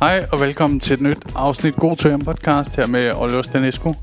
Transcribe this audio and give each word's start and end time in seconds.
Hej 0.00 0.26
og 0.32 0.40
velkommen 0.40 0.80
til 0.80 0.94
et 0.94 1.00
nyt 1.00 1.18
afsnit 1.36 1.76
God 1.76 1.96
Tøren 1.96 2.24
podcast 2.24 2.76
her 2.76 2.86
med 2.86 3.12
Oliver 3.14 3.42
Stanescu. 3.42 3.94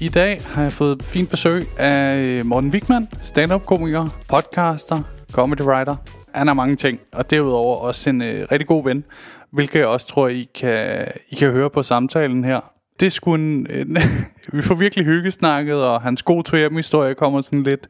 I 0.00 0.08
dag 0.08 0.40
har 0.44 0.62
jeg 0.62 0.72
fået 0.72 1.02
fint 1.02 1.30
besøg 1.30 1.66
af 1.78 2.18
øh, 2.18 2.46
Morten 2.46 2.70
Wigman, 2.70 3.08
stand-up-komiker, 3.22 4.08
podcaster, 4.28 5.02
comedy 5.32 5.60
writer. 5.60 5.96
Han 6.34 6.48
er 6.48 6.52
mange 6.52 6.76
ting, 6.76 7.00
og 7.12 7.30
derudover 7.30 7.76
også 7.76 8.10
en 8.10 8.22
øh, 8.22 8.46
rigtig 8.52 8.66
god 8.66 8.84
ven, 8.84 9.04
hvilket 9.50 9.78
jeg 9.78 9.86
også 9.86 10.06
tror, 10.06 10.28
I 10.28 10.48
kan, 10.54 11.08
I 11.28 11.34
kan 11.34 11.52
høre 11.52 11.70
på 11.70 11.82
samtalen 11.82 12.44
her. 12.44 12.60
Det 13.00 13.12
skulle 13.12 13.44
en, 13.44 13.66
en 13.70 13.96
vi 14.52 14.62
får 14.62 14.74
virkelig 14.74 15.04
hyggesnakket, 15.04 15.76
og 15.76 16.02
hans 16.02 16.22
gode 16.22 16.42
to 16.42 16.76
historie 16.76 17.14
kommer 17.14 17.40
sådan 17.40 17.62
lidt 17.62 17.88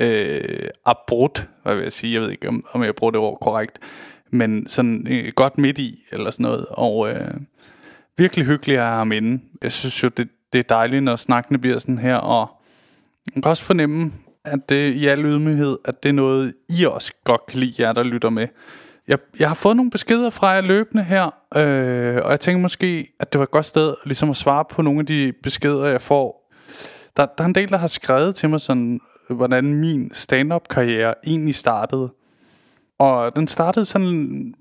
øh, 0.00 0.68
abrupt, 0.86 1.48
hvad 1.62 1.74
vil 1.74 1.82
jeg 1.82 1.92
sige. 1.92 2.14
Jeg 2.14 2.22
ved 2.22 2.30
ikke, 2.30 2.48
om, 2.48 2.64
om 2.72 2.82
jeg 2.82 2.94
bruger 2.94 3.10
det 3.10 3.20
ord 3.20 3.38
korrekt 3.40 3.78
men 4.30 4.68
sådan 4.68 5.06
øh, 5.10 5.32
godt 5.36 5.58
midt 5.58 5.78
i, 5.78 6.04
eller 6.12 6.30
sådan 6.30 6.44
noget. 6.44 6.66
Og 6.70 7.10
øh, 7.10 7.30
virkelig 8.18 8.46
hyggelig 8.46 8.78
at 8.78 8.84
have 8.84 8.96
ham 8.96 9.12
inde. 9.12 9.42
Jeg 9.62 9.72
synes 9.72 10.02
jo, 10.02 10.08
det, 10.08 10.28
det 10.52 10.58
er 10.58 10.62
dejligt, 10.62 11.02
når 11.02 11.16
snakkene 11.16 11.58
bliver 11.58 11.78
sådan 11.78 11.98
her, 11.98 12.16
og 12.16 12.50
man 13.34 13.42
kan 13.42 13.50
også 13.50 13.64
fornemme, 13.64 14.12
at 14.44 14.68
det 14.68 14.94
i 14.94 15.06
al 15.06 15.24
ydmyghed, 15.24 15.78
at 15.84 16.02
det 16.02 16.08
er 16.08 16.12
noget, 16.12 16.54
I 16.68 16.84
også 16.84 17.12
godt 17.24 17.46
kan 17.46 17.60
lide, 17.60 17.82
jer 17.82 17.92
der 17.92 18.02
lytter 18.02 18.30
med. 18.30 18.46
Jeg, 19.08 19.18
jeg 19.38 19.48
har 19.48 19.54
fået 19.54 19.76
nogle 19.76 19.90
beskeder 19.90 20.30
fra 20.30 20.48
jer 20.48 20.60
løbende 20.60 21.04
her, 21.04 21.24
øh, 21.56 22.24
og 22.24 22.30
jeg 22.30 22.40
tænker 22.40 22.60
måske, 22.60 23.12
at 23.20 23.32
det 23.32 23.38
var 23.38 23.44
et 23.44 23.50
godt 23.50 23.66
sted 23.66 23.94
ligesom 24.06 24.30
at 24.30 24.36
svare 24.36 24.64
på 24.70 24.82
nogle 24.82 25.00
af 25.00 25.06
de 25.06 25.32
beskeder, 25.42 25.86
jeg 25.86 26.00
får. 26.00 26.52
Der, 27.16 27.26
der 27.26 27.44
er 27.44 27.48
en 27.48 27.54
del, 27.54 27.68
der 27.68 27.76
har 27.76 27.86
skrevet 27.86 28.34
til 28.34 28.48
mig 28.48 28.60
sådan, 28.60 29.00
hvordan 29.30 29.74
min 29.74 30.14
stand-up-karriere 30.14 31.14
egentlig 31.26 31.54
startede. 31.54 32.10
Og 32.98 33.36
den 33.36 33.46
startede 33.46 33.84
sådan, 33.84 34.54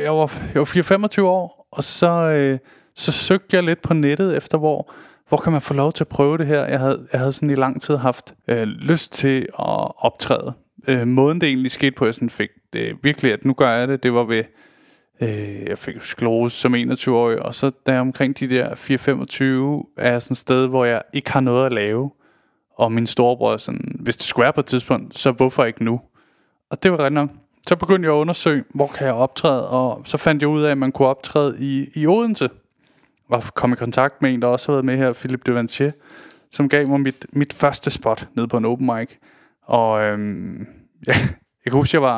jeg 0.00 0.12
var, 0.12 0.32
jeg 0.54 0.60
var 0.60 1.08
4-25 1.18 1.22
år, 1.22 1.68
og 1.72 1.84
så, 1.84 2.10
øh, 2.10 2.58
så 2.94 3.12
søgte 3.12 3.56
jeg 3.56 3.64
lidt 3.64 3.82
på 3.82 3.94
nettet 3.94 4.36
efter, 4.36 4.58
hvor, 4.58 4.92
hvor 5.28 5.38
kan 5.38 5.52
man 5.52 5.60
få 5.60 5.74
lov 5.74 5.92
til 5.92 6.04
at 6.04 6.08
prøve 6.08 6.38
det 6.38 6.46
her. 6.46 6.64
Jeg 6.64 6.80
havde, 6.80 7.06
jeg 7.12 7.20
havde 7.20 7.32
sådan 7.32 7.50
i 7.50 7.54
lang 7.54 7.82
tid 7.82 7.96
haft 7.96 8.34
øh, 8.48 8.62
lyst 8.62 9.12
til 9.12 9.40
at 9.58 9.92
optræde. 9.98 10.52
Øh, 10.88 11.06
måden 11.06 11.40
det 11.40 11.46
egentlig 11.46 11.70
skete 11.70 11.90
på, 11.90 12.04
jeg 12.04 12.14
sådan 12.14 12.30
fik 12.30 12.48
det 12.72 12.96
virkelig, 13.02 13.32
at 13.32 13.44
nu 13.44 13.52
gør 13.52 13.70
jeg 13.70 13.88
det, 13.88 14.02
det 14.02 14.12
var 14.12 14.24
ved, 14.24 14.44
øh, 15.22 15.62
jeg 15.68 15.78
fik 15.78 15.94
sklose 16.00 16.56
som 16.56 16.74
21-årig, 16.74 17.42
og 17.42 17.54
så 17.54 17.70
der 17.86 18.00
omkring 18.00 18.38
de 18.38 18.48
der 18.48 18.68
4-25 18.74 19.92
er 19.96 20.12
jeg 20.12 20.22
sådan 20.22 20.32
et 20.32 20.38
sted, 20.38 20.68
hvor 20.68 20.84
jeg 20.84 21.02
ikke 21.12 21.32
har 21.32 21.40
noget 21.40 21.66
at 21.66 21.72
lave. 21.72 22.10
Og 22.76 22.92
min 22.92 23.06
storebror 23.06 23.56
sådan, 23.56 23.96
hvis 24.00 24.16
det 24.16 24.26
skulle 24.26 24.44
være 24.44 24.52
på 24.52 24.60
et 24.60 24.66
tidspunkt, 24.66 25.18
så 25.18 25.32
hvorfor 25.32 25.64
ikke 25.64 25.84
nu? 25.84 26.00
Og 26.70 26.82
det 26.82 26.92
var 26.92 27.00
ret 27.00 27.12
nok 27.12 27.30
så 27.66 27.76
begyndte 27.76 28.06
jeg 28.06 28.16
at 28.16 28.20
undersøge, 28.20 28.64
hvor 28.74 28.86
kan 28.86 29.06
jeg 29.06 29.14
optræde, 29.14 29.68
og 29.68 30.02
så 30.04 30.16
fandt 30.16 30.42
jeg 30.42 30.48
ud 30.48 30.62
af, 30.62 30.70
at 30.70 30.78
man 30.78 30.92
kunne 30.92 31.08
optræde 31.08 31.56
i, 31.60 31.86
i 31.94 32.06
Odense. 32.06 32.48
Og 33.30 33.42
kom 33.54 33.72
i 33.72 33.76
kontakt 33.76 34.22
med 34.22 34.30
en, 34.30 34.42
der 34.42 34.48
også 34.48 34.72
har 34.72 34.74
været 34.74 34.84
med 34.84 34.96
her, 34.96 35.12
Philip 35.12 35.46
Devanchier, 35.46 35.90
som 36.50 36.68
gav 36.68 36.88
mig 36.88 37.00
mit, 37.00 37.26
mit 37.32 37.52
første 37.52 37.90
spot 37.90 38.28
ned 38.36 38.46
på 38.46 38.56
en 38.56 38.64
open 38.64 38.86
mic. 38.86 39.08
Og 39.66 40.02
øhm, 40.02 40.66
jeg, 41.06 41.14
jeg 41.64 41.72
kan 41.72 41.72
huske, 41.72 41.94
jeg 41.94 42.02
var, 42.02 42.16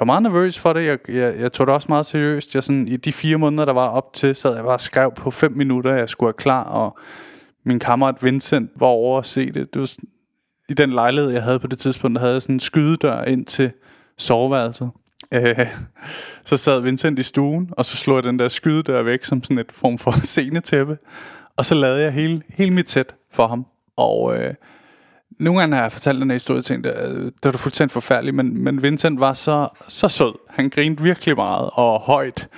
var 0.00 0.04
meget 0.04 0.22
nervøs 0.22 0.58
for 0.58 0.72
det. 0.72 0.84
Jeg, 0.84 0.98
jeg, 1.08 1.34
jeg 1.40 1.52
tog 1.52 1.66
det 1.66 1.74
også 1.74 1.86
meget 1.88 2.06
seriøst. 2.06 2.54
Jeg 2.54 2.62
sådan, 2.64 2.88
I 2.88 2.96
de 2.96 3.12
fire 3.12 3.38
måneder, 3.38 3.64
der 3.64 3.72
var 3.72 3.88
op 3.88 4.12
til, 4.12 4.34
sad 4.34 4.54
jeg 4.54 4.64
bare 4.64 4.74
og 4.74 4.80
skrev 4.80 5.12
på 5.16 5.30
fem 5.30 5.52
minutter, 5.52 5.94
jeg 5.94 6.08
skulle 6.08 6.28
være 6.28 6.34
klar, 6.38 6.62
og 6.62 6.98
min 7.64 7.78
kammerat 7.78 8.22
Vincent 8.22 8.70
var 8.76 8.86
over 8.86 9.18
at 9.18 9.26
se 9.26 9.52
det. 9.52 9.74
det 9.74 9.80
var, 9.80 9.90
I 10.68 10.74
den 10.74 10.90
lejlighed, 10.92 11.30
jeg 11.30 11.42
havde 11.42 11.58
på 11.58 11.66
det 11.66 11.78
tidspunkt, 11.78 12.14
der 12.14 12.20
havde 12.20 12.32
jeg 12.32 12.42
sådan 12.42 12.56
en 12.56 12.60
skydedør 12.60 13.24
ind 13.24 13.46
til 13.46 13.72
soveværelset. 14.20 14.90
Øh, 15.34 15.66
så 16.44 16.56
sad 16.56 16.80
Vincent 16.80 17.18
i 17.18 17.22
stuen, 17.22 17.70
og 17.72 17.84
så 17.84 17.96
slog 17.96 18.16
jeg 18.16 18.24
den 18.24 18.38
der 18.38 18.48
skyde 18.48 19.04
væk 19.04 19.24
som 19.24 19.44
sådan 19.44 19.58
et 19.58 19.72
form 19.72 19.98
for 19.98 20.10
scenetæppe. 20.26 20.98
Og 21.56 21.66
så 21.66 21.74
lavede 21.74 22.02
jeg 22.02 22.12
hele, 22.12 22.42
hele 22.48 22.70
mit 22.70 22.86
tæt 22.86 23.14
for 23.32 23.46
ham. 23.46 23.66
Og 23.96 24.36
øh, 24.38 24.54
nogle 25.38 25.60
gange 25.60 25.76
har 25.76 25.82
jeg 25.82 25.92
fortalt 25.92 26.20
den 26.20 26.30
her 26.30 26.34
historie 26.34 26.62
til 26.62 26.84
det, 26.84 26.94
øh, 26.96 27.24
det 27.24 27.32
var 27.44 27.52
fuldstændig 27.52 27.92
forfærdeligt, 27.92 28.36
men, 28.36 28.64
men 28.64 28.82
Vincent 28.82 29.20
var 29.20 29.32
så, 29.32 29.68
så 29.88 30.08
sød. 30.08 30.32
Han 30.48 30.70
grinede 30.70 31.02
virkelig 31.02 31.36
meget 31.36 31.70
og 31.72 32.00
højt. 32.00 32.48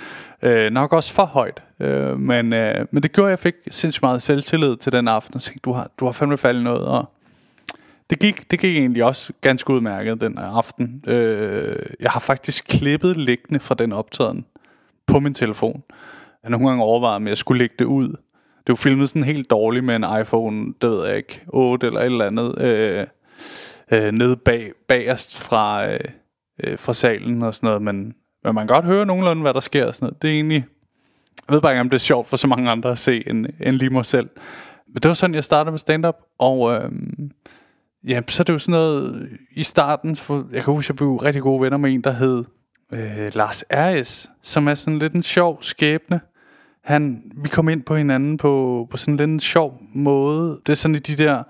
Øh, 0.41 0.71
nok 0.71 0.93
også 0.93 1.13
for 1.13 1.25
højt. 1.25 1.63
Øh, 1.79 2.19
men, 2.19 2.53
øh, 2.53 2.85
men 2.91 3.03
det 3.03 3.11
gjorde, 3.11 3.27
at 3.27 3.31
jeg 3.31 3.39
fik 3.39 3.53
sindssygt 3.71 4.03
meget 4.03 4.21
selvtillid 4.21 4.75
til 4.75 4.91
den 4.91 5.07
aften. 5.07 5.35
Og 5.35 5.41
tænkte, 5.41 5.61
du 5.65 5.73
har, 5.73 5.89
du 5.99 6.05
har 6.05 6.11
fandme 6.11 6.37
faldet 6.37 6.63
noget. 6.63 6.85
Og, 6.85 7.09
det 8.13 8.21
gik, 8.21 8.51
det 8.51 8.59
gik 8.59 8.77
egentlig 8.77 9.03
også 9.03 9.33
ganske 9.41 9.73
udmærket 9.73 10.21
den 10.21 10.37
aften. 10.37 11.03
Øh, 11.07 11.75
jeg 11.99 12.11
har 12.11 12.19
faktisk 12.19 12.65
klippet 12.67 13.17
liggende 13.17 13.59
fra 13.59 13.75
den 13.75 13.93
optagen 13.93 14.45
på 15.07 15.19
min 15.19 15.33
telefon. 15.33 15.83
Jeg 15.89 15.95
har 16.43 16.49
nogle 16.49 16.67
gange 16.67 16.83
overvejet, 16.83 17.15
om 17.15 17.27
jeg 17.27 17.37
skulle 17.37 17.59
lægge 17.59 17.75
det 17.79 17.85
ud. 17.85 18.07
Det 18.57 18.69
var 18.69 18.75
filmet 18.75 19.09
sådan 19.09 19.23
helt 19.23 19.49
dårligt 19.49 19.85
med 19.85 19.95
en 19.95 20.05
iPhone, 20.21 20.73
det 20.81 20.89
ved 20.89 21.07
jeg 21.07 21.17
ikke, 21.17 21.41
8 21.47 21.87
eller 21.87 21.99
et 21.99 22.05
eller 22.05 22.25
andet, 22.25 22.61
øh, 22.61 23.07
øh, 23.91 24.11
nede 24.11 24.37
bag, 24.37 24.71
bagerst 24.87 25.39
fra, 25.39 25.91
øh, 25.91 25.99
øh, 26.63 26.77
fra 26.77 26.93
salen 26.93 27.41
og 27.41 27.55
sådan 27.55 27.67
noget, 27.67 27.81
men, 27.81 27.95
men 28.43 28.55
man 28.55 28.67
kan 28.67 28.75
godt 28.75 28.85
høre 28.85 29.05
nogenlunde, 29.05 29.41
hvad 29.41 29.53
der 29.53 29.59
sker 29.59 29.87
og 29.87 29.95
sådan 29.95 30.05
noget. 30.05 30.21
Det 30.21 30.29
er 30.29 30.33
egentlig, 30.33 30.65
jeg 31.47 31.53
ved 31.53 31.61
bare 31.61 31.71
ikke, 31.71 31.81
om 31.81 31.89
det 31.89 31.97
er 31.97 31.99
sjovt 31.99 32.27
for 32.27 32.37
så 32.37 32.47
mange 32.47 32.71
andre 32.71 32.91
at 32.91 32.97
se, 32.97 33.29
end, 33.29 33.45
end 33.61 33.75
lige 33.75 33.89
mig 33.89 34.05
selv. 34.05 34.29
Men 34.87 34.95
det 34.95 35.07
var 35.07 35.13
sådan, 35.13 35.35
jeg 35.35 35.43
startede 35.43 35.71
med 35.71 35.79
stand-up, 35.79 36.15
og 36.39 36.73
øh, 36.73 36.91
Ja, 38.07 38.21
så 38.27 38.43
er 38.43 38.45
det 38.45 38.53
jo 38.53 38.59
sådan 38.59 38.71
noget 38.71 39.15
øh, 39.21 39.29
i 39.51 39.63
starten, 39.63 40.15
for 40.15 40.47
jeg 40.51 40.63
kan 40.63 40.73
huske, 40.73 40.85
at 40.85 40.89
jeg 40.89 40.95
blev 40.95 41.15
rigtig 41.15 41.41
gode 41.41 41.61
venner 41.61 41.77
med 41.77 41.93
en, 41.93 42.01
der 42.01 42.11
hed 42.11 42.43
øh, 42.91 43.31
Lars 43.35 43.63
R.S., 43.69 44.31
som 44.41 44.67
er 44.67 44.75
sådan 44.75 44.99
lidt 44.99 45.13
en 45.13 45.23
sjov 45.23 45.57
skæbne. 45.61 46.21
Han, 46.83 47.23
vi 47.37 47.49
kom 47.49 47.69
ind 47.69 47.83
på 47.83 47.95
hinanden 47.95 48.37
på, 48.37 48.87
på 48.91 48.97
sådan 48.97 49.17
lidt 49.17 49.29
en 49.29 49.39
sjov 49.39 49.81
måde. 49.93 50.59
Det 50.65 50.71
er 50.71 50.75
sådan 50.75 50.95
i 50.95 50.99
de 50.99 51.23
der 51.23 51.43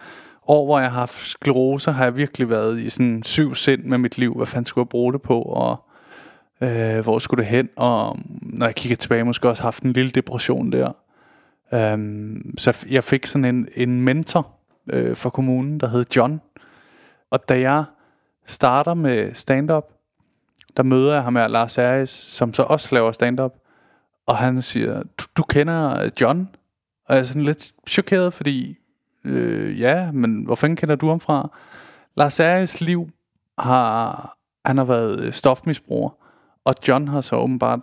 år, 0.48 0.66
hvor 0.66 0.80
jeg 0.80 0.92
har 0.92 1.00
haft 1.00 1.28
sklerose, 1.28 1.92
har 1.92 2.04
jeg 2.04 2.18
virkelig 2.18 2.50
været 2.50 2.80
i 2.80 2.90
sådan 2.90 3.24
syv 3.24 3.56
sind 3.56 3.84
med 3.84 3.98
mit 3.98 4.18
liv. 4.18 4.36
Hvad 4.36 4.46
fanden 4.46 4.66
skulle 4.66 4.84
jeg 4.84 4.90
bruge 4.90 5.14
det 5.14 5.22
på, 5.22 5.42
og 5.42 5.84
øh, 6.62 7.00
hvor 7.00 7.20
skulle 7.20 7.44
det 7.44 7.52
hen? 7.52 7.70
Og 7.76 8.18
mm, 8.18 8.40
når 8.42 8.66
jeg 8.66 8.76
kigger 8.76 8.96
tilbage, 8.96 9.24
måske 9.24 9.50
også 9.50 9.64
haft 9.64 9.84
en 9.84 9.94
lille 9.94 10.12
depression 10.12 10.72
der. 10.72 10.92
Um, 11.94 12.42
så 12.58 12.86
jeg 12.90 13.04
fik 13.04 13.26
sådan 13.26 13.46
en, 13.46 13.68
en 13.76 14.02
mentor, 14.02 14.48
øh, 14.94 15.16
for 15.16 15.30
kommunen, 15.30 15.80
der 15.80 15.88
hed 15.88 16.06
John. 16.16 16.42
Og 17.32 17.50
da 17.50 17.60
jeg 17.60 17.84
starter 18.46 18.94
med 18.94 19.34
stand-up, 19.34 19.84
der 20.78 20.84
møder 20.84 21.14
jeg 21.14 21.24
ham 21.24 21.36
her, 21.36 21.48
Lars 21.48 21.78
Aris, 21.78 22.10
som 22.10 22.54
så 22.54 22.64
også 22.64 22.96
laver 22.96 23.12
stand-up. 23.12 23.54
Og 24.26 24.38
han 24.38 24.62
siger, 24.62 25.04
du, 25.18 25.26
du 25.38 25.44
kender 25.44 26.04
øh, 26.04 26.12
John? 26.22 26.50
Og 27.06 27.16
jeg 27.16 27.22
er 27.22 27.26
sådan 27.26 27.44
lidt 27.44 27.74
chokeret, 27.88 28.34
fordi, 28.34 28.78
øh, 29.26 29.80
ja, 29.80 30.12
men 30.12 30.44
hvor 30.44 30.56
fanden 30.56 30.76
kender 30.76 30.96
du 30.96 31.10
ham 31.10 31.20
fra? 31.20 31.50
Lars 32.16 32.40
Aris 32.40 32.82
liv 32.82 33.10
har, 33.60 34.38
han 34.66 34.78
har 34.78 34.86
været 34.86 35.20
øh, 35.20 35.34
stofmisbruger, 35.34 36.10
og 36.66 36.76
John 36.88 37.08
har 37.08 37.22
så 37.22 37.36
åbenbart 37.36 37.80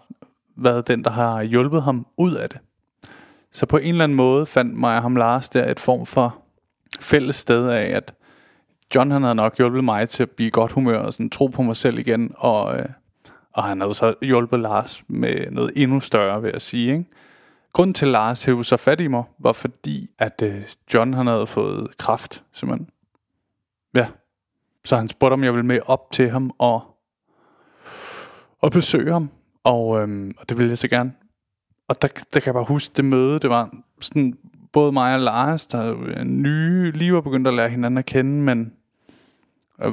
været 0.56 0.88
den, 0.88 1.04
der 1.04 1.10
har 1.10 1.42
hjulpet 1.42 1.82
ham 1.82 2.06
ud 2.18 2.34
af 2.34 2.48
det. 2.48 2.58
Så 3.52 3.66
på 3.66 3.76
en 3.76 3.88
eller 3.88 4.04
anden 4.04 4.16
måde 4.16 4.46
fandt 4.46 4.74
mig 4.74 4.96
og 4.96 5.02
ham 5.02 5.16
Lars 5.16 5.48
der 5.48 5.70
et 5.70 5.80
form 5.80 6.06
for 6.06 6.38
fælles 7.00 7.36
sted 7.36 7.68
af, 7.68 7.96
at 7.96 8.14
John 8.94 9.10
han 9.10 9.22
havde 9.22 9.34
nok 9.34 9.56
hjulpet 9.56 9.84
mig 9.84 10.08
til 10.08 10.22
at 10.22 10.30
blive 10.30 10.50
godt 10.50 10.72
humør 10.72 10.98
og 10.98 11.12
sådan 11.12 11.30
tro 11.30 11.46
på 11.46 11.62
mig 11.62 11.76
selv 11.76 11.98
igen, 11.98 12.32
og, 12.36 12.78
øh, 12.78 12.88
og 13.52 13.64
han 13.64 13.80
havde 13.80 13.94
så 13.94 14.14
hjulpet 14.22 14.60
Lars 14.60 15.02
med 15.08 15.50
noget 15.50 15.72
endnu 15.76 16.00
større, 16.00 16.42
vil 16.42 16.50
jeg 16.52 16.62
sige. 16.62 16.92
Ikke? 16.92 17.04
Grunden 17.72 17.94
til, 17.94 18.06
at 18.06 18.12
Lars 18.12 18.44
hævde 18.44 18.64
så 18.64 18.76
fat 18.76 19.00
i 19.00 19.06
mig, 19.06 19.24
var 19.38 19.52
fordi, 19.52 20.10
at 20.18 20.42
øh, 20.42 20.62
John 20.94 21.14
han 21.14 21.26
havde 21.26 21.46
fået 21.46 21.96
kraft, 21.98 22.42
simpelthen. 22.52 22.88
Ja. 23.94 24.06
Så 24.84 24.96
han 24.96 25.08
spurgte, 25.08 25.34
om 25.34 25.44
jeg 25.44 25.52
ville 25.52 25.66
med 25.66 25.80
op 25.86 26.12
til 26.12 26.30
ham 26.30 26.50
og, 26.58 26.82
og 28.60 28.70
besøge 28.72 29.12
ham. 29.12 29.30
Og, 29.64 30.00
øhm, 30.00 30.34
og 30.38 30.48
det 30.48 30.58
ville 30.58 30.70
jeg 30.70 30.78
så 30.78 30.88
gerne. 30.88 31.12
Og 31.88 32.02
der, 32.02 32.08
der 32.08 32.40
kan 32.40 32.46
jeg 32.46 32.54
bare 32.54 32.64
huske 32.64 32.92
det 32.96 33.04
møde, 33.04 33.40
det 33.40 33.50
var 33.50 33.70
sådan 34.00 34.38
både 34.72 34.92
mig 34.92 35.14
og 35.14 35.20
Lars, 35.20 35.66
der 35.66 35.78
er 35.78 35.94
øh, 36.00 36.24
nye, 36.24 36.90
lige 36.90 37.14
var 37.14 37.20
begyndt 37.20 37.48
at 37.48 37.54
lære 37.54 37.68
hinanden 37.68 37.98
at 37.98 38.06
kende, 38.06 38.42
men 38.42 38.72
øh, 39.82 39.92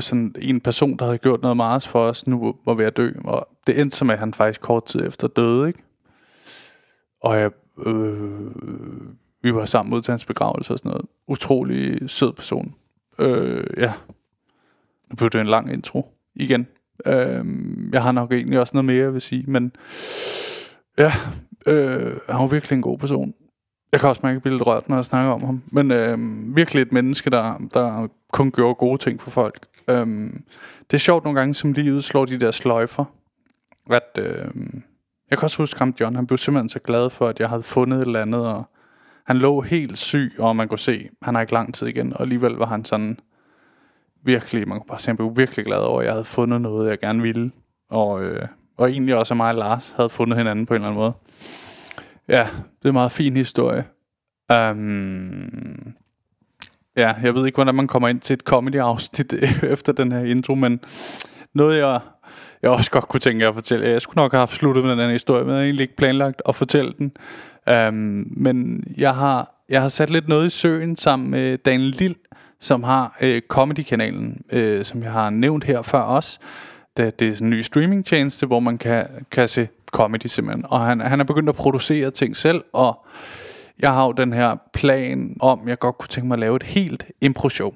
sådan 0.00 0.34
en 0.38 0.60
person, 0.60 0.96
der 0.96 1.04
havde 1.04 1.18
gjort 1.18 1.42
noget 1.42 1.56
meget 1.56 1.86
for 1.86 2.06
os, 2.06 2.26
nu 2.26 2.54
var 2.64 2.74
ved 2.74 2.84
at 2.84 2.96
dø. 2.96 3.12
Og 3.24 3.48
det 3.66 3.80
endte 3.80 3.96
som, 3.96 4.10
at 4.10 4.18
han 4.18 4.34
faktisk 4.34 4.60
kort 4.60 4.84
tid 4.84 5.06
efter 5.06 5.28
døde, 5.28 5.68
ikke? 5.68 5.82
Og 7.20 7.36
jeg, 7.36 7.50
øh, 7.86 8.50
vi 9.42 9.54
var 9.54 9.64
sammen 9.64 9.94
ud 9.94 10.02
til 10.02 10.12
hans 10.12 10.24
begravelse 10.24 10.72
og 10.72 10.78
sådan 10.78 10.88
noget. 10.88 11.06
Utrolig 11.26 12.10
sød 12.10 12.32
person. 12.32 12.74
Øh, 13.18 13.64
ja. 13.76 13.92
Nu 15.10 15.16
blev 15.16 15.30
det 15.30 15.40
en 15.40 15.46
lang 15.46 15.72
intro 15.72 16.14
igen. 16.34 16.66
Øh, 17.06 17.44
jeg 17.92 18.02
har 18.02 18.12
nok 18.12 18.32
egentlig 18.32 18.60
også 18.60 18.70
noget 18.74 18.84
mere, 18.84 19.02
jeg 19.02 19.12
vil 19.12 19.20
sige, 19.20 19.44
men 19.46 19.72
ja, 20.98 21.12
øh, 21.66 22.16
han 22.28 22.40
var 22.40 22.46
virkelig 22.46 22.76
en 22.76 22.82
god 22.82 22.98
person. 22.98 23.34
Jeg 23.94 24.00
kan 24.00 24.08
også 24.08 24.20
mærke, 24.22 24.32
at 24.32 24.34
jeg 24.34 24.42
bliver 24.42 24.54
lidt 24.54 24.66
rørt, 24.66 24.88
når 24.88 24.96
jeg 24.96 25.04
snakker 25.04 25.32
om 25.32 25.44
ham. 25.44 25.62
Men 25.66 25.90
øh, 25.90 26.18
virkelig 26.56 26.82
et 26.82 26.92
menneske, 26.92 27.30
der, 27.30 27.54
der 27.74 28.08
kun 28.32 28.50
gjorde 28.50 28.74
gode 28.74 28.98
ting 28.98 29.22
for 29.22 29.30
folk. 29.30 29.66
Øh, 29.88 30.06
det 30.90 30.94
er 30.94 30.98
sjovt 30.98 31.24
nogle 31.24 31.38
gange, 31.40 31.54
som 31.54 31.72
livet 31.72 32.04
slår 32.04 32.24
de 32.24 32.40
der 32.40 32.50
sløjfer. 32.50 33.04
At, 33.90 34.18
øh, 34.18 34.46
jeg 35.30 35.38
kan 35.38 35.42
også 35.42 35.58
huske 35.58 35.78
ham, 35.78 35.94
John. 36.00 36.16
Han 36.16 36.26
blev 36.26 36.38
simpelthen 36.38 36.68
så 36.68 36.78
glad 36.78 37.10
for, 37.10 37.26
at 37.26 37.40
jeg 37.40 37.48
havde 37.48 37.62
fundet 37.62 37.98
et 37.98 38.06
eller 38.06 38.22
andet, 38.22 38.46
og 38.46 38.64
han 39.26 39.36
lå 39.36 39.60
helt 39.60 39.98
syg, 39.98 40.32
og 40.38 40.56
man 40.56 40.68
kunne 40.68 40.78
se, 40.78 41.08
han 41.22 41.34
har 41.34 41.40
ikke 41.40 41.52
lang 41.52 41.74
tid 41.74 41.86
igen, 41.86 42.12
og 42.12 42.22
alligevel 42.22 42.52
var 42.52 42.66
han 42.66 42.84
sådan 42.84 43.18
virkelig, 44.24 44.68
man 44.68 44.78
kunne 44.78 44.88
bare 44.88 44.98
se, 44.98 45.08
han 45.08 45.16
blev 45.16 45.36
virkelig 45.36 45.64
glad 45.64 45.78
over, 45.78 46.00
at 46.00 46.06
jeg 46.06 46.12
havde 46.12 46.24
fundet 46.24 46.60
noget, 46.60 46.90
jeg 46.90 46.98
gerne 46.98 47.22
ville. 47.22 47.50
Og, 47.90 48.22
øh, 48.22 48.48
og 48.76 48.90
egentlig 48.90 49.16
også, 49.16 49.34
at 49.34 49.36
mig 49.36 49.48
og 49.48 49.54
Lars 49.54 49.94
havde 49.96 50.08
fundet 50.08 50.38
hinanden 50.38 50.66
på 50.66 50.74
en 50.74 50.76
eller 50.76 50.88
anden 50.88 51.00
måde. 51.00 51.12
Ja, 52.28 52.48
det 52.78 52.84
er 52.84 52.88
en 52.88 52.92
meget 52.92 53.12
fin 53.12 53.36
historie. 53.36 53.84
Um, 54.52 55.94
ja, 56.96 57.14
jeg 57.22 57.34
ved 57.34 57.46
ikke, 57.46 57.56
hvordan 57.56 57.74
man 57.74 57.86
kommer 57.86 58.08
ind 58.08 58.20
til 58.20 58.34
et 58.34 58.40
comedy-afsnit 58.40 59.32
efter 59.72 59.92
den 59.92 60.12
her 60.12 60.24
intro, 60.24 60.54
men 60.54 60.80
noget, 61.54 61.78
jeg, 61.78 62.00
jeg 62.62 62.70
også 62.70 62.90
godt 62.90 63.08
kunne 63.08 63.20
tænke 63.20 63.46
at 63.46 63.54
fortælle. 63.54 63.88
Jeg 63.88 64.02
skulle 64.02 64.16
nok 64.16 64.32
have 64.32 64.38
haft 64.38 64.52
sluttet 64.52 64.84
med 64.84 64.90
den 64.90 65.00
her 65.00 65.12
historie, 65.12 65.44
men 65.44 65.48
jeg 65.48 65.56
havde 65.56 65.66
egentlig 65.66 65.82
ikke 65.82 65.96
planlagt 65.96 66.42
at 66.48 66.54
fortælle 66.54 66.94
den. 66.98 67.12
Um, 67.88 68.26
men 68.36 68.84
jeg 68.96 69.14
har, 69.14 69.54
jeg 69.68 69.82
har 69.82 69.88
sat 69.88 70.10
lidt 70.10 70.28
noget 70.28 70.46
i 70.46 70.50
søen 70.50 70.96
sammen 70.96 71.30
med 71.30 71.58
Daniel 71.58 71.90
Lille, 71.90 72.16
som 72.60 72.82
har 72.82 73.16
øh, 73.20 73.42
Comedy-kanalen, 73.48 74.42
øh, 74.52 74.84
som 74.84 75.02
jeg 75.02 75.12
har 75.12 75.30
nævnt 75.30 75.64
her 75.64 75.82
før 75.82 76.00
også. 76.00 76.38
Det, 76.96 77.18
det 77.18 77.28
er 77.28 77.32
sådan 77.32 77.46
en 77.46 77.50
ny 77.50 77.60
streaming-tjeneste, 77.60 78.46
hvor 78.46 78.60
man 78.60 78.78
kan, 78.78 79.06
kan 79.30 79.48
se 79.48 79.68
comedy 79.94 80.26
simpelthen. 80.26 80.64
Og 80.68 80.80
han, 80.80 81.00
han 81.00 81.20
er 81.20 81.24
begyndt 81.24 81.48
at 81.48 81.54
producere 81.54 82.10
ting 82.10 82.36
selv, 82.36 82.64
og 82.72 83.06
jeg 83.80 83.94
har 83.94 84.06
jo 84.06 84.12
den 84.12 84.32
her 84.32 84.56
plan 84.72 85.36
om, 85.40 85.68
jeg 85.68 85.78
godt 85.78 85.98
kunne 85.98 86.08
tænke 86.08 86.28
mig 86.28 86.34
at 86.34 86.40
lave 86.40 86.56
et 86.56 86.62
helt 86.62 87.06
impro-show. 87.20 87.72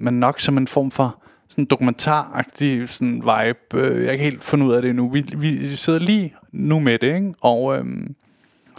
Men 0.00 0.20
nok 0.20 0.40
som 0.40 0.58
en 0.58 0.66
form 0.66 0.90
for 0.90 1.22
sådan 1.48 1.64
dokumentaragtig 1.64 2.88
sådan 2.88 3.14
vibe. 3.14 3.84
Øh, 3.84 4.04
jeg 4.04 4.16
kan 4.16 4.24
helt 4.24 4.44
finde 4.44 4.66
ud 4.66 4.72
af 4.72 4.82
det 4.82 4.96
nu. 4.96 5.10
Vi, 5.10 5.24
vi 5.36 5.76
sidder 5.76 5.98
lige 5.98 6.34
nu 6.52 6.80
med 6.80 6.98
det, 6.98 7.14
ikke? 7.14 7.34
Og 7.40 7.76
øhm, 7.76 8.14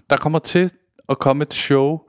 der 0.09 0.17
kommer 0.17 0.39
til 0.39 0.71
at 1.09 1.19
komme 1.19 1.41
et 1.41 1.53
show 1.53 1.99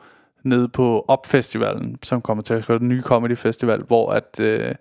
nede 0.42 0.69
på 0.69 1.04
Opfestivalen, 1.08 1.98
som 2.02 2.22
kommer 2.22 2.42
til 2.42 2.54
at 2.54 2.69
være 2.69 2.78
den 2.78 2.88
nye 2.88 3.02
comedy 3.02 3.36
festival, 3.36 3.82
hvor 3.86 4.10
at 4.10 4.40
øh, 4.40 4.74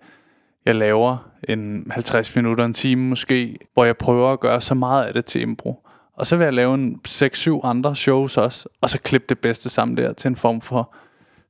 jeg 0.66 0.74
laver 0.74 1.30
en 1.48 1.86
50 1.90 2.36
minutter, 2.36 2.64
en 2.64 2.72
time 2.72 3.08
måske, 3.08 3.56
hvor 3.74 3.84
jeg 3.84 3.96
prøver 3.96 4.32
at 4.32 4.40
gøre 4.40 4.60
så 4.60 4.74
meget 4.74 5.04
af 5.04 5.12
det 5.12 5.24
til 5.24 5.40
impro. 5.40 5.86
Og 6.16 6.26
så 6.26 6.36
vil 6.36 6.44
jeg 6.44 6.52
lave 6.52 6.74
en 6.74 7.00
6-7 7.08 7.60
andre 7.64 7.96
shows 7.96 8.36
også, 8.36 8.68
og 8.80 8.90
så 8.90 8.98
klippe 8.98 9.26
det 9.28 9.38
bedste 9.38 9.70
sammen 9.70 9.96
der 9.96 10.12
til 10.12 10.28
en 10.28 10.36
form 10.36 10.60
for 10.60 10.94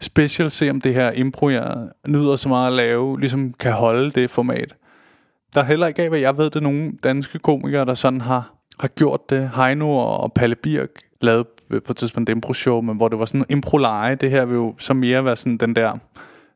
special, 0.00 0.50
se 0.50 0.70
om 0.70 0.80
det 0.80 0.94
her 0.94 1.10
impro, 1.10 1.48
jeg 1.48 1.88
nyder 2.08 2.36
så 2.36 2.48
meget 2.48 2.66
at 2.66 2.72
lave, 2.72 3.20
ligesom 3.20 3.52
kan 3.52 3.72
holde 3.72 4.10
det 4.10 4.30
format. 4.30 4.74
Der 5.54 5.60
er 5.60 5.64
heller 5.64 5.86
ikke 5.86 6.02
af, 6.02 6.08
hvad 6.08 6.18
jeg 6.18 6.38
ved, 6.38 6.44
det 6.44 6.56
er 6.56 6.60
nogle 6.60 6.92
danske 7.02 7.38
komikere, 7.38 7.84
der 7.84 7.94
sådan 7.94 8.20
har, 8.20 8.54
har 8.80 8.88
gjort 8.88 9.30
det. 9.30 9.50
Heino 9.56 9.96
og 9.96 10.32
Palle 10.32 10.56
Birk 10.56 10.90
lavede 11.20 11.44
på 11.70 11.92
et 11.92 11.96
tidspunkt 11.96 12.30
et 12.30 12.34
impro-show, 12.34 12.80
men 12.80 12.96
hvor 12.96 13.08
det 13.08 13.18
var 13.18 13.24
sådan 13.24 13.40
en 13.40 13.46
impro-leje. 13.48 14.14
Det 14.14 14.30
her 14.30 14.44
vil 14.44 14.54
jo 14.54 14.74
så 14.78 14.94
mere 14.94 15.24
være 15.24 15.36
sådan 15.36 15.56
den 15.56 15.76
der 15.76 15.98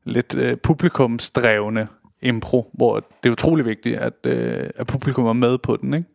lidt 0.04 0.34
øh, 0.34 0.56
publikumsdrevne 0.56 1.88
impro, 2.22 2.70
hvor 2.72 2.94
det 3.22 3.28
er 3.28 3.32
utrolig 3.32 3.64
vigtigt, 3.64 3.96
at, 3.96 4.26
øh, 4.26 4.70
at 4.76 4.86
publikum 4.86 5.26
er 5.26 5.32
med 5.32 5.58
på 5.58 5.76
den. 5.76 5.94
Ikke? 5.94 6.08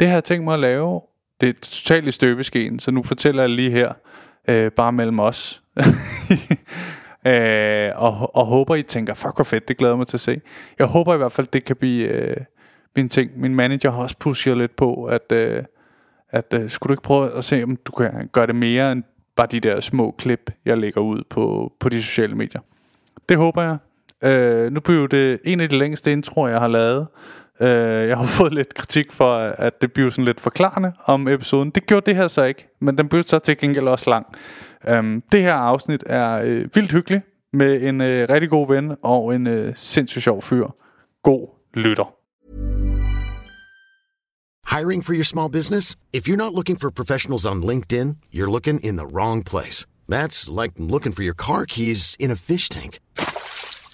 Det 0.00 0.08
har 0.08 0.14
jeg 0.14 0.24
tænkt 0.24 0.44
mig 0.44 0.54
at 0.54 0.60
lave. 0.60 1.00
Det 1.40 1.48
er 1.48 1.52
totalt 1.52 2.08
i 2.08 2.10
støbeskeen, 2.10 2.78
så 2.78 2.90
nu 2.90 3.02
fortæller 3.02 3.42
jeg 3.42 3.50
lige 3.50 3.70
her, 3.70 3.92
øh, 4.48 4.70
bare 4.70 4.92
mellem 4.92 5.20
os. 5.20 5.62
øh, 7.26 7.90
og, 7.96 8.36
og 8.36 8.46
håber, 8.46 8.74
I 8.74 8.82
tænker, 8.82 9.14
fuck 9.14 9.34
hvor 9.34 9.44
fedt, 9.44 9.68
det 9.68 9.76
glæder 9.76 9.96
mig 9.96 10.06
til 10.06 10.16
at 10.16 10.20
se. 10.20 10.40
Jeg 10.78 10.86
håber 10.86 11.14
i 11.14 11.16
hvert 11.16 11.32
fald, 11.32 11.46
det 11.46 11.64
kan 11.64 11.76
blive 11.76 12.08
øh, 12.08 12.36
min 12.96 13.08
ting. 13.08 13.30
Min 13.36 13.54
manager 13.54 13.90
har 13.90 14.02
også 14.02 14.16
pushet 14.18 14.56
lidt 14.56 14.76
på, 14.76 15.04
at, 15.04 15.32
øh, 15.32 15.64
at 16.30 16.54
øh, 16.54 16.70
skulle 16.70 16.88
du 16.88 16.92
ikke 16.92 17.02
prøve 17.02 17.36
at 17.36 17.44
se, 17.44 17.62
om 17.62 17.76
du 17.76 17.92
kan 17.92 18.28
gøre 18.32 18.46
det 18.46 18.56
mere 18.56 18.92
end 18.92 19.02
bare 19.36 19.46
de 19.46 19.60
der 19.60 19.80
små 19.80 20.14
klip, 20.18 20.50
jeg 20.64 20.78
lægger 20.78 21.00
ud 21.00 21.22
på, 21.30 21.72
på 21.80 21.88
de 21.88 22.02
sociale 22.02 22.34
medier. 22.34 22.60
Det 23.28 23.36
håber 23.36 23.62
jeg. 23.62 23.78
Øh, 24.24 24.72
nu 24.72 24.80
bliver 24.80 25.06
det 25.06 25.38
en 25.44 25.60
af 25.60 25.68
de 25.68 25.78
længste 25.78 26.12
introer, 26.12 26.48
jeg 26.48 26.60
har 26.60 26.68
lavet. 26.68 27.06
Øh, 27.60 28.08
jeg 28.08 28.16
har 28.16 28.24
fået 28.38 28.52
lidt 28.52 28.74
kritik 28.74 29.12
for, 29.12 29.36
at 29.38 29.80
det 29.80 29.92
bliver 29.92 30.10
sådan 30.10 30.24
lidt 30.24 30.40
forklarende 30.40 30.92
om 31.04 31.28
episoden. 31.28 31.70
Det 31.70 31.86
gjorde 31.86 32.06
det 32.06 32.16
her 32.16 32.28
så 32.28 32.44
ikke, 32.44 32.68
men 32.80 32.98
den 32.98 33.08
blev 33.08 33.22
så 33.22 33.38
til 33.38 33.58
gengæld 33.58 33.88
også 33.88 34.10
lang. 34.10 34.26
Øh, 34.88 35.22
det 35.32 35.42
her 35.42 35.54
afsnit 35.54 36.04
er 36.06 36.42
øh, 36.44 36.68
vildt 36.74 36.92
hyggeligt, 36.92 37.24
med 37.52 37.82
en 37.82 38.00
øh, 38.00 38.28
rigtig 38.30 38.50
god 38.50 38.68
ven 38.68 38.96
og 39.02 39.34
en 39.34 39.46
øh, 39.46 39.72
sindssygt 39.76 40.22
sjov 40.22 40.42
fyr. 40.42 40.66
God 41.22 41.48
lytter. 41.74 42.14
Hiring 44.76 45.04
for 45.04 45.14
your 45.14 45.24
small 45.24 45.50
business? 45.50 45.96
If 46.12 46.28
you're 46.28 46.36
not 46.36 46.54
looking 46.54 46.80
for 46.80 46.90
professionals 46.90 47.46
on 47.46 47.64
LinkedIn, 47.64 48.16
you're 48.32 48.50
looking 48.50 48.84
in 48.84 48.96
the 48.96 49.06
wrong 49.06 49.44
place. 49.44 49.86
That's 50.08 50.48
like 50.62 50.72
looking 50.78 51.12
for 51.12 51.22
your 51.22 51.34
car 51.34 51.64
keys 51.64 52.16
in 52.20 52.30
a 52.30 52.36
fish 52.36 52.68
tank. 52.68 53.00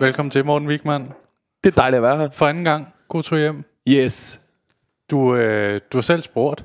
Velkommen 0.00 0.30
til, 0.30 0.44
Morten 0.44 0.68
Wigman. 0.68 1.02
Det 1.64 1.70
er 1.72 1.80
dejligt 1.82 1.96
at 1.96 2.02
være 2.02 2.18
her. 2.18 2.30
For 2.30 2.46
anden 2.46 2.64
gang, 2.64 2.94
god 3.08 3.22
tur 3.22 3.36
hjem. 3.36 3.64
Yes. 3.88 4.40
Du, 5.10 5.34
øh, 5.34 5.80
du 5.92 5.96
har 5.96 6.02
selv 6.02 6.22
spurgt. 6.22 6.64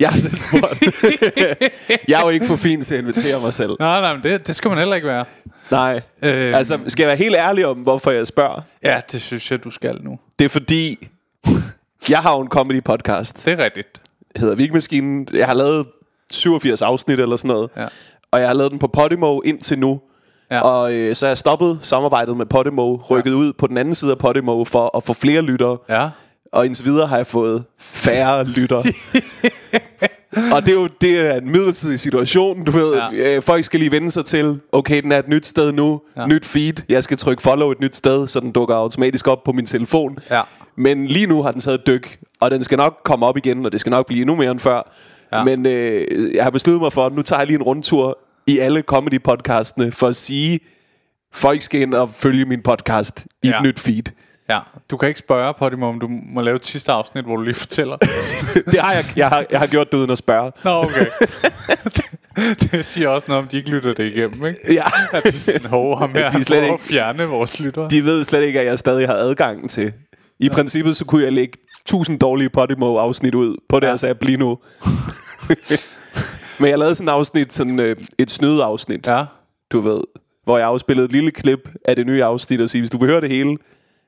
Jeg 0.00 0.08
har 0.08 0.18
selv 0.18 0.40
spurgt. 0.40 0.82
jeg 2.08 2.20
er 2.20 2.24
jo 2.24 2.28
ikke 2.28 2.46
for 2.46 2.56
fin 2.56 2.82
til 2.82 2.94
at 2.94 3.00
invitere 3.00 3.40
mig 3.40 3.52
selv. 3.52 3.76
Nej, 3.80 4.00
nej, 4.00 4.14
men 4.14 4.22
det, 4.22 4.46
det 4.46 4.56
skal 4.56 4.68
man 4.68 4.78
heller 4.78 4.94
ikke 4.94 5.08
være. 5.08 5.24
Nej. 5.70 6.00
Øhm. 6.22 6.54
Altså, 6.54 6.78
skal 6.86 7.02
jeg 7.02 7.08
være 7.08 7.16
helt 7.16 7.36
ærlig 7.36 7.66
om, 7.66 7.78
hvorfor 7.78 8.10
jeg 8.10 8.26
spørger? 8.26 8.60
Ja, 8.82 9.00
det 9.12 9.22
synes 9.22 9.50
jeg, 9.50 9.64
du 9.64 9.70
skal 9.70 9.98
nu. 10.02 10.18
Det 10.38 10.44
er 10.44 10.48
fordi, 10.48 11.08
jeg 12.10 12.18
har 12.18 12.34
jo 12.34 12.40
en 12.40 12.48
comedy 12.48 12.82
podcast. 12.84 13.44
Det 13.44 13.52
er 13.60 13.64
rigtigt. 13.64 14.00
Det 14.32 14.40
hedder 14.40 14.56
Vigmaskinen. 14.56 15.28
Jeg 15.32 15.46
har 15.46 15.54
lavet 15.54 15.86
87 16.32 16.82
afsnit 16.82 17.20
eller 17.20 17.36
sådan 17.36 17.48
noget. 17.48 17.70
Ja. 17.76 17.86
Og 18.30 18.40
jeg 18.40 18.48
har 18.48 18.54
lavet 18.54 18.70
den 18.70 18.78
på 18.78 18.86
Podimo 18.86 19.40
indtil 19.40 19.78
nu. 19.78 20.00
Ja. 20.50 20.60
Og 20.60 20.94
øh, 20.94 21.14
så 21.14 21.26
har 21.26 21.30
jeg 21.30 21.38
stoppet 21.38 21.78
samarbejdet 21.82 22.36
med 22.36 22.46
Podimo, 22.46 22.96
rykket 22.96 23.32
ud 23.32 23.52
på 23.52 23.66
den 23.66 23.78
anden 23.78 23.94
side 23.94 24.10
af 24.10 24.18
Podimo 24.18 24.64
for 24.64 24.96
at 24.96 25.02
få 25.02 25.12
flere 25.12 25.42
lyttere. 25.42 25.78
Ja. 25.88 26.08
Og 26.52 26.66
indtil 26.66 26.84
videre 26.84 27.06
har 27.06 27.16
jeg 27.16 27.26
fået 27.26 27.64
færre 27.80 28.44
lyttere. 28.58 28.82
og 30.54 30.62
det 30.66 30.68
er 30.68 30.74
jo 30.80 30.88
det 31.00 31.18
er 31.18 31.34
en 31.36 31.50
midlertidig 31.52 32.00
situation, 32.00 32.64
du 32.64 32.70
ved. 32.72 32.94
Ja. 33.12 33.36
Øh, 33.36 33.42
folk 33.42 33.64
skal 33.64 33.80
lige 33.80 33.90
vende 33.92 34.10
sig 34.10 34.24
til, 34.24 34.60
okay, 34.72 35.02
den 35.02 35.12
er 35.12 35.18
et 35.18 35.28
nyt 35.28 35.46
sted 35.46 35.72
nu, 35.72 36.00
Ja. 36.16 36.20
ja. 36.20 36.26
nyt 36.26 36.44
feed. 36.44 36.72
Jeg 36.88 37.02
skal 37.02 37.16
trykke 37.16 37.42
follow 37.42 37.70
et 37.70 37.80
nyt 37.80 37.96
sted, 37.96 38.26
så 38.26 38.40
den 38.40 38.52
dukker 38.52 38.74
automatisk 38.74 39.28
op 39.28 39.44
på 39.44 39.52
min 39.52 39.66
telefon. 39.66 40.18
Ja. 40.30 40.40
Men 40.76 41.06
lige 41.06 41.26
nu 41.26 41.42
har 41.42 41.50
den 41.52 41.60
taget 41.60 41.78
et 41.78 41.86
dyk, 41.86 42.18
og 42.40 42.50
den 42.50 42.64
skal 42.64 42.78
nok 42.78 42.94
komme 43.04 43.26
op 43.26 43.36
igen, 43.36 43.66
og 43.66 43.72
det 43.72 43.80
skal 43.80 43.90
nok 43.90 44.06
blive 44.06 44.20
endnu 44.20 44.36
mere 44.36 44.50
end 44.50 44.58
før. 44.60 44.92
Ja. 45.32 45.38
Ja. 45.38 45.44
Men 45.44 45.66
øh, 45.66 46.34
jeg 46.34 46.44
har 46.44 46.50
besluttet 46.50 46.82
mig 46.82 46.92
for, 46.92 47.06
at 47.06 47.12
nu 47.12 47.22
tager 47.22 47.40
jeg 47.40 47.46
lige 47.46 47.56
en 47.56 47.62
rundtur 47.62 48.18
i 48.48 48.58
alle 48.58 48.82
comedy-podcastene 48.92 49.90
for 49.90 50.08
at 50.08 50.16
sige, 50.16 50.60
folk 51.34 51.62
skal 51.62 51.80
ind 51.80 51.94
og 51.94 52.10
følge 52.10 52.44
min 52.44 52.62
podcast 52.62 53.26
i 53.42 53.48
Ja. 53.48 53.56
et 53.56 53.62
nyt 53.62 53.78
feed. 53.80 54.02
Ja, 54.48 54.58
du 54.90 54.96
kan 54.96 55.08
ikke 55.08 55.18
spørge 55.20 55.54
på 55.58 55.68
det, 55.68 55.82
om 55.82 56.00
du 56.00 56.08
må 56.32 56.40
lave 56.40 56.56
et 56.56 56.66
sidste 56.66 56.92
afsnit, 56.92 57.24
hvor 57.24 57.36
du 57.36 57.42
lige 57.42 57.54
fortæller. 57.54 57.96
det 58.72 58.80
har 58.80 58.92
jeg, 58.92 59.04
jeg, 59.16 59.28
har, 59.28 59.44
jeg 59.50 59.58
har 59.58 59.66
gjort 59.66 59.92
det 59.92 59.98
uden 59.98 60.10
at 60.10 60.18
spørge. 60.18 60.52
Nå, 60.64 60.70
okay. 60.84 61.06
det, 61.84 62.02
det 62.72 62.84
siger 62.84 63.08
også 63.08 63.24
noget 63.28 63.42
om, 63.42 63.48
de 63.48 63.56
ikke 63.56 63.70
lytter 63.70 63.92
det 63.92 64.16
igennem, 64.16 64.46
ikke? 64.46 64.58
Ja. 64.74 64.82
At 65.12 65.22
de 65.24 65.30
sådan, 65.32 65.64
hov, 65.68 65.98
ham 65.98 66.12
her, 66.14 66.30
De 66.30 66.44
slet 66.44 66.62
ikke- 66.62 66.74
at 66.74 66.80
fjerne 66.80 67.24
vores 67.24 67.60
lyttere. 67.60 67.88
De 67.90 68.04
ved 68.04 68.24
slet 68.24 68.42
ikke, 68.42 68.60
at 68.60 68.66
jeg 68.66 68.78
stadig 68.78 69.06
har 69.08 69.14
adgang 69.14 69.70
til. 69.70 69.92
I 70.40 70.46
ja. 70.46 70.52
princippet, 70.54 70.96
så 70.96 71.04
kunne 71.04 71.24
jeg 71.24 71.32
lægge 71.32 71.58
1000 71.86 72.18
dårlige 72.18 72.50
Podimo-afsnit 72.50 73.34
ud 73.34 73.56
på 73.68 73.80
deres 73.80 74.02
Ja. 74.04 74.10
app 74.10 74.22
lige 74.24 74.36
nu. 74.36 74.58
Men 76.60 76.70
jeg 76.70 76.78
lavede 76.78 76.94
sådan 76.94 77.08
et 77.08 77.12
afsnit, 77.12 77.54
sådan 77.54 77.80
øh, 77.80 77.96
et 78.18 78.30
snydeafsnit, 78.30 79.06
Ja. 79.06 79.24
du 79.72 79.80
ved, 79.80 80.00
hvor 80.44 80.58
jeg 80.58 80.66
afspillede 80.66 81.04
et 81.04 81.12
lille 81.12 81.30
klip 81.30 81.68
af 81.84 81.96
det 81.96 82.06
nye 82.06 82.24
afsnit 82.24 82.60
og 82.60 82.70
sige, 82.70 82.82
hvis 82.82 82.90
du 82.90 82.98
vil 82.98 83.08
høre 83.08 83.20
det 83.20 83.30
hele, 83.30 83.56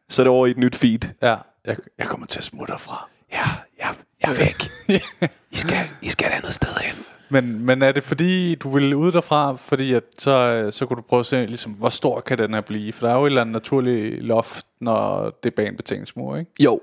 så 0.09 0.23
er 0.23 0.25
det 0.25 0.31
over 0.33 0.47
i 0.47 0.51
et 0.51 0.59
nyt 0.59 0.77
feed. 0.77 0.99
Ja. 1.23 1.37
Jeg, 1.67 1.77
jeg 1.99 2.07
kommer 2.07 2.27
til 2.27 2.39
at 2.39 2.45
smutte 2.45 2.73
fra. 2.79 3.09
Ja, 3.33 3.43
ja, 3.79 3.89
jeg 4.23 4.31
er 4.31 4.35
væk. 4.39 4.63
I 5.53 5.57
skal, 5.57 5.77
I 6.03 6.09
skal 6.09 6.27
et 6.27 6.33
andet 6.33 6.55
sted 6.55 6.69
hen. 6.83 7.05
Men, 7.33 7.67
men 7.67 7.83
er 7.83 7.93
det 7.93 8.03
fordi, 8.03 8.55
du 8.55 8.71
vil 8.71 8.95
ud 8.95 9.13
derfra, 9.13 9.55
fordi 9.55 9.93
at 9.95 10.03
så, 10.19 10.31
øh, 10.31 10.73
så 10.73 10.87
kunne 10.87 10.97
du 10.97 11.03
prøve 11.03 11.21
at 11.21 11.27
se, 11.27 11.47
ligesom, 11.47 11.73
hvor 11.73 11.89
stor 11.89 12.21
kan 12.21 12.39
den 12.39 12.55
her 12.55 12.61
blive? 12.61 12.93
For 12.93 13.07
der 13.07 13.15
er 13.15 13.19
jo 13.19 13.25
et 13.27 13.31
eller 13.31 13.41
andet 13.41 13.53
naturligt 13.53 14.25
loft, 14.25 14.67
når 14.81 15.25
det 15.43 15.51
er 15.51 15.55
banebetingelsesmur, 15.57 16.37
ikke? 16.37 16.51
Jo. 16.61 16.81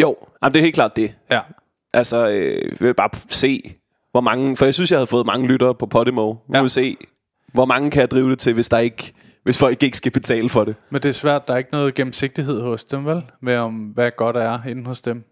Jo, 0.00 0.16
Jamen, 0.42 0.52
det 0.52 0.58
er 0.58 0.62
helt 0.62 0.74
klart 0.74 0.96
det. 0.96 1.14
Ja. 1.30 1.40
Altså, 1.92 2.28
øh, 2.28 2.62
jeg 2.64 2.76
vil 2.80 2.94
bare 2.94 3.10
se, 3.30 3.74
hvor 4.10 4.20
mange... 4.20 4.56
For 4.56 4.64
jeg 4.64 4.74
synes, 4.74 4.90
jeg 4.90 4.98
havde 4.98 5.06
fået 5.06 5.26
mange 5.26 5.46
lyttere 5.48 5.74
på 5.74 5.86
Podimo. 5.86 6.32
Vi 6.32 6.38
Ja. 6.54 6.62
ja. 6.62 6.68
se, 6.68 6.96
hvor 7.52 7.64
mange 7.64 7.90
kan 7.90 8.00
jeg 8.00 8.10
drive 8.10 8.30
det 8.30 8.38
til, 8.38 8.54
hvis, 8.54 8.68
der 8.68 8.78
ikke, 8.78 9.12
hvis 9.44 9.58
folk 9.58 9.82
ikke 9.82 9.96
skal 9.96 10.12
betale 10.12 10.48
for 10.48 10.64
det. 10.64 10.74
Men 10.90 11.02
det 11.02 11.08
er 11.08 11.12
svært, 11.12 11.48
der 11.48 11.54
er 11.54 11.58
ikke 11.58 11.72
noget 11.72 11.94
gennemsigtighed 11.94 12.60
hos 12.62 12.84
dem, 12.84 13.06
vel? 13.06 13.22
Med 13.40 13.56
om, 13.56 13.74
hvad 13.74 14.10
godt 14.16 14.36
er 14.36 14.58
inde 14.68 14.86
hos 14.86 15.00
dem. 15.00 15.24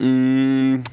Mm, 0.00 0.84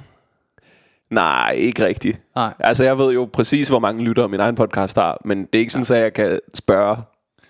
nej, 1.09 1.51
ikke 1.57 1.85
rigtigt. 1.85 2.21
Nej. 2.35 2.53
Altså, 2.59 2.83
jeg 2.83 2.97
ved 2.97 3.13
jo 3.13 3.29
præcis, 3.33 3.67
hvor 3.69 3.79
mange 3.79 4.03
lyttere 4.03 4.27
min 4.29 4.39
egen 4.39 4.55
podcast 4.55 4.95
har, 4.97 5.21
men 5.25 5.39
det 5.45 5.55
er 5.55 5.59
ikke 5.59 5.73
sådan, 5.73 5.97
at 5.97 6.03
jeg 6.03 6.13
kan 6.13 6.39
spørge, 6.55 6.97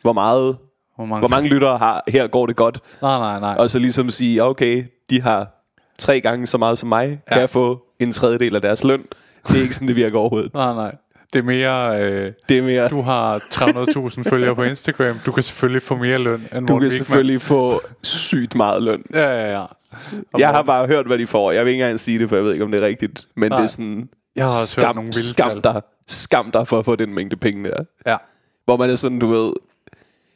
hvor 0.02 0.14
meget... 0.14 0.58
Hvor 0.96 1.06
mange, 1.06 1.20
Hvor 1.20 1.28
mange 1.28 1.50
lyttere 1.50 1.78
har, 1.78 2.04
her 2.08 2.28
går 2.28 2.46
det 2.46 2.56
godt, 2.56 2.80
Nej, 3.02 3.18
nej, 3.20 3.40
nej. 3.40 3.56
og 3.60 3.70
så 3.70 3.80
ligesom 3.80 4.10
sige, 4.10 4.44
okay, 4.44 4.84
de 5.10 5.22
har 5.22 5.66
tre 5.98 6.22
gange 6.22 6.48
så 6.48 6.58
meget 6.58 6.78
som 6.78 6.90
mig, 6.90 7.08
kan 7.08 7.20
Ja. 7.32 7.40
jeg 7.40 7.50
få 7.50 7.82
en 8.00 8.12
tredjedel 8.12 8.56
af 8.56 8.62
deres 8.62 8.84
løn? 8.84 9.04
Det 9.48 9.58
er 9.58 9.62
ikke 9.62 9.74
sådan, 9.75 9.88
det 9.88 9.96
virker 9.96 10.17
overhovedet. 10.17 10.53
Nej, 10.53 10.74
nej. 10.74 10.96
Det 11.34 11.39
er 11.39 11.43
mere, 11.43 12.01
øh, 12.03 12.27
Det 12.50 12.58
er 12.58 12.62
mere, 12.63 12.88
du 12.89 13.01
har 13.01 13.38
300.000 13.39 14.24
følgere 14.29 14.55
på 14.55 14.63
Instagram. 14.63 15.19
Du 15.25 15.31
kan 15.31 15.43
selvfølgelig 15.43 15.81
få 15.81 15.96
mere 15.96 16.17
løn 16.17 16.34
end 16.34 16.41
du 16.51 16.55
Morten 16.55 16.67
kan 16.67 16.74
Wigman. 16.75 16.91
selvfølgelig 16.91 17.41
få 17.41 17.81
sygt 18.03 18.55
meget 18.55 18.84
løn. 18.84 19.03
Ja, 19.13 19.19
ja, 19.31 19.51
ja. 19.51 19.60
Og 19.60 19.67
Jeg 20.01 20.22
Morten- 20.34 20.46
har 20.55 20.62
bare 20.63 20.88
hørt, 20.88 21.05
hvad 21.08 21.17
de 21.17 21.27
får. 21.27 21.51
Jeg 21.51 21.65
vil 21.65 21.72
ikke 21.72 21.84
engang 21.84 22.00
sige 22.00 22.19
det, 22.19 22.29
for 22.29 22.36
jeg 22.36 22.46
ved 22.46 22.53
ikke, 22.53 22.65
om 22.65 22.72
det 22.72 22.84
er 22.84 22.88
rigtigt. 22.88 23.27
Men 23.36 23.51
Nej. 23.51 23.58
det 23.60 23.63
er 23.63 23.67
sådan... 23.67 24.10
Jeg 24.36 24.43
har 24.43 24.50
også 24.62 24.75
hørt 24.77 24.84
skam, 24.84 24.96
nogle 24.96 25.08
vilde 25.08 25.27
skam 25.29 25.62
dig, 25.62 25.81
skam 26.08 26.51
dig 26.51 26.67
for 26.67 26.79
at 26.79 26.86
få 26.86 26.96
den 26.96 27.13
mængde 27.15 27.36
penge 27.36 27.69
der. 27.69 27.84
Ja. 28.05 28.17
Hvor 28.65 28.77
man 28.77 28.89
er 28.89 28.96
sådan, 28.96 29.19
du 29.19 29.27
ved... 29.27 29.53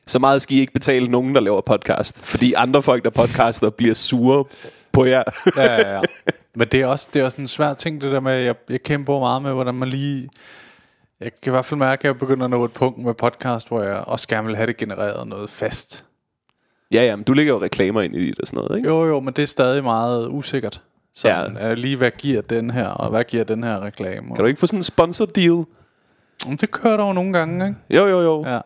Så 0.07 0.19
meget 0.19 0.41
skal 0.41 0.57
I 0.57 0.59
ikke 0.59 0.73
betale 0.73 1.07
nogen, 1.07 1.33
der 1.35 1.39
laver 1.41 1.61
podcast. 1.61 2.25
Fordi 2.25 2.53
andre 2.53 2.81
folk, 2.83 3.03
der 3.03 3.09
podcaster, 3.09 3.69
bliver 3.69 3.93
sure 3.93 4.45
på 4.91 5.05
jer. 5.05 5.23
ja, 5.57 5.73
ja, 5.73 5.93
ja. 5.95 6.01
Men 6.55 6.67
det 6.67 6.81
er, 6.81 6.85
også, 6.87 7.09
det 7.13 7.19
er 7.19 7.25
også 7.25 7.41
en 7.41 7.47
svær 7.47 7.73
ting, 7.73 8.01
det 8.01 8.11
der 8.11 8.19
med, 8.19 8.33
jeg, 8.33 8.55
jeg 8.69 8.83
kæmper 8.83 9.19
meget 9.19 9.41
med, 9.41 9.51
hvordan 9.53 9.75
man 9.75 9.87
lige... 9.87 10.29
Jeg 11.19 11.31
kan 11.41 11.49
i 11.49 11.53
hvert 11.53 11.65
fald 11.65 11.77
mærke, 11.79 11.99
at 11.99 12.03
jeg 12.03 12.17
begynder 12.19 12.43
at 12.45 12.49
nå 12.49 12.65
et 12.65 12.73
punkt 12.73 12.97
med 12.99 13.13
podcast, 13.13 13.67
hvor 13.67 13.83
jeg 13.83 13.95
også 14.07 14.27
gerne 14.27 14.47
vil 14.47 14.55
have 14.55 14.67
det 14.67 14.77
genereret 14.77 15.27
noget 15.27 15.49
fast. 15.49 16.05
ja, 16.91 17.03
ja, 17.05 17.15
men 17.15 17.23
du 17.23 17.33
lægger 17.33 17.53
jo 17.53 17.61
reklamer 17.61 18.01
ind 18.01 18.15
i 18.15 18.27
det 18.29 18.39
og 18.39 18.47
sådan 18.47 18.63
noget, 18.63 18.77
ikke? 18.77 18.89
Jo, 18.89 19.05
jo, 19.05 19.19
men 19.19 19.33
det 19.33 19.43
er 19.43 19.47
stadig 19.47 19.83
meget 19.83 20.27
usikkert. 20.29 20.81
Så 21.15 21.27
Ja. 21.27 21.73
lige, 21.73 21.97
hvad 21.97 22.11
giver 22.11 22.41
den 22.41 22.69
her, 22.69 22.87
og 22.87 23.09
hvad 23.09 23.23
giver 23.23 23.43
den 23.43 23.63
her 23.63 23.79
reklame? 23.79 24.27
Kan 24.27 24.35
du 24.37 24.45
ikke 24.45 24.59
få 24.59 24.67
sådan 24.67 24.79
en 24.79 24.83
sponsor 24.83 25.25
deal? 25.25 25.63
Men 26.47 26.57
Det 26.57 26.71
kører 26.71 26.97
der 26.97 27.05
jo 27.07 27.13
nogle 27.13 27.33
gange, 27.33 27.67
ikke? 27.67 27.79
Jo, 27.89 28.05
jo, 28.07 28.21
jo. 28.21 28.45
Ja. 28.47 28.59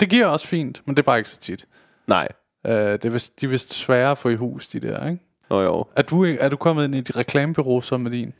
Det 0.00 0.08
giver 0.10 0.26
også 0.26 0.46
fint, 0.46 0.82
men 0.84 0.96
det 0.96 1.02
er 1.02 1.04
bare 1.06 1.18
ikke 1.18 1.30
så 1.30 1.40
tit. 1.40 1.66
Nej. 2.06 2.28
Uh, 2.68 2.72
det 2.72 3.04
er 3.04 3.10
vist, 3.10 3.40
de 3.40 3.46
er 3.46 3.50
vist 3.50 3.74
svære 3.74 4.10
at 4.10 4.18
få 4.18 4.28
i 4.28 4.34
hus, 4.36 4.66
de 4.66 4.80
der, 4.80 5.08
ikke? 5.08 5.22
Jo, 5.50 5.60
jo. 5.60 5.84
Er 5.96 6.02
du, 6.02 6.24
er 6.24 6.48
du 6.48 6.56
kommet 6.56 6.84
ind 6.84 6.94
i 6.94 6.98
et 6.98 7.16
reklamebureau 7.16 7.80
så 7.80 7.96
med 7.96 8.10
din? 8.10 8.32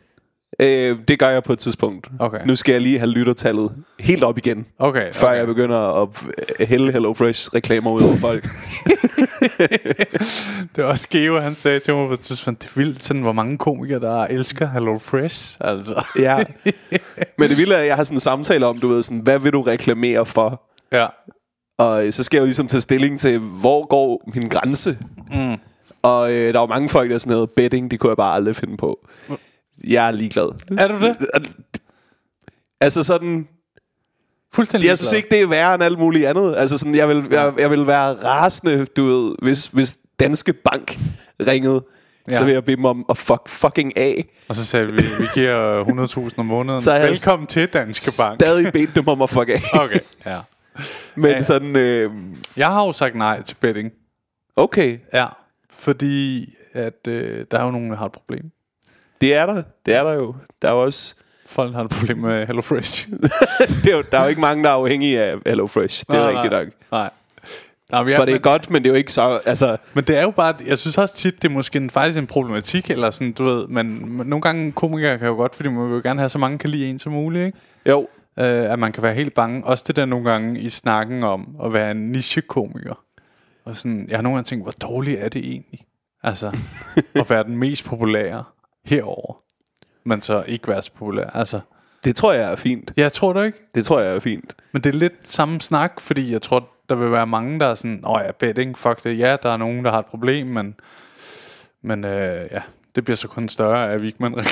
Øh, 0.60 0.98
det 1.08 1.18
gør 1.18 1.28
jeg 1.28 1.42
på 1.42 1.52
et 1.52 1.58
tidspunkt. 1.58 2.08
Okay. 2.18 2.46
Nu 2.46 2.56
skal 2.56 2.72
jeg 2.72 2.80
lige 2.80 2.98
have 2.98 3.10
lyttertallet 3.10 3.72
helt 4.00 4.24
op 4.24 4.38
igen. 4.38 4.66
Okay. 4.78 5.12
Før 5.12 5.28
okay. 5.28 5.38
jeg 5.38 5.46
begynder 5.46 6.02
at 6.02 6.08
hælde 6.68 6.92
HelloFresh 6.92 7.54
reklamer 7.54 7.90
ud 7.90 8.02
over 8.02 8.16
folk. 8.16 8.44
Det 10.76 10.84
var 10.84 10.90
også 10.90 11.08
Geo, 11.10 11.38
han 11.38 11.54
sagde 11.54 11.78
til 11.78 11.94
mig 11.94 12.08
på 12.08 12.14
et 12.14 12.20
tidspunkt, 12.20 12.62
det 12.62 12.68
er 12.68 12.72
vildt, 12.74 13.04
sådan, 13.04 13.22
hvor 13.22 13.32
mange 13.32 13.58
komikere, 13.58 14.00
der 14.00 14.24
elsker 14.24 14.68
Hello 14.68 14.98
Fresh. 14.98 15.56
Altså. 15.60 16.04
Ja. 16.18 16.44
Men 17.38 17.48
det 17.48 17.58
vilde 17.58 17.74
er, 17.74 17.78
at 17.78 17.86
jeg 17.86 17.96
har 17.96 18.04
sådan 18.04 18.16
en 18.16 18.20
samtale 18.20 18.66
om, 18.66 18.78
du 18.78 18.88
ved, 18.88 19.02
sådan, 19.02 19.18
hvad 19.18 19.38
vil 19.38 19.52
du 19.52 19.62
reklamere 19.62 20.26
for? 20.26 20.62
Ja. 20.92 21.06
Og 21.78 22.06
øh, 22.06 22.12
så 22.12 22.22
skal 22.22 22.36
jeg 22.36 22.40
jo 22.40 22.46
ligesom 22.46 22.66
tage 22.66 22.80
stilling 22.80 23.18
til, 23.18 23.38
hvor 23.38 23.86
går 23.86 24.30
min 24.34 24.48
grænse? 24.48 24.98
Mm. 25.30 25.58
Og 26.02 26.32
øh, 26.32 26.52
der 26.52 26.58
er 26.60 26.62
jo 26.62 26.66
mange 26.66 26.88
folk, 26.88 27.08
der 27.08 27.14
er 27.14 27.18
sådan 27.18 27.32
noget 27.32 27.50
betting, 27.50 27.90
det 27.90 28.00
kunne 28.00 28.10
jeg 28.10 28.16
bare 28.16 28.34
aldrig 28.34 28.56
finde 28.56 28.76
på. 28.76 29.08
Jeg 29.84 30.06
er 30.06 30.10
ligeglad. 30.10 30.76
Er 30.78 30.88
du 30.88 31.00
det? 31.00 31.16
Altså 32.80 33.02
sådan, 33.02 33.48
Fuldstændig 34.54 34.88
jeg 34.88 34.98
synes 34.98 35.12
ikke, 35.12 35.28
det 35.30 35.40
er 35.42 35.46
værre 35.46 35.74
end 35.74 35.82
alt 35.82 35.98
muligt 35.98 36.26
andet. 36.26 36.54
Altså 36.56 36.78
sådan, 36.78 36.94
jeg 36.94 37.08
vil, 37.08 37.26
jeg, 37.30 37.52
jeg 37.58 37.70
vil 37.70 37.86
være 37.86 38.12
rasende, 38.24 38.84
du 38.86 39.04
ved, 39.06 39.34
hvis, 39.42 39.66
hvis 39.66 39.98
Danske 40.20 40.52
Bank 40.52 40.98
ringede, 41.46 41.84
ja. 42.28 42.32
så 42.32 42.44
vil 42.44 42.52
jeg 42.52 42.64
bede 42.64 42.76
dem 42.76 42.84
om 42.84 43.04
at 43.10 43.18
fuck 43.18 43.48
fucking 43.48 43.96
af. 43.96 44.28
Og 44.48 44.56
så 44.56 44.64
sagde 44.66 44.86
vi, 44.86 44.92
vi 44.92 45.26
giver 45.34 45.84
100.000 46.30 46.38
om 46.38 46.46
måneden. 46.46 46.80
Så 46.80 46.92
jeg 46.94 47.08
Velkommen 47.10 47.46
til 47.46 47.66
Danske 47.68 48.22
Bank. 48.24 48.40
Stadig 48.40 48.72
bedt 48.72 48.94
dem 48.96 49.08
om 49.08 49.22
at 49.22 49.30
fuck 49.30 49.48
af. 49.48 49.60
Okay, 49.72 49.98
ja. 50.26 50.38
Men 51.14 51.30
Ja. 51.30 51.42
sådan, 51.42 51.76
øh, 51.76 52.10
Jeg 52.56 52.66
har 52.68 52.84
jo 52.86 52.92
sagt 52.92 53.14
nej 53.14 53.42
til 53.42 53.54
betting. 53.54 53.90
okay, 54.56 54.98
Ja. 55.14 55.26
Fordi 55.78 56.54
at 56.72 57.08
øh, 57.08 57.44
der 57.50 57.58
er 57.58 57.64
jo 57.64 57.70
nogen, 57.70 57.90
der 57.90 57.96
har 57.96 58.06
et 58.06 58.12
problem. 58.12 58.50
det 59.20 59.34
er 59.34 59.46
der. 59.46 59.62
Det 59.86 59.94
er 59.94 60.02
der 60.04 60.12
jo. 60.12 60.34
Der 60.62 60.68
er 60.68 60.72
jo 60.72 60.82
også... 60.82 61.14
Folk 61.46 61.74
har 61.74 61.84
et 61.84 61.90
problem 61.90 62.18
med 62.18 62.46
Hello 62.46 62.62
Fresh. 62.62 63.08
Det 63.84 63.92
er 63.92 63.96
jo, 63.96 64.02
der 64.12 64.18
er 64.18 64.22
jo 64.22 64.28
ikke 64.28 64.40
mange, 64.40 64.64
der 64.64 64.70
er 64.70 64.74
afhængige 64.74 65.20
af 65.20 65.36
HelloFresh. 65.46 66.04
Det 66.06 66.16
er 66.16 66.20
Nej, 66.20 66.30
rigtigt 66.30 66.52
nej. 66.52 66.64
nok. 66.64 66.72
Nej. 66.92 67.10
Nej, 67.90 68.02
men, 68.02 68.10
jeg, 68.10 68.18
For 68.18 68.24
det 68.24 68.32
er 68.32 68.36
men, 68.36 68.42
godt, 68.42 68.70
men 68.70 68.82
det 68.82 68.88
er 68.88 68.92
jo 68.92 68.96
ikke 68.96 69.12
så... 69.12 69.40
Altså, 69.46 69.76
men 69.94 70.04
det 70.04 70.18
er 70.18 70.22
jo 70.22 70.30
bare, 70.30 70.54
jeg 70.66 70.78
synes 70.78 70.98
også 70.98 71.16
tit, 71.16 71.42
det 71.42 71.48
er 71.48 71.52
måske 71.52 71.76
en, 71.76 71.90
faktisk 71.90 72.18
en 72.18 72.26
problematik, 72.26 72.90
eller 72.90 73.10
sådan, 73.10 73.32
du 73.32 73.44
ved, 73.44 73.68
men, 73.68 74.12
men 74.16 74.26
nogle 74.26 74.42
gange 74.42 74.72
komikere 74.72 75.18
kan 75.18 75.26
jo 75.28 75.34
godt, 75.34 75.54
fordi 75.54 75.68
man 75.68 75.88
vil 75.88 75.94
jo 75.94 76.00
gerne 76.04 76.20
have 76.20 76.28
så 76.28 76.38
mange 76.38 76.58
kan 76.58 76.70
lide 76.70 76.90
en 76.90 76.98
som 76.98 77.12
muligt, 77.12 77.46
ikke? 77.46 77.58
jo, 77.88 78.08
Øh, 78.38 78.72
at 78.72 78.78
man 78.78 78.92
kan 78.92 79.02
være 79.02 79.14
helt 79.14 79.34
bange. 79.34 79.64
Også 79.64 79.84
det 79.86 79.96
der 79.96 80.04
nogle 80.04 80.30
gange 80.30 80.60
i 80.60 80.68
snakken 80.68 81.22
om 81.22 81.56
at 81.64 81.72
være 81.72 81.90
en 81.90 82.04
nichekomiker. 82.04 83.02
Og 83.66 83.76
sådan, 83.76 84.06
jeg 84.08 84.16
har 84.18 84.22
nogle 84.22 84.36
gange 84.36 84.46
tænkt, 84.46 84.64
hvor 84.64 84.72
dårligt 84.72 85.20
er 85.20 85.28
det 85.28 85.44
egentlig? 85.44 85.86
Altså, 86.22 86.46
at 87.14 87.30
være 87.30 87.44
den 87.44 87.56
mest 87.56 87.84
populære 87.84 88.44
herover 88.84 89.46
men 90.06 90.22
så 90.22 90.44
ikke 90.46 90.68
være 90.68 90.82
så 90.82 90.92
populær. 90.92 91.30
Altså, 91.34 91.60
det 92.04 92.16
tror 92.16 92.32
jeg 92.32 92.52
er 92.52 92.56
fint. 92.56 92.92
jeg 92.96 93.12
tror 93.12 93.32
det 93.32 93.46
ikke. 93.46 93.58
Det 93.74 93.84
tror 93.84 94.00
jeg 94.00 94.16
er 94.16 94.20
fint. 94.20 94.54
Men 94.72 94.82
det 94.82 94.94
er 94.94 94.98
lidt 94.98 95.14
samme 95.22 95.60
snak, 95.60 96.00
fordi 96.00 96.32
jeg 96.32 96.42
tror, 96.42 96.68
der 96.88 96.94
vil 96.94 97.12
være 97.12 97.26
mange, 97.26 97.60
der 97.60 97.66
er 97.66 97.74
sådan, 97.74 98.04
åh 98.06 98.20
ja, 98.24 98.32
betting, 98.32 98.78
fuck 98.78 99.04
det. 99.04 99.18
Ja, 99.18 99.36
der 99.42 99.50
er 99.50 99.56
nogen, 99.56 99.84
der 99.84 99.90
har 99.90 99.98
et 99.98 100.06
problem, 100.06 100.46
men, 100.46 100.74
men 101.82 102.04
øh, 102.04 102.48
ja, 102.50 102.62
det 102.96 103.04
bliver 103.04 103.16
så 103.16 103.28
kun 103.28 103.48
større 103.48 103.92
af 103.92 103.98
reklamer. 103.98 104.42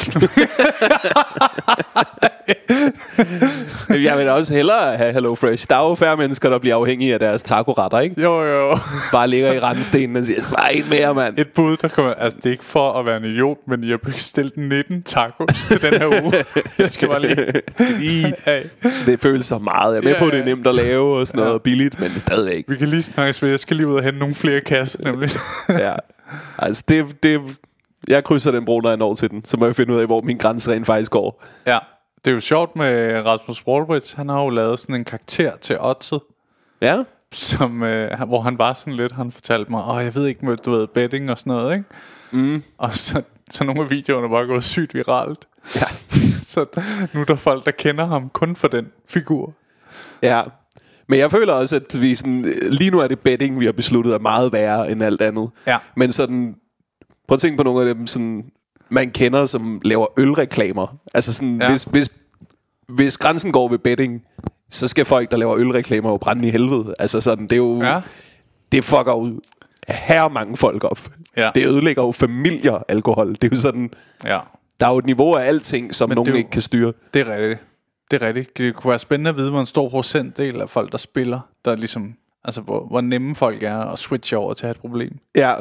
Jeg 4.08 4.18
vil 4.18 4.28
også 4.28 4.54
hellere 4.54 4.96
have 4.96 5.12
HelloFresh. 5.12 5.66
Der 5.68 5.76
er 5.76 5.88
jo 5.88 5.94
færre 5.94 6.16
mennesker, 6.16 6.50
der 6.50 6.58
bliver 6.58 6.76
afhængige 6.76 7.12
af 7.14 7.18
deres 7.18 7.42
tacoretter, 7.42 8.00
ikke? 8.00 8.22
jo, 8.22 8.42
jo. 8.42 8.78
Bare 9.12 9.28
ligger 9.28 9.52
i 9.52 9.58
randstenen 9.58 10.16
og 10.16 10.26
siger, 10.26 10.40
bare 10.56 10.74
en 10.74 10.84
mere, 10.90 11.14
mand. 11.14 11.38
Et 11.38 11.48
bud, 11.48 11.76
der 11.76 11.88
kommer... 11.88 12.14
Altså, 12.14 12.36
det 12.36 12.46
er 12.46 12.50
ikke 12.50 12.64
for 12.64 12.92
at 12.92 13.06
være 13.06 13.16
en 13.16 13.24
idiot, 13.24 13.58
men 13.68 13.84
jeg 13.84 13.98
har 14.04 14.10
bestilt 14.12 14.56
19 14.56 15.02
tacos 15.02 15.66
til 15.70 15.82
den 15.82 15.94
her 15.94 16.22
uge. 16.22 16.32
Jeg 16.78 16.90
skal 16.90 17.08
bare 17.08 17.20
lige... 17.20 17.36
Lige, 17.98 18.34
det 19.06 19.20
føles 19.20 19.46
så 19.46 19.58
meget. 19.58 19.94
Jeg 19.94 19.98
er 19.98 20.04
med 20.04 20.12
Ja, 20.12 20.18
på, 20.18 20.26
at 20.26 20.32
det 20.32 20.40
er 20.40 20.44
ja. 20.44 20.48
nemt 20.50 20.66
at 20.66 20.74
lave 20.74 21.16
og 21.18 21.26
sådan 21.26 21.44
noget 21.44 21.62
billigt, 21.62 22.00
men 22.00 22.10
stadigvæk. 22.10 22.64
Vi 22.68 22.76
kan 22.76 22.88
lige 22.88 23.02
snakkes 23.02 23.42
ved. 23.42 23.50
Jeg 23.50 23.60
skal 23.60 23.76
lige 23.76 23.86
ud 23.86 23.94
og 23.96 24.02
hente 24.02 24.18
nogle 24.18 24.34
flere 24.34 24.60
kasser, 24.60 24.98
nemlig. 25.04 25.30
Ja. 25.68 25.94
Altså, 26.58 26.84
det, 26.88 27.22
det, 27.22 27.40
jeg 28.08 28.24
krydser 28.24 28.50
den 28.50 28.64
bro, 28.64 28.80
når 28.80 28.88
jeg 28.90 28.96
når 28.96 29.14
til 29.14 29.30
den. 29.30 29.44
Så 29.44 29.56
må 29.56 29.66
jeg 29.66 29.76
finde 29.76 29.94
ud 29.94 29.98
af, 30.00 30.06
hvor 30.06 30.20
min 30.22 30.38
grænse 30.38 30.72
rent 30.72 30.86
faktisk 30.86 31.10
går. 31.10 31.44
ja. 31.66 31.78
Det 32.24 32.30
er 32.30 32.34
jo 32.34 32.40
sjovt 32.40 32.76
med 32.76 33.22
Rasmus 33.26 33.62
Broldbridge. 33.62 34.16
Han 34.16 34.28
har 34.28 34.42
jo 34.42 34.48
lavet 34.48 34.80
sådan 34.80 34.94
en 34.94 35.04
karakter 35.04 35.56
til 35.56 35.76
Oddset, 35.80 36.20
Ja? 36.80 37.02
som, 37.32 37.82
øh, 37.82 38.22
hvor 38.26 38.40
han 38.40 38.58
var 38.58 38.72
sådan 38.72 38.94
lidt, 38.94 39.12
han 39.12 39.30
fortalte 39.32 39.70
mig, 39.70 39.82
åh, 39.88 40.04
jeg 40.04 40.14
ved 40.14 40.26
ikke, 40.26 40.56
du 40.56 40.70
ved, 40.70 40.86
betting 40.86 41.30
og 41.30 41.38
sådan 41.38 41.50
noget, 41.52 41.72
ikke? 41.72 41.84
Mm. 42.30 42.62
Og 42.78 42.94
så, 42.94 43.22
så 43.50 43.64
nogle 43.64 43.82
af 43.82 43.90
videoerne 43.90 44.30
var 44.30 44.44
gået 44.44 44.64
sygt 44.64 44.94
viralt. 44.94 45.48
Ja. 45.76 45.86
så 46.52 46.64
nu 47.14 47.20
er 47.20 47.24
der 47.24 47.34
folk, 47.36 47.64
der 47.64 47.70
kender 47.70 48.06
ham 48.06 48.28
kun 48.28 48.56
for 48.56 48.68
den 48.68 48.86
figur. 49.08 49.52
Ja. 50.22 50.42
Men 51.08 51.18
jeg 51.18 51.30
føler 51.30 51.52
også, 51.52 51.76
at 51.76 52.00
vi 52.00 52.14
sådan, 52.14 52.54
lige 52.62 52.90
nu 52.90 52.98
er 53.00 53.08
det 53.08 53.18
betting, 53.18 53.60
vi 53.60 53.64
har 53.64 53.72
besluttet, 53.72 54.14
er 54.14 54.18
meget 54.18 54.52
værre 54.52 54.90
end 54.90 55.02
alt 55.02 55.20
andet. 55.22 55.50
Ja. 55.66 55.78
Men 55.96 56.12
sådan, 56.12 56.54
prøv 57.28 57.34
at 57.34 57.40
tænke 57.40 57.56
på 57.56 57.62
nogle 57.62 57.88
af 57.88 57.94
dem, 57.94 58.06
sådan, 58.06 58.44
man 58.88 59.10
kender, 59.10 59.44
som 59.44 59.80
laver 59.84 60.06
ølreklamer. 60.16 60.96
Altså 61.14 61.32
sådan, 61.32 61.60
Ja. 61.60 61.68
hvis, 61.70 61.84
hvis, 61.84 62.08
hvis 62.88 63.18
grænsen 63.18 63.52
går 63.52 63.68
ved 63.68 63.78
betting, 63.78 64.22
så 64.70 64.88
skal 64.88 65.04
folk, 65.04 65.30
der 65.30 65.36
laver 65.36 65.56
ølreklamer, 65.56 66.10
jo 66.10 66.16
brænde 66.16 66.48
i 66.48 66.50
helvede. 66.50 66.94
Altså 66.98 67.20
sådan, 67.20 67.44
det 67.44 67.52
er 67.52 67.56
jo, 67.56 67.82
Ja. 67.82 68.00
det 68.72 68.84
fucker 68.84 69.12
jo 69.12 69.40
her 69.88 70.28
mange 70.28 70.56
folk 70.56 70.84
op. 70.84 71.00
Ja. 71.36 71.50
Det 71.54 71.66
ødelægger 71.68 72.02
jo 72.02 72.12
familier, 72.12 72.78
alkohol. 72.88 73.32
Det 73.34 73.44
er 73.44 73.48
jo 73.52 73.60
sådan, 73.60 73.90
Ja. 74.24 74.38
der 74.80 74.86
er 74.86 74.90
jo 74.92 74.98
et 74.98 75.06
niveau 75.06 75.34
af 75.34 75.44
alting, 75.48 75.94
som 75.94 76.08
Men 76.10 76.16
nogen 76.16 76.28
er 76.28 76.32
jo- 76.32 76.38
ikke 76.38 76.50
kan 76.50 76.60
styre. 76.60 76.92
Det 77.14 77.28
er 77.28 77.32
rigtigt. 77.32 77.60
Det 78.10 78.22
er 78.22 78.26
rigtigt. 78.26 78.58
Det 78.58 78.74
kunne 78.74 78.88
være 78.88 78.98
spændende 78.98 79.30
at 79.30 79.36
vide, 79.36 79.50
hvor 79.50 79.60
en 79.60 79.66
stor 79.66 79.88
procentdel 79.88 80.60
af 80.60 80.70
folk, 80.70 80.92
der 80.92 80.98
spiller, 80.98 81.40
der 81.64 81.76
ligesom, 81.76 82.14
altså 82.44 82.60
hvor, 82.60 82.86
hvor 82.86 83.00
nemme 83.00 83.34
folk 83.34 83.62
er 83.62 83.78
at 83.78 83.98
switche 83.98 84.36
over 84.38 84.54
til 84.54 84.64
at 84.64 84.66
have 84.66 84.70
et 84.70 84.80
problem. 84.80 85.18
Ja, 85.36 85.54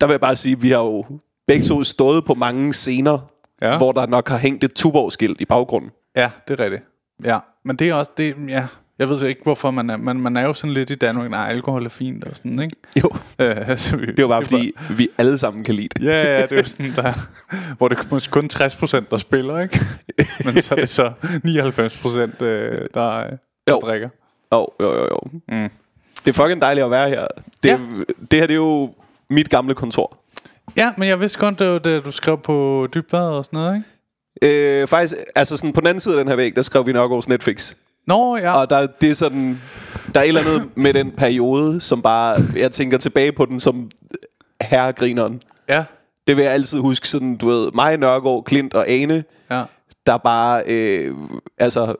der 0.00 0.06
vil 0.06 0.12
jeg 0.12 0.20
bare 0.20 0.36
sige, 0.36 0.52
at 0.52 0.62
vi 0.62 0.70
har 0.70 0.78
jo 0.78 1.04
begge 1.46 1.64
to 1.64 1.84
stået 1.84 2.24
på 2.24 2.34
mange 2.34 2.72
scener, 2.72 3.18
Ja. 3.62 3.76
hvor 3.76 3.92
der 3.92 4.06
nok 4.06 4.28
har 4.28 4.38
hængt 4.38 4.64
et 4.64 4.72
Tuborg-skilt 4.72 5.40
i 5.40 5.44
baggrunden. 5.44 5.90
Ja, 6.16 6.30
det 6.48 6.60
er 6.60 6.64
rigtigt. 6.64 6.82
Ja, 7.24 7.38
men 7.64 7.76
det 7.76 7.88
er 7.88 7.94
også, 7.94 8.10
det, 8.16 8.34
ja, 8.48 8.66
jeg 8.98 9.08
ved 9.08 9.18
så 9.18 9.26
ikke, 9.26 9.40
hvorfor 9.42 9.70
man 9.70 9.90
er, 9.90 9.96
man, 9.96 10.20
man 10.20 10.36
er 10.36 10.42
jo 10.42 10.52
sådan 10.54 10.74
lidt 10.74 10.90
i 10.90 10.94
Danmark, 10.94 11.30
nej, 11.30 11.48
alkohol 11.50 11.84
er 11.84 11.88
fint 11.88 12.24
og 12.24 12.36
sådan, 12.36 12.58
ikke? 12.60 12.76
Jo, 13.02 13.10
Øh, 13.44 13.76
så 13.78 13.96
vi, 13.96 14.06
det 14.06 14.22
var 14.22 14.28
bare 14.28 14.44
fordi, 14.44 14.72
vi 14.96 15.08
alle 15.18 15.38
sammen 15.38 15.64
kan 15.64 15.74
lide 15.74 15.88
det. 15.96 16.04
Ja, 16.04 16.22
ja, 16.22 16.42
det 16.42 16.52
er 16.52 16.56
jo 16.56 16.64
sådan, 16.64 16.92
der, 16.96 17.12
hvor 17.78 17.88
det 17.88 17.98
er 17.98 18.02
måske 18.10 18.30
kun 18.30 18.48
60% 18.54 19.04
der 19.10 19.16
spiller, 19.16 19.58
ikke? 19.60 19.80
Men 20.44 20.62
så 20.62 20.74
er 20.74 20.78
det 20.78 20.88
så 20.88 21.12
99% 21.22 22.44
øh, 22.44 22.78
der, 22.78 22.86
der 22.94 23.36
Jo. 23.70 23.78
drikker. 23.80 24.08
Jo, 24.52 24.66
jo, 24.80 24.92
jo, 24.94 25.02
jo. 25.02 25.18
Mm. 25.48 25.68
Det 26.24 26.28
er 26.28 26.32
fucking 26.32 26.60
dejligt 26.62 26.84
at 26.84 26.90
være 26.90 27.08
her. 27.08 27.26
Det, 27.62 27.68
ja. 27.68 27.78
det 28.30 28.38
her 28.38 28.46
det 28.46 28.50
er 28.50 28.54
jo 28.54 28.94
mit 29.30 29.50
gamle 29.50 29.74
kontor. 29.74 30.18
Ja, 30.76 30.92
men 30.96 31.08
jeg 31.08 31.20
vidste 31.20 31.38
godt, 31.38 31.58
det 31.58 31.68
var 31.68 31.78
det, 31.78 32.04
du 32.04 32.10
skrev 32.10 32.38
på 32.38 32.88
dybbad 32.94 33.28
og 33.28 33.44
sådan 33.44 33.56
noget, 33.58 33.76
ikke? 33.76 33.88
Øh, 34.42 34.88
faktisk, 34.88 35.14
altså 35.34 35.56
sådan 35.56 35.72
på 35.72 35.80
den 35.80 35.86
anden 35.86 36.00
side 36.00 36.14
af 36.14 36.24
den 36.24 36.28
her 36.28 36.36
væg, 36.36 36.56
der 36.56 36.62
skrev 36.62 36.86
vi 36.86 36.92
nok 36.92 37.10
hos 37.10 37.28
Netflix. 37.28 37.74
Nå, 38.06 38.36
ja. 38.36 38.52
Og 38.60 38.70
der, 38.70 38.86
det 38.86 39.10
er 39.10 39.14
sådan, 39.14 39.60
der 40.14 40.20
er 40.20 40.24
et 40.24 40.28
eller 40.28 40.40
andet 40.40 40.68
med 40.76 40.94
den 40.94 41.10
periode, 41.10 41.80
som 41.80 42.02
bare, 42.02 42.36
jeg 42.56 42.72
tænker 42.72 42.98
tilbage 42.98 43.32
på 43.32 43.46
den 43.46 43.60
som 43.60 43.90
herregrineren. 44.62 45.42
Ja, 45.68 45.84
Det 46.26 46.36
vil 46.36 46.42
jeg 46.44 46.52
altid 46.52 46.78
huske, 46.78 47.08
sådan, 47.08 47.36
du 47.36 47.48
ved, 47.48 47.70
mig, 47.74 47.96
Nørgaard, 47.96 48.44
Klint 48.44 48.74
og 48.74 48.88
Ane, 48.90 49.24
ja. 49.50 49.62
der 50.06 50.16
bare 50.16 50.62
øh, 50.66 51.14
altså, 51.58 51.94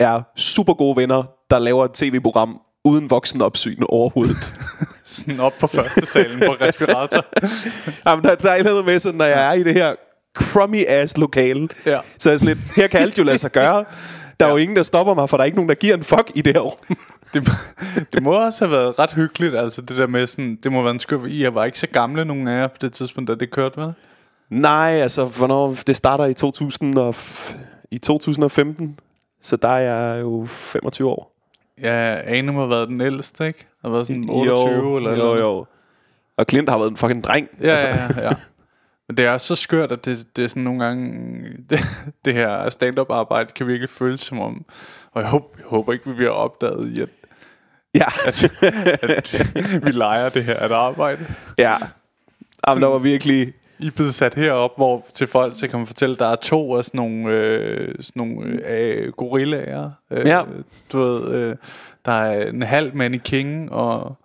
er 0.00 0.22
super 0.36 0.74
gode 0.74 0.96
venner, 0.96 1.22
der 1.50 1.58
laver 1.58 1.84
et 1.84 1.92
tv-program 1.92 2.60
uden 2.88 3.10
voksenopsyn 3.10 3.82
overhovedet. 3.88 4.54
Sådan 5.04 5.40
op 5.40 5.52
på 5.60 5.66
første 5.66 6.06
salen 6.06 6.38
på 6.46 6.52
respirator. 6.60 7.24
Jamen, 8.06 8.24
der, 8.24 8.34
der 8.34 8.50
er 8.50 8.54
et 8.54 8.58
eller 8.58 8.70
andet 8.70 8.84
med, 8.84 8.98
sådan, 8.98 9.18
når 9.18 9.24
jeg 9.24 9.48
er 9.48 9.52
i 9.52 9.62
det 9.62 9.74
her 9.74 9.94
crummy 10.36 10.84
ass 10.86 11.16
lokale, 11.16 11.68
Ja. 11.86 11.98
så 12.18 12.28
er 12.28 12.32
jeg 12.32 12.40
sådan 12.40 12.56
lidt, 12.56 12.72
her 12.76 12.86
kan 12.86 13.00
alt 13.00 13.18
jo 13.18 13.22
lade 13.22 13.38
sig 13.38 13.52
gøre. 13.52 13.84
Der 14.40 14.46
er 14.46 14.50
jo 14.50 14.56
ingen, 14.56 14.76
der 14.76 14.82
stopper 14.82 15.14
mig, 15.14 15.30
for 15.30 15.36
der 15.36 15.42
er 15.42 15.46
ikke 15.46 15.56
nogen, 15.56 15.68
der 15.68 15.74
giver 15.74 15.94
en 15.94 16.02
fuck 16.02 16.30
i 16.34 16.40
det 16.42 16.52
her 16.56 16.60
rum. 16.60 16.76
Det, 17.34 17.48
det 18.12 18.22
må 18.22 18.32
også 18.32 18.64
have 18.66 18.72
været 18.72 18.98
ret 18.98 19.12
hyggeligt, 19.12 19.56
altså 19.56 19.80
det 19.82 19.96
der 19.96 20.06
med 20.06 20.26
sådan, 20.26 20.58
det 20.62 20.72
må 20.72 20.82
være 20.82 20.90
en 20.90 20.98
skub. 21.00 21.26
I 21.26 21.46
var 21.54 21.64
ikke 21.64 21.78
så 21.78 21.86
gamle, 21.86 22.24
nogen 22.24 22.48
af 22.48 22.60
jer 22.60 22.66
på 22.66 22.76
det 22.80 22.92
tidspunkt, 22.92 23.28
da 23.30 23.34
det 23.34 23.50
kørte, 23.50 23.80
vel? 23.80 23.92
Nej, 24.50 24.90
altså, 25.02 25.24
hvornår, 25.24 25.76
det 25.86 25.96
starter 25.96 26.24
i, 26.24 26.34
2000 26.34 26.98
og, 26.98 27.14
i 27.90 27.98
2015, 27.98 28.98
så 29.42 29.56
der 29.56 29.68
er 29.68 29.78
jeg 30.12 30.22
jo 30.22 30.46
25 30.50 31.08
år. 31.08 31.37
Ja, 31.82 32.20
Ane 32.24 32.52
må 32.52 32.58
have 32.60 32.70
været 32.70 32.88
den 32.88 33.00
ældste, 33.00 33.46
ikke? 33.46 33.66
Har 33.82 33.90
været 33.90 34.06
sådan 34.06 34.30
28 34.30 34.74
jo, 34.74 34.96
eller 34.96 35.10
jo, 35.10 35.32
eller 35.32 35.44
jo. 35.44 35.66
Og 36.36 36.46
Clint 36.50 36.68
har 36.68 36.78
været 36.78 36.90
en 36.90 36.96
fucking 36.96 37.24
dreng. 37.24 37.48
Ja, 37.60 37.70
altså. 37.70 37.86
ja, 37.86 37.94
ja, 37.94 38.28
ja. 38.28 38.32
Men 39.08 39.16
det 39.16 39.24
er 39.26 39.38
så 39.38 39.54
skørt, 39.54 39.92
at 39.92 40.04
det, 40.04 40.36
det 40.36 40.44
er 40.44 40.48
sådan 40.48 40.62
nogle 40.62 40.84
gange... 40.84 41.40
Det, 41.70 41.80
det 42.24 42.34
her 42.34 42.68
stand-up 42.68 43.10
arbejde 43.10 43.52
kan 43.52 43.66
virkelig 43.66 43.90
føles 43.90 44.20
som 44.20 44.40
om... 44.40 44.64
Og 45.12 45.22
jeg 45.22 45.30
håber, 45.30 45.46
jeg 45.58 45.66
håber 45.66 45.92
ikke, 45.92 46.10
vi 46.10 46.14
bliver 46.14 46.30
opdaget 46.30 46.92
i, 46.92 47.00
at, 47.00 47.08
ja, 47.94 48.06
at, 48.28 48.44
at 49.02 49.84
vi 49.84 49.90
leger 49.90 50.28
det 50.28 50.44
her 50.44 50.54
at 50.54 50.72
arbejde. 50.72 51.26
ja. 51.58 51.76
Jamen, 52.68 52.82
der 52.82 52.88
var 52.88 52.98
virkelig... 52.98 53.52
I 53.80 53.86
er 53.86 53.90
blevet 53.90 54.14
sat 54.14 54.34
herop, 54.34 54.70
hvor 54.76 55.06
til 55.14 55.26
folk 55.26 55.52
så 55.56 55.68
kan 55.68 55.78
man 55.78 55.86
fortælle, 55.86 56.12
at 56.12 56.18
der 56.18 56.26
er 56.26 56.36
to 56.36 56.76
af 56.76 56.84
sådan 56.84 56.98
nogle, 56.98 57.28
øh, 57.34 57.94
sådan 58.00 58.20
nogle 58.20 58.70
øh, 58.70 59.12
gorillaer. 59.12 59.90
Øh, 60.10 60.26
Ja. 60.26 60.42
Du 60.92 60.98
ved, 60.98 61.34
øh, 61.34 61.56
der 62.04 62.12
er 62.12 62.48
en 62.48 62.62
halv 62.62 62.94
mannequin, 62.96 63.68
og 63.70 64.16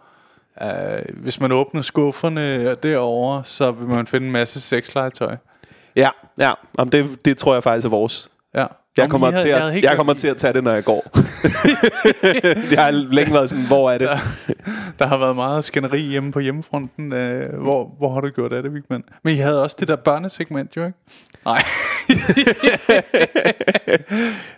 øh, 0.61 1.15
hvis 1.15 1.39
man 1.39 1.51
åbner 1.51 1.81
skufferne 1.81 2.75
derovre, 2.75 3.41
så 3.45 3.71
vil 3.71 3.87
man 3.87 4.07
finde 4.07 4.25
en 4.27 4.31
masse 4.33 4.61
sexlegetøj. 4.61 5.35
Ja, 5.95 6.09
ja. 6.39 6.53
Jamen, 6.79 6.91
det, 6.91 7.25
det 7.25 7.37
tror 7.37 7.53
jeg 7.53 7.63
faktisk 7.63 7.85
er 7.85 7.89
vores. 7.89 8.29
Ja. 8.55 8.65
Jeg 8.97 9.03
Om 9.03 9.09
kommer, 9.09 9.31
havde- 9.31 9.43
til, 9.43 9.49
at, 9.49 9.61
jeg 9.73 9.81
glemt, 9.81 9.95
kommer 9.95 10.13
til 10.13 10.27
at 10.27 10.37
tage 10.37 10.53
det, 10.53 10.63
når 10.63 10.71
jeg 10.71 10.83
går. 10.83 11.01
det 12.69 12.79
har 12.79 12.91
længe 12.91 13.33
været 13.33 13.49
sådan, 13.49 13.65
hvor 13.65 13.91
er 13.91 13.97
det? 13.97 14.09
Der 14.99 15.05
har 15.05 15.17
været 15.17 15.35
meget 15.35 15.63
skænderi 15.63 15.99
hjemme 16.01 16.31
på 16.31 16.39
hjemmefronten. 16.39 17.13
Øh, 17.13 17.45
hvor, 17.61 17.95
hvor 17.97 18.13
har 18.13 18.21
du 18.21 18.29
gjort 18.29 18.53
af 18.53 18.63
det, 18.63 18.73
Vigman? 18.73 19.03
Men 19.23 19.33
I 19.33 19.37
havde 19.37 19.63
også 19.63 19.75
det 19.79 19.87
der 19.87 19.95
børnesegment, 19.95 20.75
jo 20.75 20.85
ikke? 20.85 20.97
Nej. 21.45 21.63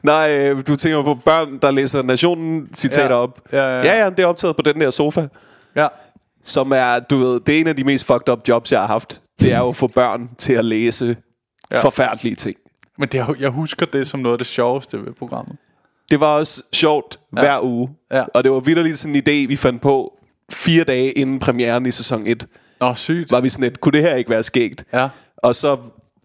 Nej, 0.03 0.37
øh, 0.37 0.67
du 0.67 0.75
tænker 0.75 1.03
på 1.03 1.15
børn, 1.25 1.57
der 1.61 1.71
læser 1.71 2.01
Nationen 2.01 2.67
citater 2.75 3.15
Ja. 3.15 3.21
op. 3.21 3.39
Ja, 3.51 3.57
ja, 3.57 3.77
ja. 3.77 3.83
ja, 3.95 4.03
ja, 4.03 4.09
det 4.09 4.19
er 4.19 4.25
optaget 4.27 4.55
på 4.55 4.61
den 4.61 4.81
der 4.81 4.91
sofa. 4.91 5.27
ja. 5.75 5.87
Som 6.43 6.71
er, 6.71 6.99
du 6.99 7.17
ved, 7.17 7.39
det 7.39 7.55
er 7.55 7.59
en 7.61 7.67
af 7.67 7.75
de 7.75 7.83
mest 7.83 8.05
fucked 8.05 8.29
up 8.29 8.39
jobs, 8.47 8.71
jeg 8.71 8.79
har 8.79 8.87
haft. 8.87 9.21
Det 9.39 9.53
er 9.53 9.57
jo 9.59 9.69
at 9.69 9.75
få 9.75 9.87
børn 9.87 10.29
til 10.37 10.53
at 10.53 10.65
læse 10.65 11.15
ja. 11.71 11.81
forfærdelige 11.81 12.35
ting. 12.35 12.55
Men 12.97 13.09
det, 13.09 13.25
jeg 13.39 13.49
husker 13.49 13.85
det 13.85 14.07
som 14.07 14.19
noget 14.19 14.33
af 14.33 14.37
det 14.37 14.47
sjoveste 14.47 15.05
ved 15.05 15.13
programmet. 15.13 15.57
Det 16.11 16.19
var 16.19 16.27
også 16.27 16.63
sjovt 16.73 17.19
ja. 17.35 17.41
hver 17.41 17.59
uge. 17.63 17.89
Ja. 18.11 18.23
Og 18.33 18.43
det 18.43 18.51
var 18.51 18.59
vidderligt 18.59 18.97
sådan 18.97 19.15
en 19.15 19.21
idé, 19.21 19.47
vi 19.47 19.55
fandt 19.55 19.81
på 19.81 20.13
fire 20.51 20.83
dage 20.83 21.11
inden 21.11 21.39
premieren 21.39 21.85
i 21.85 21.91
sæson 21.91 22.27
1. 22.27 22.47
Nå, 22.79 22.95
sygt. 22.95 23.31
Var 23.31 23.41
vi 23.41 23.49
sådan 23.49 23.65
et, 23.65 23.81
kunne 23.81 23.91
det 23.91 24.01
her 24.01 24.15
ikke 24.15 24.29
være 24.29 24.43
skægt? 24.43 24.83
Ja. 24.93 25.09
Og 25.37 25.55
så 25.55 25.77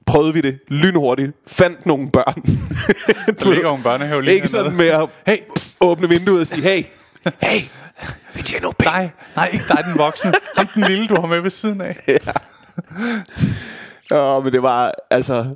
prøvede 0.06 0.34
vi 0.34 0.40
det 0.40 0.58
lynhurtigt. 0.68 1.32
Fandt 1.46 1.86
nogle 1.86 2.10
børn. 2.10 2.42
Der 3.40 3.50
ligger 3.50 3.74
en 3.76 3.82
børnehave 3.82 4.22
lige 4.22 4.34
Ikke 4.34 4.48
sådan 4.48 4.72
med 4.72 4.86
at 4.86 5.08
Hey, 5.26 5.38
åbne 5.80 6.08
vinduet 6.08 6.40
og 6.40 6.46
sige, 6.46 6.62
hey, 6.62 6.84
hey, 7.48 7.60
vi 8.34 8.42
tjener 8.42 8.62
nogle 8.62 8.74
penge. 8.78 8.92
dig. 8.92 9.12
Nej, 9.36 9.50
ikke 9.52 9.64
dig, 9.68 9.84
den 9.84 9.98
voksne. 9.98 10.32
Ham 10.56 10.66
den 10.66 10.84
lille, 10.84 11.06
du 11.08 11.20
har 11.20 11.26
med 11.26 11.40
ved 11.40 11.50
siden 11.50 11.80
af. 11.80 11.96
Ja, 14.10 14.40
men 14.40 14.52
det 14.52 14.62
var, 14.62 14.92
altså, 15.10 15.54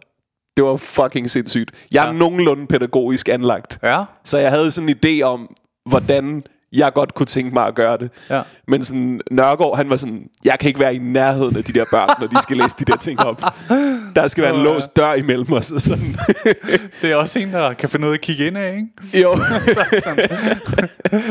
det 0.57 0.65
var 0.65 0.77
fucking 0.77 1.31
sindssygt. 1.31 1.71
Jeg 1.93 2.03
er 2.05 2.07
Ja. 2.07 2.13
nogenlunde 2.13 2.67
pædagogisk 2.67 3.29
anlagt. 3.29 3.79
Ja. 3.83 4.03
Så 4.25 4.39
jeg 4.39 4.51
havde 4.51 4.71
sådan 4.71 4.89
en 4.89 4.97
idé 5.07 5.23
om, 5.23 5.55
hvordan 5.87 6.43
jeg 6.73 6.93
godt 6.95 7.15
kunne 7.15 7.27
tænke 7.27 7.55
mig 7.55 7.67
at 7.67 7.75
gøre 7.75 7.97
det. 7.99 8.11
Ja. 8.31 8.41
Men 8.69 8.85
sådan, 8.85 9.21
Nørgaard, 9.31 9.77
han 9.77 9.91
var 9.91 9.97
sådan, 9.97 10.27
jeg 10.45 10.57
kan 10.61 10.69
ikke 10.69 10.81
være 10.81 10.95
i 10.95 10.99
nærheden 10.99 11.57
af 11.57 11.65
de 11.65 11.73
der 11.73 11.85
børn, 11.91 12.09
når 12.21 12.27
de 12.27 12.43
skal 12.43 12.57
læse 12.57 12.77
de 12.79 12.85
der 12.85 12.97
ting 12.97 13.21
op. 13.21 13.43
Der 14.17 14.27
skal 14.29 14.45
være 14.45 14.55
en 14.57 14.63
låst 14.63 14.97
dør 14.97 15.13
imellem 15.15 15.53
os. 15.53 15.71
Og 15.71 15.81
sådan. 15.81 16.17
Det 17.03 17.13
er 17.13 17.17
også 17.17 17.39
en, 17.39 17.53
der 17.53 17.73
kan 17.73 17.89
finde 17.89 18.07
ud 18.07 18.11
af 18.13 18.15
at 18.15 18.21
kigge 18.21 18.47
ind 18.47 18.59
af, 18.59 18.73
ikke? 18.77 19.23
jo, 19.23 19.35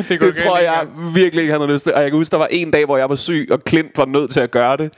det, 0.10 0.22
det 0.22 0.36
tror 0.36 0.58
jeg 0.58 0.88
virkelig 1.14 1.42
ikke, 1.42 1.52
han 1.52 1.62
har 1.62 1.68
lyst 1.68 1.84
til. 1.84 1.94
Og 1.94 2.02
jeg 2.02 2.12
kan 2.12 2.18
huske, 2.18 2.32
der 2.32 2.38
var 2.38 2.48
en 2.52 2.72
dag, 2.72 2.86
hvor 2.86 2.98
jeg 2.98 3.10
var 3.10 3.16
syg, 3.16 3.48
og 3.52 3.60
Clint 3.68 3.98
var 3.98 4.06
nødt 4.06 4.32
til 4.32 4.40
at 4.40 4.52
gøre 4.52 4.78
det. 4.78 4.94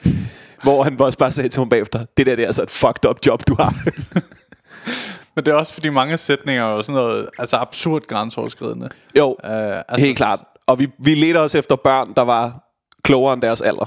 Hvor 0.63 0.83
han 0.83 1.01
også 1.01 1.17
bare 1.17 1.31
sagde 1.31 1.49
til 1.49 1.59
mig 1.61 1.69
bagefter, 1.69 2.05
det 2.17 2.25
der 2.25 2.35
det 2.35 2.43
er 2.43 2.47
altså 2.47 2.63
et 2.63 2.69
fucked 2.69 3.09
up 3.09 3.17
job, 3.25 3.47
du 3.47 3.55
har. 3.59 3.73
Men 5.35 5.45
det 5.45 5.51
er 5.51 5.55
også 5.55 5.73
fordi 5.73 5.89
mange 5.89 6.17
sætninger 6.17 6.63
er 6.65 6.69
jo 6.75 6.81
sådan 6.81 6.95
noget 6.95 7.29
altså 7.39 7.57
absurd 7.57 8.01
grænseoverskridende. 8.07 8.89
jo, 9.17 9.27
Uh, 9.27 9.35
altså, 9.43 10.05
Helt 10.05 10.17
klart. 10.17 10.39
Og 10.67 10.79
vi, 10.79 10.87
vi 10.99 11.15
ledte 11.15 11.37
os 11.37 11.55
efter 11.55 11.75
børn, 11.75 12.13
der 12.15 12.21
var 12.21 12.63
klogere 13.03 13.33
end 13.33 13.41
deres 13.41 13.61
alder. 13.61 13.85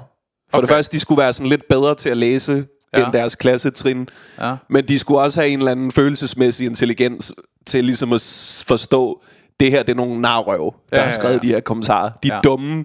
For 0.50 0.58
okay. 0.58 0.62
det 0.62 0.68
første, 0.74 0.92
de 0.92 1.00
skulle 1.00 1.22
være 1.22 1.32
sådan 1.32 1.48
lidt 1.50 1.68
bedre 1.68 1.94
til 1.94 2.10
at 2.10 2.16
læse 2.16 2.64
Ja. 2.96 3.04
end 3.04 3.12
deres 3.12 3.36
klassetrin. 3.36 4.08
Ja. 4.40 4.56
Men 4.70 4.88
de 4.88 4.98
skulle 4.98 5.20
også 5.20 5.40
have 5.40 5.50
en 5.52 5.58
eller 5.58 5.72
anden 5.72 5.92
følelsesmæssig 5.92 6.66
intelligens 6.66 7.32
til 7.66 7.84
ligesom 7.84 8.12
at 8.12 8.20
forstå, 8.68 9.22
det 9.60 9.70
her 9.70 9.82
det 9.82 9.92
er 9.92 9.96
nogle 9.96 10.20
narrøv, 10.20 10.74
der 10.90 10.96
Ja, 10.96 11.02
har 11.02 11.04
ja, 11.04 11.10
skrevet 11.10 11.34
ja. 11.34 11.38
de 11.38 11.46
her 11.48 11.60
kommentarer. 11.60 12.10
De 12.22 12.28
er 12.28 12.34
Ja. 12.34 12.40
dumme, 12.40 12.84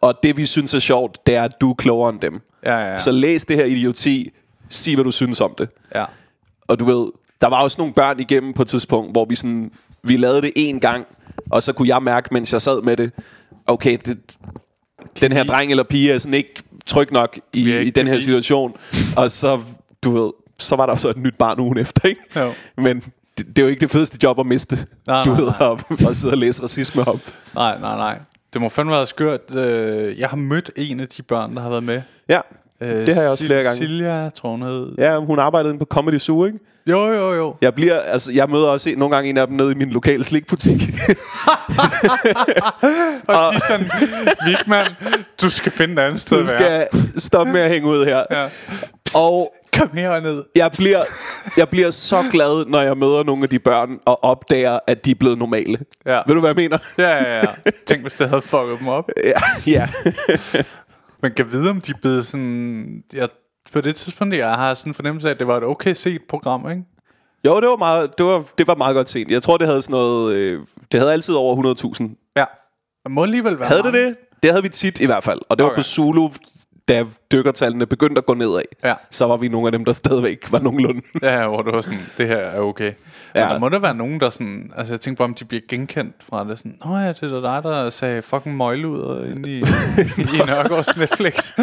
og 0.00 0.14
det 0.22 0.36
vi 0.36 0.46
synes 0.46 0.74
er 0.74 0.78
sjovt, 0.78 1.18
det 1.26 1.36
er, 1.36 1.42
at 1.42 1.52
du 1.60 1.70
er 1.70 1.74
klogere 1.74 2.10
end 2.10 2.20
dem. 2.20 2.40
Ja, 2.64 2.78
ja, 2.78 2.90
ja. 2.90 2.98
Så 2.98 3.10
læs 3.10 3.44
det 3.44 3.56
her 3.56 3.64
idioti, 3.64 4.30
sig 4.68 4.94
hvad 4.94 5.04
du 5.04 5.10
synes 5.10 5.40
om 5.40 5.54
det. 5.58 5.68
Ja. 5.94 6.04
Og 6.68 6.78
du 6.80 6.84
ved, 6.84 7.06
der 7.40 7.46
var 7.48 7.62
også 7.62 7.80
nogle 7.80 7.94
børn 7.94 8.20
igennem 8.20 8.52
på 8.52 8.62
et 8.62 8.68
tidspunkt, 8.68 9.12
hvor 9.12 9.24
vi 9.24 9.34
sådan, 9.34 9.72
vi 10.02 10.16
lavede 10.16 10.42
det 10.42 10.52
en 10.56 10.80
gang, 10.80 11.06
og 11.50 11.62
så 11.62 11.72
kunne 11.72 11.88
jeg 11.88 12.02
mærke, 12.02 12.28
mens 12.32 12.52
jeg 12.52 12.62
sad 12.62 12.82
med 12.82 12.96
det, 12.96 13.12
okay, 13.66 13.98
det, 14.06 14.36
den 15.20 15.32
her 15.32 15.44
dreng 15.44 15.70
eller 15.70 15.82
pige 15.84 16.12
er 16.12 16.18
sådan 16.18 16.34
ikke 16.34 16.62
tryg 16.86 17.12
nok 17.12 17.38
i, 17.54 17.58
ikke 17.58 17.84
i 17.84 17.90
den 17.90 18.06
her 18.06 18.18
situation. 18.18 18.76
Og 19.16 19.30
så, 19.30 19.60
du 20.04 20.10
ved, 20.10 20.32
så 20.58 20.76
var 20.76 20.86
der 20.86 20.96
så 20.96 21.08
et 21.08 21.16
nyt 21.16 21.34
barn 21.38 21.60
ugen 21.60 21.78
efter, 21.78 22.08
ikke? 22.08 22.20
Jo. 22.36 22.52
Men 22.76 23.00
det, 23.38 23.46
det 23.46 23.58
er 23.58 23.62
jo 23.62 23.68
ikke 23.68 23.80
det 23.80 23.90
fedeste 23.90 24.18
job 24.22 24.38
at 24.38 24.46
miste, 24.46 24.86
Nej, 25.06 25.24
du 25.24 25.30
nej, 25.30 25.40
ved, 25.40 25.52
nej. 25.60 25.70
at, 25.90 26.06
at 26.08 26.16
sidde 26.16 26.34
og 26.34 26.38
læse 26.38 26.62
racisme 26.62 27.08
op. 27.08 27.20
Nej, 27.54 27.80
nej, 27.80 27.96
nej. 27.96 28.18
Det 28.52 28.60
må 28.60 28.68
fandme 28.68 28.92
være 28.92 29.06
skørt. 29.06 29.54
Øh, 29.56 30.18
Jeg 30.18 30.28
har 30.28 30.36
mødt 30.36 30.70
en 30.76 31.00
af 31.00 31.08
de 31.08 31.22
børn, 31.22 31.54
der 31.56 31.62
har 31.62 31.68
været 31.70 31.84
med. 31.84 32.02
Ja, 32.28 32.40
Øh, 32.82 33.06
Det 33.06 33.14
har 33.14 33.22
jeg 33.22 33.30
også 33.30 33.44
Sil- 33.44 33.46
flere 33.46 33.62
gange. 33.62 33.76
Silja, 33.78 34.28
tror 34.30 34.50
hun 34.50 34.62
hed. 34.62 34.92
ja 34.98 35.16
hun 35.18 35.38
arbejdede 35.38 35.70
inde 35.72 35.78
på 35.78 35.84
Comedy 35.84 36.18
Zoo, 36.18 36.44
ikke? 36.46 36.58
Jo, 36.86 37.06
jo, 37.12 37.34
jo. 37.34 37.54
Jeg 37.62 37.74
bliver, 37.74 38.00
altså, 38.00 38.32
jeg 38.32 38.48
møder 38.50 38.66
også 38.66 38.90
en, 38.90 38.98
nogle 38.98 39.14
gange 39.16 39.30
en 39.30 39.36
af 39.36 39.46
dem 39.46 39.56
nede 39.56 39.72
i 39.72 39.74
min 39.74 39.90
lokale 39.90 40.24
slikbutik. 40.24 40.82
Og 43.28 43.34
de 43.50 43.56
er 43.56 43.60
sådan, 43.68 43.90
Vigman, 44.46 44.86
du 45.42 45.50
skal 45.50 45.72
finde 45.72 45.94
et 45.94 45.98
andet 46.06 46.20
sted 46.20 46.38
du 46.38 46.44
være. 46.58 46.86
skal 46.90 47.20
stoppe 47.20 47.52
med 47.52 47.60
at 47.60 47.70
hænge 47.70 47.88
ud 47.88 48.04
her. 48.04 48.24
Ja. 48.30 48.46
Og 49.16 49.54
kom 49.80 49.90
herned. 49.96 50.44
Jeg 50.56 50.70
bliver, 50.78 50.98
jeg 51.56 51.68
bliver 51.68 51.90
så 51.90 52.16
glad, 52.32 52.64
når 52.66 52.80
jeg 52.80 52.98
møder 52.98 53.22
nogle 53.22 53.42
af 53.42 53.48
de 53.48 53.58
børn 53.58 53.98
og 54.06 54.24
opdager, 54.24 54.78
at 54.86 55.04
de 55.04 55.10
er 55.10 55.14
blevet 55.14 55.38
normale. 55.38 55.78
Ja. 56.06 56.20
Ved 56.26 56.34
du, 56.34 56.40
hvad 56.40 56.50
jeg 56.50 56.56
mener? 56.56 56.78
Ja, 56.98 57.22
ja, 57.24 57.38
ja. 57.38 57.70
Tænk, 57.86 58.02
hvis 58.02 58.14
det 58.14 58.28
havde 58.28 58.42
fucket 58.42 58.78
dem 58.78 58.88
op. 58.88 59.10
Ja. 59.24 59.32
ja. 59.66 59.88
Man 61.22 61.32
kan 61.36 61.52
vide, 61.52 61.70
om 61.70 61.80
de 61.80 61.90
er 61.92 61.96
blevet 62.02 62.26
sådan... 62.26 63.02
Jeg, 63.12 63.28
på 63.72 63.80
det 63.80 63.96
tidspunkt, 63.96 64.34
jeg 64.34 64.48
har 64.54 64.74
sådan 64.74 64.90
en 64.90 64.94
fornemmelse 64.94 65.28
af, 65.28 65.32
at 65.32 65.38
det 65.38 65.46
var 65.46 65.56
et 65.56 65.64
okay 65.64 65.92
set 65.92 66.20
program, 66.28 66.70
ikke? 66.70 66.82
Jo, 67.46 67.60
det 67.60 67.68
var, 67.68 67.76
meget, 67.76 68.18
det, 68.18 68.26
var, 68.26 68.44
det 68.58 68.66
var 68.66 68.74
meget 68.74 68.94
godt 68.94 69.10
set. 69.10 69.30
Jeg 69.30 69.42
tror, 69.42 69.56
det 69.56 69.66
havde 69.66 69.82
sådan 69.82 69.92
noget... 69.92 70.34
Øh, 70.36 70.60
det 70.92 71.00
havde 71.00 71.12
altid 71.12 71.34
over 71.34 71.74
100.000. 72.00 72.32
Ja. 72.36 72.44
Det 73.04 73.10
må 73.12 73.22
alligevel 73.22 73.58
være 73.58 73.68
Havde 73.68 73.82
det 73.82 73.92
mange. 73.92 74.06
det? 74.06 74.16
Det 74.42 74.50
havde 74.50 74.62
vi 74.62 74.68
tit 74.68 75.00
i 75.00 75.06
hvert 75.06 75.24
fald. 75.24 75.40
Og 75.48 75.58
det 75.58 75.64
var 75.64 75.70
Okay. 75.70 75.78
på 75.78 75.82
Zulu, 75.82 76.28
da 76.90 77.04
dykkertallene 77.32 77.86
begyndte 77.86 78.18
at 78.18 78.26
gå 78.26 78.34
nedad. 78.34 78.62
Ja. 78.84 78.94
Så 79.10 79.26
var 79.26 79.36
vi 79.36 79.48
nogle 79.48 79.68
af 79.68 79.72
dem, 79.72 79.84
der 79.84 79.92
stadigvæk 79.92 80.52
var 80.52 80.58
nogenlunde. 80.58 81.02
Ja, 81.22 81.46
hvor 81.46 81.62
det 81.62 81.72
var 81.72 81.80
sådan, 81.80 81.98
det 82.18 82.28
her 82.28 82.36
er 82.36 82.60
okay. 82.60 82.92
Ja. 83.34 83.44
Men 83.44 83.52
der 83.52 83.58
må 83.58 83.68
der 83.68 83.78
være 83.78 83.94
nogen, 83.94 84.20
der 84.20 84.30
sådan... 84.30 84.72
Altså, 84.76 84.92
jeg 84.94 85.00
tænker 85.00 85.18
bare, 85.18 85.24
om 85.24 85.34
de 85.34 85.44
bliver 85.44 85.62
genkendt 85.68 86.14
fra 86.30 86.44
det. 86.44 86.58
Sådan, 86.58 86.76
Nå 86.84 86.96
ja, 86.96 87.08
det 87.08 87.22
er 87.22 87.40
dig, 87.40 87.62
der 87.62 87.90
sagde 87.90 88.22
fucking 88.22 88.56
møgluder 88.56 89.24
inde 89.24 89.50
i, 89.50 89.58
i 90.36 90.38
Nørgaards 90.46 90.96
Netflix. 90.96 91.34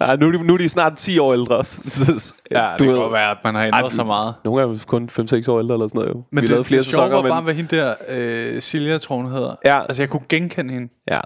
Ja, 0.00 0.16
nu, 0.16 0.28
er 0.28 0.42
nu 0.42 0.54
er 0.54 0.58
de 0.58 0.68
snart 0.68 0.96
10 0.96 1.18
år 1.18 1.32
ældre. 1.32 1.64
Så, 1.64 2.04
så, 2.18 2.34
Ja, 2.50 2.70
det 2.78 2.86
kan 2.86 2.96
godt 2.96 3.12
være, 3.12 3.30
at 3.30 3.36
man 3.44 3.54
har 3.54 3.66
ændret 3.66 3.92
så 3.92 4.04
meget. 4.04 4.34
Nogle 4.44 4.62
er 4.62 4.84
kun 4.86 5.08
5-6 5.12 5.50
år 5.50 5.58
ældre 5.58 5.74
eller 5.74 5.88
sådan 5.88 5.90
noget. 5.94 6.08
Jo. 6.08 6.14
Men 6.14 6.40
vi 6.40 6.40
det, 6.40 6.50
lavede 6.50 6.64
flere 6.64 6.78
det 6.78 6.86
sæsoner, 6.86 7.08
var 7.08 7.22
men... 7.22 7.30
bare, 7.30 7.42
hvad 7.42 7.54
hende 7.54 7.76
der, 7.76 7.94
øh, 8.08 8.62
Silja, 8.62 8.98
tror 8.98 9.16
hun 9.16 9.32
hedder. 9.32 9.54
Ja. 9.64 9.82
Altså, 9.82 10.02
jeg 10.02 10.10
kunne 10.10 10.22
genkende 10.28 10.74
hende. 10.74 10.88
Ja. 11.10 11.20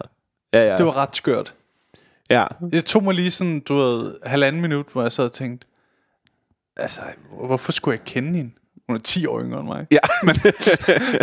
Ja, 0.54 0.66
ja. 0.70 0.76
Det 0.76 0.86
var 0.86 0.96
ret 0.96 1.16
skørt. 1.16 1.54
Ja. 2.38 2.46
Det 2.72 2.84
tog 2.84 3.04
mig 3.04 3.14
lige 3.14 3.30
sådan, 3.30 3.60
du 3.60 3.76
ved, 3.76 4.14
halvanden 4.24 4.62
minut, 4.62 4.86
hvor 4.92 5.02
jeg 5.02 5.12
sad 5.12 5.24
og 5.24 5.32
tænkte, 5.32 5.66
altså, 6.76 7.00
hvorfor 7.46 7.72
skulle 7.72 7.98
jeg 7.98 8.04
kende 8.04 8.36
hende? 8.36 8.50
Hun 8.88 8.96
er 8.96 9.00
10 9.00 9.26
år 9.26 9.40
yngre 9.40 9.60
end 9.60 9.68
mig. 9.68 9.86
Ja. 9.90 9.98
Men 10.26 10.34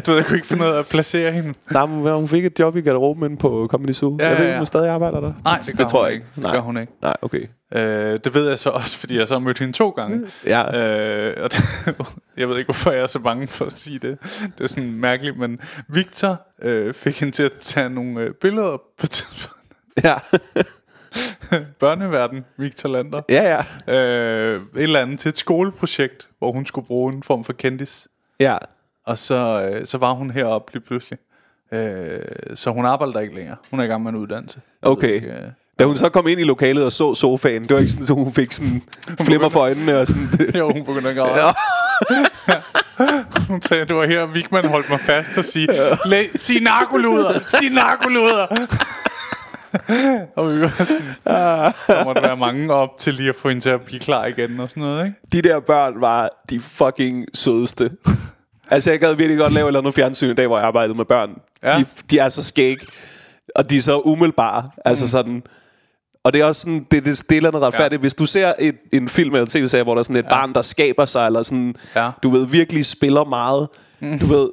du 0.06 0.12
ved, 0.12 0.16
jeg 0.16 0.26
kunne 0.26 0.38
ikke 0.38 0.48
finde 0.48 0.64
ud 0.66 0.70
af 0.70 0.80
at 0.80 0.88
placere 0.88 1.32
hende. 1.32 1.54
Nej, 1.72 1.86
men 1.86 2.14
hun 2.14 2.28
fik 2.28 2.46
et 2.46 2.60
job 2.60 2.76
i 2.76 2.82
garderoben 2.82 3.38
på 3.38 3.68
Comedy 3.72 3.92
Zoo. 3.92 4.18
Ja, 4.20 4.28
jeg 4.28 4.32
ved 4.32 4.38
ja, 4.38 4.42
ikke, 4.42 4.50
ja. 4.50 4.56
om 4.56 4.60
hun 4.60 4.66
stadig 4.66 4.90
arbejder 4.90 5.20
der. 5.20 5.34
Nej, 5.44 5.60
det, 5.68 5.78
gør 5.78 5.86
tror 5.86 6.06
jeg 6.06 6.14
ikke. 6.14 6.26
Det 6.36 6.44
Nej. 6.44 6.52
gør 6.52 6.60
hun 6.60 6.78
ikke. 6.78 6.94
Nej, 7.02 7.14
okay. 7.22 7.48
Øh, 7.74 8.20
det 8.24 8.34
ved 8.34 8.48
jeg 8.50 8.60
så 8.60 8.70
også, 8.70 8.98
fordi 8.98 9.18
jeg 9.18 9.28
så 9.28 9.34
har 9.34 9.40
mødt 9.40 9.60
hende 9.60 9.74
to 9.74 9.90
gange. 9.90 10.28
Ja. 10.46 10.78
Øh, 10.78 11.44
og 11.44 11.52
det, 11.52 11.64
jeg 12.38 12.50
ved 12.50 12.58
ikke, 12.58 12.68
hvorfor 12.68 12.92
jeg 12.92 13.02
er 13.02 13.08
så 13.08 13.20
bange 13.20 13.48
for 13.48 13.66
at 13.66 13.72
sige 13.72 14.00
det. 14.00 14.18
Det 14.58 14.64
er 14.64 14.68
sådan 14.68 14.92
mærkeligt, 14.92 15.38
men 15.38 15.60
Victor 15.88 16.42
øh, 16.62 16.94
fik 16.94 17.20
hende 17.20 17.32
til 17.32 17.44
at 17.44 17.52
tage 17.60 17.90
nogle 17.90 18.22
øh, 18.22 18.34
billeder 18.42 18.78
på 19.00 19.08
tidspunkt. 19.18 19.56
Ja. 20.04 20.16
Børneverden, 21.80 22.46
Victor 22.58 22.90
Lander. 22.90 23.22
ja, 23.30 23.64
ja. 23.88 23.96
Øh, 23.96 24.62
et 24.76 24.84
eller 24.84 25.00
andet 25.00 25.20
til 25.20 25.30
et 25.30 25.38
skoleprojekt, 25.38 26.28
hvor 26.40 26.52
hun 26.52 26.66
skulle 26.66 26.88
bruge 26.88 27.14
en 27.14 27.24
form 27.24 27.44
for 27.44 27.54
kendis. 27.54 28.08
Ja. 28.40 28.58
Og 29.06 29.18
så, 29.18 29.70
øh, 29.74 29.86
så 29.88 29.98
var 29.98 30.12
hun 30.12 30.32
heroppe 30.32 30.74
lige 30.74 30.84
pludselig. 30.84 31.20
Øh, 31.74 32.20
så 32.56 32.72
hun 32.72 32.86
arbejder 32.86 33.14
der 33.14 33.20
ikke 33.20 33.36
længere. 33.36 33.56
Hun 33.72 33.80
er 33.80 33.84
i 33.84 33.88
gang 33.88 34.04
med 34.04 34.12
en 34.12 34.18
uddannelse. 34.18 34.62
Jeg 34.82 34.90
Okay. 34.92 35.14
Ikke, 35.14 35.28
øh, 35.28 35.42
Da 35.80 35.84
hun 35.86 35.98
så 35.98 36.10
kom 36.10 36.28
ind 36.28 36.40
i 36.40 36.44
lokalet 36.44 36.86
og 36.86 36.92
så 36.92 37.16
sofaen, 37.16 37.62
det 37.64 37.72
var 37.74 37.78
ikke 37.80 37.92
sådan, 37.92 38.04
at 38.10 38.24
hun 38.24 38.34
fik 38.34 38.52
sådan 38.52 38.82
flimmer 39.28 39.50
for 39.50 39.60
øjnene 39.60 39.98
og 40.00 40.08
sådan. 40.08 40.28
jo, 40.60 40.72
hun 40.72 40.86
begyndte 40.86 41.10
at 41.10 41.16
græde. 41.16 41.46
Ja. 41.46 41.52
Hun 43.48 43.62
sagde, 43.62 43.86
det 43.86 43.96
var 43.96 44.06
her, 44.06 44.26
Vigman 44.26 44.66
holdt 44.66 44.90
mig 44.90 45.00
fast 45.00 45.38
og 45.38 45.44
sige, 45.44 45.68
sig 46.36 46.62
narkoluder, 46.62 47.40
sig 47.50 47.70
narkoluder. 47.70 48.48
og 50.38 50.52
vi 50.52 50.62
var 50.62 50.74
sådan, 50.86 51.02
der 51.26 52.04
måtte 52.04 52.22
være 52.22 52.38
mange 52.38 52.74
op 52.74 52.90
til 52.98 53.14
lige 53.14 53.30
at 53.30 53.36
få 53.36 53.50
hende 53.50 53.62
til 53.62 53.70
at 53.70 53.82
blive 53.82 54.00
klar 54.00 54.26
igen 54.26 54.60
og 54.60 54.70
sådan 54.70 54.84
noget, 54.84 55.06
ikke? 55.06 55.18
De 55.32 55.42
der 55.50 55.60
børn 55.60 56.02
var 56.02 56.30
de 56.50 56.60
fucking 56.60 57.26
sødeste. 57.34 57.92
altså, 58.72 58.92
jeg 58.92 59.00
gad 59.00 59.16
virkelig 59.16 59.38
godt 59.38 59.54
lave 59.54 59.66
et 59.66 59.68
eller 59.68 59.80
andet 59.80 59.94
fjernsyn 59.94 60.32
i 60.32 60.34
dag, 60.34 60.48
hvor 60.48 60.58
jeg 60.58 60.68
arbejdede 60.68 60.98
med 60.98 61.06
børn. 61.06 61.30
Ja. 61.64 61.78
De, 61.78 61.86
de 62.10 62.20
er 62.20 62.30
så 62.30 62.44
skæg, 62.44 62.78
og 63.56 63.70
de 63.70 63.78
er 63.78 63.82
så 63.82 64.00
umiddelbare. 64.00 64.70
Altså 64.86 65.08
sådan... 65.10 65.44
Og 66.24 66.34
det 66.34 66.42
er 66.42 66.46
også 66.46 66.62
sådan, 66.62 66.86
det, 66.92 67.06
det, 67.06 67.06
det 67.06 67.08
er 67.08 67.14
et 67.32 67.36
eller 67.38 67.50
andet 67.50 67.64
retfærdigt. 67.64 68.00
Ja. 68.00 68.02
Hvis 68.02 68.14
du 68.14 68.26
ser 68.26 68.54
et, 68.60 68.76
en 68.94 69.10
film 69.10 69.36
eller 69.36 69.48
tv-serie, 69.50 69.84
hvor 69.84 69.94
der 69.94 70.00
er 70.00 70.04
sådan 70.04 70.16
et 70.16 70.24
ja. 70.24 70.30
barn, 70.30 70.54
der 70.54 70.62
skaber 70.62 71.06
sig, 71.06 71.26
eller 71.26 71.44
sådan, 71.44 71.76
Ja. 71.96 72.12
du 72.24 72.30
ved, 72.30 72.46
virkelig 72.46 72.86
spiller 72.86 73.24
meget. 73.24 73.68
Du 74.02 74.26
ved, 74.26 74.50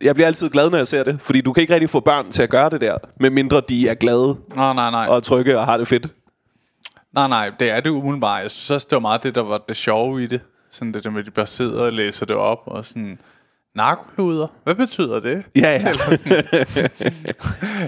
jeg 0.00 0.14
bliver 0.14 0.26
altid 0.26 0.50
glad, 0.50 0.70
når 0.70 0.78
jeg 0.78 0.86
ser 0.86 1.04
det, 1.04 1.20
fordi 1.20 1.40
du 1.40 1.52
kan 1.52 1.60
ikke 1.60 1.74
rigtig 1.74 1.90
få 1.90 2.00
børn 2.00 2.30
til 2.30 2.42
at 2.42 2.50
gøre 2.50 2.70
det 2.70 2.80
der, 2.80 2.98
medmindre 3.20 3.62
de 3.68 3.88
er 3.88 3.94
glade 3.94 4.36
Nå, 4.56 4.72
nej, 4.72 4.90
nej. 4.90 5.06
og 5.08 5.22
trygge 5.22 5.58
og 5.58 5.64
har 5.64 5.76
det 5.76 5.88
fedt. 5.88 6.06
Nej, 7.14 7.28
nej, 7.28 7.50
det 7.60 7.70
er 7.70 7.80
det 7.80 7.90
umiddelbart. 7.90 8.42
Jeg 8.42 8.50
synes 8.50 8.70
også, 8.70 8.86
det 8.90 8.94
var 8.96 9.00
meget 9.00 9.22
det, 9.22 9.34
der 9.34 9.42
var 9.42 9.64
det 9.68 9.76
sjove 9.76 10.22
i 10.22 10.26
det. 10.26 10.40
Sådan 10.70 10.94
det 10.94 11.04
der 11.04 11.10
med, 11.10 11.20
at 11.20 11.26
de 11.26 11.30
bare 11.30 11.46
sidder 11.46 11.82
og 11.82 11.92
læser 11.92 12.26
det 12.26 12.36
op, 12.36 12.58
og 12.66 12.86
sådan... 12.86 13.18
Narkoluder? 13.74 14.46
Hvad 14.64 14.74
betyder 14.74 15.20
det? 15.20 15.44
Ja, 15.56 15.60
ja. 15.60 15.88
Eller 15.88 16.16
sådan, 16.16 16.44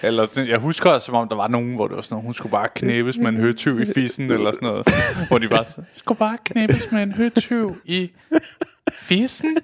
eller 0.09 0.27
sådan, 0.33 0.49
jeg 0.49 0.59
husker 0.59 0.91
også, 0.91 1.07
som 1.07 1.15
om 1.15 1.29
der 1.29 1.37
var 1.37 1.49
nogen, 1.49 1.75
hvor 1.75 1.87
det 1.89 1.97
var 1.97 2.03
sådan 2.03 2.15
noget, 2.15 2.25
hun 2.25 2.35
skulle 2.35 2.51
bare 2.51 2.69
knæbes 2.75 3.19
med 3.19 3.29
en 3.29 3.37
høtyv 3.37 3.81
i 3.81 3.87
fissen, 3.95 4.31
eller 4.31 4.53
sådan 4.53 4.69
noget. 4.69 4.89
Hvor 5.29 5.39
de 5.39 5.49
bare 5.49 5.65
så, 5.65 5.83
skulle 5.93 6.19
bare 6.19 6.39
knæbes 6.45 6.93
med 6.93 7.03
en 7.03 7.13
høtyv 7.13 7.73
i 7.85 8.11
fissen? 8.93 9.57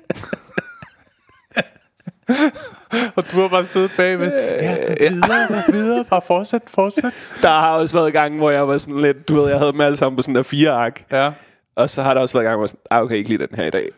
Og 3.17 3.25
du 3.33 3.41
har 3.41 3.49
bare 3.49 3.65
siddet 3.65 3.91
bagved. 3.97 4.33
Ja, 4.61 4.77
videre, 4.99 5.63
videre, 5.73 6.05
bare 6.05 6.21
fortsæt, 6.27 6.63
fortsæt. 6.67 7.13
Der 7.43 7.49
har 7.49 7.71
også 7.71 7.95
været 7.95 8.13
gange, 8.13 8.39
hvor 8.39 8.51
jeg 8.51 8.69
var 8.69 8.79
sådan 8.79 9.03
lidt, 9.03 9.29
du 9.29 9.35
ved, 9.35 9.49
jeg 9.49 9.59
havde 9.59 9.73
dem 9.73 9.81
alle 9.81 9.97
sammen 9.97 10.17
på 10.17 10.23
sådan 10.23 10.35
der 10.35 10.43
fire 10.43 10.71
ark. 10.71 11.05
Ja. 11.13 11.31
Og 11.77 11.91
så 11.91 12.03
har 12.03 12.15
der 12.15 12.21
også 12.21 12.39
været 12.39 12.45
gange, 12.45 12.57
hvor 12.57 12.61
jeg 12.61 12.61
var 12.61 12.67
sådan, 12.67 12.81
ah, 12.91 13.03
okay, 13.03 13.17
ikke 13.17 13.29
lige 13.29 13.47
den 13.47 13.57
her 13.57 13.65
i 13.65 13.71
dag. 13.71 13.89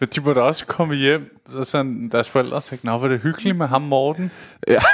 Men 0.00 0.08
de 0.14 0.20
må 0.20 0.32
da 0.32 0.40
også 0.40 0.66
komme 0.66 0.94
hjem, 0.94 1.36
og 1.54 1.66
sådan, 1.66 2.08
deres 2.12 2.30
forældre 2.30 2.62
sagde, 2.62 2.86
nå, 2.86 2.98
var 2.98 3.08
det 3.08 3.20
hyggeligt 3.20 3.56
med 3.56 3.66
ham, 3.66 3.82
Morten. 3.82 4.30
Ja. 4.68 4.80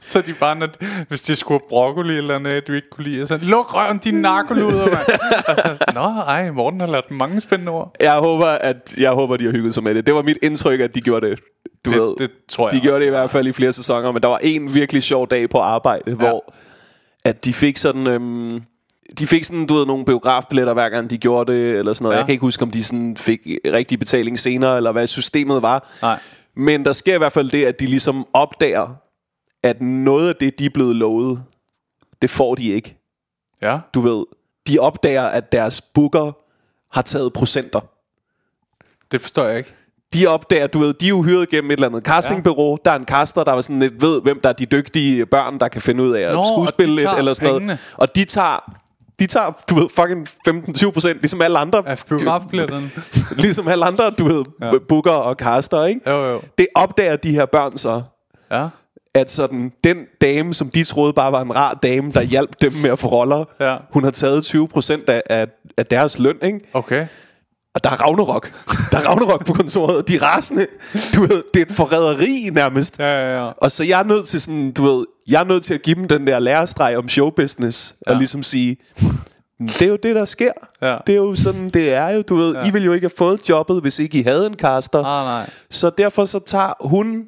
Så 0.00 0.20
de 0.20 0.34
bare, 0.40 0.56
når, 0.56 0.68
hvis 1.08 1.20
de 1.22 1.36
skulle 1.36 1.60
broccoli 1.68 2.16
eller 2.16 2.38
noget, 2.38 2.66
du 2.68 2.72
ikke 2.72 2.88
kunne 2.90 3.04
lide, 3.04 3.26
så 3.26 3.38
luk 3.42 3.74
røven, 3.74 3.98
din 3.98 4.14
narkoluder, 4.14 4.86
mand. 4.86 5.20
og 5.48 5.56
så, 5.56 5.62
sådan, 5.62 5.94
nå, 5.94 6.00
ej, 6.20 6.50
Morten 6.50 6.80
har 6.80 6.86
lært 6.86 7.10
mange 7.10 7.40
spændende 7.40 7.72
ord. 7.72 7.94
Jeg 8.00 8.12
håber, 8.16 8.46
at 8.46 8.94
jeg 8.98 9.10
håber, 9.10 9.36
de 9.36 9.44
har 9.44 9.52
hygget 9.52 9.74
sig 9.74 9.82
med 9.82 9.94
det. 9.94 10.06
Det 10.06 10.14
var 10.14 10.22
mit 10.22 10.38
indtryk, 10.42 10.80
at 10.80 10.94
de 10.94 11.00
gjorde 11.00 11.30
det. 11.30 11.40
Du 11.84 11.90
Det- 11.90 12.00
ved, 12.00 12.14
det 12.18 12.30
tror 12.48 12.66
jeg 12.66 12.72
De 12.72 12.76
også, 12.76 12.82
gjorde 12.82 13.00
det 13.00 13.06
i 13.06 13.10
hvert 13.10 13.30
fald 13.30 13.46
i 13.46 13.52
flere 13.52 13.72
sæsoner, 13.72 14.12
men 14.12 14.22
der 14.22 14.28
var 14.28 14.38
en 14.42 14.74
virkelig 14.74 15.02
sjov 15.02 15.28
dag 15.28 15.50
på 15.50 15.58
arbejde, 15.58 16.02
ja. 16.10 16.14
hvor 16.14 16.54
at 17.24 17.44
de 17.44 17.52
fik 17.52 17.76
sådan... 17.76 18.06
Øhm, 18.06 18.62
de 19.18 19.26
fik 19.26 19.44
sådan, 19.44 19.66
du 19.66 19.74
ved, 19.74 19.86
nogle 19.86 20.04
biografbilletter 20.04 20.72
hver 20.74 20.88
gang 20.88 21.10
de 21.10 21.18
gjorde 21.18 21.52
det, 21.52 21.78
eller 21.78 21.92
sådan 21.92 22.04
noget. 22.04 22.14
Ja. 22.14 22.18
Jeg 22.18 22.26
kan 22.26 22.32
ikke 22.32 22.42
huske, 22.42 22.62
om 22.62 22.70
de 22.70 22.84
sådan 22.84 23.16
fik 23.16 23.40
rigtig 23.66 23.98
betaling 23.98 24.38
senere, 24.38 24.76
eller 24.76 24.92
hvad 24.92 25.06
systemet 25.06 25.62
var. 25.62 25.88
Nej. 26.02 26.18
Men 26.56 26.84
der 26.84 26.92
sker 26.92 27.14
i 27.14 27.18
hvert 27.18 27.32
fald 27.32 27.50
det, 27.50 27.64
at 27.64 27.80
de 27.80 27.86
ligesom 27.86 28.26
opdager, 28.34 28.88
at 29.62 29.82
noget 29.82 30.28
af 30.28 30.36
det, 30.36 30.58
de 30.58 30.64
er 30.66 30.70
blevet 30.74 30.96
lovet, 30.96 31.42
det 32.22 32.30
får 32.30 32.54
de 32.54 32.68
ikke. 32.72 32.96
Ja. 33.62 33.78
Du 33.94 34.00
ved, 34.00 34.24
de 34.68 34.78
opdager, 34.78 35.22
at 35.22 35.52
deres 35.52 35.80
booker 35.80 36.32
har 36.94 37.02
taget 37.02 37.32
procenter. 37.32 37.80
Det 39.12 39.20
forstår 39.20 39.44
jeg 39.44 39.58
ikke. 39.58 39.74
De 40.14 40.26
opdager, 40.26 40.66
du 40.66 40.78
ved, 40.78 40.92
de 40.94 41.04
er 41.04 41.08
jo 41.08 41.22
hyret 41.22 41.48
gennem 41.48 41.70
et 41.70 41.74
eller 41.76 41.88
andet 41.88 42.04
castingbureau. 42.04 42.70
Ja. 42.70 42.76
Der 42.84 42.90
er 42.90 42.98
en 42.98 43.04
caster, 43.04 43.44
der 43.44 43.52
var 43.52 43.60
sådan 43.60 43.78
lidt 43.78 44.02
ved, 44.02 44.22
hvem 44.22 44.40
der 44.40 44.48
er 44.48 44.52
de 44.52 44.66
dygtige 44.66 45.26
børn, 45.26 45.58
der 45.60 45.68
kan 45.68 45.82
finde 45.82 46.02
ud 46.04 46.12
af 46.14 46.20
at 46.20 46.34
Nå, 46.34 46.44
skuespille 46.54 46.96
lidt 46.96 47.08
eller 47.18 47.32
sådan 47.34 47.48
pengene. 47.52 47.66
noget. 47.66 47.94
Og 47.96 48.16
de 48.16 48.24
tager, 48.24 48.72
de 49.18 49.26
tager, 49.26 49.50
du 49.70 49.74
ved, 49.74 49.88
fucking 49.88 50.28
15-20 50.88 50.90
procent, 50.90 51.20
ligesom 51.20 51.42
alle 51.42 51.58
andre. 51.58 51.82
Af 51.88 52.02
biografbilletterne. 52.08 52.90
ligesom 53.42 53.68
alle 53.68 53.84
andre, 53.84 54.10
du 54.10 54.24
ved, 54.28 54.44
ja. 54.62 54.72
booker 54.88 55.10
og 55.10 55.34
caster, 55.34 55.84
ikke? 55.84 56.10
Jo, 56.10 56.24
jo. 56.32 56.40
Det 56.58 56.66
opdager 56.74 57.16
de 57.16 57.30
her 57.32 57.46
børn 57.46 57.76
så, 57.76 58.02
Ja. 58.50 58.68
At 59.14 59.30
sådan, 59.30 59.72
den 59.84 59.96
dame, 60.20 60.54
som 60.54 60.70
de 60.70 60.84
troede 60.84 61.12
bare 61.12 61.32
var 61.32 61.42
en 61.42 61.54
rar 61.56 61.74
dame, 61.74 62.12
der 62.12 62.22
hjalp 62.22 62.60
dem 62.60 62.72
med 62.82 62.90
at 62.90 62.98
få 62.98 63.08
roller, 63.08 63.44
Ja. 63.60 63.76
hun 63.92 64.04
har 64.04 64.10
taget 64.10 64.44
20 64.44 64.68
procent 64.68 65.08
af, 65.08 65.22
af, 65.30 65.46
af 65.76 65.86
deres 65.86 66.18
løn, 66.18 66.36
ikke? 66.42 66.60
Okay. 66.72 67.06
Og 67.74 67.84
der 67.84 67.90
er 67.90 67.96
Ragnarok. 67.96 68.52
Der 68.92 68.98
er 68.98 69.02
Ragnarok 69.08 69.46
på 69.46 69.52
kontoret. 69.52 70.08
De 70.08 70.16
er 70.16 70.22
rasende. 70.22 70.66
Du 71.14 71.20
ved, 71.20 71.42
det 71.54 71.60
er 71.62 71.66
et 71.66 71.72
forræderi 71.72 72.50
nærmest. 72.52 72.98
Ja, 72.98 73.04
ja, 73.04 73.44
ja. 73.44 73.50
Og 73.56 73.70
så 73.70 73.84
jeg 73.84 74.00
er 74.00 74.04
nødt 74.04 74.26
til 74.26 74.40
sådan, 74.40 74.72
du 74.72 74.82
ved, 74.84 75.04
jeg 75.28 75.40
er 75.40 75.44
nødt 75.44 75.64
til 75.64 75.74
at 75.74 75.82
give 75.82 75.94
dem 75.96 76.08
den 76.08 76.26
der 76.26 76.38
lærestreg 76.38 76.96
om 76.96 77.08
showbusiness. 77.08 77.94
Ja. 78.06 78.12
Og 78.12 78.18
ligesom 78.18 78.42
sige, 78.42 78.76
det 79.58 79.82
er 79.82 79.86
jo 79.88 79.96
det, 79.96 80.14
der 80.14 80.24
sker. 80.24 80.52
Ja. 80.82 80.96
Det 81.06 81.12
er 81.12 81.16
jo 81.16 81.34
sådan, 81.34 81.70
det 81.70 81.92
er 81.92 82.08
jo, 82.08 82.22
du 82.22 82.36
ved, 82.36 82.54
ja. 82.54 82.66
I 82.66 82.70
ville 82.70 82.86
jo 82.86 82.92
ikke 82.92 83.04
have 83.04 83.12
fået 83.16 83.48
jobbet, 83.48 83.80
hvis 83.80 83.98
ikke 83.98 84.18
I 84.18 84.22
havde 84.22 84.46
en 84.46 84.54
caster. 84.54 85.04
Ah, 85.04 85.24
nej. 85.26 85.50
Så 85.70 85.90
derfor 85.98 86.24
så 86.24 86.38
tager 86.38 86.72
hun 86.88 87.24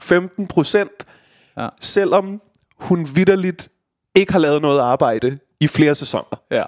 15 0.00 0.46
procent, 0.46 0.90
Ja. 1.58 1.68
selvom 1.80 2.40
hun 2.80 3.08
vidderligt 3.14 3.68
ikke 4.14 4.32
har 4.32 4.40
lavet 4.40 4.62
noget 4.62 4.80
arbejde 4.80 5.38
i 5.60 5.68
flere 5.68 5.94
sæsoner. 5.94 6.40
Ja. 6.50 6.62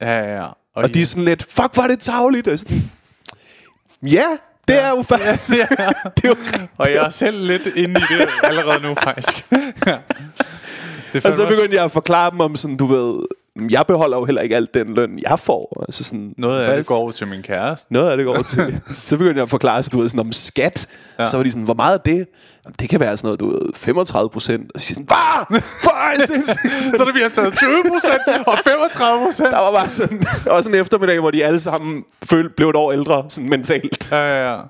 Ja, 0.00 0.18
ja, 0.18 0.36
ja. 0.36 0.48
Og 0.74 0.94
de 0.94 1.02
er 1.02 1.06
sådan 1.06 1.24
lidt, 1.24 1.42
fuck, 1.42 1.76
var 1.76 1.86
det 1.86 2.00
tavligt. 2.00 2.48
Og 2.48 2.58
sådan, 2.58 2.90
ja, 4.02 4.26
det 4.68 4.74
ja. 4.74 4.80
er 4.80 4.88
jo 4.88 5.02
faktisk... 5.02 5.50
ja. 5.58 5.66
det 6.16 6.24
er 6.24 6.28
jo 6.28 6.36
rigtigt. 6.52 6.72
Og 6.78 6.90
jeg 6.90 7.04
er 7.04 7.08
selv 7.08 7.46
lidt 7.46 7.66
inde 7.66 8.00
i 8.00 8.14
det 8.18 8.28
allerede 8.42 8.82
nu, 8.82 8.94
faktisk. 8.94 9.46
ja. 9.86 9.98
Det 11.12 11.26
Og 11.26 11.34
så 11.34 11.48
begyndte 11.48 11.74
jeg 11.76 11.84
at 11.84 11.92
forklare 11.92 12.30
dem 12.30 12.40
om 12.40 12.56
sådan, 12.56 12.76
du 12.76 12.86
ved... 12.86 13.26
jeg 13.70 13.84
beholder 13.88 14.16
jo 14.18 14.24
heller 14.24 14.42
ikke 14.42 14.56
alt 14.56 14.74
den 14.74 14.94
løn, 14.94 15.18
jeg 15.28 15.38
får. 15.38 15.82
Altså 15.88 16.04
sådan, 16.04 16.34
Noget 16.38 16.60
af 16.60 16.66
hvad- 16.66 16.78
det 16.78 16.86
går 16.86 16.96
over 16.96 17.10
til 17.12 17.26
min 17.26 17.42
kæreste. 17.42 17.92
Noget 17.92 18.10
af 18.10 18.16
det 18.16 18.26
går 18.26 18.32
over 18.32 18.42
til. 18.54 18.80
så 18.94 19.16
begyndte 19.16 19.38
jeg 19.38 19.42
at 19.42 19.50
forklare, 19.50 19.82
så 19.82 19.90
du 19.92 19.98
ved, 20.00 20.08
sådan 20.08 20.20
om 20.20 20.32
skat. 20.32 20.86
Ja. 21.18 21.26
Så 21.26 21.36
var 21.36 21.44
de 21.44 21.50
sådan, 21.50 21.62
hvor 21.64 21.74
meget 21.74 21.94
er 21.98 22.02
det? 22.02 22.26
Jamen, 22.64 22.74
det 22.80 22.88
kan 22.88 23.00
være 23.00 23.16
sådan 23.16 23.26
noget, 23.26 23.40
du 23.40 23.50
ved, 23.50 23.72
35 23.74 24.30
procent. 24.30 24.70
Og 24.74 24.80
så 24.80 24.88
sådan, 24.88 25.04
hvad? 25.04 25.60
Så 26.80 26.96
der 27.06 27.12
bliver 27.12 27.28
taget 27.28 27.52
20% 27.52 28.44
og 28.46 28.54
35% 28.58 29.50
Der 29.50 29.58
var 29.58 29.72
bare 29.72 29.88
sådan, 29.88 30.22
sådan 30.44 30.74
en 30.74 30.80
eftermiddag, 30.80 31.20
hvor 31.20 31.30
de 31.30 31.44
alle 31.44 31.60
sammen 31.60 32.02
følte, 32.24 32.50
blev 32.56 32.68
et 32.70 32.76
år 32.76 32.92
ældre, 32.92 33.24
sådan 33.28 33.50
mentalt. 33.50 34.12
Ja, 34.12 34.16
ja, 34.16 34.52
ja. 34.54 34.60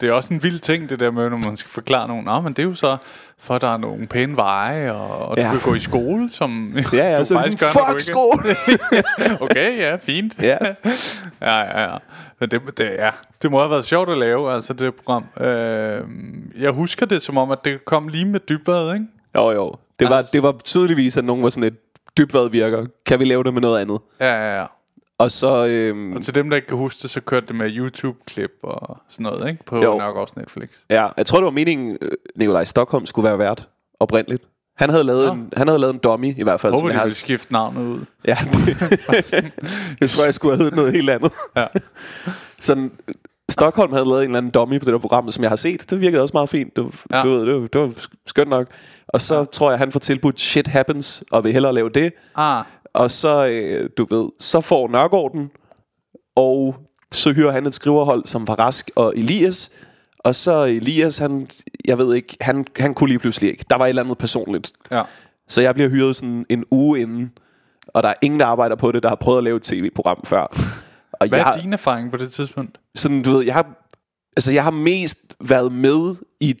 Det 0.00 0.08
er 0.08 0.12
også 0.12 0.34
en 0.34 0.42
vild 0.42 0.58
ting, 0.58 0.90
det 0.90 1.00
der 1.00 1.10
med, 1.10 1.30
når 1.30 1.36
man 1.36 1.56
skal 1.56 1.70
forklare 1.70 2.08
nogen. 2.08 2.24
Nå, 2.24 2.40
men 2.40 2.52
det 2.52 2.58
er 2.62 2.66
jo 2.66 2.74
så, 2.74 2.96
for 3.38 3.58
der 3.58 3.72
er 3.74 3.76
nogle 3.76 4.06
pæne 4.06 4.36
veje, 4.36 4.92
og, 4.92 5.18
og 5.28 5.36
Ja. 5.36 5.44
du 5.44 5.50
kan 5.50 5.60
gå 5.60 5.74
i 5.74 5.78
skole, 5.80 6.28
som 6.32 6.74
Ja, 6.92 7.10
ja, 7.12 7.18
du 7.18 7.24
så 7.24 7.28
sådan, 7.34 7.50
når 7.60 7.68
du 7.68 7.90
fuck 7.92 8.00
skole. 8.00 8.56
Okay, 9.50 9.78
ja, 9.78 9.96
fint. 9.96 10.34
ja. 10.42 10.56
Ja, 11.42 11.58
ja, 11.58 11.82
ja. 11.82 11.96
Men 12.40 12.50
det, 12.50 12.78
det, 12.78 12.84
ja. 12.98 13.10
det 13.42 13.50
må 13.50 13.58
have 13.58 13.70
været 13.70 13.84
sjovt 13.84 14.08
at 14.10 14.18
lave, 14.18 14.52
altså 14.54 14.72
det 14.72 14.94
program. 14.94 15.24
Øh, 15.46 16.00
jeg 16.60 16.70
husker 16.70 17.06
det 17.06 17.22
som 17.22 17.38
om, 17.38 17.50
at 17.50 17.58
det 17.64 17.84
kom 17.84 18.08
lige 18.08 18.24
med 18.24 18.40
dybvad, 18.48 18.94
ikke? 18.94 19.06
Jo, 19.34 19.50
jo. 19.50 19.74
Det 19.98 20.10
var, 20.10 20.22
det 20.32 20.42
var 20.42 20.52
tydeligvis, 20.64 21.16
at 21.16 21.24
nogen 21.24 21.42
var 21.42 21.50
sådan 21.50 21.64
et 21.68 21.76
dybvad 22.18 22.50
virker. 22.50 22.86
Kan 23.06 23.18
vi 23.20 23.24
lave 23.24 23.44
det 23.44 23.52
med 23.54 23.60
noget 23.62 23.80
andet? 23.80 23.98
Ja, 24.20 24.34
ja, 24.34 24.60
ja. 24.60 24.66
Og 25.20 25.30
så... 25.30 25.66
Øhm, 25.66 26.12
Og 26.16 26.22
til 26.22 26.34
dem, 26.34 26.50
der 26.50 26.56
ikke 26.56 26.68
kan 26.68 26.76
huske 26.76 26.98
det, 27.02 27.10
så 27.10 27.20
kørte 27.20 27.46
det 27.46 27.54
med 27.54 27.70
YouTube-klip 27.76 28.50
og 28.62 28.98
sådan 29.08 29.24
noget, 29.24 29.48
ikke? 29.50 29.64
På 29.64 29.76
Jo. 29.82 29.98
nok 29.98 30.16
også 30.16 30.34
Netflix. 30.36 30.68
ja, 30.90 31.08
jeg 31.16 31.26
tror, 31.26 31.38
det 31.38 31.44
var 31.44 31.50
meningen, 31.50 31.98
øh, 32.02 32.10
Nikolaj 32.36 32.64
Stockholm 32.64 33.06
skulle 33.06 33.28
være 33.28 33.38
vært 33.38 33.68
oprindeligt. 34.00 34.42
Han 34.76 34.90
havde 34.90 35.04
lavet, 35.04 35.26
Nå. 35.26 35.32
en, 35.32 35.52
han 35.56 35.68
havde 35.68 35.78
lavet 35.80 35.94
en 35.94 35.98
dummy, 36.00 36.34
i 36.38 36.42
hvert 36.42 36.60
fald. 36.60 36.72
Håber, 36.72 36.86
de 36.88 36.92
jeg 36.92 36.98
har- 36.98 37.04
vil 37.06 37.12
skifte 37.12 37.52
navnet 37.52 37.86
ud. 37.86 38.04
Ja, 38.26 38.36
det, 38.52 38.80
jeg 40.00 40.10
tror, 40.10 40.24
jeg 40.24 40.34
skulle 40.34 40.52
have 40.56 40.58
heddet 40.62 40.76
noget 40.76 40.92
helt 40.92 41.10
andet. 41.10 41.32
Ja. 41.56 41.66
Sådan, 42.60 42.90
Stockholm 43.50 43.92
havde 43.92 44.04
lavet 44.08 44.18
en 44.22 44.24
eller 44.24 44.38
anden 44.38 44.52
dummy 44.52 44.78
på 44.78 44.84
det 44.84 44.92
der 44.92 44.98
program, 44.98 45.30
som 45.30 45.42
jeg 45.42 45.50
har 45.50 45.56
set. 45.56 45.90
Det 45.90 46.00
virkede 46.00 46.22
også 46.22 46.32
meget 46.34 46.48
fint. 46.48 46.76
Det, 46.76 46.86
Ja. 47.10 47.16
ja. 47.16 47.22
du 47.22 47.28
ved, 47.30 47.46
det, 47.46 47.54
var, 47.60 47.66
det 47.68 47.80
var 47.80 47.92
skønt 48.26 48.48
nok. 48.50 48.66
Og 49.08 49.20
så 49.20 49.38
ja. 49.38 49.44
tror 49.44 49.70
jeg, 49.70 49.78
han 49.78 49.92
får 49.92 50.00
tilbudt 50.00 50.40
Shit 50.40 50.66
Happens, 50.66 51.24
og 51.30 51.44
vil 51.44 51.52
hellere 51.52 51.72
lave 51.74 51.88
det. 51.88 52.12
Ah, 52.36 52.64
Og 52.94 53.10
så, 53.10 53.46
øh, 53.46 53.90
du 53.96 54.06
ved, 54.10 54.28
så 54.38 54.60
får 54.60 54.88
Nørgaard 54.88 55.32
den, 55.32 55.50
og 56.36 56.76
så 57.12 57.32
hyrer 57.32 57.52
han 57.52 57.66
et 57.66 57.74
skriverhold, 57.74 58.24
som 58.24 58.48
var 58.48 58.54
Rask 58.54 58.90
og 58.96 59.12
Elias. 59.16 59.70
Og 60.18 60.34
så 60.34 60.64
Elias, 60.64 61.18
han, 61.18 61.48
jeg 61.84 61.98
ved 61.98 62.14
ikke, 62.14 62.36
han, 62.40 62.66
han 62.76 62.94
kunne 62.94 63.08
lige 63.08 63.18
pludselig 63.18 63.50
ikke. 63.50 63.64
Der 63.70 63.76
var 63.76 63.84
et 63.84 63.88
eller 63.88 64.02
andet 64.02 64.18
personligt. 64.18 64.72
ja. 64.90 65.02
Så 65.48 65.62
jeg 65.62 65.74
bliver 65.74 65.90
hyret 65.90 66.16
sådan 66.16 66.46
en 66.48 66.64
uge 66.70 67.00
inden, 67.00 67.30
og 67.86 68.02
der 68.02 68.08
er 68.08 68.14
ingen, 68.22 68.40
der 68.40 68.46
arbejder 68.46 68.76
på 68.76 68.92
det, 68.92 69.02
der 69.02 69.08
har 69.08 69.16
prøvet 69.16 69.38
at 69.38 69.44
lave 69.44 69.56
et 69.56 69.62
tv-program 69.62 70.20
før. 70.24 70.40
Og 71.20 71.28
Hvad 71.28 71.38
jeg, 71.38 71.54
er 71.56 71.60
din 71.60 71.72
erfaring 71.72 72.10
på 72.10 72.16
det 72.16 72.32
tidspunkt? 72.32 72.78
sådan, 72.94 73.22
du 73.22 73.30
ved, 73.30 73.44
jeg 73.44 73.54
har, 73.54 73.66
altså, 74.36 74.52
jeg 74.52 74.64
har 74.64 74.70
mest 74.70 75.36
været 75.40 75.72
med 75.72 76.14
i 76.40 76.54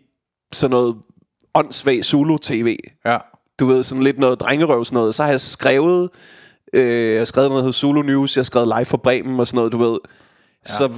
sådan 0.52 0.70
noget 0.70 0.96
åndssvag 1.54 2.04
Zulu-tv. 2.04 2.76
Ja. 3.04 3.18
Du 3.60 3.66
ved, 3.66 3.82
sådan 3.84 4.02
lidt 4.04 4.18
noget 4.18 4.40
drengerøv, 4.40 4.84
sådan 4.84 4.96
noget. 4.96 5.14
Så 5.14 5.22
har 5.22 5.30
jeg 5.30 5.40
skrevet, 5.40 6.08
øh, 6.72 7.10
jeg 7.12 7.20
har 7.20 7.24
skrevet 7.24 7.48
noget, 7.50 7.60
der 7.60 7.64
hedder 7.64 7.78
Zulu 7.78 8.02
News, 8.02 8.36
jeg 8.36 8.40
har 8.40 8.44
skrevet 8.44 8.68
live 8.76 8.84
for 8.84 8.96
Bremen 8.96 9.40
og 9.40 9.46
sådan 9.46 9.56
noget, 9.56 9.72
du 9.72 9.78
ved. 9.78 9.98
Ja. 10.02 10.70
Så 10.70 10.88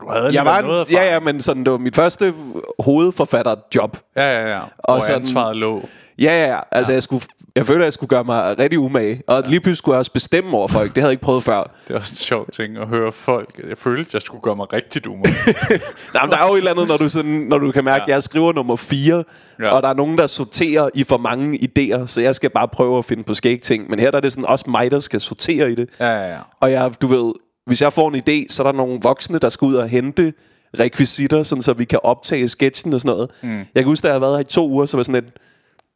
Du 0.00 0.10
havde 0.10 0.34
jeg 0.34 0.44
var, 0.44 0.60
noget 0.62 0.92
ja, 0.92 1.12
ja, 1.14 1.20
men 1.20 1.40
sådan, 1.40 1.64
det 1.64 1.72
var 1.72 1.78
mit 1.78 1.96
første 1.96 2.34
hovedforfatterjob. 2.78 3.96
Ja, 4.16 4.22
ja, 4.42 4.48
ja. 4.54 4.60
Og, 4.60 4.94
og 4.94 5.02
sådan- 5.02 5.20
ansvaret 5.20 5.56
lå. 5.56 5.88
Ja, 6.18 6.44
ja, 6.44 6.50
ja. 6.54 6.60
Altså, 6.72 6.92
jeg, 6.92 7.02
skulle, 7.02 7.24
jeg 7.56 7.66
følte, 7.66 7.80
at 7.80 7.84
jeg 7.84 7.92
skulle 7.92 8.08
gøre 8.08 8.24
mig 8.24 8.58
rigtig 8.58 8.78
umage. 8.78 9.22
Og 9.26 9.42
lige 9.46 9.60
pludselig 9.60 9.76
skulle 9.76 9.94
jeg 9.94 9.98
også 9.98 10.12
bestemme 10.12 10.56
over 10.56 10.68
folk. 10.68 10.94
Det 10.94 11.02
havde 11.02 11.08
jeg 11.08 11.12
ikke 11.12 11.22
prøvet 11.22 11.42
før. 11.44 11.62
Det 11.88 11.94
er 11.94 11.98
også 11.98 12.12
en 12.12 12.16
sjov 12.16 12.46
ting 12.52 12.76
at 12.78 12.86
høre 12.88 13.12
folk. 13.12 13.60
Jeg 13.68 13.78
følte, 13.78 14.08
at 14.08 14.14
jeg 14.14 14.22
skulle 14.22 14.42
gøre 14.42 14.56
mig 14.56 14.72
rigtig 14.72 15.04
dum. 15.04 15.18
Nej, 16.14 16.22
men 16.22 16.30
der 16.30 16.36
er 16.38 16.46
jo 16.48 16.52
et 16.54 16.58
eller 16.58 16.70
andet, 16.70 16.88
når 16.88 16.96
du, 16.96 17.08
sådan, 17.08 17.30
når 17.30 17.58
du 17.58 17.72
kan 17.72 17.84
mærke, 17.84 18.02
at 18.02 18.08
Ja. 18.08 18.14
jeg 18.14 18.22
skriver 18.22 18.52
nummer 18.52 18.76
4, 18.76 19.24
Ja. 19.58 19.64
ja. 19.64 19.70
og 19.70 19.82
der 19.82 19.88
er 19.88 19.94
nogen, 19.94 20.18
der 20.18 20.26
sorterer 20.26 20.88
i 20.94 21.04
for 21.04 21.16
mange 21.18 21.58
idéer, 21.78 22.06
så 22.06 22.20
jeg 22.20 22.34
skal 22.34 22.50
bare 22.50 22.68
prøve 22.68 22.98
at 22.98 23.04
finde 23.04 23.24
på 23.24 23.34
skæg 23.34 23.62
ting. 23.62 23.90
Men 23.90 23.98
her 23.98 24.10
der 24.10 24.16
er 24.18 24.22
det 24.22 24.32
sådan 24.32 24.44
også 24.44 24.64
mig, 24.70 24.90
der 24.90 24.98
skal 24.98 25.20
sortere 25.20 25.72
i 25.72 25.74
det. 25.74 25.88
ja, 26.00 26.06
ja, 26.06 26.30
ja. 26.32 26.38
Og 26.60 26.70
jeg, 26.72 26.90
du 27.02 27.06
ved, 27.06 27.32
hvis 27.66 27.82
jeg 27.82 27.92
får 27.92 28.08
en 28.08 28.14
idé, 28.16 28.46
så 28.54 28.62
er 28.62 28.66
der 28.72 28.76
nogle 28.76 28.98
voksne, 29.02 29.38
der 29.38 29.48
skal 29.48 29.66
ud 29.66 29.74
og 29.74 29.88
hente 29.88 30.32
rekvisitter, 30.80 31.42
sådan 31.42 31.62
så 31.62 31.72
vi 31.72 31.84
kan 31.84 31.98
optage 32.02 32.48
sketchen 32.48 32.92
og 32.94 33.00
sådan 33.00 33.14
noget. 33.16 33.30
Mm. 33.42 33.56
Jeg 33.58 33.66
kan 33.76 33.84
huske, 33.84 34.02
da 34.02 34.08
jeg 34.08 34.14
har 34.14 34.20
været 34.20 34.34
her 34.36 34.40
i 34.40 34.44
to 34.44 34.68
uger, 34.68 34.86
så 34.86 34.96
var 34.96 35.04
sådan 35.04 35.24
et, 35.24 35.30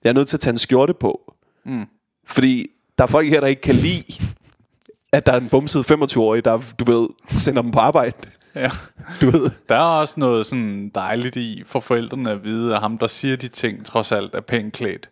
jeg 0.05 0.11
er 0.11 0.15
nødt 0.15 0.29
til 0.29 0.37
at 0.37 0.41
tage 0.41 0.53
en 0.53 0.59
skjorte 0.59 0.95
på. 0.95 1.35
Mm. 1.65 1.87
Fordi 2.27 2.67
der 2.99 3.05
er 3.05 3.09
folk 3.09 3.29
her, 3.29 3.41
der 3.41 3.47
ikke 3.47 3.63
kan 3.63 3.75
lide, 3.75 4.05
at 5.13 5.27
der 5.27 5.33
er 5.33 5.41
en 5.41 5.49
bumset 5.49 5.91
25-årig, 5.91 6.45
der, 6.45 6.61
du 6.79 6.93
ved, 6.93 7.09
sender 7.31 7.63
dem 7.63 7.71
på 7.71 7.79
arbejde. 7.79 8.13
ja. 8.55 8.71
Du 9.21 9.31
ved. 9.31 9.51
Der 9.69 9.75
er 9.77 9.81
også 10.01 10.15
noget 10.17 10.47
sådan 10.47 10.89
dejligt 10.95 11.37
i 11.37 11.63
for 11.67 11.81
forældrene 11.81 12.31
at 12.31 12.45
vide, 12.45 12.75
at 12.75 12.81
ham, 12.81 12.99
der 12.99 13.07
siger 13.07 13.37
de 13.37 13.49
ting, 13.49 13.85
trods 13.87 14.13
alt 14.13 14.35
er 14.35 14.41
pænt 14.41 14.75
klædt. 14.75 15.11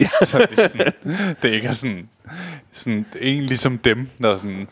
Ja. 0.00 0.08
Så 0.24 0.38
det, 0.50 0.58
er 0.58 0.68
sådan, 0.68 0.92
det 1.42 1.48
ikke 1.50 1.68
er 1.68 1.72
sådan, 1.72 2.08
sådan 2.72 3.06
en 3.20 3.42
ligesom 3.42 3.78
dem, 3.78 4.08
der 4.22 4.36
sådan 4.36 4.68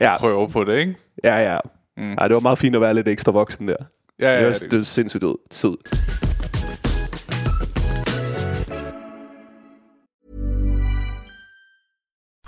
Ja, 0.00 0.18
prøver 0.18 0.48
på 0.48 0.64
det, 0.64 0.78
ikke? 0.78 0.94
ja, 1.24 1.52
ja. 1.52 1.58
Mm. 1.96 2.12
Ej, 2.12 2.28
det 2.28 2.34
var 2.34 2.40
meget 2.40 2.58
fint 2.58 2.74
at 2.74 2.80
være 2.80 2.94
lidt 2.94 3.08
ekstra 3.08 3.32
voksen 3.32 3.68
der. 3.68 3.76
Ja, 4.20 4.30
ja, 4.30 4.36
det, 4.38 4.46
var, 4.46 4.52
det- 4.52 4.70
det 4.70 4.78
er 4.78 4.82
sindssygt 4.82 5.22
ud 5.24 5.36
tid. 5.50 5.72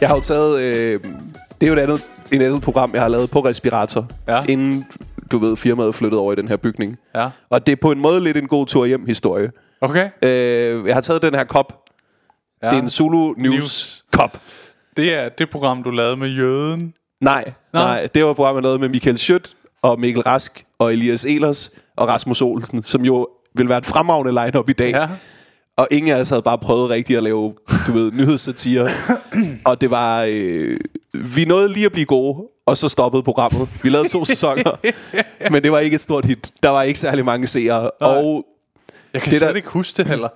Jeg 0.00 0.08
har 0.08 0.16
jo 0.16 0.20
taget... 0.22 0.60
Øh, 0.60 1.00
det 1.60 1.66
er 1.66 1.70
jo 1.70 1.72
et 1.72 1.78
andet, 1.78 2.02
et 2.32 2.42
andet 2.42 2.62
program, 2.62 2.90
jeg 2.94 3.02
har 3.02 3.08
lavet 3.08 3.30
på 3.30 3.40
respirator, 3.40 4.06
Ja. 4.28 4.42
inden, 4.48 4.84
du 5.32 5.38
ved, 5.38 5.56
firmaet 5.56 5.94
flyttede 5.94 6.20
over 6.20 6.32
i 6.32 6.36
den 6.36 6.48
her 6.48 6.56
bygning. 6.56 6.96
Ja. 7.14 7.28
Og 7.50 7.66
det 7.66 7.72
er 7.72 7.76
på 7.76 7.90
en 7.90 8.00
måde 8.00 8.20
lidt 8.20 8.36
en 8.36 8.48
god 8.48 8.66
tur 8.66 8.84
hjem 8.86 9.06
historie. 9.06 9.50
Okay. 9.80 10.10
Øh, 10.22 10.86
jeg 10.86 10.94
har 10.96 11.00
taget 11.00 11.22
den 11.22 11.34
her 11.34 11.44
kop. 11.44 11.84
Ja. 12.62 12.70
Det 12.70 12.76
er 12.78 12.82
en 12.82 12.90
Zulu 12.90 13.32
News, 13.32 13.54
News. 13.54 14.04
Kop. 14.12 14.38
Det 14.96 15.14
er 15.14 15.28
det 15.28 15.50
program, 15.50 15.82
du 15.82 15.90
lavede 15.90 16.16
med 16.16 16.28
jøden. 16.28 16.94
Nej, 17.20 17.52
Nå. 17.72 17.80
nej, 17.80 18.08
det 18.14 18.24
var 18.24 18.30
et 18.30 18.36
program, 18.36 18.54
jeg 18.54 18.62
lavede 18.62 18.78
med 18.78 18.88
Michael 18.88 19.18
Schødt 19.18 19.54
og 19.82 20.00
Mikkel 20.00 20.22
Rask 20.22 20.64
og 20.78 20.92
Elias 20.92 21.24
Elers 21.24 21.70
og 21.96 22.08
Rasmus 22.08 22.42
Olsen, 22.42 22.82
som 22.82 23.04
jo 23.04 23.28
vil 23.54 23.68
være 23.68 23.78
et 23.78 23.86
fremragende 23.86 24.44
line-up 24.44 24.68
i 24.68 24.72
dag. 24.72 24.90
Ja. 24.90 25.08
Og 25.76 25.88
ingen 25.90 26.12
af 26.16 26.20
os 26.20 26.28
havde 26.28 26.42
bare 26.42 26.58
prøvet 26.58 26.90
rigtigt 26.90 27.16
at 27.16 27.22
lave, 27.22 27.54
du 27.86 27.92
ved, 27.92 28.12
nyhedssatire. 28.12 28.88
og 29.64 29.80
det 29.80 29.90
var... 29.90 30.24
Øh, 30.28 30.80
vi 31.14 31.44
nåede 31.44 31.72
lige 31.72 31.86
at 31.86 31.92
blive 31.92 32.04
gode, 32.06 32.42
og 32.66 32.76
så 32.76 32.88
stoppede 32.88 33.22
programmet. 33.22 33.68
Vi 33.82 33.88
lavede 33.88 34.08
to 34.08 34.24
sæsoner, 34.34 34.76
men 35.50 35.62
det 35.62 35.72
var 35.72 35.78
ikke 35.78 35.94
et 35.94 36.00
stort 36.00 36.24
hit. 36.24 36.52
Der 36.62 36.68
var 36.68 36.82
ikke 36.82 36.98
særlig 36.98 37.24
mange 37.24 37.46
seere, 37.46 37.90
og 37.90 38.44
Jeg 39.14 39.22
kan 39.22 39.30
Det 39.30 39.32
det 39.32 39.40
der- 39.40 39.46
slet 39.46 39.56
ikke 39.56 39.68
huske 39.68 39.96
det 39.96 40.06
heller. 40.08 40.28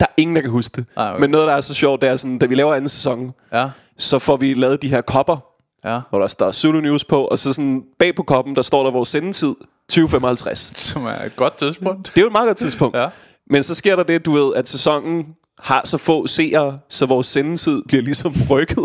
der 0.00 0.06
er 0.06 0.12
ingen, 0.16 0.36
der 0.36 0.42
kan 0.42 0.50
huske 0.50 0.72
det. 0.76 0.84
Ej, 0.96 1.10
okay. 1.10 1.20
Men 1.20 1.30
noget, 1.30 1.46
der 1.48 1.52
er 1.54 1.60
så 1.60 1.74
sjovt, 1.74 2.00
det 2.00 2.08
er 2.08 2.16
sådan, 2.16 2.38
da 2.38 2.46
vi 2.46 2.54
laver 2.54 2.74
anden 2.74 2.88
sæson, 2.88 3.32
Ja. 3.52 3.68
så 3.98 4.18
får 4.18 4.36
vi 4.36 4.54
lavet 4.54 4.82
de 4.82 4.88
her 4.88 5.00
kopper, 5.00 5.36
Ja. 5.84 6.00
hvor 6.10 6.18
der 6.18 6.26
står 6.26 6.52
Zulu 6.52 6.80
News 6.80 7.04
på, 7.04 7.24
og 7.24 7.38
så 7.38 7.52
sådan 7.52 7.82
bag 7.98 8.14
på 8.14 8.22
koppen, 8.22 8.54
der 8.56 8.62
står 8.62 8.84
der 8.84 8.90
vores 8.90 9.08
sendetid, 9.08 9.54
2055. 9.90 10.58
Som 10.76 11.06
er 11.06 11.24
et 11.26 11.36
godt 11.36 11.56
tidspunkt. 11.58 12.06
Det 12.06 12.18
er 12.18 12.20
jo 12.22 12.26
et 12.26 12.32
meget 12.32 12.46
godt 12.46 12.56
tidspunkt. 12.56 12.96
Ja. 12.96 13.06
Men 13.50 13.62
så 13.62 13.74
sker 13.74 13.96
der 13.96 14.02
det, 14.02 14.24
du 14.24 14.32
ved, 14.32 14.54
at 14.54 14.68
sæsonen 14.68 15.26
har 15.58 15.82
så 15.84 15.98
få 15.98 16.26
seere, 16.26 16.78
så 16.88 17.06
vores 17.06 17.26
sendetid 17.26 17.82
bliver 17.88 18.02
ligesom 18.02 18.34
rykket. 18.50 18.78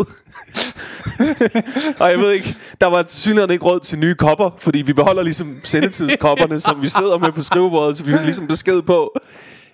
og 1.98 2.10
jeg 2.10 2.18
ved 2.18 2.32
ikke, 2.32 2.56
der 2.80 2.86
var 2.86 3.04
synligheden 3.08 3.50
ikke 3.50 3.64
råd 3.64 3.80
til 3.80 3.98
nye 3.98 4.14
kopper, 4.14 4.50
fordi 4.58 4.82
vi 4.82 4.92
beholder 4.92 5.22
ligesom 5.22 5.56
sendetidskopperne, 5.64 6.60
som 6.60 6.82
vi 6.82 6.88
sidder 6.88 7.18
med 7.18 7.32
på 7.32 7.42
skrivebordet, 7.42 7.96
så 7.96 8.04
vi 8.04 8.10
har 8.10 8.24
ligesom 8.24 8.46
besked 8.46 8.82
på, 8.82 9.18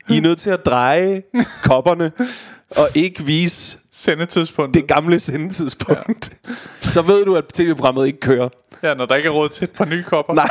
I 0.09 0.17
er 0.17 0.21
nødt 0.21 0.39
til 0.39 0.51
at 0.51 0.67
dreje 0.67 1.23
kopperne, 1.63 2.13
og 2.71 2.89
ikke 2.95 3.25
vise 3.25 3.79
Sendetidspunkt. 3.93 4.75
det 4.75 4.87
gamle 4.89 5.19
sendetidspunkt. 5.21 6.33
Ja. 6.49 6.55
Så 6.91 7.03
ved 7.03 7.25
du, 7.25 7.37
at 7.37 7.45
tv-programmet 7.55 8.07
ikke 8.07 8.21
kører. 8.21 8.49
Ja, 8.89 8.95
når 8.95 9.05
der 9.05 9.15
ikke 9.15 9.27
er 9.27 9.31
råd 9.33 9.49
til 9.49 9.65
et 9.65 9.73
par 9.73 9.85
nye 9.85 10.03
kopper. 10.03 10.35
Nej. 10.35 10.49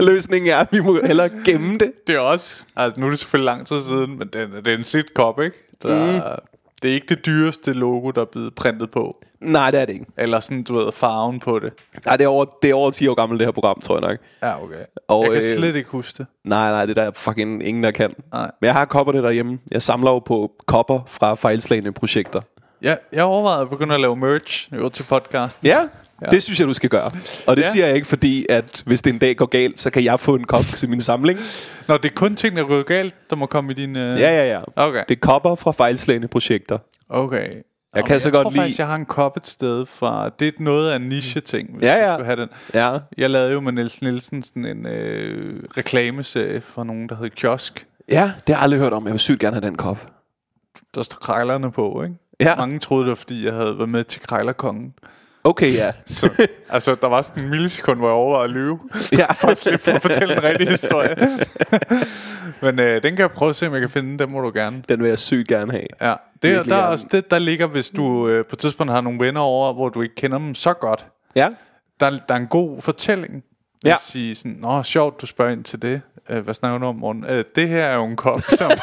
Løsningen 0.08 0.50
er, 0.50 0.56
at 0.56 0.68
vi 0.70 0.80
må 0.80 1.00
hellere 1.06 1.30
gemme 1.44 1.78
det. 1.78 1.92
Det 2.06 2.14
er 2.14 2.18
også... 2.18 2.66
Altså, 2.76 3.00
nu 3.00 3.06
er 3.06 3.10
det 3.10 3.18
selvfølgelig 3.18 3.44
lang 3.44 3.66
tid 3.66 3.80
siden, 3.82 4.18
men 4.18 4.28
det, 4.28 4.40
er- 4.42 4.60
det 4.60 4.72
er 4.72 4.76
en 4.76 4.84
slidt 4.84 5.14
kop, 5.14 5.40
ikke? 5.40 5.56
Der, 5.82 6.12
mm. 6.36 6.42
Det 6.82 6.90
er 6.90 6.94
ikke 6.94 7.06
det 7.14 7.26
dyreste 7.26 7.72
logo, 7.72 8.10
der 8.10 8.20
er 8.20 8.24
blevet 8.32 8.54
printet 8.54 8.90
på. 8.90 9.22
Nej, 9.40 9.70
det 9.70 9.80
er 9.80 9.84
det 9.84 9.92
ikke. 9.92 10.06
Eller 10.18 10.40
sådan, 10.40 10.62
du 10.62 10.74
ved, 10.76 10.92
farven 10.92 11.40
på 11.40 11.58
det. 11.58 11.72
Nej, 12.06 12.16
det 12.16 12.24
er 12.24 12.28
over, 12.28 12.44
det 12.62 12.70
er 12.70 12.74
over 12.74 12.90
10 12.90 13.08
år 13.08 13.14
gammelt, 13.14 13.38
det 13.38 13.46
her 13.46 13.52
program, 13.52 13.80
tror 13.80 13.94
jeg 14.00 14.08
nok. 14.10 14.18
Ja, 14.42 14.62
okay. 14.64 14.74
Og, 15.08 15.22
jeg 15.24 15.32
kan 15.32 15.42
øh, 15.52 15.56
slet 15.58 15.76
ikke 15.76 15.90
huske 15.90 16.18
det. 16.18 16.26
Nej, 16.44 16.70
nej, 16.70 16.86
det 16.86 16.98
er 16.98 17.04
der 17.04 17.10
fucking 17.14 17.66
ingen, 17.66 17.84
der 17.84 17.90
kan. 17.90 18.14
Nej. 18.32 18.50
Men 18.60 18.66
jeg 18.66 18.74
har 18.74 18.84
kopperne 18.84 19.22
derhjemme. 19.22 19.58
Jeg 19.70 19.82
samler 19.82 20.10
jo 20.10 20.18
på 20.18 20.52
kopper 20.66 21.00
fra 21.06 21.34
fejlslagende 21.34 21.92
projekter. 21.92 22.40
Ja, 22.82 22.96
jeg 23.12 23.24
overvejede 23.24 23.60
at 23.62 23.70
begynde 23.70 23.94
at 23.94 24.00
lave 24.00 24.16
merch 24.16 24.68
jo, 24.76 24.88
til 24.88 25.02
podcasten. 25.02 25.66
Ja, 25.66 25.78
ja, 26.22 26.26
det 26.30 26.42
synes 26.42 26.60
jeg, 26.60 26.68
du 26.68 26.74
skal 26.74 26.90
gøre. 26.90 27.10
Og 27.46 27.56
det 27.56 27.62
Ja. 27.62 27.68
siger 27.72 27.86
jeg 27.86 27.94
ikke, 27.94 28.06
fordi 28.06 28.46
at 28.48 28.82
hvis 28.86 29.02
det 29.02 29.12
en 29.12 29.18
dag 29.18 29.36
går 29.36 29.46
galt, 29.46 29.80
så 29.80 29.90
kan 29.90 30.04
jeg 30.04 30.20
få 30.20 30.34
en 30.34 30.44
kop 30.44 30.64
til 30.64 30.88
min 30.88 31.00
samling. 31.00 31.38
Nå, 31.88 31.96
det 31.96 32.04
er 32.10 32.14
kun 32.14 32.36
ting, 32.36 32.56
der 32.56 32.62
er 32.62 32.66
gået 32.66 32.86
galt, 32.86 33.14
der 33.30 33.36
må 33.36 33.46
komme 33.46 33.70
i 33.72 33.74
din... 33.74 33.96
Øh... 33.96 34.20
Ja, 34.20 34.30
ja, 34.36 34.50
ja. 34.50 34.60
Okay. 34.76 35.04
Det 35.08 35.14
er 35.16 35.20
kopper 35.20 35.54
fra 35.54 35.70
fejlslagende 35.72 36.28
projekter. 36.28 36.78
Okay. 37.08 37.48
Jeg 37.94 38.04
kan 38.04 38.20
så 38.20 38.28
jeg 38.28 38.32
godt 38.32 38.42
tror 38.44 38.50
lide- 38.50 38.60
faktisk, 38.60 38.78
jeg 38.78 38.86
har 38.86 38.96
en 38.96 39.04
kop 39.04 39.36
et 39.36 39.46
sted 39.46 39.86
fra... 39.86 40.28
Det 40.38 40.48
er 40.48 40.52
noget 40.58 40.90
af 40.90 40.96
en 40.96 41.02
niche-ting, 41.02 41.70
hvis 41.76 41.86
Ja, 41.88 41.94
du 41.94 42.00
ja. 42.00 42.14
skulle 42.14 42.24
have 42.26 42.40
den. 42.40 42.48
Ja. 42.74 42.98
Jeg 43.18 43.30
lavede 43.30 43.52
jo 43.52 43.60
med 43.60 43.72
Niels 43.72 44.02
Nielsen 44.02 44.42
sådan 44.42 44.64
en 44.66 44.86
øh, 44.86 45.62
reklameserie 45.76 46.60
for 46.60 46.84
nogen, 46.84 47.08
der 47.08 47.16
hed 47.16 47.30
Kiosk. 47.30 47.86
Ja, 48.10 48.22
det 48.22 48.54
har 48.54 48.54
jeg 48.54 48.62
aldrig 48.62 48.80
hørt 48.80 48.92
om. 48.92 49.04
Jeg 49.04 49.12
vil 49.12 49.20
sygt 49.20 49.40
gerne 49.40 49.56
have 49.56 49.66
den 49.66 49.76
kop. 49.76 50.06
Der 50.94 51.02
står 51.02 51.18
krejlerne 51.22 51.72
på, 51.72 52.02
ikke? 52.02 52.14
Ja. 52.40 52.56
Mange 52.56 52.78
troede 52.78 53.02
det 53.04 53.08
var, 53.08 53.14
fordi 53.14 53.44
jeg 53.46 53.52
havde 53.54 53.78
været 53.78 53.88
med 53.88 54.04
til 54.04 54.20
Krejlerkongen. 54.20 54.94
Okay, 55.44 55.74
ja. 55.74 55.92
Så, 56.06 56.46
altså, 56.70 56.96
der 57.00 57.06
var 57.06 57.22
sådan 57.22 57.44
en 57.44 57.50
millisekund, 57.50 57.98
hvor 57.98 58.08
jeg 58.08 58.14
overvejede 58.14 58.44
at 58.44 58.50
lyve. 58.50 58.80
ja. 59.18 59.32
For 59.32 59.48
at 59.48 59.58
slippe 59.58 59.84
for 59.84 59.92
at 59.92 60.02
fortælle 60.02 60.36
en 60.36 60.42
rigtig 60.42 60.68
historie. 60.68 61.16
Men 62.62 62.78
øh, 62.78 63.02
den 63.02 63.10
kan 63.16 63.18
jeg 63.18 63.30
prøve 63.30 63.48
at 63.50 63.56
se, 63.56 63.66
om 63.66 63.72
jeg 63.72 63.80
kan 63.80 63.90
finde. 63.90 64.18
Den 64.18 64.30
må 64.30 64.40
du 64.40 64.50
gerne. 64.54 64.82
Den 64.88 65.02
vil 65.02 65.08
jeg 65.08 65.18
sygt 65.18 65.48
gerne 65.48 65.72
have. 65.72 65.86
Ja, 66.00 66.14
det, 66.42 66.50
Virkelig 66.50 66.70
der 66.70 66.76
er 66.76 66.86
også 66.86 67.06
det, 67.12 67.30
der 67.30 67.38
ligger, 67.38 67.66
hvis 67.66 67.90
du 67.90 68.28
øh, 68.28 68.44
på 68.44 68.50
et 68.52 68.58
tidspunkt 68.58 68.92
har 68.92 69.00
nogle 69.00 69.20
venner 69.20 69.40
over, 69.40 69.72
hvor 69.72 69.88
du 69.88 70.02
ikke 70.02 70.14
kender 70.14 70.38
dem 70.38 70.54
så 70.54 70.72
godt. 70.72 71.06
Ja. 71.36 71.48
Der, 72.00 72.10
der 72.10 72.34
er 72.34 72.38
en 72.38 72.46
god 72.46 72.82
fortælling. 72.82 73.44
Ja. 73.86 73.94
At 73.94 74.00
sige 74.00 74.34
sådan, 74.34 74.56
Nå, 74.60 74.82
sjovt, 74.82 75.20
du 75.20 75.26
spørger 75.26 75.52
ind 75.52 75.64
til 75.64 75.82
det. 75.82 76.00
Øh, 76.30 76.44
hvad 76.44 76.54
snakker 76.54 76.78
du 76.78 76.86
om, 76.86 76.96
morgen? 76.96 77.24
Øh, 77.24 77.44
det 77.56 77.68
her 77.68 77.84
er 77.84 77.94
jo 77.94 78.04
en 78.04 78.16
kop, 78.16 78.40
som... 78.40 78.70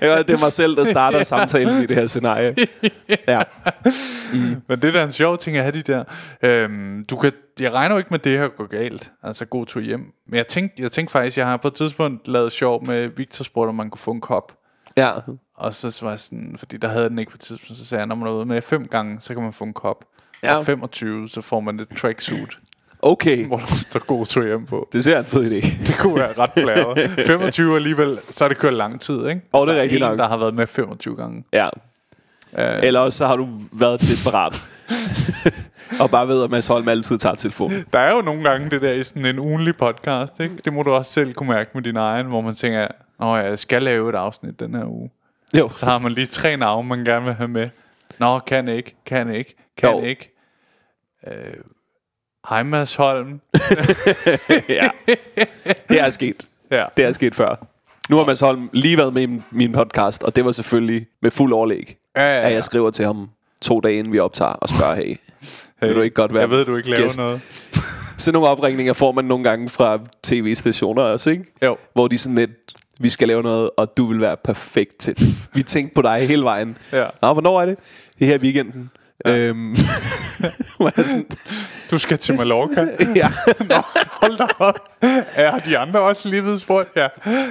Ja, 0.00 0.18
det 0.18 0.30
er 0.30 0.40
mig 0.40 0.52
selv, 0.52 0.76
der 0.76 0.84
starter 0.84 1.22
samtalen 1.22 1.82
i 1.82 1.86
det 1.86 1.96
her 1.96 2.06
scenarie. 2.06 2.54
Ja. 3.28 3.42
Men 4.68 4.82
det 4.82 4.94
der 4.94 5.00
er 5.00 5.04
en 5.04 5.12
sjov 5.12 5.38
ting 5.38 5.56
at 5.56 5.62
have 5.62 5.72
de 5.72 5.82
der. 5.82 6.04
Øhm, 6.42 7.04
du 7.04 7.16
kan, 7.16 7.32
jeg 7.60 7.72
regner 7.72 7.94
jo 7.94 7.98
ikke 7.98 8.10
med, 8.10 8.18
at 8.18 8.24
det 8.24 8.38
her 8.38 8.48
går 8.48 8.66
galt. 8.66 9.12
Altså 9.22 9.44
god 9.44 9.66
tur 9.66 9.80
hjem. 9.80 10.12
Men 10.26 10.36
jeg 10.36 10.46
tænkte, 10.46 10.82
jeg 10.82 10.92
tænkte 10.92 11.12
faktisk, 11.12 11.38
jeg 11.38 11.46
har 11.46 11.56
på 11.56 11.68
et 11.68 11.74
tidspunkt 11.74 12.28
lavet 12.28 12.52
sjov 12.52 12.84
med 12.84 13.08
Victor 13.16 13.44
spurgte, 13.44 13.68
om 13.68 13.74
man 13.74 13.90
kunne 13.90 13.98
få 13.98 14.10
en 14.10 14.20
kop. 14.20 14.52
Ja. 14.96 15.12
Og 15.56 15.74
så 15.74 15.98
var 16.02 16.10
jeg 16.10 16.18
sådan, 16.18 16.54
fordi 16.58 16.76
der 16.76 16.88
havde 16.88 17.08
den 17.08 17.18
ikke 17.18 17.30
på 17.30 17.36
et 17.36 17.40
tidspunkt, 17.40 17.78
så 17.78 17.86
sagde 17.86 18.00
jeg, 18.00 18.06
når 18.06 18.14
man 18.14 18.28
er 18.28 18.32
ude 18.32 18.46
med 18.46 18.62
fem 18.62 18.86
gange, 18.88 19.20
så 19.20 19.34
kan 19.34 19.42
man 19.42 19.52
få 19.52 19.64
en 19.64 19.72
kop. 19.72 20.04
Ja. 20.42 20.56
Og 20.56 20.66
25, 20.66 21.28
så 21.28 21.40
får 21.40 21.60
man 21.60 21.80
et 21.80 21.88
tracksuit, 21.96 22.56
Okay. 23.02 23.46
hvor 23.46 23.56
der 23.56 23.66
står 23.76 24.00
god 24.06 24.26
tur 24.26 24.46
hjem 24.46 24.66
på. 24.66 24.88
Det 24.92 25.04
ser 25.04 25.18
en 25.18 25.24
fed 25.24 25.50
idé. 25.50 25.86
Det 25.86 25.96
kunne 25.98 26.14
være 26.20 26.32
ret 26.38 26.50
blæret. 26.52 27.10
25 27.26 27.76
alligevel, 27.76 28.18
så 28.24 28.44
er 28.44 28.48
det 28.48 28.58
kørt 28.58 28.74
lang 28.74 29.00
tid, 29.00 29.28
ikke? 29.28 29.40
Og 29.52 29.66
det 29.66 29.76
er 29.76 29.82
rigtig 29.82 30.00
langt. 30.00 30.18
der 30.18 30.28
har 30.28 30.36
været 30.36 30.54
med 30.54 30.66
25 30.66 31.16
gange. 31.16 31.44
Ja. 31.52 31.68
Øh, 32.58 32.78
Eller 32.82 33.00
også 33.00 33.18
så 33.18 33.26
har 33.26 33.36
du 33.36 33.48
været 33.72 34.00
desperat. 34.00 34.54
og 36.00 36.10
bare 36.10 36.28
ved, 36.28 36.44
at 36.44 36.50
Mads 36.50 36.66
Holm 36.66 36.88
altid 36.88 37.18
tager 37.18 37.34
telefonen. 37.34 37.84
Der 37.92 37.98
er 37.98 38.14
jo 38.14 38.20
nogle 38.22 38.42
gange 38.50 38.70
det 38.70 38.82
der 38.82 38.92
i 38.92 39.02
sådan 39.02 39.26
en 39.26 39.38
ugenlig 39.38 39.76
podcast, 39.76 40.40
ikke? 40.40 40.56
Det 40.64 40.72
må 40.72 40.82
du 40.82 40.90
også 40.92 41.12
selv 41.12 41.32
kunne 41.34 41.48
mærke 41.48 41.70
med 41.74 41.82
din 41.82 41.96
egen, 41.96 42.26
hvor 42.26 42.40
man 42.40 42.54
tænker, 42.54 42.88
Nå, 43.20 43.36
jeg 43.36 43.58
skal 43.58 43.82
lave 43.82 44.08
et 44.08 44.14
afsnit 44.14 44.60
den 44.60 44.74
her 44.74 44.84
uge. 44.84 45.10
Jo. 45.58 45.68
Så 45.68 45.86
har 45.86 45.98
man 45.98 46.12
lige 46.12 46.26
tre 46.26 46.56
navne, 46.56 46.88
man 46.88 47.04
gerne 47.04 47.24
vil 47.24 47.34
have 47.34 47.48
med. 47.48 47.68
Nå, 48.18 48.38
kan 48.38 48.68
ikke, 48.68 48.96
kan 49.06 49.34
ikke, 49.34 49.56
kan 49.76 49.90
Jo. 49.90 50.02
ikke. 50.02 50.36
Øh, 51.26 51.32
Hej 52.50 52.62
Mads 52.62 52.94
Holm. 52.94 53.28
ja. 54.68 54.88
Det 55.88 56.00
er 56.00 56.10
sket. 56.10 56.44
Ja. 56.70 56.84
Det 56.96 57.04
er 57.04 57.12
sket 57.12 57.34
før. 57.34 57.66
Nu 58.08 58.16
har 58.16 58.24
Mads 58.24 58.40
Holm 58.40 58.70
lige 58.72 58.96
været 58.98 59.12
med 59.14 59.22
i 59.28 59.40
min- 59.50 59.72
podcast, 59.72 60.22
og 60.22 60.36
det 60.36 60.44
var 60.44 60.52
selvfølgelig 60.52 61.06
med 61.22 61.30
fuld 61.30 61.52
overlæg, 61.52 61.96
Ja, 62.16 62.22
ja, 62.22 62.36
at 62.38 62.48
ja. 62.50 62.54
jeg 62.54 62.64
skriver 62.64 62.90
til 62.90 63.04
ham 63.04 63.28
to 63.62 63.80
dage 63.80 63.98
inden 63.98 64.12
vi 64.12 64.18
optager 64.18 64.50
og 64.52 64.68
spørger, 64.68 64.94
hey, 64.94 65.16
vil 65.80 65.94
du 65.94 66.00
ikke 66.00 66.14
godt 66.14 66.32
være 66.32 66.40
Jeg 66.40 66.50
ved, 66.50 66.64
du 66.64 66.76
ikke 66.76 66.90
laver 66.90 67.02
gæst? 67.02 67.18
noget. 67.18 67.40
Sådan 68.18 68.32
nogle 68.32 68.48
opringninger 68.48 68.92
får 68.92 69.12
man 69.12 69.24
nogle 69.24 69.44
gange 69.44 69.68
fra 69.68 69.98
tv-stationer 70.22 71.02
også, 71.02 71.30
ikke? 71.30 71.44
Jo. 71.62 71.76
Hvor 71.92 72.08
de 72.08 72.18
sådan 72.18 72.34
lidt, 72.36 72.50
vi 73.00 73.08
skal 73.10 73.28
lave 73.28 73.42
noget, 73.42 73.70
og 73.76 73.96
du 73.96 74.06
vil 74.06 74.20
være 74.20 74.36
perfekt 74.44 74.96
til 74.98 75.18
det. 75.18 75.26
Vi 75.54 75.62
tænkte 75.62 75.94
på 75.94 76.02
dig 76.02 76.28
hele 76.28 76.42
vejen. 76.42 76.76
Ja. 76.92 77.04
Nå, 77.22 77.32
hvornår 77.32 77.60
er 77.60 77.66
det? 77.66 77.78
Det 78.18 78.24
er 78.24 78.26
her 78.26 78.34
i 78.38 78.40
weekenden. 78.42 78.90
Ja. 79.26 79.36
Øhm, 79.38 79.76
sådan, 80.96 81.26
Du 81.90 81.98
skal 81.98 82.18
til 82.18 82.34
Mallorca. 82.34 82.80
ja. 83.16 83.28
Hold 84.22 84.38
da 84.38 84.46
op. 84.58 84.78
Er 85.34 85.58
de 85.58 85.78
andre 85.78 86.00
også 86.00 86.28
lige 86.28 86.58
spurgt? 86.58 86.88
Ja. 86.96 87.06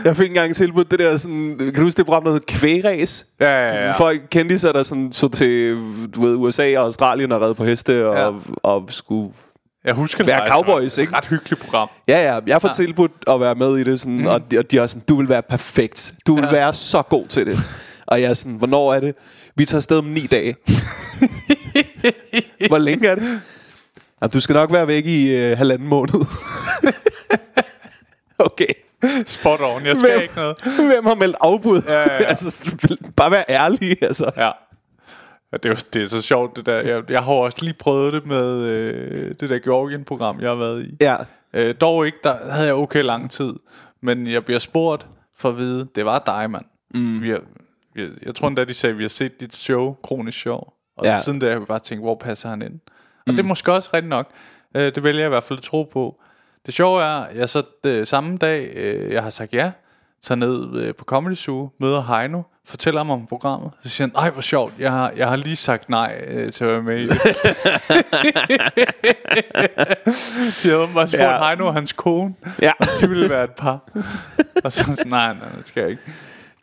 Jeg 0.06 0.18
fik 0.18 0.28
engang 0.28 0.56
tilbudt 0.56 0.92
det 0.92 1.00
der 1.00 1.18
sådan, 1.18 1.56
kan 1.60 1.74
du 1.74 1.82
huske 1.82 1.98
det 1.98 2.06
program, 2.06 2.24
der 2.24 2.32
hedder 2.32 2.46
Kvægræs? 2.48 3.26
Ja, 3.40 3.68
ja, 3.68 3.86
ja. 3.86 3.92
Folk 3.92 4.22
kendte 4.32 4.60
sig 4.60 4.74
der 4.74 4.84
sådan, 4.84 5.12
så 5.12 5.28
til 5.28 5.78
du 6.16 6.26
ved, 6.28 6.36
USA 6.36 6.78
og 6.78 6.86
Australien 6.86 7.32
og 7.32 7.42
redde 7.42 7.56
på 7.56 7.66
heste 7.66 8.08
og, 8.08 8.16
Ja. 8.16 8.26
ja. 8.26 8.32
og 8.64 8.86
skulle... 8.90 9.32
Jeg 9.86 9.94
husker 9.94 10.24
det 10.24 10.34
Være 10.34 10.48
cowboys, 10.48 10.98
ikke? 10.98 11.10
Et 11.10 11.16
ret 11.18 11.26
hyggeligt 11.26 11.62
program. 11.62 11.90
Ja, 12.08 12.34
ja, 12.34 12.40
jeg 12.48 12.62
får 12.62 12.68
ja. 12.68 12.74
tilbudt 12.74 13.12
at 13.28 13.40
være 13.40 13.56
med 13.56 13.78
i 13.78 13.84
det, 13.84 14.00
sådan, 14.00 14.18
mm. 14.18 14.28
og, 14.28 14.52
de, 14.52 14.58
og 14.58 14.72
de 14.72 14.78
er 14.78 14.86
sådan, 14.86 15.04
du 15.10 15.18
vil 15.18 15.30
være 15.30 15.42
perfekt. 15.42 16.14
Du 16.28 16.36
vil 16.36 16.44
ja. 16.44 16.52
være 16.52 16.74
så 16.74 17.02
god 17.02 17.28
til 17.28 17.46
det. 17.46 17.58
Og 18.08 18.22
jeg 18.22 18.30
er 18.30 18.34
sådan, 18.34 18.58
hvornår 18.58 18.94
er 18.94 19.00
det? 19.00 19.16
Vi 19.56 19.66
tager 19.66 19.78
afsted 19.80 19.98
om 19.98 20.06
ni 20.06 20.28
dage. 20.28 20.56
Hvor 22.70 22.78
længe 22.78 23.08
er 23.08 23.16
det? 23.16 23.42
Jamen, 24.22 24.32
du 24.32 24.40
skal 24.40 24.54
nok 24.54 24.72
være 24.74 24.88
væk 24.88 25.06
i 25.06 25.36
øh, 25.36 25.58
halvanden 25.58 25.88
måned. 25.88 26.14
okay. 28.40 28.74
Spot 29.28 29.60
on. 29.62 29.86
Jeg 29.86 29.98
skal 29.98 30.10
Hvem? 30.12 30.22
ikke 30.22 30.36
noget. 30.36 30.58
Hvem 30.92 31.06
har 31.06 31.16
meldt 31.16 31.36
afbud? 31.42 31.82
Ja, 31.88 31.94
ja, 32.00 32.14
ja. 32.14 32.24
altså, 32.34 32.76
bare 33.16 33.32
være 33.32 33.44
ærlig, 33.50 34.04
altså. 34.04 34.32
Ja. 34.38 34.52
Ja, 35.52 35.58
det, 35.58 35.66
er, 35.66 35.70
jo- 35.70 35.88
det 35.94 36.04
er 36.04 36.08
så 36.08 36.22
sjovt, 36.22 36.56
det 36.56 36.66
der. 36.66 36.76
Jeg, 36.82 37.12
jeg 37.12 37.24
har 37.24 37.32
også 37.32 37.58
lige 37.62 37.74
prøvet 37.80 38.14
det 38.14 38.26
med 38.26 38.58
øh, 38.64 39.36
det 39.40 39.50
der 39.50 39.60
Georgien-program, 39.60 40.40
jeg 40.42 40.50
har 40.50 40.56
været 40.56 40.86
i. 40.86 40.96
Ja. 41.02 41.16
Øh, 41.54 41.76
dog 41.82 42.06
ikke, 42.06 42.18
der 42.24 42.36
havde 42.52 42.68
jeg 42.68 42.76
okay 42.76 43.04
lang 43.04 43.32
tid. 43.32 43.54
Men 44.02 44.28
jeg 44.28 44.46
bliver 44.46 44.60
spurgt 44.60 45.06
for 45.38 45.50
at 45.50 45.58
vide, 45.58 45.88
det 45.96 46.06
var 46.06 46.20
dig, 46.26 46.50
mand. 46.50 46.66
Mm. 46.94 47.22
Vi 47.22 47.34
har, 48.02 48.10
jeg 48.26 48.36
tror 48.36 48.48
endda, 48.48 48.64
de 48.64 48.74
sagde, 48.74 48.96
vi 48.96 49.04
har 49.04 49.10
set 49.10 49.40
dit 49.40 49.56
show, 49.56 49.96
Kronisk 50.04 50.38
Show. 50.40 50.60
Og 50.98 51.06
Ja. 51.06 51.18
siden 51.18 51.42
der 51.42 51.52
har 51.52 51.60
vi 51.60 51.66
bare 51.66 51.80
tænkt, 51.80 52.04
hvor 52.04 52.16
passer 52.16 52.50
han 52.50 52.62
ind? 52.62 52.74
Og 52.74 52.90
mm. 53.28 53.34
det 53.36 53.40
er 53.44 53.48
måske 53.48 53.74
også 53.74 53.90
rigtigt 53.94 54.10
nok. 54.10 54.30
Øh, 54.76 54.82
det 54.96 55.04
vælger 55.04 55.20
jeg 55.22 55.28
i 55.28 55.30
hvert 55.30 55.44
fald 55.44 55.60
at 55.60 55.64
tro 55.64 55.84
på. 55.94 56.16
Det 56.66 56.74
sjove 56.74 57.02
er, 57.04 57.08
at 57.24 57.38
jeg 57.38 57.50
så 57.50 57.64
øh, 57.86 58.08
samme 58.08 58.38
dag, 58.38 58.72
øh, 58.76 59.14
jeg 59.14 59.24
har 59.24 59.30
sagt 59.30 59.54
ja, 59.54 59.72
tager 60.22 60.40
ned 60.40 60.76
øh, 60.82 60.96
på 60.96 61.06
Comedy 61.06 61.36
Zoo, 61.36 61.70
møder 61.80 62.02
Heino, 62.18 62.42
fortæller 62.66 63.00
ham 63.00 63.10
om 63.10 63.28
programmet. 63.28 63.72
Så 63.84 63.90
siger 63.90 64.08
han, 64.08 64.16
ej 64.24 64.30
hvor 64.30 64.42
sjovt, 64.42 64.74
jeg 64.80 64.92
har, 64.92 65.12
jeg 65.16 65.30
har 65.30 65.36
lige 65.36 65.56
sagt 65.56 65.90
nej 65.90 66.22
øh, 66.28 66.52
til 66.52 66.64
at 66.64 66.70
være 66.72 66.82
med 66.84 66.98
i 67.00 67.08
det. 67.08 67.18
De 70.64 70.70
havde 70.70 70.88
bare 70.94 71.08
spurgt 71.08 71.24
Ja. 71.24 71.48
Heino 71.48 71.68
og 71.68 71.74
hans 71.74 71.94
kone, 71.94 72.36
Ja. 72.62 72.72
de 73.02 73.10
ville 73.10 73.30
være 73.30 73.44
et 73.44 73.52
par. 73.58 73.80
og 74.64 74.72
så 74.72 74.84
sådan, 74.84 75.10
nej, 75.12 75.34
nej, 75.34 75.50
det 75.58 75.68
skal 75.68 75.82
jeg 75.82 75.90
ikke. 75.90 76.02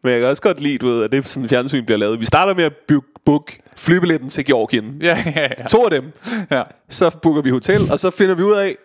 Men 0.06 0.12
jeg 0.12 0.20
kan 0.20 0.30
også 0.30 0.42
godt 0.42 0.60
lide, 0.60 0.78
du 0.78 0.86
ved, 0.86 1.04
at 1.04 1.12
det 1.12 1.18
er 1.18 1.22
sådan 1.22 1.48
fjernsyn 1.48 1.84
bliver 1.84 1.98
lavet. 1.98 2.20
Vi 2.20 2.24
starter 2.24 2.54
med 2.54 2.64
at 2.64 2.72
book, 2.88 3.04
book 3.24 3.52
flybilletten 3.76 4.28
til 4.28 4.44
Georgien. 4.44 4.96
Ja, 5.00 5.24
ja, 5.36 5.48
ja. 5.58 5.66
To 5.68 5.84
af 5.84 5.90
dem. 5.90 6.12
ja. 6.50 6.62
Så 6.88 7.18
booker 7.22 7.42
vi 7.42 7.50
hotel, 7.50 7.92
og 7.92 7.98
så 7.98 8.10
finder 8.10 8.34
vi 8.34 8.42
ud 8.42 8.54
af, 8.54 8.76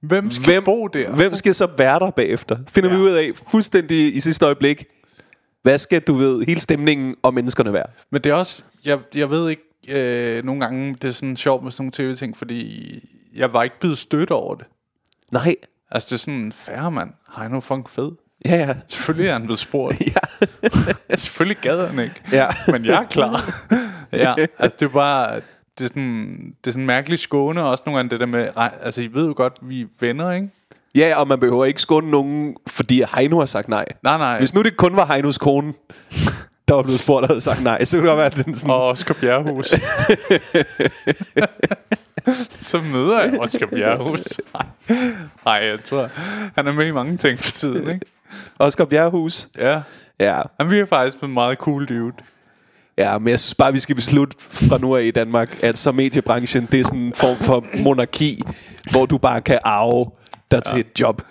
Hvem 0.00 0.30
skal 0.30 0.46
hvem, 0.52 0.64
bo 0.64 0.86
der? 0.86 1.10
hvem 1.16 1.34
skal 1.34 1.54
så 1.54 1.68
være 1.78 1.98
der 1.98 2.10
bagefter. 2.10 2.56
Finder 2.68 2.90
ja. 2.90 2.96
Vi 2.96 3.02
ud 3.02 3.10
af 3.10 3.30
fuldstændig 3.50 4.16
i 4.16 4.20
sidste 4.20 4.44
øjeblik, 4.44 4.84
hvad 5.62 5.78
skal, 5.78 6.00
du 6.00 6.14
ved, 6.14 6.44
hele 6.46 6.60
stemningen 6.60 7.16
og 7.22 7.34
menneskerne 7.34 7.72
være. 7.72 7.86
Men 8.10 8.20
det 8.24 8.30
er 8.30 8.34
også, 8.34 8.62
jeg, 8.84 8.98
jeg 9.14 9.30
ved 9.30 9.50
ikke, 9.50 9.62
øh, 9.88 10.44
nogle 10.44 10.60
gange, 10.60 10.96
det 11.02 11.08
er 11.08 11.12
sådan 11.12 11.36
sjovt 11.36 11.64
med 11.64 11.72
sådan 11.72 11.92
nogle 11.98 12.12
tv-ting, 12.14 12.36
fordi 12.36 12.98
jeg 13.36 13.52
var 13.52 13.62
ikke 13.62 13.80
blevet 13.80 13.98
stødt 13.98 14.30
over 14.30 14.54
det. 14.54 14.66
Nej. 15.32 15.54
Altså, 15.90 16.06
det 16.06 16.12
er 16.12 16.18
sådan, 16.18 16.52
færre 16.52 16.90
mand, 16.90 17.10
Heino 17.36 17.60
funk 17.60 17.88
fed. 17.88 18.10
Ja, 18.44 18.56
ja. 18.56 18.74
Selvfølgelig 18.88 19.28
er 19.28 19.32
han 19.32 19.42
blevet 19.42 19.58
spurgt. 19.58 20.00
Ja. 21.10 21.16
Selvfølgelig 21.16 21.56
gad 21.62 21.86
han 21.86 21.98
ikke. 21.98 22.20
Ja. 22.32 22.46
Men 22.68 22.84
jeg 22.84 23.02
er 23.02 23.06
klar. 23.06 23.44
ja, 24.12 24.34
altså 24.58 24.76
det 24.80 24.86
er 24.86 24.92
bare... 24.92 25.40
Det 25.78 25.84
er 25.84 25.88
sådan, 25.88 26.54
det 26.64 26.70
er 26.70 26.72
sådan 26.72 26.86
mærkeligt 26.86 27.20
skåne 27.20 27.62
også 27.62 27.82
nogle 27.86 27.98
gange 27.98 28.10
det 28.10 28.20
der 28.20 28.26
med... 28.26 28.48
Altså, 28.82 29.02
I 29.02 29.08
ved 29.12 29.26
jo 29.26 29.34
godt, 29.36 29.52
vi 29.62 29.80
er 29.80 29.86
venner, 30.00 30.32
ikke? 30.32 30.48
Ja, 30.94 31.16
og 31.16 31.28
man 31.28 31.40
behøver 31.40 31.64
ikke 31.64 31.80
skåne 31.80 32.10
nogen, 32.10 32.56
fordi 32.66 33.02
Heino 33.14 33.38
har 33.38 33.46
sagt 33.46 33.68
nej. 33.68 33.84
Nej, 34.02 34.18
nej. 34.18 34.38
Hvis 34.38 34.54
nu 34.54 34.62
det 34.62 34.76
kun 34.76 34.96
var 34.96 35.06
Heinos 35.06 35.38
kone, 35.38 35.74
der 36.68 36.74
var 36.74 36.82
blevet 36.82 37.00
spurgt 37.00 37.22
og 37.22 37.28
havde 37.28 37.40
sagt 37.40 37.62
nej, 37.62 37.84
så 37.84 37.98
kunne 37.98 38.10
det 38.10 38.16
være, 38.16 38.30
den 38.30 38.54
sådan... 38.54 38.70
Og 38.70 38.86
Oscar 38.86 39.16
Bjerrehus. 39.20 39.66
så 42.50 42.80
møder 42.92 43.20
jeg 43.20 43.40
Oscar 43.40 43.66
Bjerrehus. 43.66 44.40
Nej, 45.44 45.54
jeg 45.54 45.78
tror, 45.84 46.08
han 46.54 46.66
er 46.66 46.72
med 46.72 46.86
i 46.86 46.90
mange 46.90 47.16
ting 47.16 47.38
for 47.38 47.50
tiden, 47.50 47.90
ikke? 47.90 48.06
Oscar 48.58 48.84
Bjerrehus. 48.84 49.48
Ja. 49.58 49.80
Ja, 50.20 50.40
Han 50.60 50.70
virker 50.70 50.86
faktisk 50.86 51.22
en 51.22 51.34
meget 51.34 51.58
cool 51.58 51.86
dude. 51.86 52.12
ja, 52.98 53.18
men 53.18 53.28
jeg 53.28 53.40
synes 53.40 53.54
bare, 53.54 53.72
vi 53.72 53.78
skal 53.78 53.94
beslutte 53.94 54.36
fra 54.38 54.78
nu 54.78 54.96
af 54.96 55.02
i 55.02 55.10
Danmark, 55.10 55.58
at 55.62 55.78
så 55.78 55.92
mediebranchen, 55.92 56.68
det 56.72 56.80
er 56.80 56.84
sådan 56.84 56.98
en 56.98 57.14
form 57.14 57.36
for 57.36 57.64
monarki, 57.82 58.42
hvor 58.90 59.06
du 59.06 59.18
bare 59.18 59.40
kan 59.40 59.58
arve 59.64 60.04
dig 60.50 60.56
ja. 60.56 60.60
til 60.60 60.80
et 60.80 61.00
job. 61.00 61.22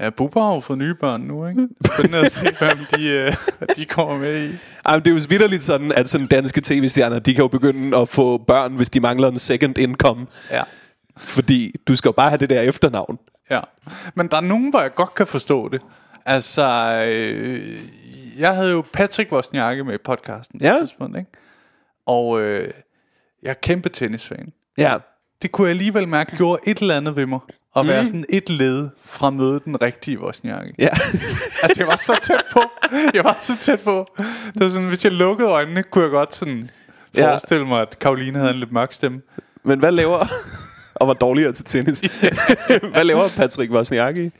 Ja, 0.00 0.10
Bubber 0.10 0.42
har 0.42 0.54
jo 0.54 0.60
fået 0.60 0.78
nye 0.78 0.94
børn 0.94 1.20
nu, 1.20 1.46
ikke? 1.46 1.68
Spændende 1.94 2.18
at 2.18 2.32
se, 2.32 2.46
hvem 2.58 2.78
de, 2.96 3.06
øh, 3.08 3.34
de 3.76 3.84
kommer 3.84 4.18
med 4.18 4.44
i. 4.44 4.50
Ej, 4.86 4.94
men 4.96 5.04
det 5.04 5.10
er 5.10 5.14
jo 5.14 5.20
vidderligt 5.28 5.62
sådan, 5.62 5.92
at 5.92 6.08
sådan 6.08 6.26
danske 6.26 6.60
tv-stjerner, 6.64 7.18
de 7.18 7.34
kan 7.34 7.42
jo 7.42 7.48
begynde 7.48 7.96
at 7.96 8.08
få 8.08 8.38
børn, 8.38 8.72
hvis 8.72 8.90
de 8.90 9.00
mangler 9.00 9.28
en 9.28 9.38
second 9.38 9.78
income. 9.78 10.26
Ja. 10.50 10.62
Fordi 11.16 11.74
du 11.88 11.96
skal 11.96 12.08
jo 12.08 12.12
bare 12.12 12.28
have 12.28 12.38
det 12.38 12.50
der 12.50 12.60
efternavn. 12.60 13.18
Ja. 13.50 13.60
Men 14.14 14.28
der 14.28 14.36
er 14.36 14.40
nogen, 14.40 14.70
hvor 14.70 14.80
jeg 14.80 14.94
godt 14.94 15.14
kan 15.14 15.26
forstå 15.26 15.68
det. 15.68 15.82
Altså, 16.26 16.64
øh, 17.08 17.80
jeg 18.38 18.54
havde 18.54 18.70
jo 18.70 18.84
Patrick 18.92 19.32
Wozniacki 19.32 19.82
med 19.82 19.94
i 19.94 19.98
podcasten 20.04 20.58
på 20.60 20.64
Ja. 20.66 20.74
et 20.74 20.80
tidspunkt, 20.80 21.18
ikke? 21.18 21.30
Og 22.06 22.40
øh, 22.40 22.68
jeg 23.42 23.50
er 23.50 23.54
kæmpe 23.54 23.88
tennisfan. 23.88 24.52
Ja. 24.78 24.96
Det 25.42 25.52
kunne 25.52 25.64
jeg 25.66 25.70
alligevel 25.70 26.08
mærke 26.08 26.36
gjorde 26.36 26.62
et 26.66 26.78
eller 26.78 26.96
andet 26.96 27.16
ved 27.16 27.26
mig. 27.26 27.40
At 27.76 27.86
være 27.86 28.06
sådan 28.06 28.24
et 28.28 28.50
led 28.50 28.88
fra 29.04 29.30
møde 29.30 29.60
den 29.64 29.82
rigtige 29.82 30.20
Wozniacki. 30.20 30.72
Ja. 30.78 30.88
Altså, 31.62 31.74
jeg 31.80 31.86
var 31.86 31.96
så 31.96 32.18
tæt 32.22 32.44
på. 32.52 32.60
Jeg 33.14 33.24
var 33.24 33.36
så 33.40 33.58
tæt 33.58 33.80
på. 33.80 34.06
Det 34.54 34.62
var 34.62 34.68
sådan, 34.68 34.88
hvis 34.88 35.04
jeg 35.04 35.12
lukkede 35.12 35.48
øjnene, 35.48 35.82
kunne 35.82 36.04
jeg 36.04 36.10
godt 36.10 36.34
sådan 36.34 36.70
Ja. 37.16 37.30
forestille 37.30 37.66
mig, 37.66 37.82
at 37.82 37.98
Karoline 37.98 38.38
havde 38.38 38.50
en 38.52 38.58
lidt 38.58 38.72
mørk 38.72 38.92
stemme. 38.92 39.22
Men 39.64 39.78
hvad 39.78 39.92
laver... 39.92 40.26
og 41.00 41.08
var 41.08 41.14
dårligere 41.14 41.52
til 41.52 41.64
tennis. 41.64 42.00
hvad 42.92 43.04
laver 43.04 43.22
Patrick 43.36 43.72
Wozniacki? 43.72 44.30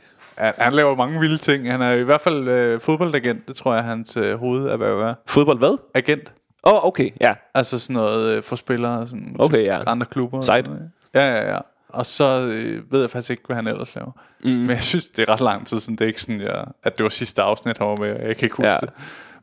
Han, 0.57 0.73
laver 0.73 0.95
mange 0.95 1.19
vilde 1.19 1.37
ting. 1.37 1.71
Han 1.71 1.81
er 1.81 1.91
i 1.91 2.03
hvert 2.03 2.21
fald 2.21 2.47
øh, 2.47 2.79
fodboldagent. 2.79 3.47
Det 3.47 3.55
tror 3.55 3.73
jeg, 3.73 3.83
hans 3.83 4.17
øh, 4.17 4.39
hovederhverv 4.39 4.99
er. 4.99 5.13
Fodbold 5.27 5.57
hvad? 5.57 5.77
Agent. 5.93 6.33
Åh, 6.63 6.73
oh, 6.73 6.85
okay, 6.85 7.09
ja. 7.21 7.33
Altså 7.53 7.79
sådan 7.79 7.93
noget 7.93 8.35
øh, 8.35 8.43
for 8.43 8.55
spillere 8.55 8.99
og 8.99 9.07
sådan 9.07 9.35
Okay, 9.39 9.65
ja. 9.65 9.79
andre 9.87 10.05
klubber. 10.05 10.41
Sejt. 10.41 10.69
Ja, 11.13 11.35
ja, 11.35 11.51
ja. 11.51 11.57
Og 11.89 12.05
så 12.05 12.41
øh, 12.41 12.91
ved 12.91 13.01
jeg 13.01 13.09
faktisk 13.09 13.31
ikke, 13.31 13.43
hvad 13.45 13.55
han 13.55 13.67
ellers 13.67 13.95
laver. 13.95 14.11
Mm. 14.43 14.49
Men 14.49 14.69
jeg 14.69 14.83
synes, 14.83 15.05
det 15.05 15.21
er 15.21 15.29
ret 15.29 15.41
lang 15.41 15.67
tid 15.67 15.79
siden. 15.79 15.97
Det 15.97 16.05
er 16.05 16.07
ikke 16.07 16.21
sådan, 16.21 16.41
jeg, 16.41 16.65
at 16.83 16.97
det 16.97 17.03
var 17.03 17.09
sidste 17.09 17.41
afsnit, 17.41 17.77
han 17.77 17.87
var 17.87 17.95
med. 17.95 18.07
Jeg 18.07 18.37
kan 18.37 18.45
ikke 18.45 18.55
huske 18.55 18.71
ja. 18.71 18.77
det. 18.81 18.89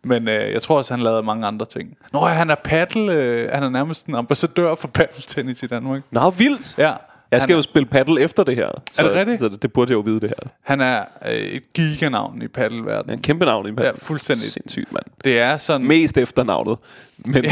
Men 0.05 0.29
øh, 0.29 0.53
jeg 0.53 0.63
tror 0.63 0.79
også, 0.79 0.95
han 0.95 1.03
lavede 1.03 1.23
mange 1.23 1.47
andre 1.47 1.67
ting. 1.67 1.97
Nå, 2.13 2.21
han 2.21 2.51
er 2.51 2.55
paddle. 2.55 3.15
Øh, 3.15 3.51
han 3.53 3.63
er 3.63 3.69
nærmest 3.69 4.07
en 4.07 4.15
ambassadør 4.15 4.75
for 4.75 4.89
paddeltennis 4.89 5.63
i 5.63 5.67
Danmark. 5.67 6.03
Nå, 6.11 6.31
vildt. 6.31 6.79
Ja. 6.79 6.93
Jeg 7.31 7.43
skal 7.43 7.53
han, 7.53 7.59
jo 7.59 7.63
spille 7.63 7.87
paddle 7.87 8.21
efter 8.21 8.45
det 8.45 8.57
her. 8.57 8.71
Så, 8.93 9.05
det 9.05 9.13
rigtigt? 9.13 9.39
Så 9.39 9.49
det, 9.49 9.63
det 9.63 9.73
burde 9.73 9.91
jeg 9.91 9.95
jo 9.95 10.01
vide, 10.01 10.21
det 10.21 10.29
her. 10.29 10.51
Han 10.63 10.81
er 10.81 11.05
øh, 11.27 11.33
et 11.33 11.73
giganavn 11.73 12.43
i 12.43 12.49
paddelverdenen. 12.49 13.19
En 13.19 13.23
kæmpe 13.23 13.45
navn 13.45 13.67
i 13.67 13.73
paddle. 13.73 13.85
Ja, 13.87 13.93
fuldstændig. 13.97 14.43
Sindssygt, 14.45 14.93
mand. 14.93 15.05
Det 15.25 15.39
er 15.39 15.57
sådan, 15.57 15.87
Mest 15.87 16.17
efternavnet. 16.17 16.79
Men 17.25 17.45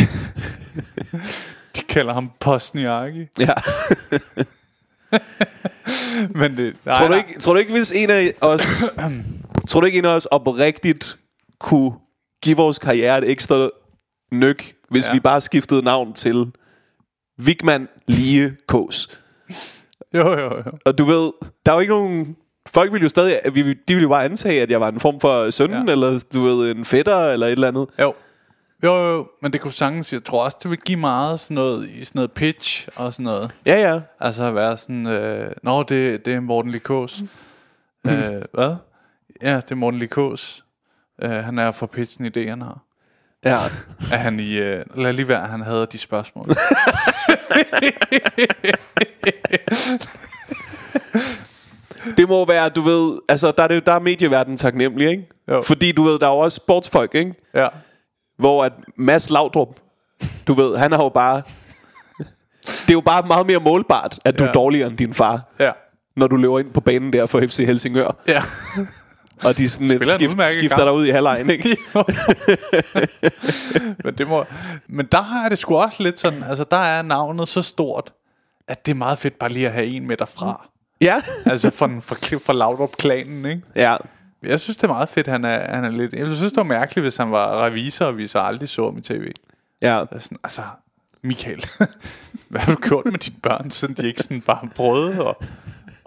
de 1.77 1.81
kalder 1.89 2.15
ham 2.15 2.31
Postniaki. 2.41 3.27
ja. 3.39 3.53
Men 6.35 6.57
det, 6.57 6.77
nej, 6.85 6.95
tror, 6.97 7.05
du 7.05 7.11
nej. 7.15 7.25
ikke, 7.29 7.41
tror 7.41 7.53
du 7.53 7.59
ikke, 7.59 7.73
hvis 7.73 7.93
en 7.93 8.11
af 8.11 8.33
os... 8.41 8.85
tror 9.69 9.81
du 9.81 9.87
ikke, 9.87 9.99
en 9.99 10.05
af 10.05 10.15
os 10.15 10.27
oprigtigt 10.27 11.19
kunne 11.61 11.93
give 12.43 12.57
vores 12.57 12.79
karriere 12.79 13.19
et 13.19 13.31
ekstra 13.31 13.69
nyk, 14.33 14.75
hvis 14.91 15.05
Ja. 15.07 15.11
ja. 15.11 15.15
vi 15.15 15.21
bare 15.21 15.41
skiftede 15.41 15.83
navn 15.83 16.13
til 16.13 16.47
Vigman 17.39 17.89
Lige 18.09 18.57
Kås? 18.69 19.19
Jo, 20.15 20.33
jo, 20.33 20.57
jo. 20.57 20.63
Og 20.85 20.99
du 20.99 21.05
ved, 21.05 21.33
der 21.67 21.73
er 21.73 21.77
jo 21.77 21.81
ikke 21.81 21.93
nogen... 21.93 22.37
Folk 22.69 22.93
ville 22.93 23.03
jo 23.03 23.09
stadig... 23.09 23.41
De 23.45 23.53
ville 23.95 24.03
jo 24.03 24.09
bare 24.09 24.25
antage, 24.25 24.63
at 24.63 24.71
jeg 24.71 24.81
var 24.81 24.89
en 24.89 25.01
form 25.01 25.21
for 25.21 25.51
søn, 25.51 25.71
Ja. 25.71 25.93
eller 25.93 26.25
du 26.33 26.43
ved, 26.43 26.71
en 26.71 26.85
fætter, 26.85 27.19
eller 27.31 27.47
et 27.47 27.53
eller 27.53 27.69
andet. 27.69 27.87
Jo. 28.01 28.15
Jo, 28.83 28.97
jo, 28.97 29.15
jo, 29.17 29.29
men 29.43 29.53
det 29.53 29.61
kunne 29.61 29.73
sagtens, 29.73 30.13
jeg 30.13 30.25
tror 30.25 30.45
også, 30.45 30.57
det 30.63 30.71
vil 30.71 30.81
give 30.81 30.99
meget 30.99 31.41
sådan 31.41 31.55
noget, 31.55 31.89
i 31.89 32.05
sådan 32.05 32.19
noget 32.19 32.33
pitch 32.33 32.89
og 32.97 33.13
sådan 33.13 33.25
noget. 33.25 33.51
Ja, 33.67 33.93
ja. 33.93 34.01
Altså 34.21 34.45
at 34.45 34.55
være 34.55 34.77
sådan, 34.77 35.07
øh, 35.07 35.51
nå, 35.63 35.83
det, 35.83 36.25
det 36.27 36.35
er 36.35 36.41
Morten 36.41 36.71
Likås. 36.71 37.23
øh, 38.07 38.13
hvad? 38.55 38.75
Ja, 39.43 39.57
det 39.57 39.71
er 39.71 39.75
Morten 39.75 40.01
Likås. 40.01 40.65
Øh, 41.23 41.31
han 41.31 41.59
er 41.59 41.71
for 41.71 41.87
pitchen 41.87 42.25
i 42.27 42.29
det, 42.29 42.51
han 42.51 42.63
har. 42.63 42.79
Ja. 43.45 43.57
Er 44.13 44.17
han 44.17 44.41
i, 44.41 44.53
øh, 44.53 44.85
lad 44.95 45.13
lige 45.13 45.29
være, 45.29 45.47
han 45.47 45.61
havde 45.61 45.87
de 45.93 45.99
spørgsmål. 45.99 46.49
Det 52.17 52.29
må 52.29 52.47
være, 52.47 52.69
du 52.69 52.83
ved... 52.83 53.19
Altså, 53.29 53.53
der 53.57 53.63
er, 53.63 53.69
det, 53.69 53.87
der 53.87 53.93
er 53.93 53.99
medieverdenen 53.99 54.57
taknemmelig, 54.57 55.09
ikke? 55.11 55.29
Jo. 55.51 55.63
Fordi 55.63 55.93
du 55.93 56.03
ved, 56.03 56.19
der 56.19 56.27
er 56.27 56.31
jo 56.31 56.39
også 56.39 56.57
sportsfolk, 56.57 57.15
ikke? 57.15 57.35
ja. 57.55 57.69
Hvor 58.39 58.65
at 58.65 58.73
Mads 58.97 59.31
Laudrup, 59.31 59.69
du 60.49 60.55
ved, 60.55 60.77
han 60.77 60.93
har 60.93 61.03
jo 61.03 61.09
bare... 61.09 61.43
Det 62.67 62.89
er 62.91 62.93
jo 62.93 63.01
bare 63.01 63.27
meget 63.27 63.47
mere 63.47 63.59
målbart, 63.61 64.19
at 64.25 64.39
du 64.39 64.45
Ja. 64.45 64.49
er 64.49 64.53
dårligere 64.53 64.89
end 64.89 64.97
din 64.97 65.15
far, 65.15 65.41
Ja. 65.61 65.71
når 66.17 66.27
du 66.27 66.37
løber 66.37 66.59
ind 66.59 66.73
på 66.73 66.81
banen 66.81 67.13
der 67.13 67.27
for 67.27 67.41
FC 67.41 67.65
Helsingør. 67.67 68.17
Ja. 68.29 68.43
Og 69.45 69.57
de 69.57 69.69
sådan 69.69 69.91
en 69.91 70.07
skift, 70.07 70.33
skifter 70.49 70.69
kamp. 70.69 70.83
dig 70.83 70.93
ud 70.93 71.07
i 71.07 71.11
halvlejen, 71.11 71.51
ikke? 71.51 71.65
men, 74.05 74.15
det 74.15 74.29
må, 74.29 74.45
men 74.89 75.07
der 75.13 75.23
har 75.23 75.49
det 75.49 75.59
sgu 75.59 75.77
også 75.77 76.03
lidt 76.03 76.19
sådan, 76.19 76.43
altså 76.43 76.65
der 76.71 76.77
er 76.77 77.03
navnet 77.03 77.49
så 77.49 77.63
stort, 77.63 78.13
at 78.69 78.87
det 78.87 78.93
er 78.93 78.97
meget 78.97 79.19
fedt 79.19 79.39
bare 79.39 79.51
lige 79.51 79.67
at 79.67 79.73
have 79.73 79.87
en 79.87 80.07
med 80.07 80.17
derfra. 80.17 80.69
ja. 81.01 81.23
altså 81.53 81.71
fra, 81.71 81.87
fra, 81.87 82.37
fra 82.37 82.53
Laudrup-klanen, 82.53 83.47
ikke? 83.47 83.63
Ja. 83.75 83.97
Jeg 84.43 84.61
synes, 84.61 84.77
det 84.77 84.85
er 84.85 84.89
meget 84.89 85.09
fedt, 85.09 85.27
han 85.27 85.45
er, 85.45 85.75
han 85.75 85.85
er 85.85 85.91
lidt... 85.91 86.13
Jeg 86.13 86.27
synes, 86.27 86.53
det 86.53 86.57
var 86.57 86.63
mærkeligt, 86.63 87.05
hvis 87.05 87.17
han 87.17 87.31
var 87.31 87.67
revisor, 87.67 88.05
og 88.05 88.17
vi 88.17 88.27
så 88.27 88.39
aldrig 88.39 88.69
så 88.69 88.85
ham 88.85 88.99
i 88.99 89.01
tv. 89.01 89.31
Ja. 89.83 90.05
Sådan, 90.19 90.39
altså, 90.45 90.63
Michael, 91.23 91.65
hvad 92.49 92.61
har 92.61 92.75
du 92.75 92.81
gjort 92.81 93.05
med 93.05 93.19
dine 93.19 93.37
børn, 93.43 93.71
siden 93.71 93.95
de 93.95 94.07
ikke 94.07 94.23
sådan 94.23 94.41
bare 94.41 94.69
prøvet 94.75 95.27
at, 95.29 95.49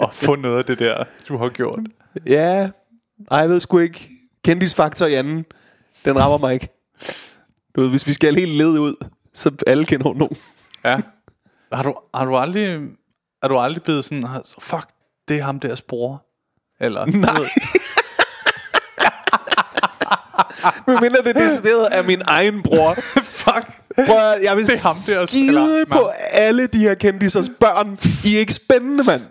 at 0.03 0.13
få 0.13 0.35
noget 0.35 0.57
af 0.57 0.65
det 0.65 0.79
der, 0.79 1.03
du 1.27 1.37
har 1.37 1.49
gjort? 1.49 1.79
Ja. 2.25 2.69
Ej, 3.31 3.37
jeg 3.37 3.49
ved 3.49 3.59
sgu 3.59 3.79
ikke. 3.79 4.09
Kendisfaktor 4.45 5.05
i 5.05 5.13
anden, 5.13 5.45
den 6.05 6.19
rammer 6.19 6.37
mig 6.37 6.53
ikke. 6.53 6.69
Du 7.75 7.81
ved, 7.81 7.89
hvis 7.89 8.07
vi 8.07 8.13
skal 8.13 8.35
helt 8.35 8.51
led 8.51 8.67
ud, 8.79 8.95
så 9.33 9.51
alle 9.67 9.85
kender 9.85 10.13
nogen. 10.13 10.37
Ja. 10.85 10.99
Har 11.73 11.83
du, 11.83 11.95
har 12.15 12.25
du 12.25 12.35
aldrig... 12.37 12.87
Er 13.43 13.47
du 13.47 13.57
aldrig 13.59 13.83
blevet 13.83 14.05
sådan, 14.05 14.23
fuck, 14.59 14.85
det 15.27 15.37
er 15.39 15.43
ham 15.43 15.59
deres 15.59 15.81
bror? 15.81 16.25
Eller, 16.81 17.05
Nej. 17.05 17.35
Men 20.87 20.97
mindre 21.01 21.21
det 21.23 21.37
er 21.37 21.47
decideret 21.49 21.85
af 21.85 22.03
min 22.03 22.21
egen 22.27 22.61
bror. 22.63 22.93
fuck. 23.43 23.67
At, 23.97 24.43
jeg 24.43 24.57
vil 24.57 24.65
Det 24.67 24.73
er 24.73 24.87
ham 24.87 24.95
der, 25.19 25.25
skide 25.25 25.47
eller- 25.49 25.85
på 25.91 26.07
alle 26.31 26.67
de 26.67 26.77
her 26.79 26.93
kendisers 26.95 27.49
børn. 27.59 27.97
I 28.25 28.35
er 28.35 28.39
ikke 28.39 28.53
spændende, 28.53 29.03
mand. 29.03 29.21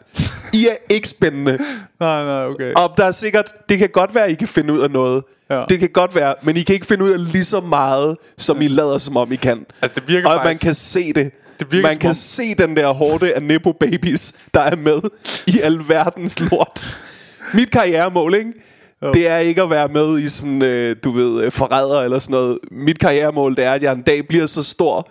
I 0.58 0.66
er 0.66 0.76
ikke 0.94 1.08
spændende. 1.08 1.58
Nej, 2.00 2.24
nej, 2.24 2.44
okay. 2.46 2.72
Og 2.72 2.94
der 2.96 3.04
er 3.04 3.10
sikkert, 3.12 3.52
det 3.68 3.78
kan 3.78 3.88
godt 3.88 4.14
være, 4.14 4.24
at 4.24 4.30
I 4.30 4.34
kan 4.34 4.48
finde 4.48 4.72
ud 4.74 4.80
af 4.80 4.90
noget. 4.90 5.22
Ja. 5.50 5.64
Det 5.68 5.80
kan 5.80 5.88
godt 5.88 6.14
være, 6.14 6.34
men 6.42 6.56
I 6.56 6.62
kan 6.62 6.74
ikke 6.74 6.86
finde 6.86 7.04
ud 7.04 7.10
af 7.10 7.32
lige 7.32 7.44
så 7.44 7.60
meget, 7.60 8.16
som 8.38 8.60
I 8.62 8.68
lader 8.68 8.98
som 8.98 9.16
om 9.16 9.32
I 9.32 9.36
kan. 9.36 9.66
Altså, 9.82 10.00
det 10.00 10.08
virker 10.08 10.28
Og 10.28 10.34
faktisk... 10.36 10.64
man 10.64 10.68
kan 10.68 10.74
se 10.74 11.12
det. 11.12 11.30
Det 11.60 11.72
virker 11.72 11.82
man 11.88 11.92
som 11.94 11.98
kan 12.00 12.08
om- 12.10 12.14
se 12.14 12.54
den 12.54 12.76
der 12.76 12.92
hårde 12.92 13.32
af 13.34 13.42
Nepo 13.42 13.72
Babies, 13.72 14.32
der 14.54 14.60
er 14.60 14.76
med 14.76 15.00
i 15.46 15.60
alverdens 15.62 16.40
lort. 16.40 17.00
Mit 17.54 17.70
karrieremål, 17.70 18.34
ikke? 18.34 18.52
Det 19.14 19.28
er 19.28 19.38
ikke 19.38 19.62
at 19.62 19.70
være 19.70 19.88
med 19.88 20.18
i 20.18 20.28
sådan, 20.28 20.62
øh, 20.62 20.96
du 21.04 21.12
ved, 21.12 21.44
øh, 21.44 21.52
forræder 21.52 22.00
eller 22.02 22.18
sådan 22.18 22.32
noget. 22.32 22.58
Mit 22.70 22.98
karrieremål, 22.98 23.56
det 23.56 23.64
er, 23.64 23.72
at 23.72 23.82
jeg 23.82 23.92
en 23.92 24.02
dag 24.02 24.28
bliver 24.28 24.46
så 24.46 24.62
stor, 24.62 25.10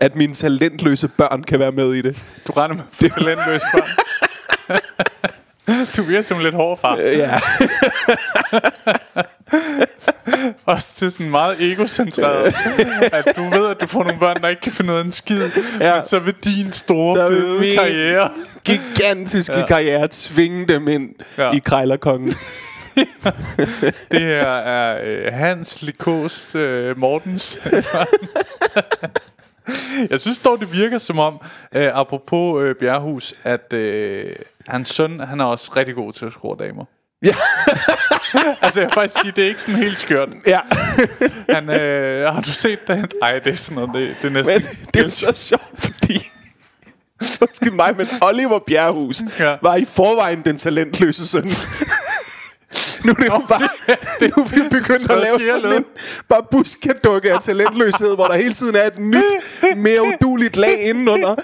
at 0.00 0.16
mine 0.16 0.34
talentløse 0.34 1.08
børn 1.08 1.42
kan 1.42 1.58
være 1.58 1.72
med 1.72 1.92
i 1.94 2.02
det. 2.02 2.22
Du 2.46 2.52
regner 2.52 2.74
med 2.74 2.82
for 2.92 3.08
talentløs 3.08 3.62
børn. 3.74 3.88
du 5.96 6.02
virker 6.02 6.22
som 6.22 6.36
en 6.36 6.42
lidt 6.42 6.54
hård 6.54 6.78
far. 6.80 6.96
Øh, 7.02 7.18
Ja, 7.18 7.40
Også 10.66 11.06
er 11.06 11.10
sådan 11.10 11.30
meget 11.30 11.72
egocentreret. 11.72 12.54
at 13.12 13.36
du 13.36 13.42
ved, 13.60 13.70
at 13.70 13.80
du 13.80 13.86
får 13.86 14.02
nogle 14.04 14.18
børn, 14.18 14.36
der 14.42 14.48
ikke 14.48 14.62
kan 14.62 14.72
finde 14.72 14.92
ud 14.92 14.98
af 14.98 15.02
en 15.04 15.12
skid. 15.12 15.48
Ja. 15.80 15.94
Men 15.94 16.04
så 16.04 16.18
vil 16.18 16.34
din 16.44 16.72
store, 16.72 17.16
Så 17.16 17.28
fede 17.28 17.60
min- 17.60 17.78
karriere... 17.78 18.30
gigantiske 18.64 19.58
ja. 19.58 19.66
karriere 19.66 20.08
tvinge 20.10 20.66
dem 20.68 20.88
ind 20.88 21.08
ja. 21.38 21.50
i 21.52 21.58
Krejlerkongen. 21.58 22.32
Det 24.10 24.20
her 24.20 24.46
er 24.48 25.00
øh, 25.04 25.32
Hans 25.32 25.82
Likos 25.82 26.54
øh, 26.54 26.98
Mortens. 26.98 27.60
Jeg 30.10 30.20
synes 30.20 30.38
dog, 30.38 30.60
det 30.60 30.72
virker 30.72 30.98
som 30.98 31.18
om, 31.18 31.34
øh, 31.74 31.90
apropos 31.94 32.62
øh, 32.62 32.74
Bjerghus, 32.80 33.34
at 33.44 33.72
øh, 33.72 34.32
hans 34.68 34.88
søn, 34.88 35.20
han 35.20 35.40
er 35.40 35.44
også 35.44 35.70
rigtig 35.76 35.94
god 35.94 36.12
til 36.12 36.26
at 36.26 36.32
score 36.32 36.56
damer. 36.66 36.84
Ja. 37.24 37.34
altså, 38.62 38.80
jeg 38.80 38.86
vil 38.86 38.94
faktisk 38.94 39.20
sige, 39.22 39.32
det 39.36 39.44
er 39.44 39.48
ikke 39.48 39.62
sådan 39.62 39.80
helt 39.80 39.98
skørt. 39.98 40.28
Ja, 40.46 40.60
Han, 41.54 41.70
øh, 41.70 42.34
har 42.34 42.40
du 42.40 42.52
set 42.52 42.88
det? 42.88 43.12
Nej, 43.20 43.38
det 43.38 43.52
er 43.52 43.56
sådan 43.56 43.74
noget, 43.88 44.08
det, 44.08 44.16
det 44.22 44.28
er 44.28 44.32
næsten... 44.32 44.78
men 44.80 44.88
det 44.94 45.04
er 45.04 45.08
så 45.08 45.32
sjovt, 45.34 45.72
fordi... 45.78 46.18
Undskyld 47.42 47.72
mig, 47.72 47.94
men 47.96 48.06
Oliver 48.22 48.58
Bjerghus 48.58 49.22
Ja. 49.40 49.50
ja. 49.50 49.56
var 49.62 49.76
i 49.76 49.84
forvejen 49.84 50.42
den 50.44 50.58
talentløse 50.58 51.26
søn. 51.26 51.50
Nu 53.06 53.12
er 53.12 53.14
det 53.14 53.26
jo 53.26 53.42
bare... 53.48 53.68
Nu 54.36 54.42
er 54.42 54.48
vi 54.48 54.60
begyndt 54.80 55.10
at 55.10 55.18
lave 55.18 55.38
sådan 55.42 55.76
en 55.76 55.84
bare 56.28 56.42
buskadukke 56.50 57.32
af 57.32 57.40
talentløshed, 57.40 58.14
hvor 58.14 58.26
der 58.26 58.36
hele 58.36 58.52
tiden 58.54 58.76
er 58.76 58.86
et 58.86 58.98
nyt, 58.98 59.24
mere 59.76 60.02
uduligt 60.02 60.56
lag 60.56 60.80
indenunder. 60.88 61.34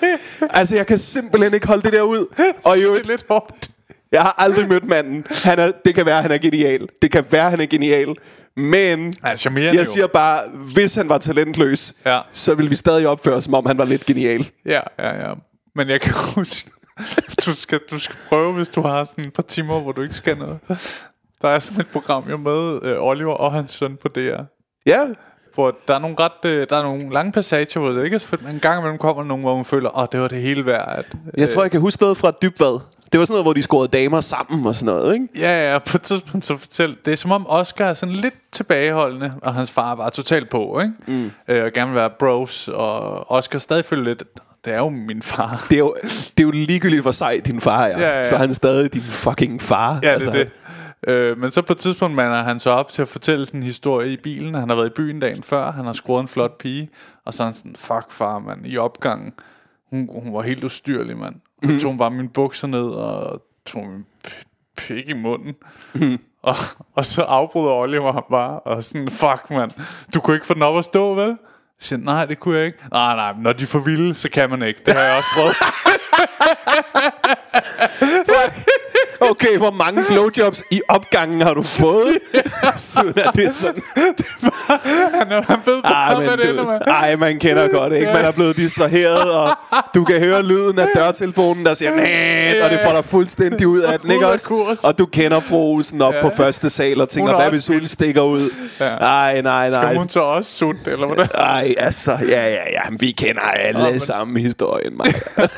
Altså, 0.50 0.76
jeg 0.76 0.86
kan 0.86 0.98
simpelthen 0.98 1.54
ikke 1.54 1.66
holde 1.66 1.82
det 1.82 1.92
der 1.92 2.02
ud. 2.02 2.26
Og 2.66 2.82
jo, 2.82 2.94
det 2.94 3.02
er 3.02 3.06
lidt 3.10 3.24
hårdt. 3.28 3.68
jeg 4.12 4.22
har 4.22 4.34
aldrig 4.38 4.68
mødt 4.68 4.84
manden. 4.88 5.24
Han 5.44 5.58
er, 5.58 5.70
det 5.84 5.94
kan 5.94 6.06
være, 6.06 6.22
han 6.22 6.30
er 6.30 6.38
genial. 6.38 6.88
Det 7.02 7.10
kan 7.10 7.24
være, 7.30 7.50
han 7.50 7.60
er 7.60 7.66
genial. 7.66 8.08
Men 8.56 9.12
charmerende 9.36 9.78
jeg 9.78 9.86
jo. 9.86 9.92
siger 9.92 10.06
bare, 10.06 10.40
hvis 10.74 10.94
han 10.94 11.08
var 11.08 11.18
talentløs, 11.18 11.94
Ja. 12.06 12.20
så 12.32 12.54
ville 12.54 12.68
vi 12.68 12.76
stadig 12.76 13.08
opføre 13.08 13.34
os, 13.34 13.44
som 13.44 13.54
om 13.54 13.66
han 13.66 13.78
var 13.78 13.84
lidt 13.84 14.06
genial. 14.06 14.50
Ja, 14.66 14.80
ja, 14.98 15.28
ja. 15.28 15.34
Men 15.74 15.88
jeg 15.88 16.00
kan 16.00 16.12
huske, 16.14 16.70
du 17.46 17.54
skal, 17.54 17.80
du 17.90 17.98
skal 17.98 18.16
prøve, 18.28 18.52
hvis 18.52 18.68
du 18.68 18.80
har 18.82 19.04
sådan 19.04 19.24
et 19.24 19.32
par 19.32 19.42
timer, 19.42 19.80
hvor 19.80 19.92
du 19.92 20.02
ikke 20.02 20.14
skal 20.14 20.38
noget. 20.38 20.58
Der 21.42 21.48
er 21.48 21.58
sådan 21.58 21.80
et 21.80 21.86
program, 21.92 22.24
er 22.30 22.36
med 22.36 22.78
øh, 22.82 22.96
Oliver 23.00 23.34
og 23.34 23.52
hans 23.52 23.72
søn 23.72 23.96
på 24.02 24.08
DR. 24.08 24.42
Ja, 24.86 25.04
Hvor 25.54 25.76
der 25.88 25.94
er 25.94 25.98
nogle 25.98 26.16
ret, 26.20 26.50
øh, 26.50 26.66
der 26.70 26.76
er 26.76 26.82
nogle 26.82 27.12
lange 27.12 27.32
passager, 27.32 27.80
hvor 27.80 27.90
det 27.90 28.04
ikke 28.04 28.14
er 28.14 28.18
så 28.18 28.26
fedt, 28.26 28.44
men 28.44 28.54
en 28.54 28.60
gang 28.60 28.78
imellem 28.78 28.98
kommer 28.98 29.24
nogen, 29.24 29.42
hvor 29.42 29.56
man 29.56 29.64
føler, 29.64 29.98
oh, 29.98 30.06
det 30.12 30.20
var 30.20 30.28
det 30.28 30.42
hele 30.42 30.66
værd. 30.66 30.98
At, 30.98 31.06
jeg 31.36 31.48
tror, 31.48 31.62
jeg 31.62 31.70
kan 31.70 31.80
huske 31.80 32.02
noget 32.02 32.16
fra 32.16 32.32
Dybvad. 32.42 32.80
Det 33.12 33.18
var 33.20 33.24
sådan 33.24 33.32
noget, 33.32 33.44
hvor 33.44 33.52
de 33.52 33.62
scorede 33.62 33.88
damer 33.88 34.20
sammen 34.20 34.66
og 34.66 34.74
sådan 34.74 34.94
noget, 34.94 35.14
ikke? 35.14 35.28
Ja, 35.38 35.72
ja, 35.72 35.78
på 35.78 35.96
et 35.96 36.02
tidspunkt 36.02 36.44
så 36.44 36.56
fortæl. 36.56 36.96
Det 37.04 37.12
er 37.12 37.16
som 37.16 37.32
om 37.32 37.46
Oscar 37.48 37.84
er 37.84 37.94
sådan 37.94 38.14
lidt 38.14 38.34
tilbageholdende, 38.52 39.32
og 39.42 39.54
hans 39.54 39.70
far 39.70 39.94
bare 39.94 40.10
totalt 40.10 40.50
på, 40.50 40.80
ikke? 40.80 40.92
Mm. 41.06 41.30
Øh, 41.48 41.64
og 41.64 41.72
gerne 41.72 41.90
vil 41.90 41.96
være 41.96 42.10
bros, 42.18 42.68
og 42.68 43.30
Oscar 43.30 43.58
stadig 43.58 43.84
føler 43.84 44.04
lidt, 44.04 44.22
det 44.64 44.72
er 44.72 44.78
jo 44.78 44.88
min 44.88 45.22
far. 45.22 45.66
Det 45.70 45.74
er 45.74 45.78
jo, 45.78 45.94
det 46.02 46.32
er 46.38 46.42
jo 46.42 46.50
ligegyldigt, 46.50 47.02
hvor 47.02 47.10
sej 47.10 47.40
din 47.46 47.60
far 47.60 47.84
er. 47.84 47.98
Ja, 47.98 48.08
ja, 48.08 48.16
ja. 48.18 48.26
Så 48.26 48.34
er 48.34 48.38
han 48.38 48.54
stadig 48.54 48.92
din 48.92 49.02
fucking 49.02 49.60
far. 49.62 50.00
Ja, 50.02 50.08
altså. 50.08 50.30
det 50.30 50.40
er 50.40 50.44
det. 50.44 50.52
Øh, 51.08 51.38
men 51.38 51.50
så 51.50 51.62
på 51.62 51.72
et 51.72 51.78
tidspunkt 51.78 52.16
mander 52.16 52.42
han 52.42 52.58
så 52.60 52.70
op 52.70 52.90
til 52.90 53.02
at 53.02 53.08
fortælle 53.08 53.46
en 53.54 53.62
historie 53.62 54.12
i 54.12 54.16
bilen. 54.16 54.54
Han 54.54 54.68
har 54.68 54.76
været 54.76 54.86
i 54.86 54.92
byen 54.96 55.20
dagen 55.20 55.42
før. 55.42 55.70
Han 55.70 55.84
har 55.84 55.92
skruet 55.92 56.20
en 56.22 56.28
flot 56.28 56.58
pige. 56.58 56.90
Og 57.26 57.34
så 57.34 57.42
er 57.42 57.44
han 57.44 57.54
sådan, 57.54 57.76
fuck 57.76 58.10
far, 58.10 58.38
mand. 58.38 58.66
I 58.66 58.76
opgangen. 58.78 59.32
Hun, 59.90 60.08
hun 60.22 60.34
var 60.34 60.42
helt 60.42 60.64
ustyrlig, 60.64 61.16
mand. 61.16 61.34
Mhm. 61.62 61.78
tog 61.78 61.90
hun 61.90 61.98
bare 61.98 62.10
mine 62.10 62.28
bukser 62.28 62.66
ned 62.68 62.84
og 62.84 63.42
tog 63.66 63.86
min 63.86 64.04
pik 64.76 65.08
i 65.08 65.12
munden. 65.12 65.54
Mhm. 65.94 66.18
Og, 66.42 66.54
og 66.94 67.04
så 67.04 67.22
afbryder 67.22 67.72
Oliver 67.72 68.12
ham 68.12 68.24
bare. 68.30 68.60
Og 68.60 68.84
sådan, 68.84 69.08
fuck, 69.08 69.50
mand. 69.50 69.70
Du 70.14 70.20
kunne 70.20 70.36
ikke 70.36 70.46
få 70.46 70.54
den 70.54 70.62
op 70.62 70.78
at 70.78 70.84
stå, 70.84 71.14
vel? 71.14 71.28
Jeg 71.28 71.36
siger, 71.86 71.98
nej, 71.98 72.24
det 72.24 72.40
kunne 72.40 72.56
jeg 72.56 72.66
ikke. 72.66 72.78
Nej, 72.92 73.16
nej, 73.16 73.34
når 73.38 73.52
de 73.52 73.66
for 73.66 73.78
vilde, 73.78 74.14
så 74.14 74.30
kan 74.30 74.50
man 74.50 74.62
ikke. 74.62 74.80
Det 74.86 74.94
har 74.94 75.00
jeg 75.02 75.16
også 75.16 75.28
prøvet. 75.36 75.56
Okay, 79.32 79.56
hvor 79.58 79.70
mange 79.70 80.02
blowjobs 80.10 80.64
i 80.70 80.80
opgangen 80.88 81.40
har 81.40 81.54
du 81.54 81.62
fået? 81.62 82.18
Siden 82.76 83.12
er 83.16 83.30
det 83.30 83.50
sådan. 83.50 83.82
han, 85.18 85.32
er- 85.32 85.42
han 85.48 85.58
ved 85.66 85.82
bare, 85.82 86.14
Ej, 86.16 86.24
hvad 86.24 86.36
det 86.36 86.50
ender 86.50 86.64
med. 86.64 86.76
ej, 86.86 87.16
man 87.16 87.38
kender 87.38 87.68
godt, 87.68 87.92
ikke? 87.92 88.06
Man 88.06 88.24
er 88.24 88.30
blevet 88.32 88.56
distraheret, 88.56 89.30
og 89.34 89.50
du 89.94 90.04
kan 90.04 90.18
høre 90.18 90.42
lyden 90.42 90.78
af 90.78 90.88
dørtelefonen, 90.96 91.64
der 91.66 91.74
siger, 91.74 91.90
Næh, 91.90 92.64
og 92.64 92.70
det 92.70 92.80
får 92.84 92.92
dig 92.92 93.04
fuldstændig 93.04 93.66
ud 93.66 93.80
af 93.80 94.00
den, 94.00 94.10
ikke 94.10 94.26
også? 94.28 94.80
Og 94.84 94.98
du 94.98 95.06
kender 95.06 95.40
fru 95.40 95.56
Olsen 95.56 96.02
op 96.02 96.14
Ja. 96.14 96.20
på 96.22 96.30
første 96.36 96.70
sal 96.70 97.00
og 97.00 97.08
tænker, 97.08 97.32
er 97.32 97.40
hvad 97.40 97.50
hvis 97.50 97.66
hun 97.66 97.86
stikker 97.86 98.22
ud? 98.22 98.50
Ja. 98.80 98.84
Ej, 98.86 99.40
nej, 99.42 99.70
Skal 99.70 99.82
nej. 99.82 99.94
hun 99.94 100.08
så 100.08 100.20
også 100.20 100.50
sundt, 100.50 100.88
eller 100.88 101.06
hvordan? 101.06 101.28
Ej, 101.34 101.74
altså, 101.78 102.12
ja, 102.28 102.48
ja, 102.48 102.62
ja, 102.72 102.80
vi 102.98 103.10
kender 103.10 103.40
alle 103.40 103.80
Nå, 103.84 103.90
men- 103.90 104.00
sammen 104.00 104.36
historien, 104.42 104.96
Maja. 104.98 105.12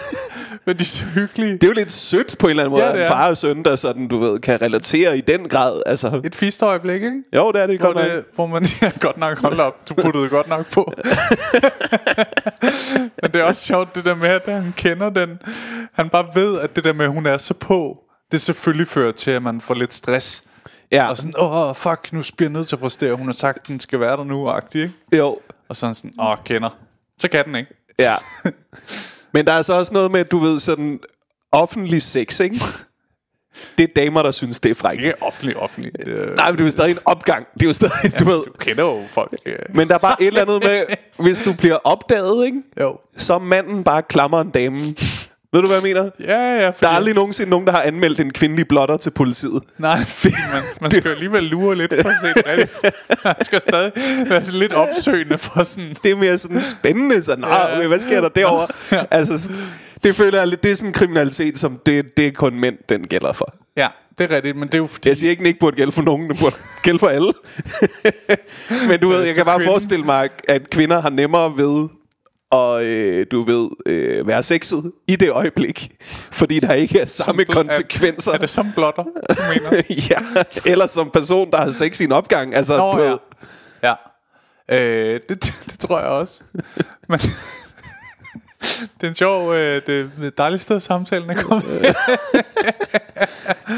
Men 0.67 0.77
de 0.77 0.81
er 0.81 0.85
så 0.85 1.05
hyggelige. 1.15 1.53
Det 1.53 1.65
er 1.65 1.69
jo 1.69 1.73
lidt 1.73 1.93
sødt 1.93 2.39
på 2.39 2.47
en 2.47 2.51
eller 2.51 2.63
anden 2.63 2.71
måde, 2.73 2.85
Ja, 2.85 2.93
ja, 2.95 2.99
det 3.01 3.09
far 3.09 3.29
og 3.29 3.37
søn, 3.37 3.64
der 3.65 3.77
sådan, 3.77 4.09
du 4.09 4.19
ved, 4.19 4.39
kan 4.39 4.63
relatere 4.63 5.19
i 5.19 5.21
den 5.21 5.49
grad. 5.49 5.83
Altså, 5.87 6.21
Et 6.25 6.35
fistøjeblik, 6.35 7.03
ikke? 7.03 7.23
jo, 7.37 7.53
det 7.53 7.63
er 7.63 7.67
det 7.67 7.79
Hvor, 7.79 7.87
godt 7.87 7.97
nok. 7.97 8.05
det, 8.07 8.25
hvor 8.35 8.47
man 8.47 8.67
ja, 8.83 8.91
godt 9.01 9.17
nok 9.17 9.39
holdt 9.39 9.61
op. 9.61 9.89
Du 9.89 9.95
puttede 9.95 10.29
godt 10.29 10.49
nok 10.49 10.71
på. 10.73 10.93
Men 13.23 13.31
det 13.33 13.41
er 13.41 13.45
også 13.45 13.67
sjovt, 13.67 13.95
det 13.95 14.05
der 14.05 14.15
med, 14.15 14.29
at 14.29 14.43
han 14.63 14.73
kender 14.77 15.11
den. 15.11 15.39
Han 15.93 16.09
bare 16.09 16.27
ved, 16.35 16.61
at 16.61 16.77
det 16.77 16.85
der 16.85 16.93
med, 16.93 17.05
at 17.05 17.11
hun 17.13 17.27
er 17.27 17.39
så 17.39 17.55
på, 17.55 17.99
det 18.33 18.41
selvfølgelig 18.41 18.87
fører 18.89 19.13
til, 19.13 19.31
at 19.31 19.43
man 19.43 19.61
får 19.61 19.75
lidt 19.75 19.95
stress. 19.95 20.43
Ja, 20.93 21.09
Og 21.09 21.17
sådan, 21.17 21.35
åh, 21.39 21.69
oh, 21.69 21.75
fuck, 21.75 22.13
nu 22.13 22.23
bliver 22.37 22.51
jeg 22.51 22.53
nødt 22.53 22.69
til 22.69 22.77
at 22.77 22.81
præstere. 22.81 23.15
Hun 23.15 23.27
har 23.27 23.33
sagt, 23.33 23.59
at 23.59 23.67
den 23.69 23.81
skal 23.81 24.01
være 24.01 24.17
der 24.17 24.25
nu, 24.25 24.49
agtig, 24.49 24.83
ikke? 24.83 24.95
jo, 25.17 25.39
Og 25.69 25.77
så 25.77 25.87
han 25.87 25.95
sådan, 25.95 26.13
åh, 26.21 26.27
oh, 26.27 26.37
kender. 26.45 26.71
Så 27.21 27.29
kan 27.29 27.45
den 27.45 27.55
ikke. 27.55 27.75
ja. 27.99 28.15
Men 29.33 29.47
der 29.47 29.53
er 29.53 29.63
så 29.63 29.75
også 29.75 29.93
noget 29.95 30.11
med, 30.13 30.25
du 30.25 30.39
ved, 30.39 30.61
sådan 30.61 31.01
offentlig 31.53 32.03
sex, 32.03 32.41
ikke? 32.41 32.57
Det 33.79 33.85
er 33.85 33.93
damer, 34.03 34.23
der 34.23 34.31
synes, 34.31 34.61
det 34.61 34.71
er 34.71 34.75
frækt. 34.75 35.01
Ikke 35.03 35.23
offentlig, 35.23 35.57
offentlig. 35.57 35.93
Øh, 36.07 36.37
Nej, 36.37 36.51
men 36.51 36.57
det 36.59 36.61
er 36.61 36.67
jo 36.67 36.71
stadig 36.71 36.91
en 36.91 36.99
opgang. 37.05 37.47
Det 37.55 37.63
er 37.63 37.67
jo 37.67 37.73
stadig, 37.73 38.19
du 38.19 38.25
ved. 38.25 38.37
du 38.45 38.53
kender 38.59 38.83
jo 38.85 39.01
folk. 39.11 39.35
Øh. 39.47 39.57
Men 39.75 39.89
der 39.89 39.95
er 39.95 39.99
bare 39.99 40.23
et 40.23 40.27
eller 40.27 40.43
andet 40.43 40.65
med, 40.65 40.83
hvis 41.19 41.39
du 41.39 41.53
bliver 41.53 41.77
opdaget, 41.85 42.47
ikke? 42.47 42.63
Jo. 42.81 42.99
Så 43.17 43.35
er 43.35 43.39
manden 43.39 43.85
bare 43.85 44.03
klammer 44.03 44.41
en 44.41 44.51
dame. 44.51 44.95
Ved 45.53 45.63
du, 45.63 45.67
hvad 45.69 45.77
jeg 45.77 45.83
mener? 45.83 46.11
Ja, 46.21 46.41
ja. 46.65 46.71
Der 46.81 46.89
er 46.89 46.93
aldrig 46.93 47.15
nogensinde 47.15 47.51
nogen, 47.51 47.67
der 47.67 47.73
har 47.73 47.83
anmeldt 47.83 48.21
en 48.21 48.31
kvindelig 48.31 48.69
blotter 48.69 48.97
til 48.97 49.11
politiet. 49.11 49.63
Nej, 49.79 50.05
fordi 50.21 50.35
man, 50.55 50.63
man 50.81 50.91
skal 50.91 51.03
jo 51.05 51.11
alligevel 51.11 51.43
lure 51.43 51.77
lidt 51.77 51.95
for 52.03 52.09
at 52.09 52.15
se 52.23 52.57
det. 52.57 53.25
Man 53.25 53.35
skal 53.41 53.61
stadig 53.61 53.93
være 54.29 54.43
sådan 54.43 54.59
lidt 54.59 54.73
opsøgende 54.73 55.39
for 55.39 55.63
sådan... 55.63 55.95
det 56.03 56.11
er 56.11 56.17
mere 56.17 56.39
sådan 56.39 56.63
spændende, 56.63 57.23
sådan, 57.23 57.41
Nå, 57.45 57.49
Ja. 57.55 57.87
hvad 57.87 58.01
sker 58.01 58.21
der 58.21 58.29
derovre? 58.29 58.67
altså, 59.11 59.43
sådan, 59.43 59.57
det 60.05 60.17
føler 60.17 60.39
jeg 60.39 60.49
lidt, 60.49 60.63
det 60.63 60.71
er 60.71 60.75
sådan 60.75 60.89
en 60.91 60.93
kriminalitet, 60.95 61.59
som 61.59 61.81
det, 61.87 62.17
det 62.17 62.27
er 62.27 62.33
kun 62.33 62.61
mænd, 62.61 62.77
den 62.89 63.07
gælder 63.07 63.33
for. 63.33 63.55
Ja, 63.77 63.89
det 64.19 64.31
er 64.33 64.37
rigtigt, 64.37 64.57
men 64.57 64.69
det 64.69 64.75
er 64.75 64.79
jo 64.79 64.87
fordi... 64.87 65.09
Jeg 65.09 65.17
siger 65.17 65.31
ikke, 65.31 65.39
den 65.41 65.47
ikke 65.47 65.61
burde 65.61 65.77
gælde 65.77 65.93
for 65.93 66.03
nogen, 66.03 66.29
den 66.31 66.37
burde 66.41 66.57
gælde 66.85 66.99
for 66.99 67.09
alle. 67.09 67.33
Men 68.89 69.01
du 69.01 69.09
ved, 69.09 69.23
jeg 69.23 69.35
kan 69.35 69.45
bare 69.45 69.57
kvinden- 69.59 69.71
forestille 69.73 70.05
mig, 70.05 70.29
at 70.49 70.71
kvinder 70.71 71.01
har 71.01 71.11
nemmere 71.11 71.57
ved 71.57 71.89
at, 72.53 72.83
øh, 72.85 73.27
du 73.31 73.43
ved, 73.43 73.69
øh, 73.87 74.27
være 74.27 74.43
sexet 74.43 74.93
i 75.09 75.17
det 75.17 75.31
øjeblik, 75.31 75.91
fordi 76.33 76.61
der 76.61 76.73
ikke 76.73 77.01
er 77.01 77.05
samme 77.07 77.43
bl- 77.43 77.53
konsekvenser. 77.53 78.31
Er, 78.33 78.35
er 78.37 78.41
det 78.41 78.51
som 78.51 78.67
blotter, 78.75 79.03
du 79.05 79.11
mener? 79.55 79.83
ja, 80.11 80.43
eller 80.73 80.87
som 80.87 81.11
person, 81.11 81.51
der 81.51 81.57
har 81.59 81.71
sex 81.71 82.01
i 82.01 82.05
en 82.05 82.13
opgang. 82.13 82.55
Altså, 82.55 82.77
Nå, 82.77 82.93
du 82.93 83.03
ja. 83.03 83.11
ved, 83.11 83.19
Ja. 83.83 83.95
Øh, 84.71 85.21
det, 85.29 85.55
det 85.71 85.79
tror 85.79 85.99
jeg 85.99 86.09
også. 86.09 86.41
Men... 87.09 87.21
Det 89.01 89.07
er 89.07 89.09
en 89.09 89.15
sjov, 89.15 89.55
øh, 89.55 89.83
det 89.87 90.11
er 90.23 90.27
et 90.27 90.39
dejligt 90.39 90.63
sted, 90.63 90.81
samtalen 90.81 91.31
er 91.31 91.43
kommet. 91.43 91.65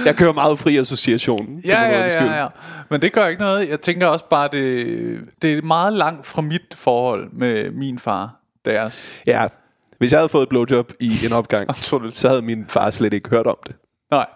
jeg 0.06 0.16
kører 0.16 0.32
meget 0.32 0.58
fri 0.58 0.76
association. 0.76 1.60
Ja, 1.64 1.82
ja, 1.82 2.08
skyld. 2.08 2.28
ja, 2.28 2.40
ja. 2.40 2.46
Men 2.90 3.02
det 3.02 3.12
gør 3.12 3.26
ikke 3.26 3.42
noget. 3.42 3.68
Jeg 3.68 3.80
tænker 3.80 4.06
også 4.06 4.24
bare, 4.30 4.48
det, 4.52 5.20
det 5.42 5.58
er 5.58 5.62
meget 5.62 5.92
langt 5.92 6.26
fra 6.26 6.42
mit 6.42 6.74
forhold 6.74 7.28
med 7.32 7.70
min 7.70 7.98
far. 7.98 8.34
Deres. 8.64 9.22
Ja, 9.26 9.48
hvis 9.98 10.12
jeg 10.12 10.20
havde 10.20 10.28
fået 10.28 10.42
et 10.42 10.48
blowjob 10.48 10.92
i 11.00 11.12
en 11.26 11.32
opgang, 11.32 11.76
så 12.12 12.28
havde 12.28 12.42
min 12.42 12.64
far 12.68 12.90
slet 12.90 13.12
ikke 13.12 13.30
hørt 13.30 13.46
om 13.46 13.56
det. 13.66 13.76
Nej. 14.10 14.26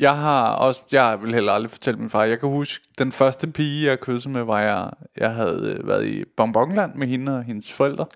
Jeg 0.00 0.16
har 0.16 0.48
også, 0.48 0.82
jeg 0.92 1.18
vil 1.22 1.34
heller 1.34 1.52
aldrig 1.52 1.70
fortælle 1.70 2.00
min 2.00 2.10
far. 2.10 2.24
Jeg 2.24 2.40
kan 2.40 2.48
huske, 2.48 2.84
den 2.98 3.12
første 3.12 3.46
pige, 3.46 3.88
jeg 3.88 4.00
kyssede 4.00 4.34
med, 4.34 4.42
var 4.42 4.60
jeg, 4.60 4.90
jeg 5.16 5.34
havde 5.34 5.76
øh, 5.78 5.88
været 5.88 6.06
i 6.06 6.24
Bonbonland 6.36 6.94
med 6.94 7.06
hende 7.08 7.36
og 7.36 7.44
hendes 7.44 7.72
forældre. 7.72 8.06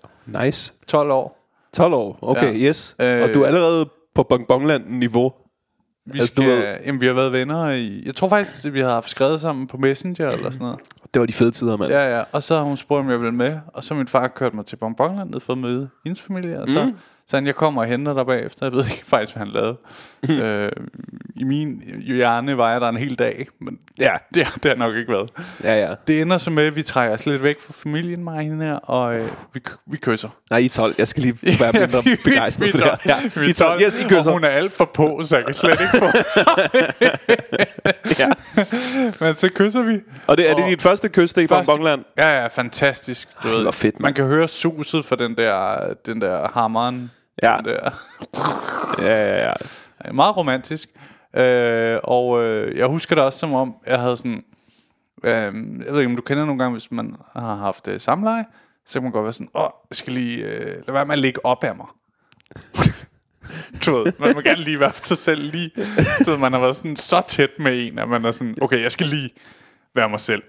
Nice. 0.45 0.73
12 0.87 1.11
år. 1.11 1.37
12 1.73 1.93
år, 1.93 2.19
okay, 2.21 2.61
Ja. 2.61 2.67
yes. 2.67 2.95
Øh, 2.99 3.23
Og 3.23 3.33
du 3.33 3.41
er 3.41 3.47
allerede 3.47 3.89
på 4.15 4.23
Bonbonland-niveau. 4.23 5.33
Vi, 6.05 6.19
Altså, 6.19 6.33
du 6.37 6.41
skal, 6.41 6.57
ved- 6.57 6.77
jamen, 6.85 7.01
vi 7.01 7.05
har 7.05 7.13
været 7.13 7.31
venner 7.31 7.71
i... 7.71 8.03
Jeg 8.05 8.15
tror 8.15 8.29
faktisk, 8.29 8.65
at 8.65 8.73
vi 8.73 8.79
har 8.79 8.89
haft 8.89 9.09
skrevet 9.09 9.41
sammen 9.41 9.67
på 9.67 9.77
Messenger 9.77 10.29
eller 10.29 10.51
sådan 10.51 10.65
noget. 10.65 10.79
Det 11.13 11.19
var 11.19 11.25
de 11.25 11.33
fede 11.33 11.51
tider, 11.51 11.77
mand. 11.77 11.91
Ja, 11.91 12.17
ja. 12.17 12.23
Og 12.31 12.43
så 12.43 12.55
har 12.55 12.63
hun 12.63 12.77
spurgt, 12.77 13.03
om 13.03 13.09
jeg 13.09 13.19
ville 13.19 13.35
med. 13.35 13.57
Og 13.67 13.83
så 13.83 13.93
min 13.93 14.07
far 14.07 14.27
kørt 14.27 14.53
mig 14.53 14.65
til 14.65 14.75
Bonbonland 14.75 15.29
ned 15.29 15.39
for 15.39 15.53
at 15.53 15.59
møde 15.59 15.89
hendes 16.05 16.21
familie. 16.21 16.61
Og 16.61 16.67
så, 16.69 16.85
Mm. 16.85 16.93
Så 17.31 17.37
han, 17.37 17.45
jeg 17.45 17.55
kommer 17.55 17.81
og 17.81 17.87
henter 17.87 18.13
dig 18.13 18.25
bagefter. 18.25 18.65
Jeg 18.65 18.73
ved 18.73 18.85
ikke 18.85 19.05
faktisk, 19.13 19.35
hvad 19.35 19.45
han 19.45 19.53
lavede. 19.53 19.77
øh, 20.29 20.71
I 21.35 21.43
min 21.43 21.81
hjerne 22.05 22.57
var 22.57 22.71
jeg 22.71 22.81
der 22.81 22.89
en 22.89 22.97
hel 22.97 23.15
dag, 23.19 23.47
men 23.61 23.77
Ja. 23.99 24.11
det, 24.33 24.45
har- 24.45 24.57
det 24.63 24.69
har 24.71 24.75
nok 24.75 24.95
ikke 24.95 25.11
været. 25.13 25.29
Ja, 25.63 25.75
ja. 25.87 25.93
Det 26.07 26.21
ender 26.21 26.37
så 26.37 26.49
med, 26.49 26.63
at 26.63 26.75
vi 26.75 26.83
trækker 26.83 27.15
os 27.15 27.25
lidt 27.25 27.43
væk 27.43 27.55
fra 27.61 27.73
familien, 27.83 28.23
mig 28.23 28.35
og 28.37 28.41
hende 28.43 28.65
her, 28.65 28.73
og 28.75 29.15
øh, 29.15 29.25
vi, 29.53 29.59
vi 29.91 29.97
kysser. 29.97 30.29
Nej, 30.49 30.59
I 30.59 30.65
er 30.65 30.69
12. 30.69 30.93
Jeg 30.97 31.07
skal 31.07 31.23
lige 31.23 31.59
være 31.59 31.71
mindre 31.73 32.03
vi- 32.03 32.15
begejstret 32.23 32.67
vi- 32.67 32.71
for 32.71 32.77
det 32.77 32.87
her. 32.87 32.97
Ja, 33.35 33.41
vi- 33.41 33.47
I 33.47 33.49
er 33.49 33.53
12. 33.53 33.81
Yes, 33.81 33.95
I 33.95 34.03
Og 34.03 34.09
kysser. 34.09 34.31
hun 34.31 34.43
er 34.43 34.47
alt 34.49 34.71
for 34.71 34.85
på, 34.93 35.21
så 35.23 35.35
jeg 35.35 35.45
kan 35.45 35.53
slet 35.53 35.71
ikke 35.71 35.97
få. 35.97 36.05
Ja. 38.19 38.27
Men 39.25 39.35
så 39.35 39.49
kysser 39.55 39.81
vi. 39.81 39.99
Og 40.27 40.37
det, 40.37 40.49
er 40.49 40.55
det 40.55 40.63
Og- 40.63 40.69
dit 40.69 40.81
første 40.81 41.09
kys, 41.09 41.33
det 41.33 41.41
i 41.41 41.47
Bonbonland? 41.47 42.01
Ja, 42.17 42.41
ja, 42.41 42.47
fantastisk. 42.47 43.27
Du 43.43 43.47
Ej, 43.55 43.61
hvor 43.61 43.71
fedt, 43.71 43.99
man 43.99 44.07
mand. 44.07 44.15
kan 44.15 44.25
høre 44.25 44.47
suset 44.47 45.05
for 45.05 45.15
den 45.15 45.35
der, 45.37 45.77
den 46.05 46.21
der 46.21 46.47
hammeren. 46.53 47.11
Ja. 47.43 47.57
Der. 47.65 47.89
Ja, 48.99 49.05
ja, 49.07 49.43
ja. 49.43 49.53
Ja, 50.05 50.11
Meget 50.11 50.37
romantisk. 50.37 50.89
Øh, 51.35 51.99
og 52.03 52.43
øh, 52.43 52.77
jeg 52.77 52.87
husker 52.87 53.15
det 53.15 53.23
også 53.23 53.39
som 53.39 53.53
om, 53.53 53.75
jeg 53.87 53.99
havde 53.99 54.17
sådan... 54.17 54.43
Øh, 55.23 55.31
jeg 55.85 55.93
ved 55.93 55.99
ikke, 55.99 56.09
om 56.09 56.15
du 56.15 56.21
kender 56.21 56.45
nogle 56.45 56.59
gange, 56.59 56.71
hvis 56.71 56.91
man 56.91 57.15
har 57.33 57.55
haft 57.55 57.87
øh, 57.87 58.01
samleje, 58.01 58.45
så 58.85 58.93
kan 58.93 59.03
man 59.03 59.11
godt 59.11 59.23
være 59.23 59.33
sådan, 59.33 59.49
åh, 59.55 59.69
jeg 59.89 59.95
skal 59.95 60.13
lige 60.13 60.37
øh, 60.37 60.65
lade 60.65 60.93
være 60.93 61.05
med 61.05 61.13
at 61.13 61.19
ligge 61.19 61.45
op 61.45 61.63
af 61.63 61.75
mig. 61.75 61.85
du 63.85 63.93
ved, 63.95 64.13
man 64.19 64.33
må 64.35 64.41
gerne 64.41 64.61
lige 64.63 64.79
være 64.79 64.91
for 64.91 65.03
sig 65.03 65.17
selv 65.17 65.41
lige. 65.51 65.71
Du 66.25 66.31
ved, 66.31 66.37
man 66.37 66.53
har 66.53 66.59
været 66.59 66.75
sådan 66.75 66.95
så 66.95 67.21
tæt 67.27 67.49
med 67.59 67.87
en, 67.87 67.99
at 67.99 68.09
man 68.09 68.25
er 68.25 68.31
sådan, 68.31 68.55
okay, 68.61 68.81
jeg 68.83 68.91
skal 68.91 69.05
lige 69.05 69.29
være 69.95 70.09
mig 70.09 70.19
selv. 70.19 70.43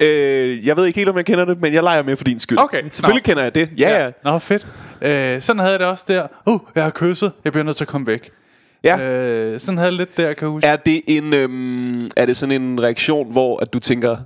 Øh, 0.00 0.66
jeg 0.66 0.76
ved 0.76 0.86
ikke 0.86 0.98
helt, 0.98 1.08
om 1.08 1.16
jeg 1.16 1.26
kender 1.26 1.44
det, 1.44 1.60
men 1.60 1.72
jeg 1.72 1.82
leger 1.82 2.02
med 2.02 2.16
for 2.16 2.24
din 2.24 2.38
skyld. 2.38 2.58
Okay. 2.58 2.82
Selvfølgelig 2.90 3.22
Nå. 3.22 3.30
kender 3.30 3.42
jeg 3.42 3.54
det. 3.54 3.70
Ja, 3.78 4.04
ja. 4.04 4.10
Nå, 4.24 4.38
fedt. 4.38 4.66
Øh, 5.02 5.42
sådan 5.42 5.60
havde 5.60 5.72
jeg 5.72 5.80
det 5.80 5.88
også 5.88 6.04
der. 6.08 6.26
Uh, 6.46 6.60
jeg 6.74 6.82
har 6.82 6.90
kysset. 6.90 7.32
Jeg 7.44 7.52
bliver 7.52 7.64
nødt 7.64 7.76
til 7.76 7.84
at 7.84 7.88
komme 7.88 8.06
væk. 8.06 8.30
ja. 8.84 9.00
Øh, 9.00 9.60
sådan 9.60 9.78
havde 9.78 9.90
jeg 9.90 9.96
lidt 9.98 10.16
der, 10.16 10.32
kan 10.32 10.42
jeg 10.46 10.50
huske. 10.50 10.66
Er 10.66 10.76
det 10.76 11.02
en 11.06 11.32
øhm, 11.32 12.06
er 12.16 12.26
det 12.26 12.36
sådan 12.36 12.62
en 12.62 12.82
reaktion, 12.82 13.32
hvor 13.32 13.58
at 13.60 13.72
du 13.72 13.78
tænker, 13.78 14.16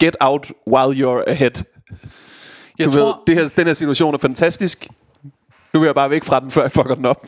get 0.00 0.16
out 0.20 0.52
while 0.72 1.04
you're 1.06 1.24
ahead? 1.30 1.50
jeg 2.78 2.86
Du 2.86 2.92
tror, 2.92 3.04
ved, 3.06 3.14
det 3.26 3.34
her, 3.34 3.52
den 3.56 3.66
her 3.66 3.74
situation 3.74 4.14
er 4.14 4.18
fantastisk. 4.18 4.88
Nu 5.74 5.80
vil 5.80 5.86
jeg 5.86 5.94
bare 5.94 6.10
væk 6.10 6.24
fra 6.24 6.40
den, 6.40 6.50
før 6.50 6.62
jeg 6.62 6.72
fucker 6.72 6.94
den 6.94 7.04
op. 7.04 7.26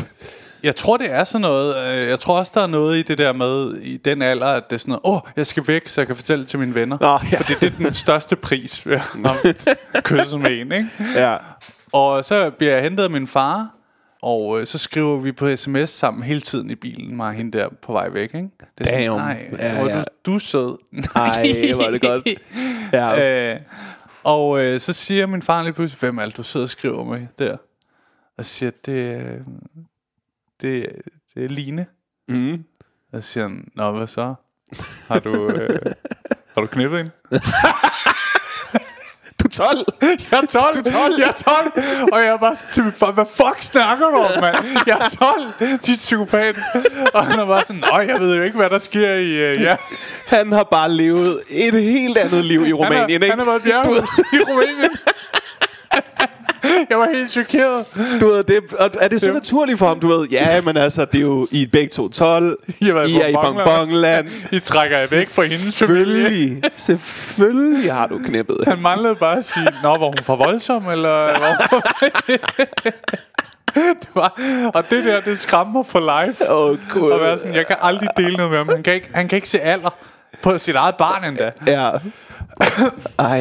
Jeg 0.63 0.77
tror, 0.77 0.97
det 0.97 1.11
er 1.13 1.25
sådan 1.25 1.41
noget. 1.41 1.77
øh, 2.03 2.09
Jeg 2.09 2.21
tror 2.21 2.39
også, 2.39 2.53
der 2.55 2.63
er 2.63 2.67
noget 2.67 2.99
i 2.99 3.03
det 3.03 3.19
der 3.19 3.33
med, 3.33 3.75
i 3.77 3.97
den 3.97 4.23
alder, 4.23 4.47
at 4.47 4.63
det 4.71 4.75
er 4.77 4.79
sådan 4.79 4.91
noget, 4.93 5.01
åh, 5.05 5.15
oh, 5.15 5.21
jeg 5.37 5.47
skal 5.47 5.65
væk, 5.69 5.89
så 5.89 6.01
jeg 6.01 6.07
kan 6.07 6.17
fortælle 6.17 6.43
det 6.43 6.51
til 6.51 6.59
mine 6.59 6.75
venner. 6.75 6.99
Nå, 7.01 7.07
ja. 7.33 7.37
Fordi 7.39 7.53
det 7.61 7.73
er 7.73 7.77
den 7.79 7.93
største 7.93 8.37
pris 8.37 8.87
ved 8.87 8.95
at 8.95 9.03
have 9.25 9.55
kysset 10.03 10.41
med 10.41 10.51
en, 10.51 10.73
ikke? 10.73 10.87
Ja. 11.17 11.37
Og 11.93 12.24
så 12.24 12.51
bliver 12.51 12.74
jeg 12.74 12.82
hentet 12.82 13.05
af 13.05 13.11
min 13.11 13.26
far, 13.26 13.74
og 14.22 14.61
øh, 14.61 14.66
så 14.66 14.78
skriver 14.78 15.16
vi 15.16 15.32
på 15.32 15.57
sms 15.57 15.91
sammen 15.91 16.22
hele 16.22 16.41
tiden 16.41 16.70
i 16.70 16.74
bilen, 16.74 17.16
mig 17.16 17.28
og 17.28 17.34
hende 17.34 17.59
der 17.59 17.68
på 17.82 17.93
vej 17.93 18.09
væk, 18.09 18.34
ikke? 18.34 18.51
Det 18.78 18.86
er 18.86 18.99
Damn. 18.99 19.16
nej, 19.16 19.49
Ja, 19.59 19.84
ja. 19.84 19.99
Du, 19.99 20.05
du 20.26 20.34
er 20.34 20.39
sød. 20.39 20.78
Ej, 21.14 21.47
hvor 21.74 21.82
er 21.86 21.91
det 21.91 22.01
godt. 22.03 22.28
Ja. 22.93 23.53
øh, 23.55 23.61
og 24.24 24.61
øh, 24.64 24.80
så 24.80 24.93
siger 24.93 25.26
min 25.26 25.43
far 25.43 25.62
lige 25.62 25.72
pludselig, 25.72 26.01
hvem 26.01 26.18
er 26.18 26.24
det, 26.24 26.36
du 26.36 26.43
sidder 26.43 26.66
og 26.66 26.70
skriver 26.70 27.05
med 27.05 27.26
der? 27.39 27.57
Og 28.39 28.45
så 28.45 28.51
siger 28.53 28.70
det, 28.86 29.45
det, 30.61 30.93
det 31.34 31.45
er 31.45 31.49
Line. 31.49 31.86
Mm. 32.28 32.64
Og 33.12 33.22
så 33.22 33.28
siger 33.28 33.45
han, 33.49 33.68
nå, 33.74 33.93
hvad 33.93 34.07
så? 34.07 34.34
Har 35.09 35.18
du, 35.18 35.49
øh, 35.49 35.80
har 36.55 36.61
du 36.61 36.66
knippet 36.66 36.99
hende? 36.99 37.12
Du 39.59 39.63
er 39.65 39.69
12. 39.69 39.85
Jeg 40.31 40.39
er 40.43 40.47
12! 40.47 40.75
Du 40.75 40.79
er 40.79 40.93
12. 40.93 41.19
Jeg 41.19 41.29
er 41.29 41.33
12! 41.33 42.09
Og 42.13 42.21
jeg 42.21 42.29
er 42.29 42.39
bare 42.39 42.55
sådan 42.55 43.15
hvad 43.15 43.25
fuck 43.37 43.63
snakker 43.63 44.07
du 44.07 44.17
om, 44.17 44.31
mand? 44.41 44.57
Jeg 44.87 44.99
er 45.01 45.09
12! 45.59 45.79
Dit 45.87 45.99
psykopat! 45.99 46.57
Og 47.15 47.27
han 47.27 47.39
er 47.39 47.47
bare 47.47 47.65
sådan, 47.65 47.81
nej, 47.81 48.07
jeg 48.09 48.21
ved 48.21 48.37
jo 48.37 48.43
ikke, 48.43 48.57
hvad 48.57 48.71
der 48.71 48.79
sker 48.79 49.15
i... 49.15 49.51
Uh, 49.51 49.63
ja. 49.63 49.77
Han 50.27 50.53
har 50.53 50.65
bare 50.65 50.91
levet 50.91 51.41
et 51.51 51.83
helt 51.83 52.19
andet 52.19 52.45
liv 52.45 52.67
i 52.67 52.73
Rumænien, 52.73 53.01
han, 53.01 53.11
ikke? 53.11 53.27
har, 53.27 53.31
han 53.31 53.39
har 53.39 53.47
været 53.47 53.61
i 53.61 53.69
bjerghus 53.69 54.19
i 54.19 54.39
Rumænien. 54.49 54.91
jeg 56.91 56.99
var 56.99 57.09
helt 57.15 57.31
chokeret. 57.31 57.87
Du 58.21 58.27
ved, 58.27 58.45
det, 58.45 58.61
og 58.79 58.91
er 59.01 59.09
det 59.09 59.21
så 59.21 59.33
naturligt 59.33 59.79
for 59.79 59.87
ham, 59.87 60.01
du 60.01 60.09
ved? 60.09 60.29
Ja, 60.29 60.61
men 60.61 60.77
altså, 60.77 61.05
det 61.05 61.15
er 61.15 61.23
jo 61.23 61.49
I 61.51 61.63
er 61.63 61.67
begge 61.73 61.89
to 61.89 62.09
12. 62.09 62.59
I 62.81 62.95
været 62.95 63.09
I 63.09 63.17
er 63.17 63.27
i 63.27 63.33
Bonbonland. 63.33 64.29
I 64.53 64.59
trækker 64.59 64.97
jeg 64.99 65.19
væk 65.19 65.29
fra 65.29 65.43
hendes 65.43 65.79
familie. 65.79 66.63
Selvfølgelig. 66.77 67.93
Har 67.93 68.07
du 68.07 68.19
knippet. 68.19 68.57
Han 68.67 68.79
manglede 68.79 69.15
bare 69.15 69.37
at 69.37 69.45
sige, 69.45 69.69
Nå, 69.83 69.89
var 69.89 70.07
hun 70.07 70.19
for 70.23 70.37
voldsom, 70.37 70.89
eller... 70.91 71.29
Det 73.75 74.09
var, 74.15 74.41
og 74.75 74.91
det 74.91 75.05
der, 75.05 75.21
det 75.21 75.39
skræmmer 75.39 75.83
for 75.83 76.27
life. 76.27 76.51
Åh, 76.51 76.79
Gud. 76.91 77.11
Og 77.11 77.21
være 77.21 77.39
sådan, 77.39 77.55
jeg 77.55 77.67
kan 77.67 77.77
aldrig 77.81 78.09
dele 78.17 78.37
noget 78.37 78.51
med 78.51 78.59
ham. 78.59 78.69
Han 78.69 78.83
kan 78.83 78.95
ikke, 78.95 79.09
han 79.15 79.29
kan 79.29 79.37
ikke 79.37 79.49
se 79.49 79.61
alder 79.61 79.91
på 80.43 80.59
sit 80.59 80.75
eget 80.75 80.95
barn 80.97 81.25
endda. 81.25 81.51
Ja. 81.67 81.91
Ej. 83.19 83.41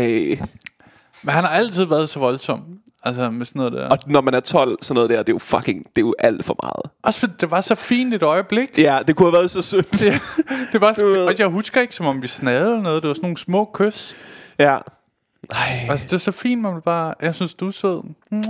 Men 1.24 1.34
han 1.34 1.44
har 1.44 1.48
altid 1.48 1.86
været 1.86 2.10
så 2.10 2.20
voldsom. 2.20 2.77
Altså 3.04 3.30
med 3.30 3.46
sådan 3.46 3.60
noget 3.60 3.74
der. 3.74 3.90
Og 3.90 3.98
når 4.08 4.22
man 4.22 4.34
er 4.34 4.40
12, 4.40 4.78
sådan 4.82 4.96
noget 4.96 5.10
der, 5.10 5.18
det 5.18 5.30
er 5.30 5.34
jo 5.34 5.40
fucking, 5.40 5.84
det 5.96 6.02
er 6.02 6.06
jo 6.06 6.16
alt 6.20 6.46
for 6.46 6.56
meget. 6.64 6.92
Også 7.04 7.20
fordi 7.20 7.34
det 7.42 7.52
var 7.52 7.62
så 7.62 7.76
fint 7.76 8.14
et 8.14 8.24
øjeblik. 8.24 8.78
Ja, 8.80 9.00
det 9.08 9.16
kunne 9.16 9.26
have 9.28 9.34
været 9.34 9.52
så 9.52 9.62
sødt. 9.62 9.92
Det, 9.92 10.02
det 10.72 10.82
var 10.82 10.94
så 10.94 11.14
fint. 11.16 11.28
Og 11.28 11.40
jeg 11.40 11.48
husker 11.48 11.82
ikke, 11.82 11.96
som 11.96 12.06
om 12.06 12.22
vi 12.22 12.28
snadede 12.28 12.70
eller 12.72 12.82
noget. 12.84 13.04
Det 13.04 13.08
var 13.08 13.14
sådan 13.14 13.26
nogle 13.26 13.38
små 13.38 13.70
kys. 13.74 14.16
Ja. 14.60 14.78
Ej, 15.52 15.88
Altså, 15.90 16.06
det 16.06 16.14
er 16.14 16.18
så 16.18 16.32
fint, 16.32 16.62
man 16.62 16.82
bare... 16.86 17.14
Jeg 17.22 17.36
synes, 17.36 17.54
du 17.54 17.68
er 17.68 17.72
sød. 17.72 18.02
Mm. 18.32 18.44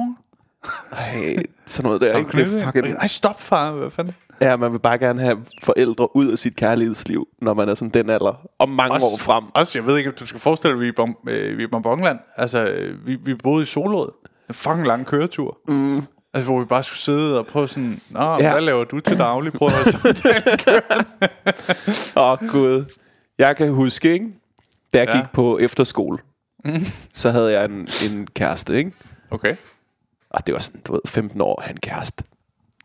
ej, 0.91 1.35
sådan 1.65 1.87
noget 1.87 2.01
der, 2.01 2.17
ikke? 2.17 2.31
Det 2.31 2.61
er 2.61 2.65
fucking... 2.65 2.87
Nej, 2.87 3.07
stop, 3.07 3.41
far. 3.41 3.71
Hvad 3.71 3.91
fanden? 3.91 4.15
Ja, 4.41 4.55
man 4.55 4.71
vil 4.71 4.79
bare 4.79 4.97
gerne 4.97 5.21
have 5.21 5.37
forældre 5.63 6.15
ud 6.15 6.31
af 6.31 6.37
sit 6.37 6.55
kærlighedsliv, 6.55 7.27
når 7.41 7.53
man 7.53 7.69
er 7.69 7.73
sådan 7.73 7.89
den 7.89 8.09
alder. 8.09 8.41
Og 8.59 8.69
mange 8.69 8.93
Også- 8.93 9.07
år 9.07 9.17
frem. 9.17 9.43
Også, 9.53 9.79
jeg 9.79 9.85
ved 9.87 9.97
ikke, 9.97 10.09
om 10.09 10.15
du 10.19 10.25
skal 10.25 10.39
forestille 10.39 10.71
dig, 10.71 10.87
at 10.87 10.95
vi 10.95 11.01
er 11.01 11.37
i 11.37 11.51
øh, 11.51 11.57
vi 11.57 11.63
er 11.63 11.67
i 11.67 11.69
Bonbonland. 11.71 12.19
Altså, 12.37 12.65
øh, 12.65 13.07
vi, 13.07 13.15
vi 13.15 13.35
boede 13.35 13.63
i 13.63 13.65
Solrød. 13.65 14.09
En 14.49 14.53
fucking 14.53 14.87
lang 14.87 15.05
køretur. 15.05 15.57
Mm. 15.67 15.97
Altså, 16.33 16.51
hvor 16.51 16.59
vi 16.59 16.65
bare 16.65 16.83
skulle 16.83 16.99
sidde 16.99 17.39
og 17.39 17.47
prøve 17.47 17.67
sådan, 17.67 18.01
Nå, 18.09 18.19
Ja. 18.23 18.37
ja. 18.43 18.51
hvad 18.51 18.61
laver 18.61 18.83
du 18.83 18.99
til 18.99 19.17
daglig? 19.17 19.53
Prøv 19.53 19.67
at 19.67 20.63
kørende. 20.65 21.05
Åh, 22.17 22.31
oh, 22.31 22.49
gud. 22.49 22.85
Jeg 23.39 23.57
kan 23.57 23.71
huske, 23.71 24.13
ikke? 24.13 24.25
Da 24.93 24.97
jeg 24.99 25.07
Ja. 25.07 25.17
gik 25.17 25.25
på 25.33 25.57
efterskole, 25.57 26.17
så 27.13 27.29
havde 27.31 27.51
jeg 27.51 27.65
en, 27.65 27.87
en 28.11 28.27
kæreste, 28.35 28.77
ikke? 28.77 28.91
Okay. 29.31 29.55
Og 30.29 30.45
det 30.47 30.53
var 30.53 30.59
sådan, 30.59 30.81
du 30.87 30.91
ved, 30.93 31.01
15 31.05 31.41
år, 31.41 31.61
han 31.65 31.77
kæreste. 31.77 32.23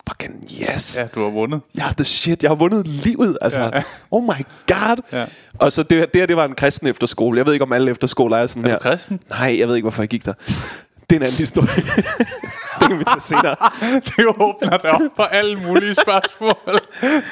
Fucking 0.08 0.44
yes. 0.74 0.98
Ja, 1.00 1.06
du 1.14 1.22
har 1.22 1.30
vundet. 1.30 1.60
Har 1.78 1.92
the 1.92 2.04
shit. 2.04 2.42
Jeg 2.42 2.50
har 2.50 2.54
vundet 2.56 2.86
livet. 2.88 3.38
Altså, 3.40 3.60
Ja. 3.62 3.82
oh 4.10 4.22
my 4.24 4.44
god. 4.68 5.02
Ja. 5.12 5.26
Og 5.58 5.72
så 5.72 5.82
det, 5.82 5.90
det 6.12 6.20
her, 6.20 6.26
det 6.26 6.36
var 6.36 6.44
en 6.44 6.54
kristen 6.54 6.86
efterskole. 6.88 7.38
Jeg 7.38 7.46
ved 7.46 7.52
ikke, 7.52 7.62
om 7.64 7.72
alle 7.72 7.90
efterskoler 7.90 8.36
er 8.36 8.46
sådan 8.46 8.64
Er 8.64 8.68
her. 8.70 8.78
kristen? 8.78 9.20
Nej, 9.30 9.56
jeg 9.58 9.68
ved 9.68 9.76
ikke, 9.76 9.84
hvorfor 9.84 10.02
jeg 10.02 10.08
gik 10.08 10.24
der. 10.24 10.34
Det 11.12 11.16
er 11.16 11.20
en 11.20 11.26
anden 11.26 11.38
historie. 11.38 11.68
det 12.80 12.88
kan 12.88 12.98
vi 12.98 13.04
tage 13.04 13.20
senere. 13.20 13.56
Det 14.16 14.26
åbner 14.40 14.76
dig 14.78 14.90
op 14.90 15.00
for 15.16 15.22
alle 15.22 15.60
mulige 15.66 15.94
spørgsmål. 15.94 16.80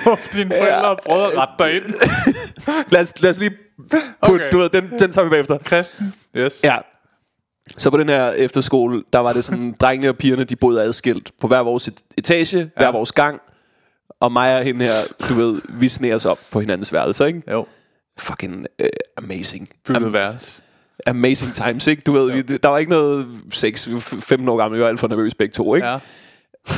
Hvorfor 0.03 0.33
dine 0.33 0.51
forældre 0.51 0.81
har 0.89 0.99
prøvet 1.07 1.23
at 1.25 1.39
rette 1.39 1.55
dig 1.59 1.75
ind. 1.75 1.95
Lad 2.93 3.01
os, 3.01 3.21
lad 3.23 3.31
os 3.31 3.39
lige 3.41 3.51
putte, 3.51 4.45
Okay. 4.45 4.53
du 4.53 4.59
ved, 4.59 4.69
den, 4.69 4.91
den 4.99 5.13
tager 5.13 5.25
vi 5.25 5.31
bagefter. 5.31 5.59
Kristen? 5.59 6.15
Yes. 6.37 6.61
Ja. 6.65 6.77
Så 7.79 7.91
på 7.91 7.97
den 7.97 8.09
her 8.09 8.31
efterskole, 8.31 9.03
der 9.13 9.19
var 9.19 9.33
det 9.33 9.45
sådan, 9.45 9.75
drengene 9.81 10.09
og 10.09 10.17
pigerne, 10.17 10.45
de 10.45 10.57
boede 10.57 10.83
adskilt 10.83 11.31
på 11.41 11.47
hver 11.49 11.61
vores 11.61 11.89
et- 11.89 12.01
etage, 12.19 12.59
ja. 12.59 12.67
hver 12.77 12.91
vores 12.93 13.13
gang. 13.13 13.41
Og 14.21 14.33
mig 14.33 14.57
og 14.59 14.63
hende 14.65 14.85
her, 14.85 14.93
du 15.29 15.35
ved, 15.35 15.61
vi 15.69 15.89
sneer 15.89 16.15
os 16.15 16.25
op 16.27 16.39
på 16.51 16.61
hinandens 16.61 16.93
værelser, 16.93 17.27
ikke? 17.27 17.43
Jo. 17.51 17.67
Fucking 18.19 18.67
uh, 18.83 18.87
amazing. 19.17 19.69
Bygget 19.87 20.13
vers. 20.13 20.63
Amazing 21.07 21.53
times, 21.55 21.87
ikke? 21.87 22.03
Du 22.07 22.13
ved, 22.13 22.33
vi, 22.33 22.43
der 22.43 22.69
var 22.69 22.79
ikke 22.79 22.91
noget 22.91 23.27
sex. 23.53 23.89
Vi 23.89 23.93
var 23.95 23.99
f- 24.01 24.21
15 24.21 24.49
år 24.49 24.57
gamle, 24.57 24.77
vi 24.77 24.83
var 24.83 24.89
alt 24.89 25.01
for 25.01 25.09
nervøse 25.09 25.37
begge 25.37 25.53
to, 25.53 25.75
ikke? 25.75 25.87
Ja. 25.89 25.99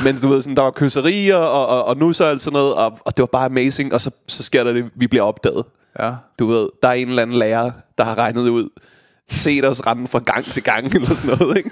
Men 0.03 0.17
du 0.17 0.27
ved, 0.27 0.41
sådan, 0.41 0.55
der 0.55 0.61
var 0.63 0.71
kysserier, 0.71 1.35
og, 1.35 1.67
og, 1.67 1.85
og 1.85 1.97
nu 1.97 2.13
så 2.13 2.25
alt 2.25 2.41
sådan 2.41 2.53
noget, 2.57 2.73
og, 2.73 2.97
og 3.05 3.17
det 3.17 3.23
var 3.23 3.27
bare 3.27 3.45
amazing, 3.45 3.93
og 3.93 4.01
så, 4.01 4.11
så 4.27 4.43
sker 4.43 4.63
der 4.63 4.73
det, 4.73 4.85
vi 4.95 5.07
bliver 5.07 5.23
opdaget. 5.23 5.65
Ja. 5.99 6.11
Du 6.39 6.47
ved, 6.47 6.69
der 6.83 6.87
er 6.89 6.93
en 6.93 7.09
eller 7.09 7.21
anden 7.21 7.37
lærer, 7.37 7.71
der 7.97 8.03
har 8.03 8.17
regnet 8.17 8.49
ud, 8.49 8.69
set 9.31 9.65
os 9.65 9.87
rende 9.87 10.07
fra 10.07 10.19
gang 10.19 10.45
til 10.45 10.63
gang, 10.63 10.95
eller 10.95 11.07
sådan 11.15 11.37
noget, 11.39 11.57
ikke? 11.57 11.69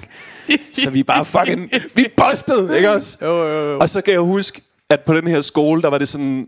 Så 0.74 0.89
vi 0.89 1.04
bare 1.04 1.26
fucking, 1.26 1.72
vi 1.95 2.06
er 2.06 2.24
busted, 2.30 2.76
ikke 2.76 2.91
også? 2.91 3.18
Jo, 3.26 3.43
jo, 3.43 3.72
jo. 3.72 3.80
Og 3.80 3.89
så 3.89 4.02
kan 4.02 4.14
jeg 4.14 4.22
huske, 4.22 4.62
at 4.89 4.99
på 4.99 5.14
den 5.14 5.28
her 5.28 5.41
skole, 5.41 5.82
der 5.82 5.88
var 5.88 5.97
det 5.97 6.08
sådan, 6.08 6.47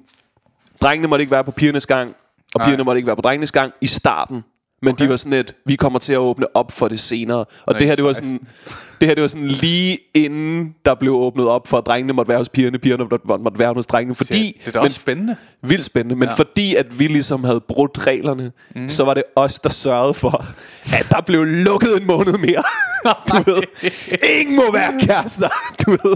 drengene 0.82 1.08
måtte 1.08 1.22
ikke 1.24 1.32
være 1.32 1.44
på 1.44 1.52
pigernes 1.52 1.86
gang, 1.86 2.10
og 2.56 2.60
Nej. 2.60 2.66
pigerne 2.68 2.84
måtte 2.84 3.00
ikke 3.00 3.08
være 3.08 3.16
på 3.16 3.22
drengenes 3.22 3.52
gang 3.52 3.74
i 3.82 3.88
starten. 3.88 4.44
Men 4.84 4.94
okay. 4.94 5.06
de 5.06 5.10
var 5.10 5.16
sådan 5.16 5.34
et, 5.34 5.56
vi 5.66 5.76
kommer 5.76 6.00
til 6.00 6.14
at 6.14 6.20
åbne 6.20 6.56
op 6.56 6.72
for 6.72 6.88
det 6.88 7.00
senere. 7.00 7.40
Og 7.40 7.48
Nå, 7.68 7.74
det 7.74 7.88
her, 7.88 7.96
det 7.96 8.04
var 8.04 8.14
16. 8.14 8.32
sådan, 8.32 8.48
Det 9.00 9.08
her, 9.08 9.16
det 9.16 9.22
var 9.22 9.28
sådan 9.28 9.48
lige 9.48 9.98
inden, 10.14 10.76
der 10.86 10.96
blev 10.96 11.14
åbnet 11.14 11.48
op 11.48 11.68
for, 11.68 11.78
at 11.78 11.86
drengene 11.86 12.14
måtte 12.14 12.30
være 12.30 12.38
hos 12.38 12.50
pigerne, 12.50 12.80
pigerne 12.80 13.04
måtte, 13.04 13.44
måtte 13.44 13.60
være 13.60 13.74
hos 13.74 13.86
drengene. 13.86 14.16
Fordi, 14.16 14.62
det 14.66 14.68
er 14.68 14.72
da 14.72 14.80
også 14.80 15.00
spændende. 15.00 15.36
Vildt 15.62 15.86
spændende, 15.86 16.16
men 16.16 16.30
ja. 16.30 16.36
fordi 16.36 16.76
at 16.76 17.00
vi 17.00 17.08
ligesom 17.08 17.44
havde 17.44 17.62
brudt 17.68 18.08
reglerne, 18.08 18.52
mm. 18.76 18.90
så 18.90 19.04
var 19.04 19.14
det 19.14 19.24
os, 19.36 19.60
der 19.60 19.70
sørgede 19.70 20.14
for, 20.14 20.46
at 21.00 21.06
der 21.10 21.22
blev 21.22 21.46
lukket 21.46 22.02
en 22.02 22.08
måned 22.08 22.38
mere. 22.38 22.64
du 23.30 23.52
ved, 23.52 23.62
ingen 24.40 24.56
må 24.56 24.72
være 24.72 24.94
kærester, 25.00 25.50
du 25.86 25.92
ved. 25.92 26.16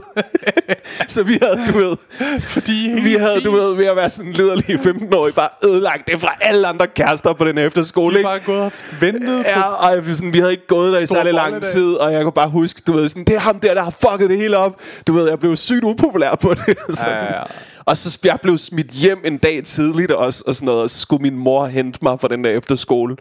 så 1.08 1.24
vi 1.24 1.40
havde, 1.42 1.72
du 1.74 1.78
ved, 1.78 1.98
Fordi 2.40 3.00
vi 3.04 3.14
havde, 3.14 3.42
du 3.42 3.52
ved, 3.52 3.76
ved 3.76 3.86
at 3.86 3.96
være 3.96 4.10
sådan 4.10 4.32
liderlige 4.32 4.78
15-årige, 4.78 5.34
bare 5.34 5.50
ødelagt 5.66 6.08
det 6.08 6.22
fra 6.22 6.36
alle 6.42 6.68
andre 6.68 6.88
kærester 6.88 7.34
på 7.34 7.46
den 7.46 7.58
efterskole. 7.58 8.18
de 8.18 8.24
bare 8.24 8.40
gået 8.40 8.62
og 8.62 8.72
ventet 9.00 9.46
på... 9.46 9.50
Ja, 9.50 9.62
og 9.62 10.04
sådan, 10.16 10.34
vi 10.34 10.40
havde 10.40 10.52
ikke 10.52 10.68
gået 10.68 10.94
der 10.94 11.00
i 11.00 11.06
særlig 11.06 11.34
lang 11.34 11.62
tid, 11.62 11.94
og 11.94 12.14
jeg 12.14 12.24
kunne 12.24 12.32
bare 12.32 12.50
huske, 12.50 12.77
du 12.88 12.94
ved, 12.94 13.10
sådan, 13.10 13.24
det 13.24 13.36
er 13.36 13.40
ham 13.40 13.60
der, 13.60 13.74
der 13.74 13.84
har 13.84 13.96
fucket 14.02 14.30
det 14.30 14.38
hele 14.38 14.58
op. 14.58 14.82
Du 15.08 15.14
ved, 15.14 15.30
jeg 15.30 15.40
blev 15.40 15.56
sygt 15.56 15.84
upopulær 15.84 16.36
på 16.36 16.54
det. 16.54 16.78
Sådan. 16.98 17.16
Ja, 17.16 17.24
ja, 17.24 17.38
ja. 17.38 17.44
Og 17.86 17.98
så 17.98 18.20
jeg 18.24 18.40
blev 18.44 18.58
smidt 18.58 18.92
hjem 18.92 19.22
en 19.26 19.38
dag 19.38 19.64
tidligt 19.64 20.12
også, 20.12 20.44
og 20.48 20.56
sådan 20.56 20.66
noget, 20.66 20.82
og 20.82 20.90
så 20.90 21.00
skulle 21.00 21.22
min 21.22 21.38
mor 21.38 21.66
hente 21.66 22.00
mig 22.02 22.20
fra 22.20 22.28
den 22.28 22.44
der 22.44 22.50
efterskole, 22.50 23.16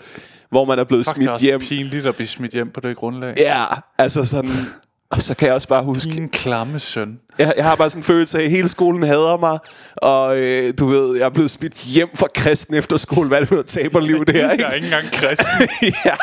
hvor 0.51 0.65
man 0.65 0.79
er 0.79 0.85
blevet 0.85 1.07
Fuck, 1.07 1.17
det 1.17 1.23
er 1.23 1.25
smidt 1.25 1.31
også 1.31 1.47
hjem. 1.47 1.61
pinligt 1.61 2.07
at 2.07 2.17
blive 2.17 2.29
smidt 2.29 2.53
hjem 2.53 2.71
på 2.71 2.81
det 2.81 2.97
grundlag. 2.97 3.35
Ja, 3.39 3.65
altså 3.99 4.25
sådan... 4.25 4.51
Og 5.11 5.23
så 5.23 5.35
kan 5.35 5.47
jeg 5.47 5.55
også 5.55 5.69
bare 5.69 5.83
huske, 5.83 6.13
Din 6.13 6.29
klamme 6.29 6.79
søn. 6.79 7.21
jeg, 7.39 7.53
jeg 7.57 7.65
har 7.65 7.77
bare 7.77 7.91
sådan 7.91 8.01
en 8.01 8.05
følelse 8.05 8.39
af, 8.39 8.45
at 8.45 8.51
hele 8.51 8.69
skolen 8.69 9.03
hader 9.03 9.37
mig, 9.37 9.59
og 9.97 10.39
øh, 10.39 10.75
du 10.79 10.87
ved, 10.87 11.17
jeg 11.19 11.25
er 11.25 11.31
blevet 11.31 11.51
smidt 11.51 11.75
hjem 11.85 12.09
fra 12.15 12.27
kristen 12.35 12.75
efterskole, 12.75 13.29
hvad 13.29 13.41
det 13.41 13.49
hedder, 13.49 13.63
taberliv 13.63 14.25
det 14.25 14.35
her, 14.35 14.51
ikke? 14.53 14.65
Jeg 14.65 14.71
er 14.71 14.75
ikke 14.75 14.87
engang 14.87 15.13
kristen. 15.13 15.69
ja. 16.05 16.15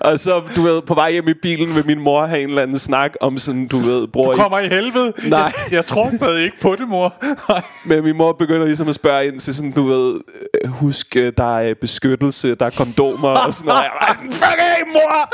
Og 0.00 0.18
så, 0.18 0.42
du 0.56 0.62
ved, 0.62 0.82
på 0.82 0.94
vej 0.94 1.12
hjem 1.12 1.28
i 1.28 1.34
bilen 1.42 1.74
vil 1.74 1.86
min 1.86 2.00
mor 2.00 2.26
have 2.26 2.42
en 2.42 2.48
eller 2.48 2.62
anden 2.62 2.78
snak 2.78 3.12
om 3.20 3.38
sådan, 3.38 3.68
du 3.68 3.76
ved, 3.76 4.06
bror 4.08 4.30
Du 4.32 4.36
kommer 4.36 4.58
i 4.58 4.68
helvede. 4.68 5.12
Nej. 5.24 5.40
Jeg, 5.40 5.52
jeg 5.70 5.86
tror 5.86 6.10
stadig 6.16 6.44
ikke 6.44 6.60
på 6.60 6.76
det, 6.76 6.88
mor. 6.88 7.14
Nej. 7.48 7.62
Men 7.96 8.04
min 8.04 8.16
mor 8.16 8.32
begynder 8.32 8.66
ligesom 8.66 8.88
at 8.88 8.94
spørge 8.94 9.26
ind 9.26 9.40
til 9.40 9.54
sådan, 9.54 9.72
du 9.72 9.86
ved, 9.86 10.20
øh, 10.64 10.70
husk, 10.70 11.16
øh, 11.16 11.32
der 11.36 11.58
er 11.58 11.74
beskyttelse, 11.80 12.54
der 12.54 12.66
er 12.66 12.70
kondomer 12.70 13.28
og 13.28 13.54
sådan 13.54 13.68
noget. 13.68 13.82
Jeg 13.82 13.90
var 14.00 14.12
sådan, 14.14 14.32
fuck 14.32 14.58
af, 14.58 14.82
mor! 14.92 15.30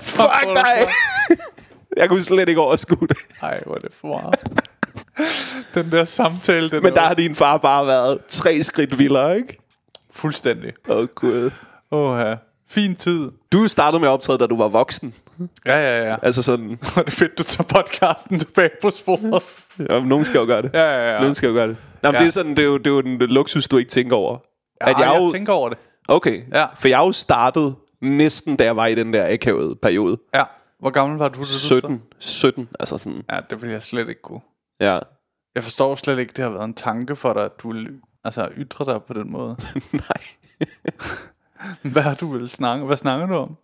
Fuck 0.00 0.20
er 0.22 0.54
dig! 0.54 0.88
Jeg 1.96 2.08
kunne 2.08 2.22
slet 2.22 2.48
ikke 2.48 2.60
overskue 2.60 3.08
det. 3.08 3.16
Ej, 3.42 3.60
hvor 3.66 3.74
er 3.74 3.78
det 3.78 3.92
for 4.00 4.08
meget. 4.08 4.34
Den 5.74 5.90
der 5.92 6.04
samtale, 6.04 6.70
den 6.70 6.82
Men 6.82 6.90
er 6.92 6.94
der 6.94 7.00
har 7.02 7.14
din 7.14 7.34
far 7.34 7.56
bare 7.56 7.86
været 7.86 8.18
tre 8.28 8.62
skridt 8.62 8.98
vildere, 8.98 9.36
ikke? 9.36 9.58
fuldstændig. 10.14 10.72
Åh, 10.88 10.96
oh, 10.96 11.06
gud. 11.14 11.50
Åh, 11.90 12.20
ja. 12.20 12.34
Fin 12.68 12.96
tid. 12.96 13.30
Du 13.52 13.68
startede 13.68 14.00
med 14.00 14.08
at 14.08 14.12
optræde, 14.12 14.38
da 14.38 14.46
du 14.46 14.56
var 14.56 14.68
voksen. 14.68 15.14
Ja, 15.66 15.76
ja, 15.80 16.08
ja. 16.10 16.16
Altså 16.22 16.42
sådan, 16.42 16.66
Hvor 16.80 16.98
er 17.00 17.04
det 17.04 17.12
fedt, 17.12 17.38
du 17.38 17.42
tager 17.42 17.66
podcasten 17.68 18.38
tilbage 18.38 18.70
på 18.82 18.90
sporet. 18.90 19.42
ja, 19.90 20.00
nogen 20.00 20.24
skal 20.24 20.38
jo 20.38 20.44
gøre 20.46 20.62
det. 20.62 20.70
Ja, 20.74 20.80
ja, 20.84 21.12
ja. 21.14 21.18
Nogen 21.20 21.34
skal 21.34 21.46
jo 21.46 21.52
gøre 21.54 21.68
det. 21.68 21.76
Nå, 22.02 22.08
men 22.08 22.14
Ja. 22.14 22.20
det 22.20 22.26
er 22.26 22.30
sådan, 22.30 22.50
det 22.50 22.58
er 22.58 22.66
jo, 22.66 22.78
det 22.78 22.86
er 22.86 22.90
jo 22.90 22.98
en 22.98 23.18
luksus, 23.18 23.68
du 23.68 23.76
ikke 23.76 23.90
tænker 23.90 24.16
over. 24.16 24.38
At 24.80 24.88
jeg, 24.98 25.20
jeg 25.20 25.30
tænker 25.32 25.52
over 25.52 25.68
det. 25.68 25.78
Okay, 26.08 26.42
Ja. 26.54 26.66
for 26.78 26.88
jeg 26.88 27.00
er 27.00 27.06
jo 27.06 27.12
startet 27.12 27.74
næsten, 28.02 28.56
da 28.56 28.64
jeg 28.64 28.76
var 28.76 28.86
i 28.86 28.94
den 28.94 29.12
der 29.12 29.32
akavede 29.32 29.76
periode. 29.82 30.18
Ja. 30.34 30.42
Hvor 30.82 30.90
gammel 30.90 31.18
var 31.18 31.28
du? 31.28 31.40
da 31.40 31.40
du 31.40 31.46
17, 31.46 32.02
17, 32.18 32.68
altså 32.80 32.98
sådan, 32.98 33.22
Ja, 33.30 33.40
det 33.50 33.62
vil 33.62 33.70
jeg 33.70 33.82
slet 33.82 34.08
ikke 34.08 34.22
kunne. 34.22 34.40
ja. 34.80 34.98
Jeg 35.54 35.62
forstår 35.62 35.94
slet 35.94 36.18
ikke, 36.18 36.32
det 36.36 36.44
har 36.44 36.50
været 36.50 36.64
en 36.64 36.74
tanke 36.74 37.16
for 37.16 37.32
dig, 37.32 37.44
at 37.44 37.50
du 37.62 37.72
vil 37.72 37.88
altså, 38.24 38.48
ytre 38.56 38.84
dig 38.92 39.02
på 39.02 39.12
den 39.12 39.30
måde. 39.32 39.56
Nej. 39.92 40.22
Hvad 41.92 42.02
har 42.02 42.14
du 42.14 42.32
vil 42.32 42.48
snakke? 42.48 42.84
Hvad 42.86 42.96
snakker 42.96 43.26
du 43.26 43.34
om? 43.34 43.56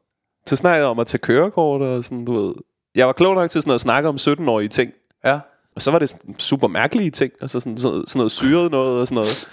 Så 0.46 0.56
snakkede 0.56 0.80
jeg 0.80 0.88
om 0.90 0.98
at 0.98 1.06
tage 1.06 1.18
kørekort 1.18 1.82
og 1.82 2.04
sådan, 2.04 2.24
du 2.24 2.32
ved. 2.32 2.54
Jeg 2.94 3.06
var 3.06 3.12
klog 3.12 3.34
nok 3.34 3.50
til 3.50 3.62
sådan 3.62 3.74
at 3.74 3.80
snakke 3.80 4.08
om 4.08 4.14
17-årige 4.14 4.68
ting. 4.68 4.92
Ja. 5.24 5.40
Og 5.76 5.82
så 5.82 5.90
var 5.90 5.98
det 5.98 6.16
super 6.38 6.68
mærkelige 6.68 7.10
ting. 7.10 7.32
Altså 7.40 7.60
sådan, 7.60 7.78
sådan, 7.78 8.04
sådan 8.06 8.18
noget 8.18 8.32
syret 8.32 8.70
noget 8.70 9.00
og 9.00 9.08
sådan 9.08 9.14
noget. 9.14 9.48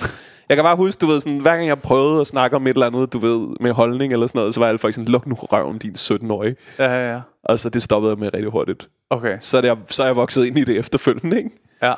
Jeg 0.50 0.58
kan 0.58 0.64
bare 0.64 0.76
huske, 0.76 1.00
du 1.00 1.08
ved, 1.08 1.20
sådan, 1.20 1.40
hver 1.40 1.56
gang 1.56 1.68
jeg 1.68 1.80
prøvede 1.80 2.22
at 2.22 2.28
snakke 2.28 2.56
om 2.56 2.68
et 2.68 2.74
eller 2.74 2.86
andet, 2.86 3.14
du 3.14 3.20
ved, 3.20 3.56
med 3.60 3.72
holdning 3.72 4.14
eller 4.14 4.28
sådan 4.28 4.40
noget, 4.40 4.54
så 4.54 4.60
var 4.60 4.68
jeg 4.68 4.80
faktisk 4.80 4.96
sådan, 4.96 5.12
luk 5.12 5.28
nu 5.28 5.36
røven, 5.36 5.78
din 5.78 5.92
17-årige. 5.92 6.56
Ja, 6.80 6.86
ja, 6.86 7.14
ja. 7.14 7.22
Og 7.44 7.60
så 7.60 7.70
det 7.70 7.84
stoppede 7.84 8.12
jeg 8.12 8.20
med 8.20 8.34
rigtig 8.34 8.52
hurtigt. 8.52 8.90
Okay. 9.10 9.38
Så 9.40 9.58
er, 9.58 9.62
det, 9.62 9.78
så 9.90 10.04
er 10.04 10.08
jeg 10.08 10.16
vokset 10.16 10.46
ind 10.46 10.58
i 10.58 10.64
det 10.64 10.78
efterfølgende, 10.78 11.38
ikke? 11.38 11.50
Ja. 11.82 11.94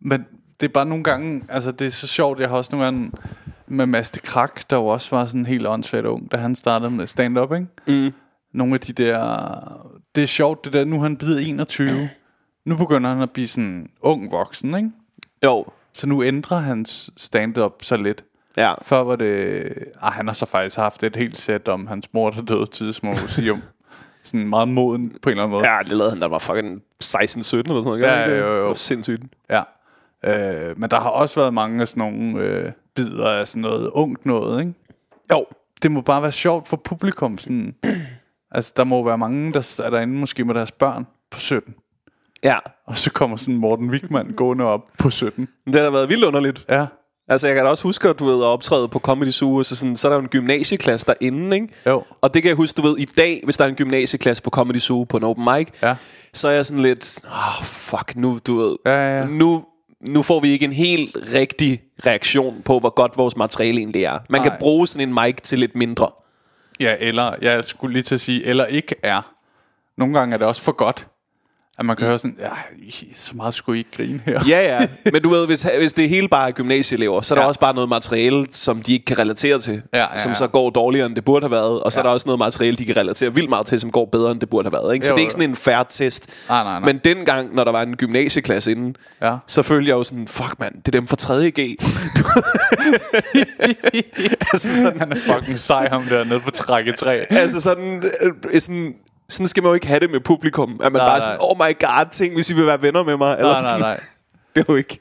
Men 0.00 0.26
det 0.60 0.68
er 0.68 0.72
bare 0.72 0.86
nogle 0.86 1.04
gange, 1.04 1.44
altså 1.48 1.72
det 1.72 1.86
er 1.86 1.90
så 1.90 2.06
sjovt, 2.06 2.40
jeg 2.40 2.48
har 2.48 2.56
også 2.56 2.68
nogle 2.72 2.84
gange 2.84 3.10
med 3.66 3.86
Mads 3.86 4.10
de 4.10 4.20
Krak, 4.20 4.70
der 4.70 4.76
jo 4.76 4.86
også 4.86 5.16
var 5.16 5.26
sådan 5.26 5.46
helt 5.46 5.66
åndssvagt 5.66 6.06
ung, 6.06 6.32
da 6.32 6.36
han 6.36 6.54
startede 6.54 6.90
med 6.90 7.06
stand-up, 7.06 7.52
ikke? 7.52 7.66
Mm. 7.86 8.12
Nogle 8.54 8.74
af 8.74 8.80
de 8.80 8.92
der, 8.92 9.38
det 10.14 10.22
er 10.22 10.26
sjovt 10.26 10.64
det 10.64 10.72
der, 10.72 10.84
nu 10.84 10.96
er 10.96 11.02
han 11.02 11.16
blevet 11.16 11.48
21, 11.48 12.08
nu 12.64 12.76
begynder 12.76 13.10
han 13.10 13.22
at 13.22 13.30
blive 13.30 13.48
sådan 13.48 13.88
ung 14.00 14.30
voksen, 14.30 14.76
ikke? 14.76 14.90
Jo, 15.44 15.64
Så 15.96 16.06
nu 16.06 16.22
ændrer 16.22 16.58
hans 16.58 17.10
stand-up 17.16 17.72
så 17.82 17.96
lidt. 17.96 18.24
ja. 18.56 18.74
Før 18.82 19.00
var 19.00 19.16
det... 19.16 19.64
Ah, 20.02 20.12
han 20.12 20.26
har 20.26 20.34
så 20.34 20.46
faktisk 20.46 20.76
haft 20.76 21.02
et 21.02 21.16
helt 21.16 21.36
sæt 21.38 21.68
om 21.68 21.86
hans 21.86 22.12
mor, 22.12 22.30
der 22.30 22.42
døde 22.42 22.92
som 22.92 23.08
museum. 23.08 23.62
sådan 24.22 24.48
meget 24.48 24.68
moden 24.68 25.18
på 25.22 25.28
en 25.28 25.32
eller 25.32 25.44
anden 25.44 25.58
måde. 25.58 25.68
Ja, 25.68 25.78
det 25.78 25.88
lavede 25.92 26.10
han, 26.10 26.20
da 26.20 26.26
var 26.26 26.38
fucking 26.38 26.82
16-17 27.04 27.16
eller 27.16 27.40
sådan 27.42 27.82
noget. 27.84 28.00
Ja, 28.00 28.24
ikke 28.24 28.36
jo, 28.36 28.46
jo, 28.46 28.52
jo. 28.52 28.58
Det 28.58 28.66
var 28.66 28.74
sindssygt. 28.74 29.22
Ja. 29.50 29.62
Øh, 30.24 30.78
men 30.78 30.90
der 30.90 31.00
har 31.00 31.10
også 31.10 31.40
været 31.40 31.54
mange 31.54 31.80
af 31.80 31.88
sådan 31.88 32.12
nogle 32.12 32.38
øh, 32.40 32.72
bidder 32.94 33.30
af 33.30 33.48
sådan 33.48 33.62
noget 33.62 33.90
ungt 33.90 34.26
noget, 34.26 34.60
ikke? 34.60 34.74
Jo. 35.30 35.46
Det 35.82 35.90
må 35.90 36.00
bare 36.00 36.22
være 36.22 36.32
sjovt 36.32 36.68
for 36.68 36.76
publikum. 36.76 37.38
Sådan. 37.38 37.74
altså, 38.50 38.72
der 38.76 38.84
må 38.84 39.04
være 39.04 39.18
mange, 39.18 39.52
der 39.52 39.80
er 39.84 39.90
derinde 39.90 40.14
måske 40.14 40.44
med 40.44 40.54
deres 40.54 40.72
børn 40.72 41.06
på 41.30 41.38
17. 41.38 41.74
Ja. 42.46 42.58
Og 42.86 42.98
så 42.98 43.10
kommer 43.12 43.36
sådan 43.36 43.56
Morten 43.56 43.90
Wigman 43.90 44.32
gående 44.36 44.64
op 44.64 44.80
på 44.98 45.10
17. 45.10 45.48
Men 45.66 45.72
det 45.72 45.80
har 45.80 45.86
da 45.86 45.90
været 45.92 46.08
vildt 46.08 46.24
underligt. 46.24 46.64
Ja. 46.68 46.86
Altså, 47.28 47.46
jeg 47.46 47.56
kan 47.56 47.64
da 47.64 47.70
også 47.70 47.82
huske, 47.82 48.08
at 48.08 48.18
du 48.18 48.24
ved, 48.24 48.34
at 48.42 48.46
optræde 48.46 48.88
på 48.88 48.98
Comedy 48.98 49.30
Zoo, 49.30 49.62
så, 49.62 49.76
sådan, 49.76 49.96
så 49.96 50.08
er 50.08 50.10
der 50.12 50.16
jo 50.16 50.22
en 50.22 50.28
gymnasieklasse 50.28 51.06
derinde, 51.06 51.56
ikke? 51.56 51.68
Jo. 51.86 52.02
Og 52.20 52.34
det 52.34 52.42
kan 52.42 52.48
jeg 52.48 52.56
huske, 52.56 52.76
du 52.76 52.82
ved, 52.82 52.98
i 52.98 53.04
dag, 53.04 53.40
hvis 53.44 53.56
der 53.56 53.64
er 53.64 53.68
en 53.68 53.74
gymnasieklasse 53.74 54.42
på 54.42 54.50
Comedy 54.50 54.78
Zoo 54.78 55.04
på 55.04 55.16
en 55.16 55.24
open 55.24 55.44
mic, 55.44 55.68
Ja. 55.82 55.96
så 56.34 56.48
er 56.48 56.52
jeg 56.52 56.66
sådan 56.66 56.82
lidt, 56.82 57.20
åh, 57.24 57.60
oh, 57.60 57.64
fuck, 57.64 58.16
nu, 58.16 58.38
du 58.46 58.56
ved, 58.56 58.76
Ja, 58.86 58.90
ja, 58.92 59.18
ja. 59.18 59.26
nu, 59.26 59.64
nu 60.00 60.22
får 60.22 60.40
vi 60.40 60.48
ikke 60.48 60.64
en 60.64 60.72
helt 60.72 61.16
rigtig 61.34 61.80
reaktion 62.06 62.62
på, 62.64 62.78
hvor 62.78 62.90
godt 62.90 63.12
vores 63.16 63.36
materiale 63.36 63.78
egentlig 63.78 64.04
er. 64.04 64.18
Man 64.30 64.40
Nej. 64.40 64.48
kan 64.48 64.56
bruge 64.60 64.86
sådan 64.86 65.08
en 65.08 65.14
mic 65.24 65.36
til 65.42 65.58
lidt 65.58 65.74
mindre. 65.76 66.10
Ja, 66.80 66.94
eller, 67.00 67.34
jeg 67.42 67.64
skulle 67.64 67.92
lige 67.92 68.02
til 68.02 68.14
at 68.14 68.20
sige, 68.20 68.44
eller 68.44 68.64
ikke 68.66 68.94
er. 69.02 69.32
Nogle 69.98 70.18
gange 70.18 70.34
er 70.34 70.38
det 70.38 70.46
også 70.46 70.62
for 70.62 70.72
godt, 70.72 71.06
at 71.78 71.86
man 71.86 71.96
kan 71.96 72.06
høre 72.06 72.18
sådan, 72.18 72.36
ja, 72.40 72.48
så 73.14 73.32
meget 73.34 73.54
skulle 73.54 73.76
I 73.76 73.80
ikke 73.80 73.90
grine 73.96 74.20
her. 74.24 74.40
Ja, 74.48 74.78
ja. 74.80 74.86
Men 75.12 75.22
du 75.22 75.28
ved, 75.28 75.46
hvis, 75.46 75.66
hvis 75.78 75.92
det 75.92 76.08
hele 76.08 76.28
bare 76.28 76.48
er 76.48 76.52
gymnasieelever, 76.52 77.20
så 77.20 77.34
er 77.34 77.36
der 77.36 77.42
Ja. 77.42 77.48
også 77.48 77.60
bare 77.60 77.74
noget 77.74 77.88
materiale, 77.88 78.46
som 78.50 78.82
de 78.82 78.92
ikke 78.92 79.04
kan 79.04 79.18
relatere 79.18 79.58
til. 79.58 79.82
Ja, 79.94 79.98
ja, 80.12 80.18
Som 80.18 80.30
ja. 80.30 80.34
så 80.34 80.46
går 80.46 80.70
dårligere, 80.70 81.06
end 81.06 81.14
det 81.16 81.24
burde 81.24 81.44
have 81.44 81.50
været. 81.50 81.80
Og 81.82 81.92
så 81.92 82.00
Ja. 82.00 82.02
er 82.02 82.06
der 82.06 82.12
også 82.12 82.28
noget 82.28 82.38
materiale, 82.38 82.76
de 82.76 82.84
kan 82.84 82.96
relatere 82.96 83.34
vildt 83.34 83.48
meget 83.50 83.66
til, 83.66 83.80
som 83.80 83.90
går 83.90 84.04
bedre, 84.12 84.30
end 84.32 84.40
det 84.40 84.50
burde 84.50 84.70
have 84.70 84.82
været. 84.84 84.94
Ikke? 84.94 85.06
Så 85.06 85.12
Jo, 85.12 85.16
det 85.16 85.20
er 85.20 85.24
ikke 85.24 85.32
sådan 85.32 85.50
en 85.50 85.56
færre 85.56 85.84
test. 85.88 86.30
Nej, 86.48 86.62
nej, 86.64 86.80
nej. 86.80 86.92
Men 86.92 87.00
dengang, 87.04 87.54
når 87.54 87.64
der 87.64 87.72
var 87.72 87.82
en 87.82 87.96
gymnasieklasse 87.96 88.70
inden, 88.70 88.96
Ja. 89.22 89.36
så 89.46 89.62
følte 89.62 89.88
jeg 89.88 89.94
jo 89.96 90.04
sådan, 90.04 90.28
fuck 90.28 90.54
mand, 90.58 90.74
det 90.74 90.88
er 90.94 91.00
dem 91.00 91.06
fra 91.06 91.16
3.G. 91.20 91.58
altså 94.52 94.76
sådan, 94.76 94.98
Han 95.00 95.12
er 95.12 95.16
fucking 95.16 95.58
sej, 95.58 95.88
ham 95.88 96.02
der 96.02 96.24
nede 96.24 96.40
på 96.40 96.50
trække 96.50 96.92
3. 96.92 97.26
altså 97.32 97.60
sådan, 97.60 98.04
øh, 98.52 98.60
sådan, 98.60 98.94
sådan 99.28 99.46
skal 99.48 99.62
man 99.62 99.70
jo 99.70 99.74
ikke 99.74 99.86
have 99.86 100.00
det 100.00 100.10
med 100.10 100.20
publikum. 100.20 100.70
At 100.72 100.92
man 100.92 101.00
Nej, 101.00 101.08
bare 101.08 101.18
nej. 101.18 101.20
sådan, 101.20 101.38
oh 101.40 101.56
my 101.56 101.78
god, 101.86 102.10
tænk 102.12 102.34
hvis 102.34 102.50
I 102.50 102.54
vil 102.54 102.66
være 102.66 102.82
venner 102.82 103.04
med 103.04 103.16
mig. 103.16 103.32
Eller 103.38 103.52
Nej, 103.52 103.60
sådan. 103.60 103.80
nej, 103.80 103.90
nej. 103.90 104.00
Det 104.54 104.60
er 104.62 104.66
jo 104.72 104.76
ikke. 104.76 104.98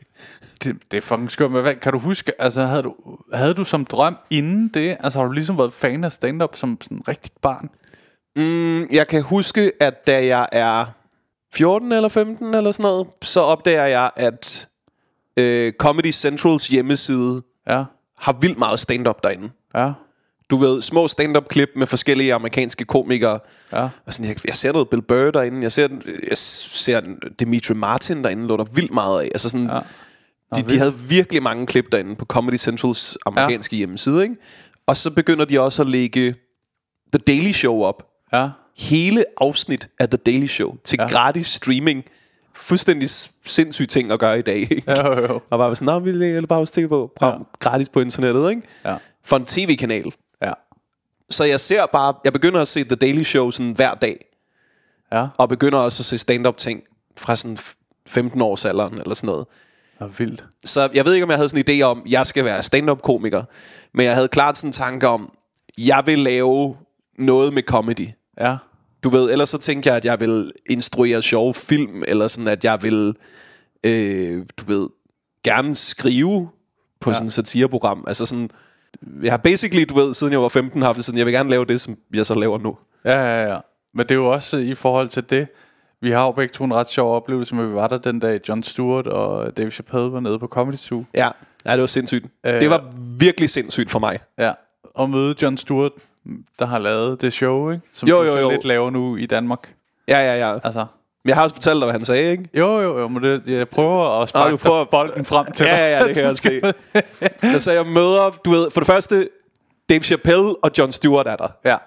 Det, 0.64 0.76
det 0.92 0.98
er 0.98 1.02
fucking 1.02 1.32
skørt. 1.32 1.52
Men 1.52 1.62
hvad, 1.62 1.76
kan 1.76 1.92
du 1.94 2.00
huske, 2.00 2.42
altså 2.42 2.66
havde 2.66 2.84
du, 2.84 2.96
havde 3.34 3.54
du 3.54 3.64
som 3.64 3.86
drøm 3.86 4.18
inden 4.30 4.68
det, 4.68 4.98
altså 5.00 5.20
har 5.20 5.26
du 5.26 5.32
ligesom 5.32 5.58
været 5.58 5.74
fan 5.74 6.04
af 6.04 6.12
stand-up 6.12 6.56
som 6.56 6.78
sådan 6.82 7.02
rigtigt 7.08 7.42
barn? 7.42 7.70
Mm, 8.36 8.88
jeg 8.92 9.08
kan 9.08 9.22
huske, 9.24 9.72
at 9.80 10.08
da 10.08 10.26
jeg 10.26 10.48
er 10.52 10.86
14 11.54 11.92
eller 11.92 12.10
15 12.10 12.54
eller 12.54 12.72
sådan 12.72 12.84
noget, 12.84 13.08
så 13.22 13.40
opdager 13.42 13.86
jeg, 13.86 14.12
at 14.16 14.68
øh, 15.38 15.74
Comedy 15.80 16.12
Centrals 16.12 16.68
hjemmeside 16.68 17.42
Ja, 17.70 17.84
har 18.18 18.34
vildt 18.42 18.58
meget 18.58 18.80
stand-up 18.80 19.24
derinde. 19.24 19.50
ja, 19.76 19.92
Du 20.50 20.58
ved, 20.58 20.82
små 20.82 21.08
stand-up-klip 21.08 21.70
med 21.76 21.88
forskellige 21.88 22.34
amerikanske 22.34 22.86
komikere. 22.86 23.40
ja. 23.74 23.90
Og 24.06 24.14
sådan, 24.14 24.30
jeg, 24.30 24.38
jeg 24.48 24.56
ser 24.56 24.72
noget 24.72 24.90
Bill 24.90 25.02
Burr 25.02 25.32
derinde. 25.32 25.62
Jeg 25.62 25.72
ser, 25.72 25.88
jeg 26.30 26.38
ser 26.38 27.02
Dimitri 27.40 27.74
Martin 27.74 28.24
derinde, 28.24 28.48
lå 28.48 28.58
der 28.58 28.64
vildt 28.64 28.94
meget 28.94 29.22
af. 29.22 29.26
Altså 29.26 29.50
sådan, 29.50 29.68
Ja. 29.68 29.80
de, 30.56 30.62
de 30.62 30.78
havde 30.78 30.94
virkelig 31.00 31.44
mange 31.44 31.66
klip 31.66 31.86
derinde 31.92 32.16
på 32.16 32.26
Comedy 32.26 32.58
Centrals 32.58 33.18
amerikanske 33.26 33.76
ja. 33.76 33.78
hjemmeside. 33.78 34.24
Ikke? 34.24 34.36
Og 34.88 34.98
så 34.98 35.12
begynder 35.12 35.46
de 35.46 35.60
også 35.62 35.82
at 35.82 35.88
lægge 35.88 36.36
The 37.14 37.20
Daily 37.28 37.52
Show 37.52 37.84
op. 37.84 38.04
Ja, 38.34 38.50
hele 38.78 39.26
afsnit 39.38 39.90
af 40.00 40.10
The 40.10 40.18
Daily 40.18 40.46
Show 40.48 40.76
til 40.84 40.98
Ja. 41.00 41.08
gratis 41.08 41.48
streaming. 41.48 42.04
Fuldstændig 42.56 43.10
sindssyge 43.46 43.88
ting 43.88 44.12
at 44.12 44.20
gøre 44.20 44.40
i 44.40 44.42
dag. 44.42 44.58
Ikke? 44.58 44.84
ja, 44.88 45.08
jo, 45.08 45.22
jo. 45.28 45.42
Og 45.50 45.60
bare 45.60 45.76
sådan, 45.76 46.06
vi 46.06 46.12
lægger 46.12 46.46
bare 46.46 46.60
hos 46.60 46.72
TV 46.72 46.88
på. 46.88 47.12
Ja. 47.22 47.32
Gratis 47.60 47.90
på 47.90 48.00
internettet, 48.00 48.50
ikke? 48.50 48.62
Ja, 48.86 48.96
For 49.24 49.36
en 49.38 49.46
tv-kanal. 49.46 50.12
Ja, 51.30 51.34
Så 51.34 51.44
jeg 51.44 51.60
ser 51.60 51.86
bare, 51.86 52.14
jeg 52.24 52.34
begynder 52.34 52.62
at 52.62 52.68
se 52.68 52.84
The 52.84 52.96
Daily 52.96 53.24
Show 53.24 53.52
sådan 53.52 53.72
hver 53.72 53.94
dag. 53.94 54.26
Ja. 55.12 55.28
Og 55.38 55.50
begynder 55.50 55.80
også 55.80 56.02
at 56.02 56.06
se 56.06 56.18
stand-up 56.18 56.58
ting 56.58 56.84
fra 57.18 57.36
sådan 57.36 57.58
15 58.08 58.42
års 58.42 58.66
alderen 58.66 58.94
eller 58.94 59.14
sådan 59.16 59.28
noget. 59.28 59.46
Og 60.00 60.20
vildt. 60.20 60.44
Så 60.66 60.90
jeg 60.94 61.06
ved 61.06 61.14
ikke, 61.14 61.24
om 61.24 61.30
jeg 61.30 61.38
havde 61.38 61.50
sådan 61.50 61.64
en 61.68 61.82
idé 61.82 61.84
om, 61.84 62.02
at 62.06 62.12
jeg 62.12 62.28
skal 62.28 62.46
være 62.46 62.64
stand-up-komiker. 62.64 63.44
Men 63.94 64.06
jeg 64.06 64.16
havde 64.16 64.28
klart 64.28 64.58
sådan 64.58 64.70
en 64.70 64.74
tanke 64.74 65.08
om, 65.08 65.32
jeg 65.78 66.04
vil 66.06 66.20
lave 66.20 66.76
noget 67.20 67.54
med 67.54 67.64
comedy. 67.64 68.08
Ja. 68.40 68.58
Du 69.04 69.10
ved, 69.10 69.32
ellers 69.32 69.50
så 69.50 69.58
tænker 69.58 69.92
jeg, 69.92 69.98
at 69.98 70.06
jeg 70.06 70.20
vil 70.20 70.52
instruere 70.70 71.22
sjove 71.22 71.54
film, 71.54 72.02
eller 72.08 72.28
sådan, 72.28 72.48
at 72.48 72.64
jeg 72.64 72.84
vil, 72.84 73.16
øh, 73.84 74.46
du 74.58 74.66
ved, 74.66 74.90
gerne 75.44 75.76
skrive 75.76 76.50
på 77.02 77.10
ja. 77.10 77.14
sådan 77.14 77.28
et 77.28 77.34
satireprogram. 77.34 78.04
Altså 78.08 78.26
sådan, 78.26 78.50
jeg 79.24 79.32
har 79.32 79.38
basically, 79.38 79.86
du 79.90 79.96
ved, 79.96 80.14
siden 80.14 80.34
jeg 80.34 80.42
var 80.42 80.50
15, 80.50 80.82
haft 80.82 80.98
det 80.98 81.06
sådan, 81.06 81.18
jeg 81.18 81.26
vil 81.26 81.34
gerne 81.34 81.50
lave 81.50 81.66
det, 81.66 81.82
som 81.82 81.98
jeg 82.14 82.26
så 82.26 82.40
laver 82.40 82.58
nu. 82.58 82.78
Ja, 83.06 83.20
ja, 83.20 83.54
ja. 83.54 83.58
Men 83.94 84.04
det 84.06 84.12
er 84.12 84.16
jo 84.16 84.32
også 84.32 84.58
i 84.58 84.76
forhold 84.76 85.10
til 85.10 85.30
det. 85.30 85.48
Vi 86.02 86.12
har 86.12 86.26
jo 86.26 86.32
begge 86.32 86.52
to 86.54 86.64
en 86.64 86.74
ret 86.74 86.90
sjov 86.90 87.16
oplevelse, 87.16 87.56
men 87.56 87.70
vi 87.70 87.74
var 87.74 87.88
der 87.88 87.98
den 87.98 88.20
dag, 88.20 88.40
John 88.50 88.64
Stewart 88.64 89.08
og 89.08 89.58
Dave 89.58 89.72
Chappelle 89.72 90.12
var 90.12 90.20
nede 90.20 90.40
på 90.40 90.48
Comedy 90.48 90.76
Zoo. 90.76 91.06
Ja, 91.14 91.30
ja 91.66 91.72
det 91.72 91.80
var 91.80 91.88
sindssygt. 91.88 92.26
Øh. 92.46 92.62
Det 92.62 92.70
var 92.70 92.84
virkelig 93.18 93.50
sindssygt 93.50 93.92
for 93.92 94.00
mig. 94.00 94.20
Ja, 94.38 94.52
og 94.96 95.10
møde 95.10 95.36
John 95.42 95.58
Stewart, 95.58 95.92
der 96.60 96.66
har 96.66 96.80
lavet 96.80 97.22
det 97.22 97.34
show, 97.34 97.72
ikke? 97.72 97.84
Som 97.94 98.10
Jo, 98.10 98.18
du 98.18 98.24
jo, 98.24 98.32
så 98.32 98.40
jo. 98.40 98.50
lidt 98.50 98.66
laver 98.66 98.90
nu 98.90 99.16
i 99.16 99.26
Danmark. 99.26 99.74
Ja, 100.08 100.20
ja, 100.20 100.50
ja. 100.50 100.60
Altså, 100.64 100.86
Men 101.26 101.30
jeg 101.30 101.36
har 101.38 101.44
også 101.44 101.56
fortalt 101.56 101.76
dig, 101.76 101.84
hvad 101.86 101.92
han 101.92 102.06
sagde, 102.06 102.32
ikke? 102.32 102.50
jo, 102.54 102.80
jo, 102.82 103.00
jo, 103.00 103.08
men 103.08 103.24
det, 103.24 103.42
jeg 103.48 103.70
prøver 103.70 104.22
at 104.22 104.30
sparke 104.30 104.52
du 104.52 104.58
prøver- 104.58 104.86
bolden 104.86 105.26
frem 105.26 105.46
til 105.52 105.66
Ja, 105.66 105.72
dig. 105.72 105.78
ja, 105.80 105.98
ja, 106.00 106.08
det 106.08 106.16
kan 106.16 106.26
jeg 106.26 106.38
se. 106.38 106.62
Jeg 107.54 107.62
sagde, 107.62 107.80
jeg 107.80 107.88
møder, 107.88 108.30
du 108.46 108.52
ved, 108.52 108.72
for 108.72 108.80
det 108.80 108.88
første, 108.88 109.30
Dave 109.90 110.02
Chappelle 110.02 110.56
og 110.64 110.72
John 110.78 110.92
Stewart 110.92 111.28
er 111.28 111.36
der. 111.36 111.48
Ja, 111.66 111.78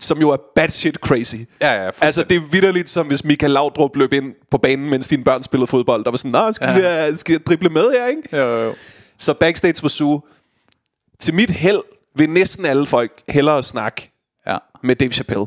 Som 0.00 0.18
jo 0.20 0.30
er 0.30 0.36
bad 0.54 0.68
shit 0.68 0.94
crazy. 0.94 1.34
ja, 1.60 1.84
ja. 1.84 1.90
Altså, 2.00 2.22
det 2.24 2.36
er 2.36 2.40
vidderligt, 2.52 2.90
som 2.90 3.06
hvis 3.06 3.24
Michael 3.24 3.50
Laudrup 3.52 3.96
løb 3.96 4.12
ind 4.12 4.34
på 4.50 4.58
banen, 4.58 4.90
mens 4.90 5.08
dine 5.08 5.24
børn 5.24 5.42
spillede 5.42 5.66
fodbold. 5.66 6.04
Der 6.04 6.10
var 6.10 6.16
sådan, 6.18 6.30
Nå, 6.30 6.52
skal, 6.52 6.68
Ja. 6.80 7.02
ja. 7.04 7.10
vi, 7.10 7.16
skal 7.16 7.32
jeg 7.32 7.46
drible 7.46 7.68
med 7.68 7.90
her, 7.92 8.06
ikke? 8.06 8.22
Jo, 8.32 8.38
jo, 8.46 8.62
jo. 8.64 8.74
Så 9.18 9.34
backstage 9.34 9.82
på 9.82 9.88
Zoo. 9.88 10.20
Til 11.18 11.34
mit 11.34 11.50
held 11.50 11.80
vil 12.16 12.30
næsten 12.30 12.64
alle 12.66 12.86
folk 12.86 13.12
hellere 13.28 13.62
snakke 13.62 14.10
Ja, 14.46 14.56
med 14.82 14.96
Dave 14.96 15.10
Chappelle. 15.12 15.46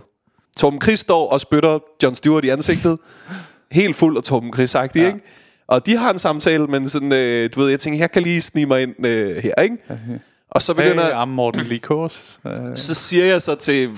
Torben 0.58 0.82
Chris 0.82 0.99
står 0.99 1.30
og 1.30 1.41
spytter 1.41 1.80
John 2.04 2.16
Stewart 2.16 2.45
i 2.45 2.49
ansigtet. 2.49 2.97
Helt 3.72 3.95
fuld 3.95 4.18
af 4.18 4.24
Torben 4.24 4.54
chris 4.54 4.76
ja. 4.76 4.84
ikke? 4.95 5.14
Og 5.68 5.86
de 5.86 5.97
har 5.97 6.12
en 6.12 6.20
samtale, 6.20 6.68
men 6.68 6.89
sådan, 6.89 7.14
øh, 7.14 7.49
du 7.56 7.60
ved, 7.60 7.70
jeg 7.70 7.80
tænker, 7.80 7.99
jeg 7.99 8.12
kan 8.12 8.24
lige 8.24 8.41
snige 8.41 8.66
mig 8.66 8.82
ind 8.82 9.06
øh, 9.06 9.36
her, 9.38 9.62
ikke? 9.62 9.78
Og 10.49 10.62
så 10.62 10.74
begynder... 10.74 11.06
hey, 11.06 11.24
I'm 11.24 11.26
Morten 11.26 11.66
Likos. 11.66 12.39
Uh, 12.45 12.52
så 12.76 12.93
siger 12.93 13.26
jeg 13.26 13.41
så 13.41 13.56
til 13.56 13.89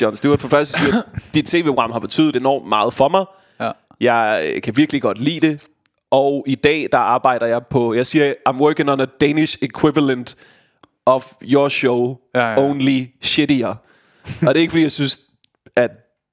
John 0.00 0.16
Stewart 0.16 0.40
for 0.40 0.48
først, 0.48 0.78
siger, 0.78 1.02
dit 1.34 1.46
tv-program 1.46 1.90
har 1.92 1.98
betydet 1.98 2.36
enormt 2.36 2.68
meget 2.68 2.94
for 2.94 3.08
mig. 3.08 3.24
ja. 3.60 3.70
Jeg 4.00 4.52
øh, 4.54 4.62
kan 4.62 4.76
virkelig 4.76 5.02
godt 5.02 5.18
lide 5.20 5.46
det. 5.48 5.62
Og 6.10 6.44
i 6.46 6.54
dag, 6.54 6.88
der 6.92 6.98
arbejder 6.98 7.46
jeg 7.46 7.66
på, 7.70 7.94
jeg 7.94 8.06
siger, 8.06 8.34
I'm 8.48 8.56
working 8.60 8.90
on 8.90 9.00
a 9.00 9.06
Danish 9.20 9.58
equivalent 9.62 10.36
of 11.06 11.32
your 11.42 11.68
show, 11.68 12.16
Ja, 12.34 12.50
ja, 12.50 12.58
only 12.68 13.06
shittier. 13.20 13.68
og 14.46 14.54
det 14.54 14.56
er 14.56 14.60
ikke, 14.60 14.70
fordi 14.70 14.82
jeg 14.82 14.92
synes, 14.92 15.20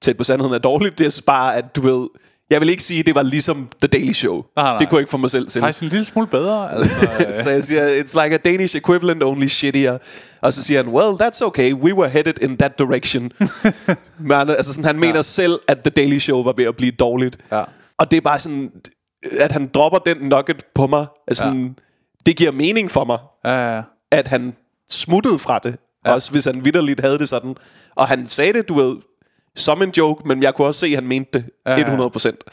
tæt 0.02 0.18
på 0.18 0.24
sandheden 0.24 0.54
er 0.54 0.58
dårligt. 0.58 0.98
Det 0.98 1.06
er 1.06 1.10
så 1.10 1.24
bare, 1.26 1.56
at 1.56 1.76
du 1.76 1.82
ved, 1.82 2.08
jeg 2.50 2.62
vil 2.62 2.70
ikke 2.70 2.84
sige, 2.84 3.00
at 3.00 3.06
det 3.06 3.16
var 3.16 3.22
ligesom 3.22 3.70
The 3.82 3.88
Daily 3.88 4.12
Show. 4.12 4.36
Nej, 4.36 4.66
nej. 4.66 4.78
Det 4.78 4.90
kunne 4.90 4.98
jeg 4.98 5.02
ikke 5.02 5.12
få 5.12 5.18
mig 5.18 5.30
selv 5.30 5.48
til. 5.48 5.62
Faktisk 5.62 5.84
en 5.84 5.90
lille 5.90 6.06
smule 6.06 6.28
bedre. 6.28 6.72
Altså, 6.74 7.44
så 7.44 7.50
jeg 7.50 7.64
siger, 7.64 8.04
it's 8.04 8.24
like 8.24 8.36
a 8.36 8.38
Danish 8.38 8.78
equivalent, 8.78 9.24
only 9.24 9.48
shittier. 9.48 9.98
Og 10.42 10.54
så 10.54 10.64
siger 10.64 10.84
han, 10.84 10.94
well, 10.94 11.10
that's 11.22 11.46
okay, 11.46 11.74
we 11.74 11.94
were 11.94 12.10
headed 12.10 12.34
in 12.42 12.58
that 12.58 12.80
direction. 12.80 13.32
Men 14.20 14.32
altså 14.50 14.74
sådan, 14.74 14.86
han 14.86 15.00
mener 15.00 15.16
Ja. 15.16 15.22
selv, 15.22 15.60
at 15.68 15.78
The 15.80 15.90
Daily 15.90 16.18
Show 16.20 16.44
var 16.44 16.54
ved 16.58 16.66
at 16.66 16.76
blive 16.78 16.92
dårligt. 16.92 17.38
Ja. 17.52 17.64
Og 17.98 18.12
det 18.12 18.18
er 18.18 18.22
bare 18.22 18.40
sådan, 18.40 18.72
at 19.40 19.52
han 19.52 19.68
dropper 19.74 20.00
den 20.00 20.18
nugget 20.18 20.64
på 20.76 20.88
mig. 20.88 21.06
Altså, 21.28 21.46
Ja. 21.46 21.68
Det 22.26 22.38
giver 22.38 22.52
mening 22.52 22.92
for 22.92 23.04
mig, 23.06 23.18
ja, 23.46 23.76
ja. 23.76 23.82
at 24.12 24.28
han 24.28 24.54
smuttede 24.92 25.40
fra 25.40 25.60
det. 25.64 25.76
Ja. 26.06 26.14
Også 26.14 26.32
hvis 26.32 26.46
han 26.46 26.66
vidderligt 26.66 27.00
havde 27.00 27.20
det 27.20 27.30
sådan. 27.30 27.56
Og 27.96 28.08
han 28.08 28.28
sagde 28.28 28.54
det, 28.54 28.70
du 28.70 28.74
ved, 28.74 28.96
som 29.60 29.82
en 29.82 29.90
joke, 29.98 30.28
men 30.28 30.44
jeg 30.44 30.56
kunne 30.56 30.68
også 30.68 30.80
se, 30.80 30.88
at 30.88 30.96
han 30.96 31.08
mente 31.08 31.40
det 31.40 31.46
Ja, 31.66 31.72
ja. 31.72 31.80
100 31.80 32.10
procent. 32.10 32.44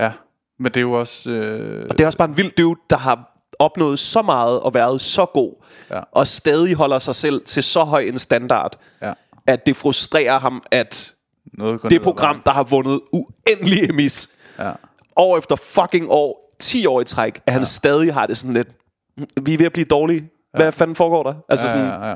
ja. 0.00 0.12
Men 0.58 0.66
det 0.72 0.76
er 0.76 0.80
jo 0.80 0.92
også... 0.92 1.30
Øh, 1.30 1.86
Og 1.90 1.98
det 1.98 2.02
er 2.04 2.06
også 2.06 2.18
bare 2.18 2.28
en 2.28 2.36
vild 2.36 2.50
dude, 2.58 2.80
der 2.90 2.96
har 2.96 3.36
opnået 3.58 3.98
så 3.98 4.22
meget 4.22 4.60
og 4.60 4.74
været 4.74 5.00
så 5.00 5.26
god, 5.26 5.64
Ja. 5.90 6.00
og 6.12 6.26
stadig 6.26 6.74
holder 6.74 6.98
sig 6.98 7.14
selv 7.14 7.44
til 7.44 7.62
så 7.62 7.84
høj 7.84 8.00
en 8.00 8.18
standard, 8.18 8.78
ja. 9.02 9.12
at 9.46 9.66
det 9.66 9.76
frustrerer 9.76 10.38
ham, 10.38 10.62
at 10.70 11.12
Noget 11.52 11.80
det 11.90 12.02
program, 12.02 12.42
der 12.46 12.50
har 12.52 12.62
vundet 12.62 13.00
uendelige 13.12 13.88
vejen. 13.96 14.10
Ja. 14.58 14.72
år 15.16 15.38
efter 15.38 15.56
fucking 15.56 16.06
år, 16.10 16.54
10 16.58 16.86
år 16.86 17.00
i 17.00 17.04
træk, 17.04 17.40
at 17.46 17.52
han 17.52 17.64
stadig 17.64 18.14
har 18.14 18.26
det 18.26 18.38
sådan 18.38 18.54
lidt, 18.54 18.68
"Mm, 19.16 19.26
vi 19.42 19.54
er 19.54 19.58
ved 19.58 19.66
at 19.66 19.72
blive 19.72 19.84
dårlige. 19.84 20.30
Hvad 20.54 20.64
ja. 20.66 20.70
fanden 20.70 20.96
foregår 20.96 21.22
der? 21.22 21.34
Altså 21.48 21.66
ja, 21.66 21.70
sådan, 21.70 21.86
ja, 21.86 22.08
ja. 22.08 22.14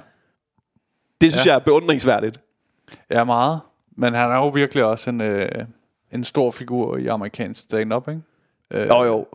det 1.20 1.32
synes 1.32 1.46
Ja. 1.46 1.50
jeg 1.50 1.56
er 1.56 1.64
beundringsværdigt. 1.64 2.40
Ja, 3.10 3.24
meget. 3.24 3.60
Men 3.96 4.14
han 4.14 4.30
er 4.30 4.34
jo 4.36 4.48
virkelig 4.48 4.84
også 4.84 5.10
en, 5.10 5.20
øh, 5.20 5.48
en 6.12 6.24
stor 6.24 6.50
figur 6.50 6.96
i 6.96 7.06
amerikansk 7.06 7.60
stand-up, 7.60 8.08
ikke? 8.08 8.20
Øh, 8.70 8.88
Jo, 8.88 9.02
jo. 9.04 9.26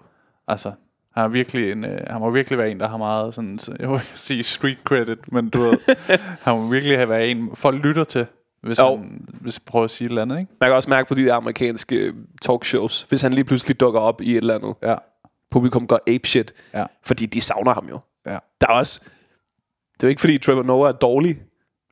Altså, 0.47 0.71
han 1.15 1.23
er 1.23 1.27
virkelig 1.27 1.71
en, 1.71 1.85
øh, 1.85 1.99
han 2.09 2.19
må 2.21 2.29
virkelig 2.29 2.57
være 2.57 2.71
en, 2.71 2.79
der 2.79 2.87
har 2.87 2.97
meget 2.97 3.33
sådan, 3.33 3.59
så- 3.59 3.75
jeg 3.79 3.89
vil 3.89 4.01
sige 4.15 4.43
street 4.43 4.79
credit, 4.83 5.31
men 5.31 5.49
du 5.49 5.57
ved, 5.59 5.95
han 6.45 6.55
må 6.55 6.67
virkelig 6.67 6.97
have 6.97 7.09
været 7.09 7.31
en, 7.31 7.55
folk 7.55 7.83
lytter 7.83 8.03
til, 8.03 8.25
hvis, 8.61 8.79
Jo. 8.79 8.95
han, 8.97 9.27
hvis 9.41 9.55
jeg 9.57 9.61
prøver 9.65 9.85
at 9.85 9.91
sige 9.91 10.05
et 10.05 10.09
eller 10.09 10.21
andet, 10.21 10.39
ikke? 10.39 10.51
Man 10.61 10.69
kan 10.69 10.75
også 10.75 10.89
mærke 10.89 11.07
på 11.07 11.13
de 11.15 11.25
der 11.25 11.35
amerikanske 11.35 11.95
øh, 11.95 12.13
talkshows, 12.41 13.01
hvis 13.09 13.21
han 13.21 13.33
lige 13.33 13.43
pludselig 13.45 13.79
dukker 13.79 13.99
op 13.99 14.21
i 14.21 14.31
et 14.31 14.37
eller 14.37 14.55
andet. 14.55 14.73
Ja, 14.83 14.95
Publikum 15.51 15.87
går 15.87 15.99
apeshit, 16.07 16.53
ja, 16.73 16.85
fordi 17.03 17.25
de 17.25 17.41
savner 17.41 17.73
ham 17.73 17.87
jo. 17.89 17.99
ja. 18.25 18.37
Der 18.61 18.67
er 18.67 18.71
også... 18.73 18.99
Det 19.93 20.03
er 20.03 20.07
jo 20.07 20.09
ikke, 20.09 20.21
fordi 20.21 20.37
Trevor 20.37 20.63
Noah 20.63 20.87
er 20.87 20.91
dårlig, 20.91 21.39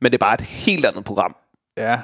men 0.00 0.12
det 0.12 0.14
er 0.18 0.26
bare 0.26 0.34
et 0.34 0.40
helt 0.40 0.86
andet 0.86 1.04
program. 1.04 1.36
Ja, 1.78 2.00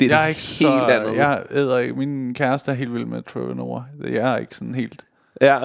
Det 0.00 0.06
er 0.06 0.10
jeg 0.16 0.22
er 0.24 0.26
ikke 0.26 0.40
helt 0.40 0.70
så, 0.70 0.86
andet. 0.86 1.16
jeg 1.16 1.42
æder 1.50 1.78
ikke, 1.78 1.94
min 1.94 2.34
kæreste 2.34 2.70
er 2.70 2.74
helt 2.74 2.94
vild 2.94 3.04
med 3.04 3.22
Trevor 3.22 3.54
Noah. 3.54 3.82
Jeg 4.00 4.32
er 4.32 4.36
ikke 4.36 4.54
sådan 4.56 4.74
helt, 4.74 5.04
Ja, 5.40 5.60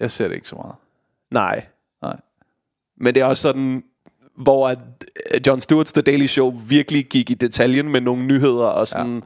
jeg 0.00 0.10
ser 0.10 0.28
det 0.28 0.34
ikke 0.34 0.48
så 0.48 0.56
meget. 0.56 0.74
nej. 1.30 1.64
Nej. 2.02 2.16
Men 3.00 3.14
det 3.14 3.20
er 3.20 3.24
også 3.24 3.42
sådan, 3.42 3.84
hvor 4.42 4.68
at 4.68 4.78
øh, 5.34 5.40
Jon 5.46 5.58
Stewart's 5.58 5.92
The 5.92 6.02
Daily 6.02 6.26
Show 6.26 6.50
virkelig 6.68 7.06
gik 7.06 7.30
i 7.30 7.34
detaljen 7.34 7.88
med 7.88 8.00
nogle 8.00 8.24
nyheder, 8.26 8.64
og 8.66 8.88
sådan 8.88 9.14
ja. 9.14 9.20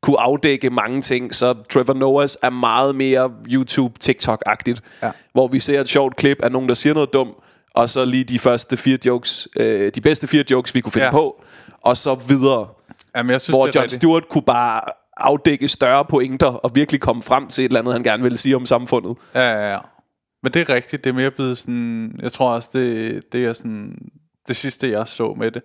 kunne 0.00 0.20
afdække 0.20 0.70
mange 0.70 1.00
ting, 1.02 1.34
så 1.34 1.54
Trevor 1.70 1.94
Noah's 1.94 2.34
er 2.42 2.50
meget 2.50 2.94
mere 2.96 3.30
YouTube-TikTok-agtigt, 3.48 4.80
Ja. 5.02 5.10
hvor 5.32 5.48
vi 5.48 5.60
ser 5.60 5.80
et 5.80 5.88
sjovt 5.88 6.16
klip 6.16 6.42
af 6.42 6.52
nogen, 6.52 6.68
der 6.68 6.74
siger 6.74 6.94
noget 6.94 7.12
dumt, 7.12 7.34
og 7.74 7.88
så 7.90 8.04
lige 8.04 8.24
de 8.24 8.38
første 8.38 8.76
fire 8.76 8.98
jokes, 9.06 9.48
øh, 9.56 9.90
de 9.94 10.00
bedste 10.00 10.26
fire 10.26 10.44
jokes, 10.50 10.74
vi 10.74 10.80
kunne 10.80 10.92
finde 10.92 11.04
ja. 11.06 11.10
på, 11.10 11.44
og 11.80 11.96
så 11.96 12.14
videre. 12.14 12.68
Jamen, 13.16 13.30
jeg 13.30 13.40
synes, 13.40 13.54
hvor 13.56 13.66
Jon 13.66 13.82
rigtigt. 13.82 13.92
Stewart 13.92 14.28
kunne 14.28 14.42
bare 14.42 14.82
afdække 15.16 15.68
større 15.68 16.04
pointer, 16.04 16.46
og 16.46 16.70
virkelig 16.74 17.00
komme 17.00 17.22
frem 17.22 17.46
til 17.46 17.64
et 17.64 17.68
eller 17.68 17.78
andet, 17.80 17.94
han 17.94 18.02
gerne 18.02 18.22
ville 18.22 18.38
sige 18.38 18.56
om 18.56 18.66
samfundet. 18.66 19.16
Ja, 19.34 19.52
ja, 19.52 19.72
ja. 19.72 19.78
Men 20.42 20.52
det 20.52 20.60
er 20.70 20.74
rigtigt. 20.74 21.04
Det 21.04 21.10
er 21.10 21.14
mere 21.14 21.30
blevet 21.30 21.58
sådan... 21.58 22.18
Jeg 22.22 22.32
tror 22.32 22.50
også, 22.50 22.68
det, 22.72 23.22
det 23.32 23.44
er 23.44 23.52
sådan... 23.52 23.98
Det 24.48 24.56
sidste, 24.56 24.90
jeg 24.90 25.08
så 25.08 25.34
med 25.38 25.50
det, 25.50 25.62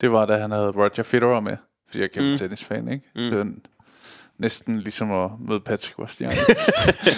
det 0.00 0.12
var, 0.12 0.26
da 0.26 0.36
han 0.36 0.50
havde 0.50 0.70
Roger 0.70 1.02
Federer 1.02 1.40
med. 1.40 1.56
Fordi 1.86 1.98
jeg 1.98 2.04
er 2.04 2.08
kæmpe 2.14 2.30
mm. 2.30 2.38
tennisfan, 2.38 2.88
ikke? 2.88 3.04
Mm. 3.14 3.22
Det 3.22 3.36
var 3.36 3.42
en- 3.42 3.58
næsten 4.38 4.78
ligesom 4.80 5.12
at 5.12 5.30
møde 5.48 5.60
Patrick 5.60 5.96
Bastian. 5.96 6.30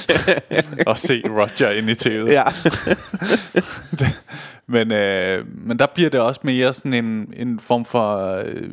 og 0.86 0.98
se 0.98 1.22
Roger 1.26 1.70
ind 1.70 1.90
i 1.90 1.92
tv'et. 1.94 2.30
Ja. 2.30 2.44
Men, 4.66 4.92
øh, 4.92 5.46
men 5.66 5.78
der 5.78 5.86
bliver 5.94 6.10
det 6.10 6.20
også 6.20 6.40
mere 6.44 6.74
sådan 6.74 7.04
en, 7.04 7.34
en 7.36 7.60
form 7.60 7.84
for 7.84 8.16
øh, 8.46 8.70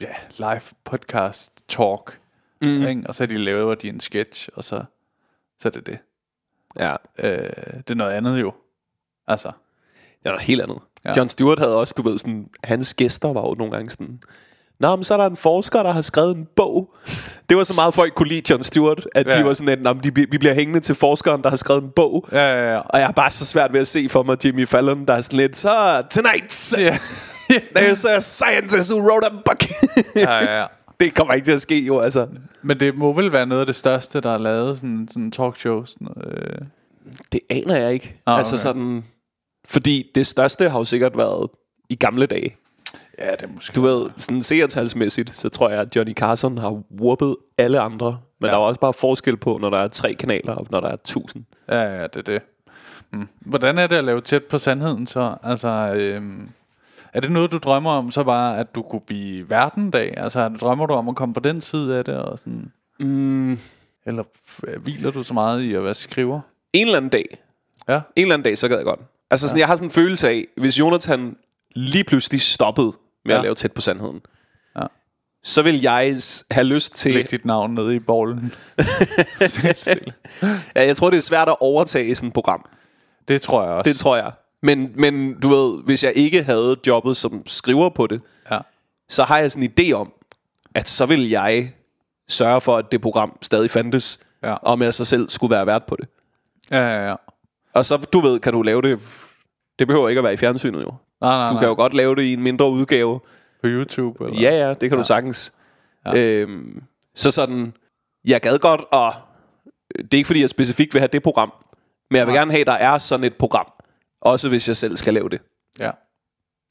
ja, 0.00 0.14
live 0.38 0.60
podcast 0.84 1.52
talk. 1.68 2.18
Mm. 2.62 2.86
Ikke? 2.86 3.02
Og 3.06 3.14
så 3.14 3.26
de 3.26 3.38
lavet 3.38 3.82
de 3.82 3.88
en 3.88 4.00
sketch, 4.00 4.48
og 4.54 4.64
så, 4.64 4.82
så 5.60 5.68
er 5.68 5.72
det 5.72 5.86
det. 5.86 5.98
ja. 6.78 6.96
Øh, 7.18 7.38
det 7.76 7.90
er 7.90 7.94
noget 7.94 8.12
andet 8.12 8.40
jo. 8.40 8.52
Altså, 9.28 9.48
Det 9.98 10.26
er 10.26 10.30
noget 10.30 10.40
helt 10.42 10.62
andet. 10.62 10.78
Ja. 11.04 11.12
John 11.16 11.28
Stewart 11.28 11.58
havde 11.58 11.76
også, 11.76 11.94
du 11.96 12.02
ved, 12.02 12.18
sådan, 12.18 12.48
hans 12.64 12.94
gæster 12.94 13.32
var 13.32 13.40
jo 13.48 13.54
nogle 13.54 13.72
gange 13.72 13.90
sådan, 13.90 14.20
Nå, 14.80 14.96
men 14.96 15.04
så 15.04 15.14
er 15.14 15.18
der 15.18 15.26
en 15.26 15.36
forsker, 15.36 15.82
der 15.82 15.92
har 15.92 16.00
skrevet 16.00 16.36
en 16.36 16.48
bog. 16.56 16.94
Det 17.48 17.56
var 17.56 17.64
så 17.64 17.74
meget, 17.74 17.94
folk 17.94 18.14
kunne 18.14 18.28
lide 18.28 18.42
John 18.50 18.62
Stewart, 18.64 19.06
at 19.14 19.26
ja. 19.26 19.38
De 19.38 19.44
var 19.44 19.52
sådan, 19.52 19.68
at 19.68 19.82
"Nå, 19.82 19.92
men 19.92 20.02
de, 20.04 20.14
vi 20.14 20.38
bliver 20.38 20.54
hængende 20.54 20.80
til 20.80 20.94
forskeren, 20.94 21.42
der 21.42 21.48
har 21.48 21.56
skrevet 21.56 21.82
en 21.82 21.90
bog. 21.90 22.28
ja, 22.32 22.38
ja, 22.38 22.72
ja. 22.72 22.78
Og 22.78 22.98
jeg 22.98 23.06
har 23.06 23.12
bare 23.12 23.30
så 23.30 23.46
svært 23.46 23.72
ved 23.72 23.80
at 23.80 23.86
se 23.88 24.08
for 24.10 24.22
mig 24.22 24.44
Jimmy 24.44 24.68
Fallon, 24.68 25.06
der 25.06 25.14
er 25.14 25.20
sådan 25.20 25.36
lidt, 25.36 25.56
så 25.56 26.02
tonight, 26.10 26.74
ja. 26.78 26.98
there's 27.76 28.04
a 28.04 28.20
scientist 28.20 28.92
who 28.92 29.00
wrote 29.00 29.26
a 29.26 29.30
book. 29.30 29.62
ja, 30.16 30.38
ja, 30.38 30.60
ja. 30.60 30.66
det 31.00 31.14
kommer 31.14 31.34
ikke 31.34 31.44
til 31.44 31.52
at 31.52 31.60
ske, 31.60 31.80
jo, 31.80 32.00
altså. 32.00 32.26
Men 32.62 32.80
det 32.80 32.96
må 32.96 33.12
vel 33.12 33.32
være 33.32 33.46
noget 33.46 33.60
af 33.60 33.66
det 33.66 33.76
største, 33.76 34.20
der 34.20 34.34
er 34.34 34.38
lavet, 34.38 34.76
sådan, 34.76 35.08
sådan 35.10 35.30
talkshow. 35.30 35.84
Sådan, 35.84 36.08
øh. 36.24 36.66
Det 37.32 37.40
aner 37.50 37.76
jeg 37.76 37.92
ikke. 37.92 38.20
Ah, 38.26 38.38
altså 38.38 38.54
okay. 38.54 38.62
sådan, 38.62 39.04
fordi 39.64 40.10
det 40.14 40.26
største 40.26 40.68
har 40.68 40.78
jo 40.78 40.84
sikkert 40.84 41.16
været 41.16 41.50
i 41.88 41.94
gamle 41.94 42.26
dage. 42.26 42.56
Ja, 43.18 43.30
det 43.30 43.42
er 43.42 43.48
måske... 43.54 43.74
Du 43.74 43.82
ved, 43.82 44.10
sådan 44.16 44.42
seertalsmæssigt, 44.42 45.36
så 45.36 45.48
tror 45.48 45.70
jeg, 45.70 45.80
at 45.80 45.96
Johnny 45.96 46.14
Carson 46.14 46.58
har 46.58 46.82
whoopet 47.00 47.36
alle 47.58 47.80
andre. 47.80 48.18
Men 48.40 48.46
ja. 48.46 48.52
der 48.52 48.60
er 48.60 48.64
også 48.64 48.80
bare 48.80 48.92
forskel 48.92 49.36
på, 49.36 49.58
når 49.60 49.70
der 49.70 49.78
er 49.78 49.88
tre 49.88 50.14
kanaler, 50.14 50.52
og 50.52 50.66
når 50.70 50.80
der 50.80 50.88
er 50.88 50.96
tusind. 51.04 51.44
Ja, 51.68 51.82
ja, 51.82 52.02
det 52.02 52.16
er 52.16 52.22
det. 52.22 52.42
Mm. 53.12 53.28
Hvordan 53.40 53.78
er 53.78 53.86
det 53.86 53.96
at 53.96 54.04
lave 54.04 54.20
tæt 54.20 54.44
på 54.44 54.58
sandheden 54.58 55.06
så? 55.06 55.36
Altså, 55.42 55.68
øhm, 55.96 56.48
er 57.12 57.20
det 57.20 57.32
noget, 57.32 57.52
du 57.52 57.58
drømmer 57.58 57.90
om, 57.90 58.10
så 58.10 58.24
bare, 58.24 58.58
at 58.58 58.74
du 58.74 58.82
kunne 58.82 59.00
blive 59.06 59.50
verdendag? 59.50 60.14
Altså, 60.16 60.40
er 60.40 60.48
det- 60.48 60.60
drømmer 60.60 60.86
du 60.86 60.94
om 60.94 61.08
at 61.08 61.16
komme 61.16 61.34
på 61.34 61.40
den 61.40 61.60
side 61.60 61.98
af 61.98 62.04
det? 62.04 62.14
Og 62.14 62.38
sådan, 62.38 62.72
Mm, 63.00 63.58
eller 64.06 64.22
hviler 64.78 65.10
du 65.10 65.22
så 65.22 65.34
meget 65.34 65.62
i 65.62 65.74
at 65.74 65.84
være 65.84 65.94
skriver? 65.94 66.40
en 66.72 66.86
eller 66.86 66.96
anden 66.96 67.10
dag, 67.10 67.24
Ja. 67.88 67.94
en 68.16 68.22
eller 68.22 68.34
anden 68.34 68.44
dag, 68.44 68.58
så 68.58 68.68
gad 68.68 68.76
jeg 68.76 68.84
godt. 68.84 69.00
Altså, 69.30 69.48
sådan, 69.48 69.58
jeg 69.58 69.66
har 69.66 69.76
sådan 69.76 69.86
en 69.88 69.92
følelse 69.92 70.28
af, 70.28 70.44
hvis 70.56 70.78
Jonathan 70.78 71.36
lige 71.76 72.04
pludselig 72.04 72.40
stoppede 72.40 72.92
med 73.24 73.32
Ja. 73.34 73.38
at 73.38 73.42
lave 73.42 73.54
tæt 73.54 73.72
på 73.72 73.80
sandheden, 73.80 74.20
Ja. 74.76 74.86
så 75.44 75.62
vil 75.62 75.80
jeg 75.80 76.16
have 76.50 76.64
lyst 76.66 76.96
til... 76.96 77.14
Læg 77.14 77.30
dit 77.30 77.44
navn 77.44 77.74
nede 77.74 77.94
i 77.96 77.98
bollen. 77.98 78.52
Stille. 79.76 80.12
Ja, 80.76 80.84
jeg 80.86 80.96
tror, 80.96 81.10
det 81.10 81.16
er 81.16 81.20
svært 81.20 81.48
at 81.48 81.56
overtage 81.60 82.14
sådan 82.14 82.26
et 82.28 82.34
program. 82.34 82.64
det 83.28 83.42
tror 83.42 83.62
jeg 83.62 83.72
også. 83.72 83.88
Det 83.90 83.98
tror 83.98 84.16
jeg. 84.16 84.32
Men, 84.62 84.92
men 84.94 85.40
du 85.40 85.48
ved, 85.48 85.82
hvis 85.84 86.04
jeg 86.04 86.12
ikke 86.16 86.42
havde 86.42 86.76
jobbet 86.86 87.16
som 87.16 87.42
skriver 87.46 87.88
på 87.88 88.06
det, 88.06 88.20
ja. 88.50 88.58
så 89.08 89.22
har 89.24 89.38
jeg 89.38 89.50
sådan 89.52 89.62
en 89.64 89.72
idé 89.80 89.92
om, 89.92 90.12
at 90.74 90.88
så 90.88 91.06
vil 91.06 91.28
jeg 91.28 91.72
sørge 92.28 92.60
for, 92.60 92.76
at 92.76 92.92
det 92.92 93.00
program 93.00 93.38
stadig 93.42 93.70
fandtes, 93.70 94.20
Ja. 94.44 94.54
om 94.62 94.82
jeg 94.82 94.94
så 94.94 95.04
selv 95.04 95.28
skulle 95.28 95.50
være 95.50 95.66
vært 95.66 95.84
på 95.86 95.96
det. 95.96 96.08
Ja, 96.70 96.78
ja, 96.88 97.08
ja. 97.08 97.14
Og 97.74 97.84
så, 97.84 97.96
du 98.12 98.20
ved, 98.20 98.40
kan 98.40 98.52
du 98.52 98.62
lave 98.62 98.82
det... 98.82 99.00
Det 99.78 99.86
behøver 99.86 100.08
ikke 100.08 100.18
at 100.18 100.24
være 100.24 100.32
i 100.32 100.36
fjernsynet, 100.36 100.82
jo. 100.82 100.94
Nej, 101.20 101.30
nej, 101.36 101.48
Du 101.48 101.52
nej. 101.52 101.60
kan 101.60 101.68
jo 101.68 101.74
godt 101.74 101.94
lave 101.94 102.16
det 102.16 102.22
i 102.22 102.32
en 102.32 102.42
mindre 102.42 102.70
udgave. 102.70 103.20
På 103.60 103.66
YouTube? 103.66 104.24
Eller? 104.24 104.40
Ja, 104.40 104.66
ja, 104.66 104.68
det 104.68 104.80
kan 104.80 104.92
ja. 104.92 104.96
du 104.96 105.04
sagtens. 105.06 105.52
Ja. 106.06 106.16
Øhm, 106.16 106.82
så 107.14 107.30
sådan, 107.30 107.72
jeg 108.24 108.40
gad 108.40 108.58
godt, 108.58 108.80
og 108.92 109.12
det 109.98 110.14
er 110.14 110.16
ikke 110.16 110.26
fordi, 110.26 110.40
jeg 110.40 110.50
specifikt 110.50 110.94
vil 110.94 111.00
have 111.00 111.08
det 111.12 111.22
program, 111.22 111.52
men 112.10 112.18
jeg 112.18 112.26
vil 112.26 112.32
Nej. 112.32 112.40
gerne 112.40 112.50
have, 112.50 112.60
at 112.60 112.66
der 112.66 112.72
er 112.72 112.98
sådan 112.98 113.24
et 113.24 113.34
program. 113.34 113.66
Også 114.20 114.48
hvis 114.48 114.68
jeg 114.68 114.76
selv 114.76 114.96
skal 114.96 115.14
lave 115.14 115.28
det. 115.28 115.40
Ja. 115.78 115.90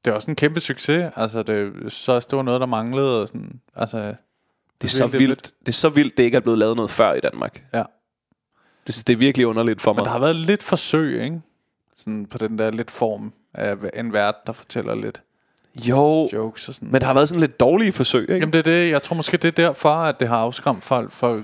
Det 0.06 0.12
er 0.12 0.16
også 0.16 0.32
en 0.32 0.36
kæmpe 0.36 0.60
succes. 0.60 1.12
Altså, 1.16 1.44
det, 1.44 1.74
så 1.94 2.20
det 2.20 2.38
var 2.38 2.42
noget, 2.44 2.60
der 2.62 2.68
manglede. 2.68 3.22
Og 3.22 3.28
sådan, 3.28 3.60
altså, 3.76 3.98
Det 3.98 4.88
er, 4.88 4.88
så 4.88 5.08
vildt, 5.08 5.54
det 5.60 5.68
er 5.68 5.72
så 5.74 5.90
vildt, 5.90 6.18
det 6.18 6.24
ikke 6.24 6.36
er 6.38 6.42
blevet 6.42 6.60
lavet 6.60 6.76
noget 6.76 6.92
før 6.92 7.14
i 7.14 7.20
Danmark. 7.20 7.64
Ja. 7.74 7.84
Det, 8.88 8.94
synes, 8.96 9.04
det 9.04 9.14
er 9.14 9.18
virkelig 9.18 9.48
underligt 9.48 9.82
for 9.82 9.94
mig. 9.94 10.00
Men 10.00 10.06
der 10.06 10.12
har 10.12 10.20
været 10.20 10.36
lidt 10.36 10.64
forsøg, 10.64 11.24
ikke? 11.24 11.42
Sådan 11.96 12.26
på 12.26 12.38
den 12.38 12.60
der 12.60 12.70
lidt 12.72 12.92
form 12.92 13.34
af 13.54 13.76
en 13.94 14.14
vært, 14.14 14.36
der 14.48 14.54
fortæller 14.54 14.96
lidt 14.96 15.22
Jo, 15.76 16.30
jokes 16.34 16.68
og 16.70 16.74
sådan. 16.74 16.92
men 16.92 17.02
der 17.02 17.08
har 17.08 17.14
været 17.14 17.30
sådan 17.30 17.40
lidt 17.40 17.60
dårlige 17.60 17.92
forsøg, 17.92 18.22
ikke? 18.22 18.34
Jamen 18.34 18.54
det 18.54 18.60
er 18.60 18.64
det. 18.64 18.90
Jeg 18.92 19.04
tror 19.04 19.16
måske, 19.16 19.38
det 19.38 19.48
er 19.48 19.52
derfor, 19.52 19.90
at 19.90 20.20
det 20.20 20.28
har 20.28 20.38
afskræmt 20.38 20.84
folk 20.84 21.12
for 21.12 21.36
at 21.36 21.44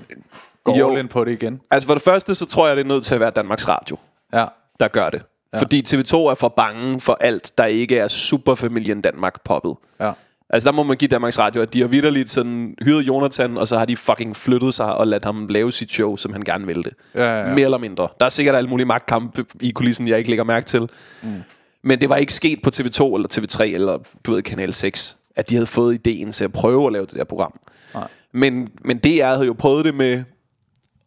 gå 0.64 0.76
Jo. 0.76 0.90
all 0.90 0.98
in 0.98 1.08
på 1.08 1.24
det 1.24 1.32
igen. 1.32 1.60
Altså 1.70 1.86
for 1.86 1.94
det 1.94 2.02
første, 2.02 2.34
så 2.34 2.46
tror 2.46 2.66
jeg, 2.66 2.76
det 2.76 2.82
er 2.82 2.88
nødt 2.88 3.04
til 3.04 3.14
at 3.14 3.20
være 3.20 3.30
Danmarks 3.30 3.68
Radio, 3.68 3.96
Ja. 4.32 4.46
der 4.80 4.88
gør 4.88 5.08
det. 5.08 5.22
Ja. 5.56 5.62
Fordi 5.62 5.84
TV2 5.88 6.16
er 6.16 6.34
for 6.34 6.48
bange 6.48 7.00
for 7.00 7.18
alt, 7.20 7.52
der 7.58 7.64
ikke 7.64 7.98
er 7.98 8.08
superfamilien 8.08 9.00
Danmark 9.00 9.44
poppet. 9.44 9.74
Ja. 10.00 10.12
Altså 10.50 10.66
der 10.66 10.72
må 10.72 10.82
man 10.82 10.96
give 10.96 11.08
Danmarks 11.08 11.38
Radio, 11.38 11.62
at 11.62 11.74
de 11.74 11.80
har 11.80 11.88
vidderligt 11.88 12.30
sådan 12.30 12.74
hyret 12.82 13.02
Jonathan, 13.02 13.58
og 13.58 13.68
så 13.68 13.78
har 13.78 13.84
de 13.84 13.96
fucking 13.96 14.36
flyttet 14.36 14.74
sig 14.74 14.94
og 14.94 15.06
ladt 15.06 15.24
ham 15.24 15.46
lave 15.46 15.72
sit 15.72 15.92
show, 15.92 16.16
som 16.16 16.32
han 16.32 16.42
gerne 16.42 16.66
ville 16.66 16.82
det. 16.82 16.92
Ja, 17.14 17.22
ja, 17.22 17.48
ja. 17.48 17.54
Mere 17.54 17.64
eller 17.64 17.78
mindre. 17.78 18.08
Der 18.20 18.26
er 18.26 18.30
sikkert 18.30 18.56
alle 18.56 18.70
mulige 18.70 18.86
magtkampe 18.86 19.44
i 19.60 19.70
kulissen, 19.70 20.08
jeg 20.08 20.18
ikke 20.18 20.30
lægger 20.30 20.44
mærke 20.44 20.66
til. 20.66 20.88
Mm. 21.22 21.42
Men 21.82 22.00
det 22.00 22.08
var 22.08 22.16
ikke 22.16 22.32
sket 22.32 22.58
på 22.62 22.70
TV2 22.76 23.14
eller 23.14 23.28
TV3 23.32 23.62
eller 23.64 23.98
du 24.24 24.32
ved, 24.32 24.42
Kanal 24.42 24.72
6, 24.72 25.16
at 25.36 25.50
de 25.50 25.54
havde 25.54 25.66
fået 25.66 25.94
ideen 25.94 26.32
til 26.32 26.44
at 26.44 26.52
prøve 26.52 26.86
at 26.86 26.92
lave 26.92 27.06
det 27.06 27.16
der 27.16 27.24
program. 27.24 27.60
Nej. 27.94 28.08
Men, 28.32 28.68
men 28.84 28.98
DR 28.98 29.34
havde 29.34 29.46
jo 29.46 29.52
prøvet 29.52 29.84
det 29.84 29.94
med 29.94 30.24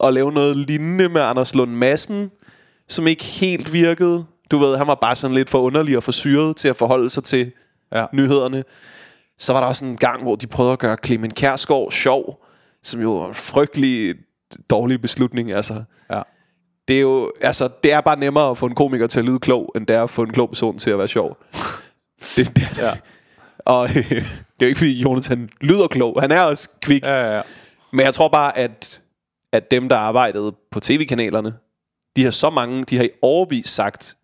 at 0.04 0.14
lave 0.14 0.32
noget 0.32 0.58
lignende 0.58 1.10
med 1.10 1.22
Anders 1.22 1.56
Lund 1.56 1.72
Madsen, 1.72 2.32
som 2.90 3.08
ikke 3.08 3.24
helt 3.24 3.74
virkede. 3.74 4.26
Du 4.52 4.58
ved, 4.58 4.78
han 4.78 4.88
var 4.88 4.96
bare 4.96 5.16
sådan 5.16 5.36
lidt 5.36 5.50
for 5.50 5.60
underlig 5.60 5.98
og 5.98 6.04
for 6.04 6.12
syret 6.12 6.56
til 6.56 6.68
at 6.68 6.76
forholde 6.76 7.10
sig 7.10 7.24
til 7.24 7.52
Ja. 7.94 8.06
nyhederne. 8.14 8.64
Så 9.40 9.54
var 9.54 9.60
der 9.60 9.68
også 9.68 9.86
en 9.86 9.98
gang, 9.98 10.24
hvor 10.24 10.36
de 10.36 10.48
prøvede 10.48 10.74
at 10.74 10.80
gøre 10.80 10.98
Clemen 11.06 11.32
Kærsgaard 11.32 11.92
sjov, 11.92 12.46
som 12.84 13.02
jo 13.02 13.12
var 13.18 13.28
en 13.28 13.34
frygtelig 13.34 14.16
dårlig 14.70 15.02
beslutning. 15.02 15.52
Altså, 15.52 15.84
Ja. 16.12 16.22
det 16.88 16.96
er 16.96 17.00
jo 17.02 17.32
altså, 17.42 17.70
det 17.84 17.94
er 17.94 18.02
bare 18.02 18.20
nemmere 18.20 18.50
at 18.50 18.58
få 18.58 18.66
en 18.66 18.76
komiker 18.76 19.08
til 19.08 19.20
at 19.20 19.26
lyde 19.26 19.40
klog, 19.40 19.72
end 19.76 19.88
det 19.88 19.96
er 19.96 20.04
at 20.04 20.10
få 20.10 20.22
en 20.24 20.34
klog 20.34 20.50
person 20.50 20.78
til 20.78 20.90
at 20.92 20.98
være 20.98 21.08
sjov. 21.08 21.38
det, 22.36 22.56
det, 22.56 22.78
Ja. 22.78 22.92
Og 23.66 23.90
det 23.94 24.18
er 24.18 24.26
jo 24.62 24.68
ikke, 24.68 24.78
fordi 24.78 25.02
Jonathan 25.02 25.50
lyder 25.62 25.88
klog. 25.88 26.22
Han 26.22 26.32
er 26.32 26.42
også 26.42 26.70
kvik. 26.82 27.04
Ja, 27.06 27.22
ja, 27.22 27.36
ja. 27.36 27.42
Men 27.94 28.06
jeg 28.06 28.14
tror 28.14 28.28
bare, 28.28 28.58
at, 28.58 29.02
at 29.54 29.72
dem, 29.72 29.90
der 29.90 29.96
arbejdede 29.96 30.56
på 30.72 30.80
tv-kanalerne, 30.80 31.54
de 32.16 32.24
har 32.24 32.32
så 32.32 32.50
mange, 32.50 32.84
de 32.84 32.98
har 32.98 33.04
i 33.04 33.10
overvis 33.22 33.70
sagt, 33.70 34.16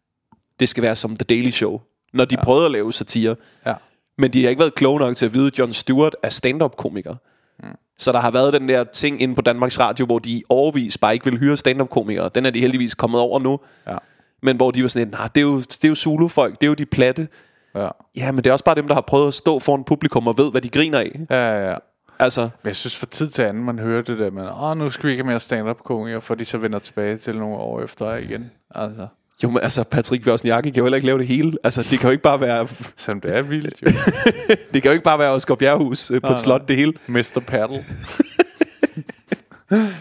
det 0.59 0.69
skal 0.69 0.83
være 0.83 0.95
som 0.95 1.15
The 1.15 1.23
Daily 1.23 1.49
Show, 1.49 1.81
når 2.13 2.25
de 2.25 2.35
ja. 2.35 2.43
prøvede 2.43 2.65
at 2.65 2.71
lave 2.71 2.93
satire. 2.93 3.35
Ja. 3.65 3.73
Men 4.17 4.33
de 4.33 4.43
har 4.43 4.49
ikke 4.49 4.59
været 4.59 4.75
kloge 4.75 4.99
nok 4.99 5.15
til 5.15 5.25
at 5.25 5.33
vide, 5.33 5.47
at 5.47 5.59
Jon 5.59 5.73
Stewart 5.73 6.15
er 6.23 6.29
stand-up-komiker. 6.29 7.15
Mm. 7.63 7.69
Så 7.97 8.11
der 8.11 8.19
har 8.19 8.31
været 8.31 8.53
den 8.53 8.69
der 8.69 8.83
ting 8.83 9.21
inde 9.21 9.35
på 9.35 9.41
Danmarks 9.41 9.79
Radio, 9.79 10.05
hvor 10.05 10.19
de 10.19 10.43
overvis 10.49 10.97
bare 10.97 11.13
ikke 11.13 11.25
vil 11.25 11.39
hyre 11.39 11.57
stand-up-komikere. 11.57 12.29
Den 12.35 12.45
er 12.45 12.49
de 12.49 12.59
heldigvis 12.59 12.95
kommet 12.95 13.21
over 13.21 13.39
nu. 13.39 13.59
Ja. 13.87 13.97
Men 14.43 14.55
hvor 14.55 14.71
de 14.71 14.81
var 14.81 14.87
sådan 14.87 15.07
nej, 15.07 15.29
det 15.35 15.41
er 15.41 15.45
jo, 15.45 15.59
det 15.59 15.83
er 15.83 15.89
jo 15.89 15.95
Zulu-folk, 15.95 16.53
det 16.61 16.63
er 16.63 16.67
jo 16.67 16.73
de 16.73 16.85
platte. 16.85 17.27
Ja, 17.75 17.87
Ja, 18.15 18.31
men 18.31 18.43
det 18.43 18.47
er 18.49 18.51
også 18.51 18.65
bare 18.65 18.75
dem, 18.75 18.87
der 18.87 18.93
har 18.93 19.01
prøvet 19.01 19.27
at 19.27 19.33
stå 19.33 19.59
foran 19.59 19.83
publikum 19.83 20.27
og 20.27 20.37
ved, 20.37 20.51
hvad 20.51 20.61
de 20.61 20.69
griner 20.69 20.99
af. 20.99 21.11
ja, 21.29 21.59
ja. 21.59 21.69
ja. 21.69 21.77
Altså, 22.19 22.41
Men 22.41 22.67
jeg 22.67 22.75
synes 22.75 22.97
for 22.97 23.05
tid 23.05 23.29
til 23.29 23.41
anden, 23.41 23.63
man 23.63 23.79
hører 23.79 24.01
det 24.01 24.19
der 24.19 24.31
med, 24.31 24.49
åh, 24.61 24.77
nu 24.77 24.89
skal 24.89 25.07
vi 25.07 25.11
ikke 25.11 25.23
have 25.23 25.29
mere 25.29 25.39
stand-up 25.39 25.77
komikere, 25.83 26.21
for 26.21 26.35
de 26.35 26.45
så 26.45 26.57
vender 26.57 26.79
tilbage 26.79 27.17
til 27.17 27.37
nogle 27.37 27.57
år 27.57 27.81
efter 27.81 28.15
igen. 28.15 28.51
Altså, 28.71 29.07
jo, 29.43 29.49
men 29.49 29.59
altså, 29.63 29.83
Patrick 29.83 30.25
Vørsniakke 30.25 30.71
kan 30.71 30.77
jo 30.77 30.83
heller 30.83 30.95
ikke 30.95 31.05
lave 31.05 31.17
det 31.17 31.27
hele. 31.27 31.57
Altså, 31.63 31.87
det 31.91 31.99
kan 31.99 32.07
jo 32.07 32.11
ikke 32.11 32.23
bare 32.23 32.41
være, 32.41 32.67
selvom 32.97 33.21
det 33.21 33.35
er 33.35 33.41
vildt 33.41 33.81
jo. 33.81 33.87
det 34.73 34.81
kan 34.81 34.89
jo 34.89 34.91
ikke 34.91 35.03
bare 35.03 35.19
være 35.19 35.31
Oscar 35.31 35.55
Bjerghus 35.55 36.11
øh, 36.11 36.21
på 36.21 36.27
Nej, 36.27 36.33
et 36.33 36.39
slot, 36.39 36.67
det 36.67 36.75
hele. 36.75 36.93
Mr. 37.07 37.43
Paddle. 37.47 37.83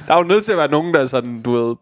Der 0.07 0.15
er 0.15 0.19
jo 0.19 0.23
nødt 0.25 0.45
til 0.45 0.53
at 0.53 0.59
være 0.59 0.71
nogen, 0.71 0.95
der 0.95 1.07
sådan, 1.07 1.43
du 1.43 1.53
ved, 1.53 1.77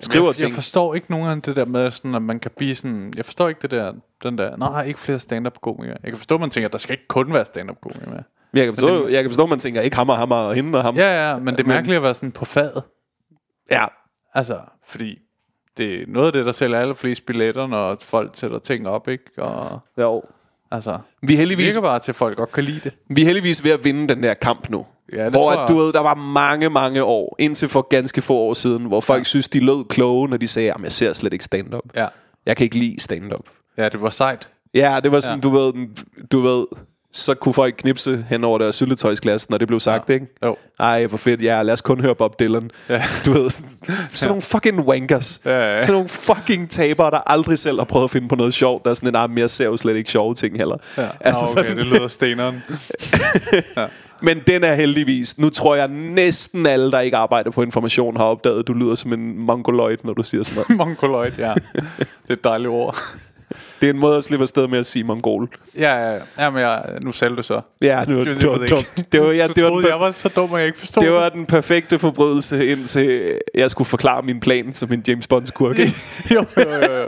skriver 0.00 0.26
jeg, 0.26 0.34
ting. 0.34 0.48
jeg 0.48 0.54
forstår 0.54 0.94
ikke 0.94 1.10
nogen 1.10 1.28
af 1.28 1.42
det 1.42 1.56
der 1.56 1.64
med, 1.64 1.90
sådan, 1.90 2.14
at 2.14 2.22
man 2.22 2.40
kan 2.40 2.50
blive 2.56 2.74
sådan... 2.74 3.12
Jeg 3.16 3.24
forstår 3.24 3.48
ikke 3.48 3.62
det 3.62 3.70
der, 3.70 3.92
den 4.22 4.38
der, 4.38 4.56
nej, 4.56 4.82
ikke 4.82 5.00
flere 5.00 5.18
stand-up 5.18 5.60
komikere. 5.62 5.96
Jeg 6.02 6.10
kan 6.10 6.18
forstå, 6.18 6.34
at 6.34 6.40
man 6.40 6.50
tænker, 6.50 6.68
at 6.68 6.72
der 6.72 6.78
skal 6.78 6.92
ikke 6.92 7.08
kun 7.08 7.32
være 7.32 7.44
stand-up 7.44 7.76
komikere 7.82 8.10
med. 8.10 8.22
Men 8.52 8.58
jeg 8.58 8.64
kan 8.64 8.74
forstå, 8.74 9.08
jeg 9.08 9.22
kan 9.22 9.30
forstå, 9.30 9.42
at 9.42 9.48
man 9.48 9.58
tænker, 9.58 9.80
ikke 9.80 9.96
ham 9.96 10.08
og 10.08 10.16
ham 10.16 10.30
og 10.32 10.54
hende 10.54 10.78
og 10.78 10.84
ham. 10.84 10.96
Ja, 10.96 11.30
ja, 11.30 11.38
men 11.38 11.56
det 11.56 11.60
er 11.60 11.68
mærkeligt 11.68 11.96
at 11.96 12.02
være 12.02 12.14
sådan 12.14 12.32
på 12.32 12.44
fadet. 12.44 12.82
ja. 13.70 13.84
Altså, 14.36 14.58
fordi 14.86 15.18
det 15.76 15.94
er 15.94 16.04
noget 16.08 16.26
af 16.26 16.32
det, 16.32 16.46
der 16.46 16.52
sælger 16.52 16.78
allerflest 16.78 17.26
billetter, 17.26 17.66
når 17.66 17.96
folk 18.02 18.30
sætter 18.34 18.58
ting 18.58 18.88
op, 18.88 19.08
ikke? 19.08 19.24
Og 19.38 19.80
Jo. 19.98 20.22
altså, 20.70 20.98
Vi 21.22 21.32
er 21.32 21.38
heldigvis, 21.38 21.64
virker 21.66 21.80
bare 21.80 21.98
til, 21.98 22.12
at 22.12 22.16
folk 22.16 22.36
godt 22.36 22.52
kan 22.52 22.64
lide 22.64 22.80
det. 22.84 22.92
vi 23.08 23.20
er 23.20 23.24
heldigvis 23.26 23.64
ved 23.64 23.70
at 23.70 23.84
vinde 23.84 24.08
den 24.14 24.22
der 24.22 24.34
kamp 24.34 24.70
nu. 24.70 24.86
Ja, 25.12 25.24
det 25.24 25.32
hvor 25.32 25.50
at, 25.50 25.58
jeg 25.58 25.68
du 25.68 25.76
ved, 25.76 25.92
der 25.92 26.00
var 26.00 26.14
mange, 26.14 26.70
mange 26.70 27.04
år, 27.04 27.36
indtil 27.38 27.68
for 27.68 27.82
ganske 27.82 28.22
få 28.22 28.34
år 28.34 28.54
siden, 28.54 28.84
hvor 28.84 29.00
folk 29.00 29.20
ja. 29.20 29.24
synes, 29.24 29.48
de 29.48 29.60
lød 29.60 29.84
kloge, 29.88 30.28
når 30.28 30.36
de 30.36 30.48
sagde, 30.48 30.72
at 30.72 30.80
jeg 30.82 30.92
ser 30.92 31.12
slet 31.12 31.32
ikke 31.32 31.44
stand-up. 31.44 31.82
Ja. 31.96 32.06
Jeg 32.46 32.56
kan 32.56 32.64
ikke 32.64 32.78
lide 32.78 33.00
stand-up. 33.00 33.48
Ja, 33.76 33.88
det 33.88 34.02
var 34.02 34.10
sejt. 34.10 34.48
Ja, 34.74 35.00
det 35.04 35.12
var 35.12 35.20
sådan, 35.20 35.38
ja. 35.38 35.42
du 35.42 35.50
ved, 35.50 35.72
du 36.32 36.40
ved, 36.40 36.66
så 37.14 37.34
kunne 37.34 37.54
folk 37.54 37.74
knipse 37.78 38.26
hen 38.28 38.44
over 38.44 38.58
deres 38.58 38.76
syltetøjsglas, 38.76 39.50
når 39.50 39.58
det 39.58 39.68
blev 39.68 39.80
sagt, 39.80 40.08
ja. 40.08 40.14
ikke? 40.14 40.26
Jo. 40.44 40.56
Ej, 40.80 41.06
hvor 41.06 41.18
fedt, 41.18 41.42
ja, 41.42 41.62
lad 41.62 41.72
os 41.72 41.80
kun 41.80 42.00
høre 42.00 42.14
Bob 42.14 42.40
Dylan. 42.40 42.70
Ja. 42.88 43.02
Du 43.24 43.32
ved, 43.32 43.50
sådan, 43.50 43.70
sådan 44.10 44.28
nogle 44.28 44.42
fucking 44.42 44.80
wankers. 44.80 45.40
Ja, 45.44 45.76
ja. 45.76 45.82
Sådan 45.82 45.92
nogle 45.92 46.08
fucking 46.08 46.70
tabere, 46.70 47.10
der 47.10 47.18
aldrig 47.26 47.58
selv 47.58 47.78
har 47.78 47.84
prøvet 47.84 48.04
at 48.04 48.10
finde 48.10 48.28
på 48.28 48.34
noget 48.34 48.54
sjovt. 48.54 48.84
Der 48.84 48.90
er 48.90 48.94
sådan 48.94 49.08
en, 49.08 49.16
ah, 49.16 49.30
mere 49.30 49.48
ser 49.48 49.64
jo 49.64 49.76
slet 49.76 49.96
ikke 49.96 50.10
sjove 50.10 50.34
ting 50.34 50.56
heller. 50.56 50.76
Ja. 50.98 51.02
Altså 51.20 51.42
Nå, 51.44 51.60
okay, 51.60 51.70
sådan, 51.70 51.76
det 51.76 51.86
lyder 51.86 52.08
steneren. 52.08 52.62
men 54.26 54.40
den 54.46 54.64
er 54.64 54.74
heldigvis, 54.74 55.38
nu 55.38 55.50
tror 55.50 55.74
jeg 55.74 55.88
næsten 55.88 56.66
alle, 56.66 56.90
der 56.90 57.00
ikke 57.00 57.16
arbejder 57.16 57.50
på 57.50 57.62
information, 57.62 58.16
har 58.16 58.24
opdaget, 58.24 58.58
at 58.58 58.66
du 58.66 58.72
lyder 58.72 58.94
som 58.94 59.12
en 59.12 59.38
mongoloid, 59.38 59.96
når 60.04 60.12
du 60.12 60.22
siger 60.22 60.42
sådan 60.42 60.64
noget. 60.68 60.78
Mongoloid, 60.86 61.32
ja. 61.38 61.54
Det 61.74 62.28
er 62.28 62.32
et 62.32 62.44
dejligt 62.44 62.68
ord. 62.68 62.98
Det 63.84 63.90
er 63.90 63.94
en 63.94 64.00
måde 64.00 64.16
at 64.16 64.24
slippe 64.24 64.42
afsted 64.42 64.68
med 64.68 64.78
at 64.78 64.86
sige 64.86 65.04
mongol. 65.04 65.48
Ja, 65.78 66.12
ja, 66.12 66.18
ja, 66.38 66.50
men 66.50 66.60
jeg, 66.62 66.84
nu 67.02 67.12
sagde 67.12 67.36
du 67.36 67.42
så. 67.42 67.60
Ja, 67.82 68.04
det 68.06 68.16
var, 68.16 68.24
Det- 68.24 68.34
det, 68.34 68.42
det 68.42 68.50
var 68.50 68.56
dumt. 68.66 69.12
Det 69.12 69.20
var, 69.20 69.30
ja, 69.32 69.46
Du 69.46 69.52
det 69.52 69.62
var, 69.64 69.68
troede, 69.70 69.82
den, 69.82 69.90
jeg 69.92 70.00
var 70.00 70.10
så 70.10 70.28
dum, 70.28 70.52
at 70.54 70.58
jeg 70.58 70.66
ikke 70.66 70.78
forstod 70.78 71.02
det 71.02 71.12
var 71.12 71.28
den 71.28 71.46
perfekte 71.46 71.98
forbrydelse, 71.98 72.66
indtil 72.66 73.38
jeg 73.54 73.70
skulle 73.70 73.88
forklare 73.88 74.22
min 74.22 74.40
plan 74.40 74.72
som 74.72 74.92
en 74.92 75.04
James 75.08 75.26
Bond-skurk. 75.26 75.78
jo, 75.78 75.84
jo, 76.34 76.44
jo, 76.56 76.92
jo. 76.92 77.06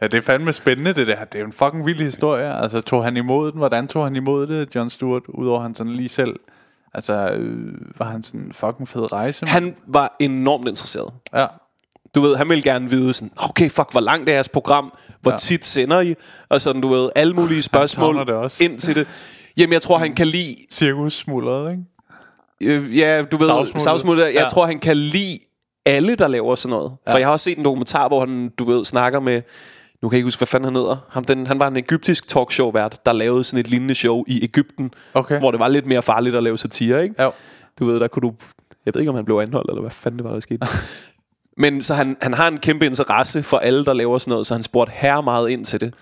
Ja, 0.00 0.06
det 0.06 0.14
er 0.14 0.22
fandme 0.22 0.52
spændende, 0.52 0.92
det 0.92 1.06
der. 1.06 1.24
Det 1.24 1.34
er 1.34 1.38
jo 1.40 1.46
en 1.46 1.52
fucking 1.52 1.86
vild 1.86 2.00
historie. 2.00 2.54
Altså, 2.62 2.80
tog 2.80 3.04
han 3.04 3.16
imod 3.16 3.52
den? 3.52 3.58
Hvordan 3.58 3.88
tog 3.88 4.04
han 4.04 4.16
imod 4.16 4.46
det, 4.46 4.74
John 4.74 4.90
Stewart? 4.90 5.22
Udover 5.28 5.60
han 5.62 5.74
sådan 5.74 5.92
lige 5.92 6.08
selv... 6.08 6.36
Altså, 6.94 7.30
øh, 7.32 7.72
var 7.98 8.06
han 8.06 8.22
sådan 8.22 8.40
en 8.40 8.52
fucking 8.52 8.88
fed 8.88 9.12
rejse? 9.12 9.46
Han 9.46 9.74
var 9.86 10.16
enormt 10.20 10.68
interesseret. 10.68 11.12
Ja, 11.34 11.46
Du 12.16 12.20
ved, 12.20 12.36
han 12.36 12.48
vil 12.48 12.62
gerne 12.62 12.90
vide 12.90 13.12
sådan, 13.14 13.30
okay, 13.36 13.70
fuck, 13.70 13.92
hvor 13.92 14.00
langt 14.00 14.28
er 14.28 14.34
jeres 14.34 14.48
program? 14.48 14.92
Hvor 15.22 15.30
ja. 15.30 15.36
tit 15.36 15.64
sender 15.64 16.00
I? 16.00 16.14
Og 16.48 16.60
sådan, 16.60 16.82
du 16.82 16.88
ved, 16.88 17.10
alle 17.14 17.34
mulige 17.34 17.62
spørgsmål 17.62 18.26
det 18.26 18.60
ind 18.60 18.78
til 18.78 18.94
det. 18.94 19.06
Jamen, 19.56 19.72
jeg 19.72 19.82
tror, 19.82 19.98
han 19.98 20.14
kan 20.14 20.26
lide... 20.26 20.56
Cirkus 20.72 21.14
smuldret, 21.16 21.72
ikke? 21.72 22.74
Øh, 22.76 22.98
ja, 22.98 23.22
du 23.22 23.36
ved, 23.36 23.48
savsmuldet. 23.78 24.24
Jeg 24.24 24.32
Ja. 24.34 24.46
tror, 24.48 24.66
han 24.66 24.78
kan 24.78 24.96
lide 24.96 25.38
alle, 25.86 26.14
der 26.14 26.28
laver 26.28 26.54
sådan 26.54 26.70
noget. 26.70 26.92
Ja. 27.06 27.12
For 27.12 27.18
jeg 27.18 27.26
har 27.26 27.32
også 27.32 27.44
set 27.44 27.58
en 27.58 27.64
dokumentar, 27.64 28.08
hvor 28.08 28.20
han, 28.20 28.48
du 28.58 28.64
ved, 28.64 28.84
snakker 28.84 29.20
med... 29.20 29.42
Nu 30.02 30.08
kan 30.08 30.14
jeg 30.14 30.18
ikke 30.18 30.26
huske, 30.26 30.40
hvad 30.40 30.46
fanden 30.46 30.64
han 30.64 30.74
hedder. 30.74 30.96
Ham, 31.10 31.24
den, 31.24 31.46
han 31.46 31.60
var 31.60 31.68
en 31.68 31.76
egyptisk 31.76 32.28
talkshow-vært, 32.28 32.98
der 33.06 33.12
lavede 33.12 33.44
sådan 33.44 33.60
et 33.60 33.68
lignende 33.70 33.94
show 33.94 34.24
i 34.26 34.44
Ægypten, 34.44 34.90
Okay. 35.14 35.38
hvor 35.38 35.50
det 35.50 35.60
var 35.60 35.68
lidt 35.68 35.86
mere 35.86 36.02
farligt 36.02 36.36
at 36.36 36.42
lave 36.42 36.58
satire, 36.58 37.02
ikke? 37.02 37.14
Ja. 37.22 37.28
Du 37.78 37.84
ved, 37.86 38.00
der 38.00 38.08
kunne 38.08 38.20
du... 38.28 38.34
Jeg 38.86 38.94
ved 38.94 39.00
ikke, 39.00 39.10
om 39.10 39.16
han 39.16 39.24
blev 39.24 39.36
anholdt, 39.36 39.70
eller 39.70 39.80
hvad 39.80 39.90
fanden 39.90 40.18
det 40.18 40.24
var, 40.24 40.32
der 40.32 40.40
skete. 40.40 40.66
Men 41.56 41.82
så 41.82 41.94
han, 41.94 42.16
han 42.22 42.34
har 42.34 42.48
en 42.48 42.56
kæmpe 42.58 42.86
interesse 42.86 43.42
for 43.42 43.58
alle, 43.58 43.84
der 43.84 43.92
laver 43.92 44.18
sådan 44.18 44.30
noget, 44.30 44.46
så 44.46 44.54
han 44.54 44.62
spurgte 44.62 44.92
her 44.96 45.20
meget 45.20 45.50
ind 45.50 45.64
til 45.64 45.80
det. 45.80 45.94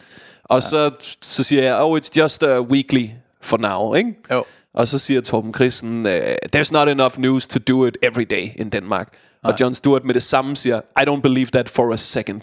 Og 0.45 0.57
ja. 0.57 0.61
så, 0.61 0.91
så 1.23 1.45
siger 1.45 1.63
jeg, 1.63 1.81
oh, 1.83 1.99
it's 1.99 2.21
just 2.21 2.43
a 2.43 2.61
weekly 2.61 3.07
for 3.43 3.57
now, 3.57 3.95
ikke? 3.95 4.15
Jo. 4.33 4.45
Og 4.75 4.89
så 4.89 4.99
siger 4.99 5.21
Torben 5.21 5.55
Christen, 5.55 6.07
uh, 6.07 6.13
there's 6.57 6.73
not 6.73 6.89
enough 6.89 7.19
news 7.19 7.47
to 7.47 7.59
do 7.69 7.87
it 7.87 7.99
every 8.03 8.25
day 8.31 8.49
in 8.57 8.71
Denmark. 8.71 9.09
Nej. 9.43 9.53
Og 9.53 9.61
John 9.61 9.75
Stewart 9.75 10.05
med 10.05 10.15
det 10.15 10.23
samme 10.23 10.57
siger, 10.57 10.81
I 11.01 11.03
don't 11.11 11.21
believe 11.21 11.47
that 11.47 11.69
for 11.69 11.93
a 11.93 11.97
second. 11.97 12.41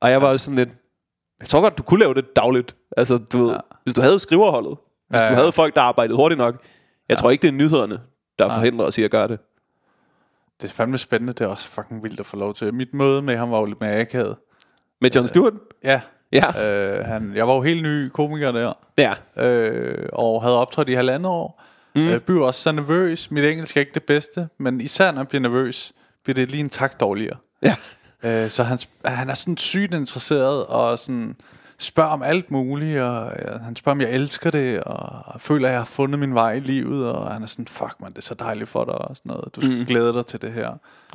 og 0.00 0.10
jeg 0.10 0.22
var 0.22 0.28
også 0.28 0.44
sådan 0.44 0.56
lidt, 0.56 0.68
jeg 1.40 1.48
tror 1.48 1.60
godt, 1.60 1.78
du 1.78 1.82
kunne 1.82 2.00
lave 2.00 2.14
det 2.14 2.36
dagligt. 2.36 2.74
Altså, 2.96 3.18
du 3.18 3.44
ved, 3.44 3.52
Ja. 3.52 3.58
hvis 3.82 3.94
du 3.94 4.00
havde 4.00 4.18
skriverholdet, 4.18 4.76
hvis 5.10 5.20
Ja, 5.20 5.26
du 5.26 5.32
ja. 5.32 5.38
havde 5.38 5.52
folk, 5.52 5.74
der 5.76 5.80
arbejdede 5.82 6.16
hurtigt 6.16 6.38
nok. 6.38 6.54
Jeg 7.08 7.18
tror 7.18 7.30
ikke, 7.30 7.42
det 7.42 7.48
er 7.48 7.52
nyhederne, 7.52 8.00
der 8.38 8.48
forhindrer 8.48 8.86
os 8.86 8.98
i 8.98 9.02
at 9.02 9.10
gøre 9.10 9.28
det. 9.28 9.38
Det 10.62 10.70
er 10.70 10.74
fandme 10.74 10.98
spændende. 10.98 11.32
Det 11.32 11.40
er 11.40 11.48
også 11.48 11.68
fucking 11.68 12.02
vildt 12.02 12.20
at 12.20 12.26
få 12.26 12.36
lov 12.36 12.54
til. 12.54 12.74
Mit 12.74 12.94
møde 12.94 13.22
med 13.22 13.36
ham 13.36 13.50
var 13.50 13.58
jo 13.58 13.64
lidt 13.64 13.80
mere 13.80 14.00
akavet. 14.00 14.36
Med 15.00 15.10
John 15.10 15.28
Stewart? 15.28 15.52
Ja. 15.84 16.00
Ja. 16.32 16.44
Øh, 16.98 17.04
han, 17.04 17.32
jeg 17.36 17.48
var 17.48 17.54
jo 17.54 17.62
helt 17.62 17.82
ny 17.82 18.08
komiker 18.08 18.52
der. 18.52 18.72
Ja. 18.98 19.14
øh, 19.44 20.08
og 20.12 20.42
havde 20.42 20.58
optrådt 20.58 20.88
i 20.88 20.94
halvandet 20.94 21.30
år. 21.30 21.62
Mm. 21.94 22.08
Øh, 22.08 22.20
blev 22.20 22.42
også 22.42 22.62
så 22.62 22.72
nervøs. 22.72 23.30
Mit 23.30 23.44
engelsk 23.44 23.76
er 23.76 23.80
ikke 23.80 23.94
det 23.94 24.04
bedste, 24.04 24.48
men 24.58 24.80
især 24.80 25.12
når 25.12 25.20
jeg 25.20 25.28
bliver 25.28 25.42
nervøs, 25.42 25.92
bliver 26.24 26.34
det 26.34 26.50
lige 26.50 26.60
en 26.60 26.70
tak 26.70 27.00
dårligere. 27.00 27.36
Ja. 27.62 27.74
Øh, 28.24 28.50
så 28.50 28.62
han, 28.62 28.78
han 29.04 29.30
er 29.30 29.34
sådan 29.34 29.56
sygt 29.56 29.94
interesseret 29.94 30.66
og 30.66 30.98
sådan 30.98 31.36
spørger 31.80 32.10
om 32.10 32.22
alt 32.22 32.50
muligt, 32.50 33.00
og 33.00 33.32
ja, 33.44 33.58
han 33.58 33.76
spørger, 33.76 33.96
om 33.96 34.00
jeg 34.00 34.10
elsker 34.10 34.50
det, 34.50 34.80
og 34.80 35.40
føler, 35.40 35.68
at 35.68 35.72
jeg 35.72 35.80
har 35.80 35.84
fundet 35.84 36.18
min 36.18 36.34
vej 36.34 36.52
i 36.52 36.60
livet, 36.60 37.08
og 37.08 37.32
han 37.32 37.42
er 37.42 37.46
sådan, 37.46 37.66
fuck 37.66 37.94
man, 38.00 38.12
det 38.12 38.18
er 38.18 38.22
så 38.22 38.34
dejligt 38.34 38.68
for 38.68 38.84
dig, 38.84 38.94
og 38.94 39.16
sådan 39.16 39.30
noget. 39.30 39.56
Du 39.56 39.60
skal 39.60 39.78
mm. 39.78 39.84
glæde 39.84 40.12
dig 40.12 40.26
til 40.26 40.42
det 40.42 40.52
her. 40.52 40.70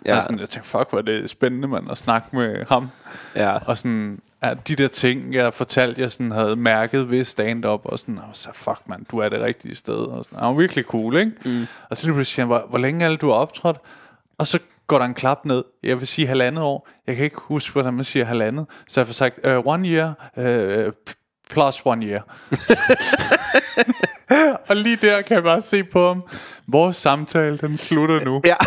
Ja. 0.05 0.15
Og 0.15 0.21
sådan, 0.21 0.39
jeg 0.39 0.49
tænkte, 0.49 0.69
fuck, 0.69 0.89
hvor 0.89 0.97
er 0.97 1.01
det 1.01 1.29
spændende, 1.29 1.67
man, 1.67 1.87
at 1.91 1.97
snakke 1.97 2.35
med 2.35 2.65
ham. 2.69 2.89
Ja. 3.35 3.57
Og 3.65 3.77
sådan, 3.77 4.19
at 4.41 4.67
de 4.67 4.75
der 4.75 4.87
ting, 4.87 5.33
jeg 5.33 5.53
fortalte, 5.53 6.01
jeg 6.01 6.11
sådan 6.11 6.31
havde 6.31 6.55
mærket 6.55 7.11
ved 7.11 7.23
stand-up, 7.23 7.81
og 7.83 7.99
sådan, 7.99 8.17
og 8.17 8.29
så 8.33 8.49
fuck 8.53 8.81
man, 8.85 9.05
du 9.11 9.17
er 9.17 9.29
det 9.29 9.41
rigtige 9.41 9.75
sted. 9.75 9.95
Og 9.95 10.25
sådan, 10.25 10.39
han 10.39 10.47
var 10.47 10.53
virkelig 10.53 10.85
cool, 10.85 11.17
ikke? 11.17 11.31
Mm. 11.45 11.67
Og 11.89 11.97
så 11.97 12.07
lige 12.07 12.13
pludselig 12.13 12.33
siger 12.33 12.45
han, 12.45 12.47
hvor, 12.47 12.65
hvor 12.69 12.77
længe 12.77 13.05
er 13.05 13.09
det, 13.09 13.21
du 13.21 13.27
har 13.27 13.35
optrådt? 13.35 13.77
Og 14.37 14.47
så 14.47 14.59
går 14.87 14.97
der 14.99 15.05
en 15.05 15.13
klap 15.13 15.45
ned. 15.45 15.63
Jeg 15.83 15.99
vil 15.99 16.07
sige 16.07 16.27
halvandet 16.27 16.63
år. 16.63 16.87
Jeg 17.07 17.15
kan 17.15 17.25
ikke 17.25 17.37
huske, 17.39 17.71
hvordan 17.73 17.93
man 17.93 18.03
siger 18.03 18.25
halvandet. 18.25 18.65
Så 18.89 18.99
jeg 18.99 19.07
får 19.07 19.13
sagt, 19.13 19.39
uh, 19.47 19.51
one 19.65 19.89
year, 19.89 20.29
uh, 20.37 20.93
plus 21.49 21.81
one 21.85 22.05
year. 22.05 22.21
og 24.69 24.75
lige 24.75 24.95
der 25.01 25.21
kan 25.21 25.35
jeg 25.35 25.43
bare 25.43 25.61
se 25.61 25.83
på 25.83 26.07
ham. 26.07 26.23
Vores 26.67 26.97
samtale, 26.97 27.57
den 27.57 27.77
slutter 27.77 28.19
nu. 28.25 28.41
Ja. 28.45 28.55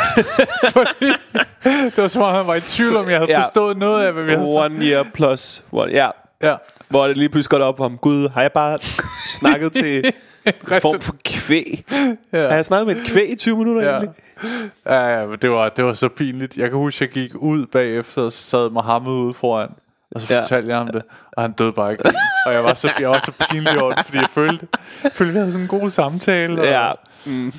Det 1.65 1.97
var 2.03 2.09
som 2.09 2.23
om, 2.23 2.35
han 2.35 2.47
var 2.47 2.55
i 2.55 2.61
tvivl 2.61 2.97
om, 2.97 3.09
jeg 3.11 3.19
havde 3.19 3.31
Ja. 3.31 3.41
forstået 3.41 3.77
noget 3.77 4.05
af, 4.07 4.13
hvad 4.13 4.23
vi 4.25 4.31
havde 4.33 4.47
One 4.51 4.85
year 4.87 5.07
plus 5.15 5.65
one. 5.73 5.93
Ja. 5.93 6.11
Ja. 6.43 6.55
Hvor 6.89 7.07
det 7.07 7.17
lige 7.17 7.29
pludselig 7.29 7.59
går 7.59 7.67
op 7.67 7.79
ham. 7.79 7.99
Gud, 7.99 8.29
har 8.29 8.43
jeg 8.43 8.53
bare 8.53 8.79
snakket 9.27 9.73
til 9.73 10.05
en 10.75 10.81
form 10.81 11.01
for 11.01 11.15
kvæg? 11.25 11.85
Ja. 12.33 12.39
Har 12.49 12.55
jeg 12.55 12.65
snakket 12.65 12.87
med 12.87 12.97
et 12.97 13.11
kvæg 13.11 13.31
i 13.31 13.35
20 13.37 13.57
minutter 13.57 13.83
Ja. 13.83 13.91
egentlig? 13.91 14.11
Ja, 14.87 15.19
ja, 15.19 15.27
men 15.27 15.39
det 15.43 15.51
var, 15.51 15.69
det 15.69 15.85
var 15.85 15.93
så 15.93 16.09
pinligt. 16.09 16.57
Jeg 16.57 16.71
kan 16.71 16.79
huske, 16.79 17.05
jeg 17.05 17.11
gik 17.13 17.31
ud 17.35 17.67
bagefter, 17.67 18.23
og 18.23 18.33
så 18.33 18.43
sad 18.43 18.71
Mohammed 18.71 19.13
ude 19.13 19.35
foran. 19.35 19.69
Og 20.11 20.21
så 20.21 20.35
Ja. 20.35 20.41
fortalte 20.41 20.69
jeg 20.69 20.79
ham 20.79 20.87
det, 20.87 21.03
og 21.33 21.43
han 21.43 21.53
døde 21.53 21.73
bare 21.73 21.93
ikke. 21.93 22.05
og 22.47 22.53
jeg 22.55 22.65
var 22.65 22.75
så, 22.75 22.91
jeg 23.01 23.11
var 23.11 23.19
så 23.19 23.33
pinlig 23.51 23.83
over 23.83 23.93
det, 23.93 24.05
fordi 24.05 24.19
jeg 24.19 24.29
følte, 24.31 24.67
jeg 25.05 25.13
følte, 25.13 25.33
vi 25.33 25.39
havde 25.39 25.53
sådan 25.53 25.63
en 25.65 25.69
god 25.81 25.91
samtale. 25.91 26.61
Og 26.61 26.67
Ja. 26.67 26.91
Mm. 27.27 27.53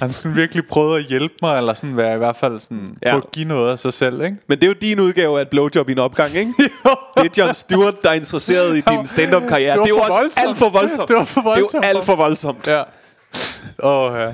Han 0.00 0.12
sådan 0.12 0.36
virkelig 0.36 0.66
prøvede 0.66 0.98
at 0.98 1.04
hjælpe 1.06 1.34
mig, 1.42 1.58
eller 1.58 1.74
sådan 1.74 1.96
være 1.96 2.14
i 2.14 2.18
hvert 2.18 2.36
fald 2.36 2.58
sådan, 2.58 2.94
Ja. 3.02 3.10
ja. 3.10 3.16
at 3.16 3.22
give 3.32 3.48
noget 3.48 3.72
af 3.72 3.78
sig 3.78 3.92
selv, 3.92 4.22
ikke? 4.24 4.36
Men 4.48 4.58
det 4.58 4.64
er 4.64 4.68
jo 4.68 4.74
din 4.80 5.00
udgave 5.00 5.38
af 5.38 5.42
et 5.42 5.48
blowjob 5.48 5.88
i 5.88 5.92
en 5.92 5.98
opgang, 5.98 6.34
ikke? 6.34 6.52
det 7.16 7.38
er 7.38 7.42
John 7.42 7.54
Stewart, 7.54 8.02
der 8.02 8.10
er 8.10 8.14
interesseret 8.14 8.76
i 8.78 8.80
din 8.90 9.06
stand-up-karriere. 9.06 9.72
Det 9.72 9.78
var 9.80 9.84
Det 9.84 9.90
er 9.92 9.96
jo 9.96 9.96
for 9.96 10.02
også 10.04 10.18
voldsomt. 10.18 10.48
alt 10.48 10.58
for 10.58 10.68
voldsomt. 10.70 11.08
Det 11.10 11.16
var 11.16 11.24
for 11.24 11.40
voldsomt. 11.42 11.82
Det 11.82 11.88
er 11.88 11.92
jo 11.92 11.96
alt 11.96 12.04
for 12.04 12.16
voldsomt. 12.16 12.66
Ja. 12.68 12.82
Åh, 13.82 14.20
ja. 14.20 14.32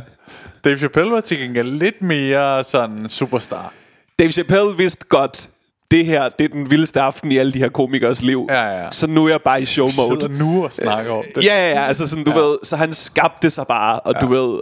Dave 0.64 0.78
Chappelle 0.78 1.12
var 1.12 1.20
til 1.20 1.38
gengæld 1.38 1.68
lidt 1.68 2.02
mere 2.02 2.64
sådan 2.64 3.08
superstar. 3.08 3.72
Dave 4.18 4.32
Chappelle 4.32 4.76
vidste 4.76 5.06
godt, 5.08 5.48
det 5.90 6.06
her, 6.06 6.28
det 6.28 6.44
er 6.44 6.48
den 6.48 6.70
vildeste 6.70 7.00
aften 7.00 7.32
i 7.32 7.36
alle 7.38 7.52
de 7.52 7.58
her 7.58 7.68
komikers 7.68 8.22
liv. 8.22 8.46
Ja, 8.50 8.62
ja. 8.82 8.90
Så 8.90 9.06
nu 9.06 9.24
er 9.24 9.28
jeg 9.30 9.40
bare 9.42 9.62
i 9.62 9.64
show 9.64 9.84
mode. 9.98 10.20
Sidder 10.20 10.28
nu 10.28 10.64
og 10.64 10.72
snakker 10.72 11.12
om 11.12 11.24
det. 11.34 11.44
Ja, 11.44 11.54
ja, 11.54 11.70
ja, 11.70 11.86
altså 11.86 12.06
sådan, 12.08 12.24
du 12.24 12.30
ja. 12.30 12.38
ved, 12.38 12.58
så 12.62 12.76
han 12.76 12.92
skabte 12.92 13.50
sig 13.50 13.66
bare, 13.66 14.00
og 14.00 14.14
ja. 14.14 14.20
du 14.20 14.26
ved, 14.26 14.60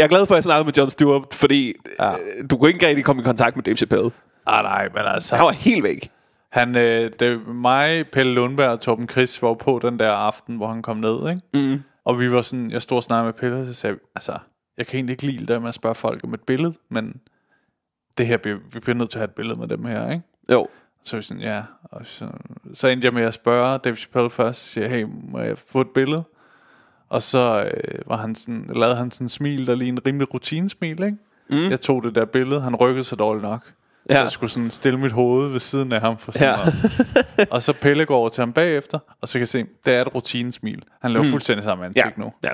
jeg 0.00 0.04
er 0.04 0.08
glad 0.08 0.26
for, 0.26 0.34
at 0.34 0.36
jeg 0.36 0.44
snakkede 0.44 0.64
med 0.64 0.72
John 0.72 0.90
Stewart, 0.90 1.34
fordi 1.34 1.74
ja. 2.00 2.12
du 2.50 2.56
kunne 2.56 2.70
ikke 2.70 2.86
rigtig 2.86 3.04
komme 3.04 3.22
i 3.22 3.24
kontakt 3.24 3.56
med 3.56 3.64
Dave 3.64 3.76
Chappelle. 3.76 4.10
Ah, 4.46 4.62
nej, 4.64 4.88
men 4.94 5.02
altså... 5.04 5.36
Han 5.36 5.44
var 5.44 5.50
helt 5.52 5.82
væk. 5.82 6.10
Han, 6.52 6.76
øh, 6.76 7.10
det, 7.20 7.46
mig, 7.46 8.06
Pelle 8.08 8.32
Lundberg 8.32 8.68
og 8.68 8.80
Torben 8.80 9.08
Chris 9.08 9.42
var 9.42 9.54
på 9.54 9.80
den 9.82 9.98
der 9.98 10.12
aften, 10.12 10.56
hvor 10.56 10.68
han 10.68 10.82
kom 10.82 10.96
ned, 10.96 11.28
ikke? 11.30 11.68
Mm. 11.74 11.82
Og 12.04 12.20
vi 12.20 12.32
var 12.32 12.42
sådan, 12.42 12.70
jeg 12.70 12.82
stod 12.82 12.96
og 12.96 13.02
snakkede 13.02 13.24
med 13.24 13.32
Pelle, 13.32 13.56
og 13.60 13.66
så 13.66 13.72
sagde 13.74 13.92
jeg, 13.94 14.00
altså, 14.16 14.32
jeg 14.78 14.86
kan 14.86 14.96
egentlig 14.96 15.12
ikke 15.12 15.26
lide 15.26 15.38
det 15.38 15.48
der 15.48 15.58
med 15.58 15.68
at 15.68 15.74
spørge 15.74 15.94
folk 15.94 16.20
om 16.24 16.34
et 16.34 16.40
billede, 16.42 16.74
men 16.90 17.20
det 18.18 18.26
her, 18.26 18.36
bliver- 18.36 18.58
vi 18.72 18.80
bliver 18.80 18.96
nødt 18.96 19.10
til 19.10 19.18
at 19.18 19.20
have 19.20 19.24
et 19.28 19.34
billede 19.34 19.58
med 19.60 19.68
dem 19.68 19.84
her, 19.84 20.10
ikke? 20.10 20.22
Jo. 20.52 20.68
Så 21.04 21.16
vi 21.16 21.22
sådan, 21.22 21.42
ja. 21.42 21.62
Og 21.82 22.06
så, 22.06 22.28
så 22.74 22.88
endte 22.88 23.04
jeg 23.04 23.14
med 23.14 23.22
at 23.22 23.34
spørge 23.34 23.78
Dave 23.78 23.96
Chappelle 23.96 24.30
først, 24.30 24.62
så 24.62 24.68
siger 24.72 24.88
hey, 24.88 25.06
må 25.08 25.38
jeg 25.40 25.58
få 25.58 25.80
et 25.80 25.90
billede? 25.94 26.24
Og 27.10 27.22
så 27.22 27.70
øh, 27.74 27.94
var 28.06 28.16
han 28.16 28.34
sådan, 28.34 28.70
lavede 28.76 28.96
han 28.96 29.10
sådan 29.10 29.24
en 29.24 29.28
smil, 29.28 29.66
der 29.66 29.74
lige 29.74 29.88
en 29.88 30.06
rimelig 30.06 30.34
rutinesmil, 30.34 31.02
ikke? 31.02 31.16
Mm. 31.50 31.70
Jeg 31.70 31.80
tog 31.80 32.02
det 32.04 32.14
der 32.14 32.24
billede, 32.24 32.60
han 32.60 32.74
rykkede 32.76 33.04
sig 33.04 33.18
dårligt 33.18 33.42
nok. 33.42 33.70
Ja. 34.08 34.14
Så 34.14 34.20
jeg 34.20 34.30
skulle 34.30 34.50
sådan 34.50 34.70
stille 34.70 34.98
mit 34.98 35.12
hoved 35.12 35.48
ved 35.48 35.60
siden 35.60 35.92
af 35.92 36.00
ham 36.00 36.18
for 36.18 36.32
sådan 36.32 36.54
Ja. 37.38 37.44
Og 37.54 37.62
så 37.62 37.72
Pelle 37.72 38.04
går 38.06 38.16
over 38.16 38.28
til 38.28 38.42
ham 38.42 38.52
bagefter, 38.52 38.98
og 39.20 39.28
så 39.28 39.32
kan 39.32 39.40
jeg 39.40 39.48
se, 39.48 39.64
det 39.84 39.94
er 39.94 40.00
et 40.02 40.14
rutinesmil. 40.14 40.82
Han 41.02 41.10
laver 41.10 41.24
mm. 41.24 41.30
fuldstændig 41.30 41.64
samme 41.64 41.84
ansigt 41.86 42.06
Ja. 42.06 42.10
nu. 42.16 42.32
ja. 42.44 42.50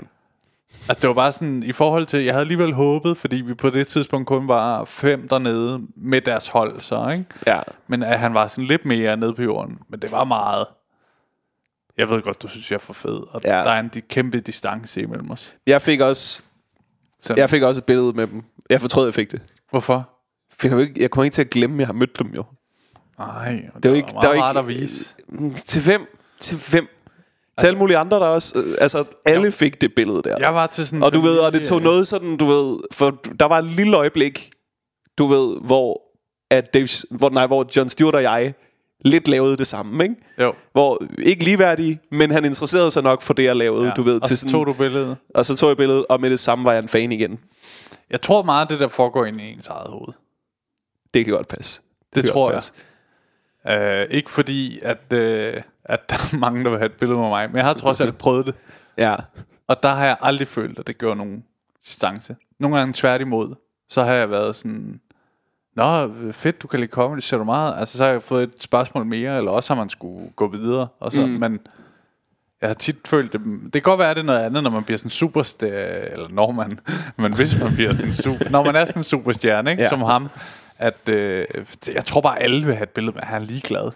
Altså 0.89 1.01
det 1.01 1.09
var 1.09 1.15
bare 1.15 1.33
sådan, 1.33 1.63
i 1.63 1.73
forhold 1.73 2.07
til, 2.07 2.25
jeg 2.25 2.35
havde 2.35 2.41
alligevel 2.43 2.73
håbet, 2.73 3.17
fordi 3.17 3.37
vi 3.37 3.55
på 3.55 3.71
det 3.71 3.87
tidspunkt 3.87 4.27
kun 4.29 4.49
var 4.49 4.85
fem 4.85 5.29
dernede 5.29 5.81
med 5.97 6.21
deres 6.21 6.49
hold, 6.49 6.81
så 6.81 7.09
ikke? 7.11 7.25
Ja. 7.47 7.61
Men 7.87 8.03
at 8.03 8.19
han 8.19 8.35
var 8.35 8.47
sådan 8.47 8.65
lidt 8.65 8.85
mere 8.85 9.17
nede 9.17 9.35
på 9.35 9.43
jorden. 9.43 9.79
Men 9.89 10.01
det 10.03 10.11
var 10.13 10.25
meget. 10.25 10.67
Jeg 11.99 12.11
ved 12.11 12.23
godt, 12.23 12.43
du 12.43 12.49
synes, 12.49 12.71
jeg 12.71 12.77
er 12.77 12.81
for 12.81 12.93
fed. 12.93 13.23
Og 13.31 13.41
Ja. 13.45 13.49
der 13.51 13.71
er 13.71 13.81
en 13.81 13.91
kæmpe 14.09 14.41
distance 14.41 15.01
imellem 15.03 15.31
os. 15.31 15.55
Jeg 15.67 15.83
fik 15.83 16.01
også 16.01 16.43
Så, 17.21 17.35
jeg 17.37 17.51
fik 17.51 17.63
også 17.63 17.81
et 17.81 17.85
billede 17.85 18.13
med 18.13 18.27
dem. 18.27 18.43
Jeg 18.71 18.81
fortrød, 18.81 19.05
jeg 19.07 19.15
fik 19.15 19.33
det. 19.33 19.43
Hvorfor? 19.71 20.09
For 20.59 20.69
jeg, 20.69 20.81
ikke, 20.81 21.03
jeg 21.03 21.11
kommer 21.11 21.25
ikke 21.25 21.35
til 21.35 21.43
at 21.43 21.51
glemme, 21.51 21.75
at 21.77 21.79
jeg 21.81 21.87
har 21.87 21.93
mødt 21.93 22.19
dem 22.19 22.27
jo. 22.35 22.45
Nej, 23.19 23.63
det, 23.77 23.85
er 23.85 23.89
jo 23.91 23.95
ikke, 23.95 24.09
meget 24.13 24.23
der 24.23 24.29
er 24.35 24.43
rart 24.43 24.57
ikke, 24.69 24.75
at 24.75 24.81
vise. 24.81 25.15
Mm, 25.29 25.55
Til 25.67 25.83
hvem? 25.83 26.07
Til 26.41 26.59
hvem? 26.71 26.89
Til 27.59 27.67
alle 27.67 27.79
mulige 27.79 27.97
andre, 27.99 28.17
der 28.21 28.27
også... 28.27 28.59
øh, 28.59 28.75
Altså, 28.81 29.05
alle 29.27 29.45
Jo. 29.45 29.51
fik 29.51 29.81
det 29.81 29.95
billede 29.95 30.23
der. 30.23 30.37
Jeg 30.41 30.55
var 30.55 30.67
til 30.67 30.87
sådan 30.87 31.03
Og 31.03 31.13
du 31.15 31.21
ved, 31.21 31.39
og 31.39 31.53
det 31.53 31.67
tog 31.67 31.83
noget 31.83 32.07
sådan, 32.09 32.37
du 32.37 32.47
ved, 32.47 32.79
for 32.93 33.11
der 33.41 33.47
var 33.47 33.59
et 33.59 33.65
lille 33.65 33.97
øjeblik, 33.97 34.51
du 35.19 35.27
ved, 35.27 35.57
hvor, 35.61 36.03
at 36.51 36.75
Dave, 36.75 36.89
hvor, 37.11 37.31
nej, 37.31 37.47
hvor 37.47 37.67
John 37.77 37.89
Stewart 37.91 38.15
og 38.15 38.23
jeg 38.23 38.55
lidt 39.01 39.29
lavede 39.29 39.57
det 39.57 39.67
samme, 39.67 40.03
ikke? 40.05 40.15
Jo. 40.41 40.55
Hvor, 40.73 41.03
ikke 41.19 41.45
ligeværdige, 41.45 42.01
men 42.11 42.31
han 42.31 42.45
interesserede 42.45 42.91
sig 42.91 43.03
nok 43.03 43.23
for 43.23 43.35
det, 43.35 43.45
jeg 43.45 43.57
lavede, 43.57 43.87
Ja. 43.87 43.93
du 43.95 44.03
ved. 44.03 44.15
og 44.23 44.29
til 44.29 44.37
så 44.37 44.41
sådan, 44.41 44.53
tog 44.53 44.67
du 44.67 44.73
billedet. 44.73 45.17
Og 45.35 45.47
så 45.47 45.57
tog 45.57 45.69
jeg 45.69 45.77
billedet, 45.77 46.07
og 46.09 46.21
med 46.21 46.31
det 46.31 46.41
samme 46.41 46.65
var 46.65 46.73
jeg 46.73 46.83
en 46.83 46.89
fan 46.89 47.13
igen. 47.13 47.39
Jeg 48.11 48.21
tror 48.21 48.43
meget, 48.43 48.63
af 48.63 48.69
det 48.69 48.81
der 48.81 48.89
foregår 48.89 49.25
inde 49.25 49.45
i 49.45 49.53
ens 49.53 49.67
eget 49.69 49.91
hoved. 49.91 50.13
Det 51.15 51.25
kan 51.25 51.35
godt 51.35 51.49
passe. 51.49 51.81
Det 52.15 52.25
kan 52.25 52.33
tror 52.33 52.51
jeg. 52.53 52.63
Uh, 54.09 54.11
ikke 54.15 54.31
fordi, 54.31 54.79
at, 54.83 54.99
uh, 55.13 55.19
at 55.85 56.11
der 56.11 56.15
er 56.17 56.37
mange, 56.45 56.65
der 56.65 56.71
vil 56.71 56.79
have 56.79 56.87
et 56.87 56.93
billede 56.93 57.21
med 57.21 57.29
mig. 57.29 57.49
Men 57.51 57.57
jeg 57.57 57.65
har 57.65 57.75
trods 57.75 58.01
alt 58.01 58.19
prøvet 58.19 58.47
det. 58.47 58.55
Ja. 58.99 59.17
Og 59.69 59.83
der 59.83 59.89
har 59.95 60.05
jeg 60.07 60.17
aldrig 60.21 60.49
følt, 60.49 60.79
at 60.79 60.87
det 60.87 60.99
gjorde 60.99 61.17
nogen 61.17 61.45
distance. 61.87 62.37
Nogle 62.61 62.79
gange 62.79 62.93
tværtimod. 62.97 63.55
Så 63.89 64.03
har 64.05 64.13
jeg 64.13 64.31
været 64.31 64.57
sådan... 64.57 65.01
Nå, 65.77 66.13
fedt, 66.33 66.63
du 66.63 66.67
kan 66.67 66.81
lide 66.81 66.91
comedy, 66.91 67.21
ser 67.21 67.39
du 67.39 67.45
meget? 67.45 67.75
Altså, 67.79 67.99
så 67.99 68.05
har 68.05 68.11
jeg 68.11 68.23
fået 68.23 68.43
et 68.43 68.63
spørgsmål 68.63 69.07
mere, 69.07 69.39
eller 69.39 69.51
også 69.51 69.75
har 69.75 69.81
man 69.81 69.91
skulle 69.91 70.31
gå 70.37 70.49
videre. 70.49 70.89
Og 71.01 71.13
så, 71.13 71.27
mm. 71.27 71.33
Men 71.33 71.61
jeg 72.61 72.69
har 72.69 72.75
tit 72.75 72.97
følt 73.07 73.33
det... 73.33 73.41
Det 73.63 73.73
kan 73.73 73.83
godt 73.83 73.99
være, 73.99 74.11
at 74.11 74.17
det 74.17 74.23
er 74.23 74.27
noget 74.27 74.41
andet, 74.41 74.63
når 74.63 74.71
man 74.71 74.85
bliver 74.85 74.99
sådan 74.99 75.11
superstjerne, 75.11 76.11
eller 76.13 76.29
når 76.29 76.53
man... 76.53 76.81
Men 77.17 77.35
hvis 77.35 77.61
man 77.61 77.75
bliver 77.75 77.95
sådan 77.95 78.13
super... 78.13 78.51
når 78.51 78.65
man 78.65 78.77
er 78.77 78.85
sådan 78.85 79.01
en 79.01 79.05
superstjerne, 79.05 79.71
ikke? 79.71 79.83
Ja. 79.83 79.89
Som 79.89 80.03
ham. 80.03 80.29
at 80.79 81.09
øh, 81.09 81.47
jeg 81.95 82.05
tror 82.05 82.21
bare, 82.21 82.43
alle 82.43 82.67
vil 82.67 82.75
have 82.75 82.83
et 82.83 82.91
billede 82.91 83.15
med, 83.15 83.23
at 83.23 83.29
han 83.29 83.43
er 83.43 83.47
ligeglad. 83.47 83.91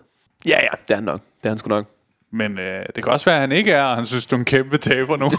Ja, 0.48 0.58
ja, 0.62 0.68
det 0.86 0.90
er 0.90 0.94
han 0.94 1.04
nok. 1.04 1.20
Det 1.20 1.44
er 1.44 1.48
han 1.48 1.58
sgu 1.58 1.68
nok. 1.68 1.86
Men 2.32 2.58
øh, 2.58 2.84
det 2.96 3.04
kan 3.04 3.12
også 3.12 3.24
være, 3.24 3.34
at 3.34 3.40
han 3.40 3.52
ikke 3.52 3.72
er, 3.72 3.82
og 3.82 3.96
han 3.96 4.06
synes, 4.06 4.26
du 4.26 4.36
er 4.36 4.38
en 4.38 4.44
kæmpe 4.44 4.76
taber 4.76 5.16
nu. 5.16 5.26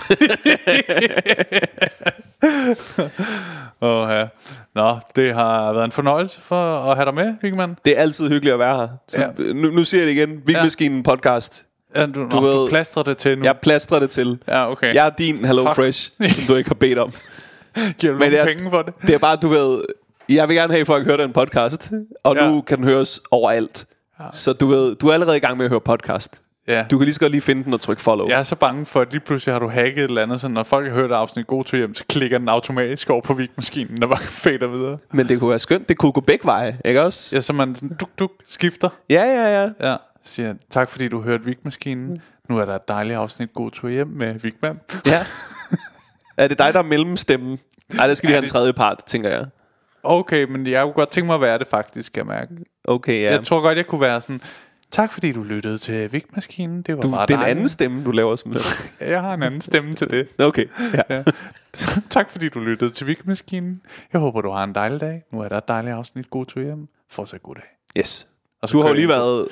oh, 3.81 4.09
ja. 4.09 4.27
Nå, 4.75 4.99
det 5.15 5.33
har 5.33 5.73
været 5.73 5.85
en 5.85 5.91
fornøjelse 5.91 6.41
for 6.41 6.79
at 6.79 6.95
have 6.95 7.05
dig 7.05 7.13
med, 7.13 7.33
Vigman. 7.41 7.77
Det 7.85 7.97
er 7.97 8.01
altid 8.01 8.29
hyggeligt 8.29 8.53
at 8.53 8.59
være 8.59 8.77
her. 8.77 8.87
Så 9.07 9.21
Ja. 9.21 9.53
nu, 9.53 9.71
nu 9.71 9.83
siger 9.83 10.01
jeg 10.01 10.07
det 10.07 10.13
igen. 10.29 10.41
Vigmaskinen 10.45 11.03
podcast. 11.03 11.65
Ja, 11.95 12.05
du, 12.05 12.11
du, 12.23 12.27
nå, 12.35 12.41
ved- 12.41 12.53
du 12.53 12.67
plastrer 12.69 13.03
det 13.03 13.17
til 13.17 13.37
nu. 13.37 13.43
Jeg 13.43 13.55
plastrer 13.61 13.99
det 13.99 14.09
til. 14.09 14.39
Ja, 14.47 14.71
okay. 14.71 14.93
Jeg 14.93 15.05
er 15.05 15.09
din 15.09 15.45
Hello 15.45 15.63
Fuck. 15.65 15.75
Fresh, 15.75 16.11
som 16.29 16.45
du 16.47 16.55
ikke 16.55 16.69
har 16.69 16.75
bedt 16.75 16.99
om. 16.99 17.11
Giver 17.99 18.13
du 18.13 18.19
Men 18.19 18.31
jeg- 18.33 18.45
penge 18.45 18.69
for 18.69 18.81
det? 18.81 18.93
Det 19.01 19.15
er 19.15 19.17
bare, 19.19 19.35
du 19.35 19.47
ved... 19.47 19.81
Jeg 20.29 20.47
vil 20.47 20.55
gerne 20.55 20.73
have, 20.73 20.81
at 20.81 20.87
folk 20.87 21.05
hører 21.05 21.17
den 21.17 21.33
podcast. 21.33 21.91
Og 22.23 22.35
Ja. 22.35 22.49
nu 22.49 22.61
kan 22.61 22.77
den 22.77 22.85
høres 22.85 23.19
overalt. 23.31 23.85
Så 24.31 24.53
du 24.53 24.67
ved, 24.67 24.95
du 24.95 25.07
er 25.07 25.13
allerede 25.13 25.37
i 25.37 25.39
gang 25.39 25.57
med 25.57 25.65
at 25.65 25.69
høre 25.69 25.81
podcast. 25.81 26.41
Ja. 26.67 26.85
Du 26.91 26.97
kan 26.97 27.05
lige 27.05 27.13
så 27.13 27.19
godt 27.19 27.31
lige 27.31 27.41
finde 27.41 27.63
den 27.63 27.73
og 27.73 27.81
trykke 27.81 28.01
follow. 28.01 28.27
Jeg 28.29 28.39
er 28.39 28.43
så 28.43 28.55
bange 28.55 28.85
for, 28.85 29.01
at 29.01 29.11
lige 29.11 29.21
pludselig 29.21 29.53
har 29.55 29.59
du 29.59 29.67
hacket 29.69 29.97
et 29.97 30.03
eller 30.03 30.21
andet, 30.21 30.41
så 30.41 30.47
når 30.47 30.63
folk 30.63 30.87
har 30.87 30.93
hørt 30.95 31.11
afsnit 31.11 31.47
God 31.47 31.63
til 31.63 31.77
hjem, 31.79 31.95
så 31.95 32.03
klikker 32.09 32.37
den 32.37 32.49
automatisk 32.49 33.09
over 33.09 33.21
på 33.21 33.33
Vig-maskinen, 33.33 34.01
der 34.01 34.07
bare 34.07 34.17
fader 34.43 34.67
videre. 34.67 34.97
Men 35.13 35.27
det 35.27 35.39
kunne 35.39 35.49
være 35.49 35.59
skønt. 35.59 35.89
Det 35.89 35.97
kunne 35.97 36.11
gå 36.11 36.21
begge 36.21 36.45
veje, 36.45 36.77
ikke 36.85 37.01
også? 37.01 37.35
Ja, 37.35 37.41
så 37.41 37.53
man 37.53 37.73
duk, 37.99 38.09
duk, 38.19 38.31
skifter. 38.45 38.89
Ja, 39.09 39.23
ja, 39.23 39.61
ja. 39.63 39.89
Ja, 39.91 39.95
siger 40.23 40.53
tak 40.69 40.89
fordi 40.89 41.07
du 41.07 41.21
hørte 41.21 41.45
Vig-maskinen. 41.45 42.21
Nu 42.49 42.57
er 42.57 42.65
der 42.65 42.75
et 42.75 42.87
dejligt 42.87 43.17
afsnit 43.17 43.53
God 43.53 43.71
tur 43.71 43.89
hjem 43.89 44.07
med 44.07 44.33
Vigman. 44.39 44.79
ja. 45.05 45.19
er 46.37 46.47
det 46.47 46.57
dig, 46.59 46.73
der 46.73 46.79
er 46.79 46.83
mellemstemmen? 46.83 47.59
Ej, 47.99 48.07
der 48.07 48.13
skal 48.13 48.27
vi 48.27 48.31
have 48.33 48.37
en 48.37 48.43
det- 48.43 48.51
tredje 48.51 48.73
part, 48.73 49.03
tænker 49.07 49.29
jeg. 49.29 49.45
Okay, 50.03 50.43
men 50.43 50.67
jeg 50.67 50.83
kunne 50.83 50.93
godt 50.93 51.09
tænke 51.09 51.25
mig 51.25 51.35
at 51.35 51.41
være 51.41 51.59
det 51.59 51.67
faktisk, 51.67 52.05
skal 52.07 52.19
jeg 52.19 52.27
mærke. 52.27 52.51
Okay. 52.83 53.21
Ja. 53.21 53.31
Jeg 53.31 53.43
tror 53.43 53.61
godt, 53.61 53.77
jeg 53.77 53.87
kunne 53.87 54.01
være 54.01 54.21
sådan, 54.21 54.41
tak 54.91 55.11
fordi 55.11 55.31
du 55.31 55.43
lyttede 55.43 55.77
til 55.77 56.13
Vig-maskinen. 56.13 56.81
Det 56.81 56.95
var 56.95 57.01
du, 57.01 57.11
bare 57.11 57.25
det 57.25 57.33
en 57.33 57.39
dejligt." 57.39 57.51
anden 57.51 57.67
stemme, 57.67 58.03
du 58.03 58.11
laver 58.11 58.35
simpelthen. 58.35 58.89
Jeg 58.99 59.21
har 59.21 59.33
en 59.33 59.43
anden 59.43 59.61
stemme 59.61 59.95
til 59.95 60.09
det. 60.09 60.27
Okay, 60.39 60.65
ja. 60.93 61.15
Ja. 61.15 61.23
tak 62.09 62.29
fordi 62.29 62.49
du 62.49 62.59
lyttede 62.59 62.91
til 62.91 63.07
Vig-maskinen. 63.07 63.81
Jeg 64.13 64.21
håber, 64.21 64.41
du 64.41 64.51
har 64.51 64.63
en 64.63 64.75
dejlig 64.75 65.01
dag. 65.01 65.23
Nu 65.31 65.39
er 65.41 65.49
der 65.49 65.57
et 65.57 65.67
dejligt 65.67 65.95
afsnit 65.95 66.29
God 66.29 66.45
tur 66.45 66.61
hjem. 66.61 66.87
Fortsat 67.09 67.43
god 67.43 67.55
dag. 67.55 67.63
Yes. 67.97 68.27
Og 68.61 68.69
så 68.69 68.73
Du 68.73 68.81
har 68.81 68.89
jo 68.89 68.95
lige 68.95 69.07
været 69.07 69.47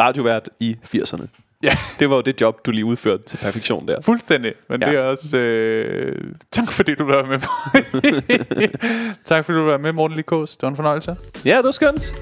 radiovært 0.00 0.48
i 0.60 0.76
80'erne. 0.84 1.26
Ja. 1.62 1.72
Det 1.98 2.10
var 2.10 2.16
jo 2.16 2.22
det 2.22 2.40
job, 2.40 2.66
du 2.66 2.70
lige 2.70 2.84
udførte 2.84 3.22
til 3.22 3.36
perfektion 3.36 3.88
der. 3.88 4.00
Fuldstændig. 4.00 4.52
Men 4.68 4.82
ja. 4.82 4.90
det 4.90 4.98
er 4.98 5.02
også... 5.02 5.36
Øh, 5.36 6.34
tak 6.52 6.72
fordi 6.72 6.94
du 6.94 7.04
var 7.04 7.26
med. 7.26 7.38
tak 9.24 9.44
fordi 9.44 9.58
du 9.58 9.64
var 9.64 9.78
med, 9.78 9.92
Morten 9.92 10.16
Likås. 10.16 10.56
Det 10.56 10.62
var 10.62 10.68
en 10.68 10.76
fornøjelse. 10.76 11.16
Ja, 11.44 11.56
det 11.56 11.64
var 11.64 11.70
skønt. 11.70 12.14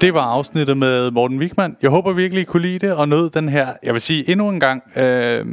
Det 0.00 0.14
var 0.14 0.20
afsnittet 0.20 0.76
med 0.76 1.10
Morten 1.10 1.38
Wigman. 1.38 1.76
Jeg 1.82 1.90
håber 1.90 2.12
virkelig, 2.12 2.40
I 2.42 2.44
kunne 2.44 2.62
lide 2.62 2.86
det 2.86 2.94
og 2.94 3.08
nød 3.08 3.30
den 3.30 3.48
her, 3.48 3.68
jeg 3.82 3.92
vil 3.92 4.00
sige 4.00 4.30
endnu 4.30 4.48
en 4.48 4.60
gang, 4.60 4.82
øh, 4.96 5.44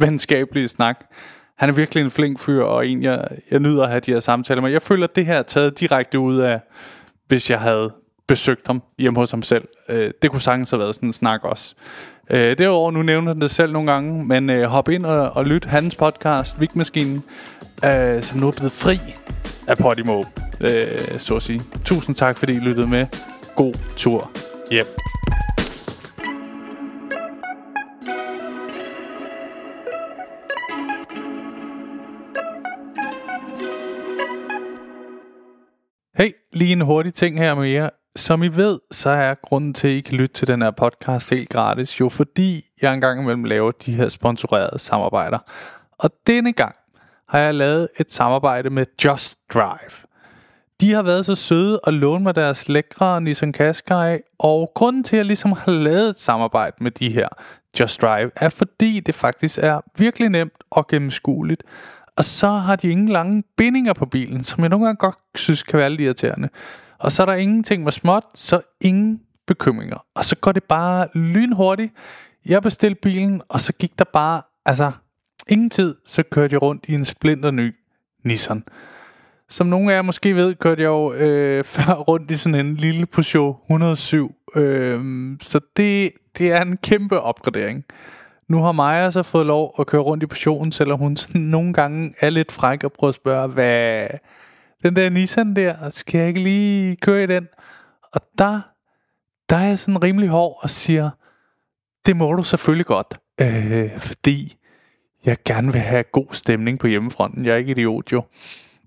venskabelige 0.00 0.68
snak. 0.68 1.04
Han 1.58 1.68
er 1.68 1.72
virkelig 1.72 2.04
en 2.04 2.10
flink 2.10 2.38
fyr, 2.38 2.62
og 2.62 2.86
en, 2.86 3.02
jeg, 3.02 3.28
jeg 3.50 3.60
nyder 3.60 3.82
at 3.82 3.88
have 3.88 4.00
de 4.00 4.12
her 4.12 4.20
samtaler 4.20 4.62
med. 4.62 4.70
Jeg 4.70 4.82
føler, 4.82 5.06
at 5.06 5.16
det 5.16 5.26
her 5.26 5.34
er 5.34 5.42
taget 5.42 5.80
direkte 5.80 6.18
ud 6.18 6.38
af, 6.38 6.60
hvis 7.28 7.50
jeg 7.50 7.60
havde 7.60 7.92
besøgt 8.28 8.66
ham 8.66 8.82
hjemme 8.98 9.20
hos 9.20 9.30
ham 9.30 9.42
selv. 9.42 9.64
Øh, 9.88 10.10
det 10.22 10.30
kunne 10.30 10.40
sagtens 10.40 10.70
have 10.70 10.80
været 10.80 10.94
sådan 10.94 11.08
en 11.08 11.12
snak 11.12 11.44
også. 11.44 11.74
Øh, 12.30 12.58
derudover, 12.58 12.90
nu 12.90 13.02
nævner 13.02 13.32
han 13.32 13.40
det 13.40 13.50
selv 13.50 13.72
nogle 13.72 13.92
gange, 13.92 14.24
men 14.24 14.50
øh, 14.50 14.62
hop 14.64 14.88
ind 14.88 15.06
og, 15.06 15.30
og 15.30 15.44
lyt 15.46 15.64
hans 15.64 15.94
podcast, 15.94 16.60
Vigmaskinen, 16.60 17.22
øh, 17.84 18.22
som 18.22 18.38
nu 18.38 18.48
er 18.48 18.52
blevet 18.52 18.72
fri 18.72 18.96
af 19.66 19.78
Podimo, 19.78 20.24
øh, 20.64 21.18
så 21.18 21.36
at 21.36 21.42
sige. 21.42 21.62
Tusind 21.84 22.16
tak, 22.16 22.38
fordi 22.38 22.52
I 22.52 22.58
lyttede 22.58 22.86
med. 22.86 23.06
God 23.56 23.74
tur 23.96 24.30
hjem. 24.70 24.86
Hey, 36.14 36.32
lige 36.52 36.72
en 36.72 36.80
hurtig 36.80 37.14
ting 37.14 37.38
her 37.38 37.54
med 37.54 37.68
jer. 37.68 37.90
Som 38.16 38.42
I 38.42 38.48
ved, 38.48 38.80
så 38.90 39.10
er 39.10 39.34
grunden 39.34 39.74
til, 39.74 39.88
at 39.88 39.94
I 39.94 40.00
kan 40.00 40.14
lytte 40.14 40.34
til 40.34 40.48
den 40.48 40.62
her 40.62 40.70
podcast 40.70 41.30
helt 41.30 41.48
gratis, 41.48 42.00
jo 42.00 42.08
fordi 42.08 42.64
jeg 42.82 42.94
engang 42.94 43.22
imellem 43.22 43.44
laver 43.44 43.70
de 43.70 43.92
her 43.92 44.08
sponsorerede 44.08 44.78
samarbejder. 44.78 45.38
Og 45.98 46.10
denne 46.26 46.52
gang 46.52 46.74
har 47.28 47.38
jeg 47.38 47.54
lavet 47.54 47.88
et 48.00 48.12
samarbejde 48.12 48.70
med 48.70 48.86
Just 49.04 49.38
Drive. 49.54 50.01
De 50.82 50.92
har 50.92 51.02
været 51.02 51.26
så 51.26 51.34
søde 51.34 51.80
at 51.86 51.94
låne 51.94 52.22
mig 52.22 52.34
deres 52.34 52.68
lækre 52.68 53.20
Nissan 53.20 53.52
Qashqai, 53.52 54.18
og 54.38 54.72
grunden 54.74 55.04
til, 55.04 55.16
at 55.16 55.18
jeg 55.18 55.26
ligesom 55.26 55.52
har 55.52 55.72
lavet 55.72 56.08
et 56.10 56.18
samarbejde 56.20 56.76
med 56.80 56.90
de 56.90 57.10
her 57.10 57.28
Just 57.80 58.02
Drive, 58.02 58.30
er 58.36 58.48
fordi 58.48 59.00
det 59.00 59.14
faktisk 59.14 59.58
er 59.58 59.80
virkelig 59.98 60.28
nemt 60.28 60.64
og 60.70 60.86
gennemskueligt. 60.86 61.62
Og 62.16 62.24
så 62.24 62.48
har 62.48 62.76
de 62.76 62.88
ingen 62.88 63.08
lange 63.08 63.42
bindinger 63.56 63.92
på 63.92 64.06
bilen, 64.06 64.44
som 64.44 64.60
jeg 64.60 64.68
nogle 64.68 64.86
gange 64.86 64.96
godt 64.96 65.16
synes 65.34 65.62
kan 65.62 65.78
være 65.78 65.90
lidt 65.90 66.00
irriterende. 66.00 66.48
Og 66.98 67.12
så 67.12 67.22
er 67.22 67.26
der 67.26 67.34
ingenting 67.34 67.84
med 67.84 67.92
småt, 67.92 68.24
så 68.34 68.60
ingen 68.80 69.20
bekymringer. 69.46 70.06
Og 70.14 70.24
så 70.24 70.36
går 70.36 70.52
det 70.52 70.64
bare 70.64 71.06
lynhurtigt. 71.14 71.92
Jeg 72.46 72.62
bestilte 72.62 73.00
bilen, 73.02 73.42
og 73.48 73.60
så 73.60 73.72
gik 73.72 73.98
der 73.98 74.04
bare, 74.12 74.42
altså 74.66 74.92
ingen 75.48 75.70
tid, 75.70 75.96
så 76.06 76.22
kørte 76.22 76.54
jeg 76.54 76.62
rundt 76.62 76.84
i 76.88 76.94
en 76.94 77.04
splinter 77.04 77.50
ny 77.50 77.74
Nissan. 78.24 78.64
Som 79.52 79.66
nogle 79.66 79.92
af 79.92 79.96
jer 79.96 80.02
måske 80.02 80.34
ved, 80.34 80.54
kørte 80.54 80.82
jeg 80.82 80.88
jo 80.88 81.12
øh, 81.12 81.64
før 81.74 81.92
rundt 81.94 82.30
i 82.30 82.36
sådan 82.36 82.66
en 82.66 82.76
lille 82.76 83.06
Peugeot 83.06 83.56
107. 83.66 84.34
Øh, 84.56 85.00
så 85.40 85.60
det, 85.76 86.12
det 86.38 86.52
er 86.52 86.62
en 86.62 86.76
kæmpe 86.76 87.20
opgradering. 87.20 87.84
Nu 88.48 88.62
har 88.62 88.72
Maja 88.72 89.10
så 89.10 89.22
fået 89.22 89.46
lov 89.46 89.74
at 89.78 89.86
køre 89.86 90.02
rundt 90.02 90.22
i 90.22 90.26
Peugeoten, 90.26 90.72
selvom 90.72 90.98
hun 90.98 91.16
sådan 91.16 91.40
nogle 91.40 91.72
gange 91.72 92.14
er 92.20 92.30
lidt 92.30 92.52
fræk 92.52 92.84
og 92.84 92.92
prøver 92.92 93.08
at 93.08 93.14
spørge, 93.14 93.48
hvad 93.48 94.06
den 94.82 94.96
der 94.96 95.10
Nissan 95.10 95.56
der, 95.56 95.90
skal 95.90 96.18
jeg 96.18 96.28
ikke 96.28 96.40
lige 96.40 96.96
køre 96.96 97.22
i 97.22 97.26
den? 97.26 97.48
Og 98.12 98.20
der, 98.38 98.60
der 99.48 99.56
er 99.56 99.66
jeg 99.66 99.78
sådan 99.78 100.02
rimelig 100.02 100.28
hård 100.28 100.58
og 100.62 100.70
siger, 100.70 101.10
det 102.06 102.16
må 102.16 102.32
du 102.32 102.42
selvfølgelig 102.42 102.86
godt, 102.86 103.20
øh, 103.40 103.98
fordi 103.98 104.56
jeg 105.24 105.36
gerne 105.44 105.72
vil 105.72 105.80
have 105.80 106.04
god 106.12 106.26
stemning 106.32 106.78
på 106.78 106.86
hjemmefronten. 106.86 107.46
Jeg 107.46 107.52
er 107.52 107.56
ikke 107.56 107.70
idiot 107.70 108.12
jo. 108.12 108.22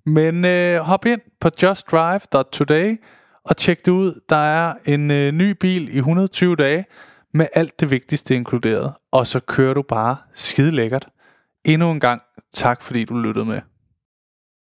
Men 0.06 0.45
øh, 0.45 0.80
hop 0.80 1.06
ind 1.06 1.22
på 1.41 1.49
justdrive.today 1.64 3.02
og 3.45 3.57
tjek 3.57 3.86
det 3.86 3.91
ud. 3.91 4.22
Der 4.30 4.36
er 4.36 4.73
en 4.86 5.11
øh, 5.11 5.32
ny 5.32 5.52
bil 5.52 5.95
i 5.95 5.98
120 5.98 6.56
dage 6.56 6.86
med 7.34 7.48
alt 7.53 7.80
det 7.80 7.91
vigtigste 7.91 8.36
inkluderet. 8.36 8.94
Og 9.11 9.27
så 9.27 9.40
kører 9.40 9.73
du 9.73 9.82
bare 9.82 10.18
skide 10.34 10.72
lækkert. 10.72 11.07
Endnu 11.65 11.91
en 11.91 11.99
gang 11.99 12.22
tak 12.53 12.82
fordi 12.82 13.06
du 13.06 13.18
lyttede 13.18 13.45
med. 13.45 13.61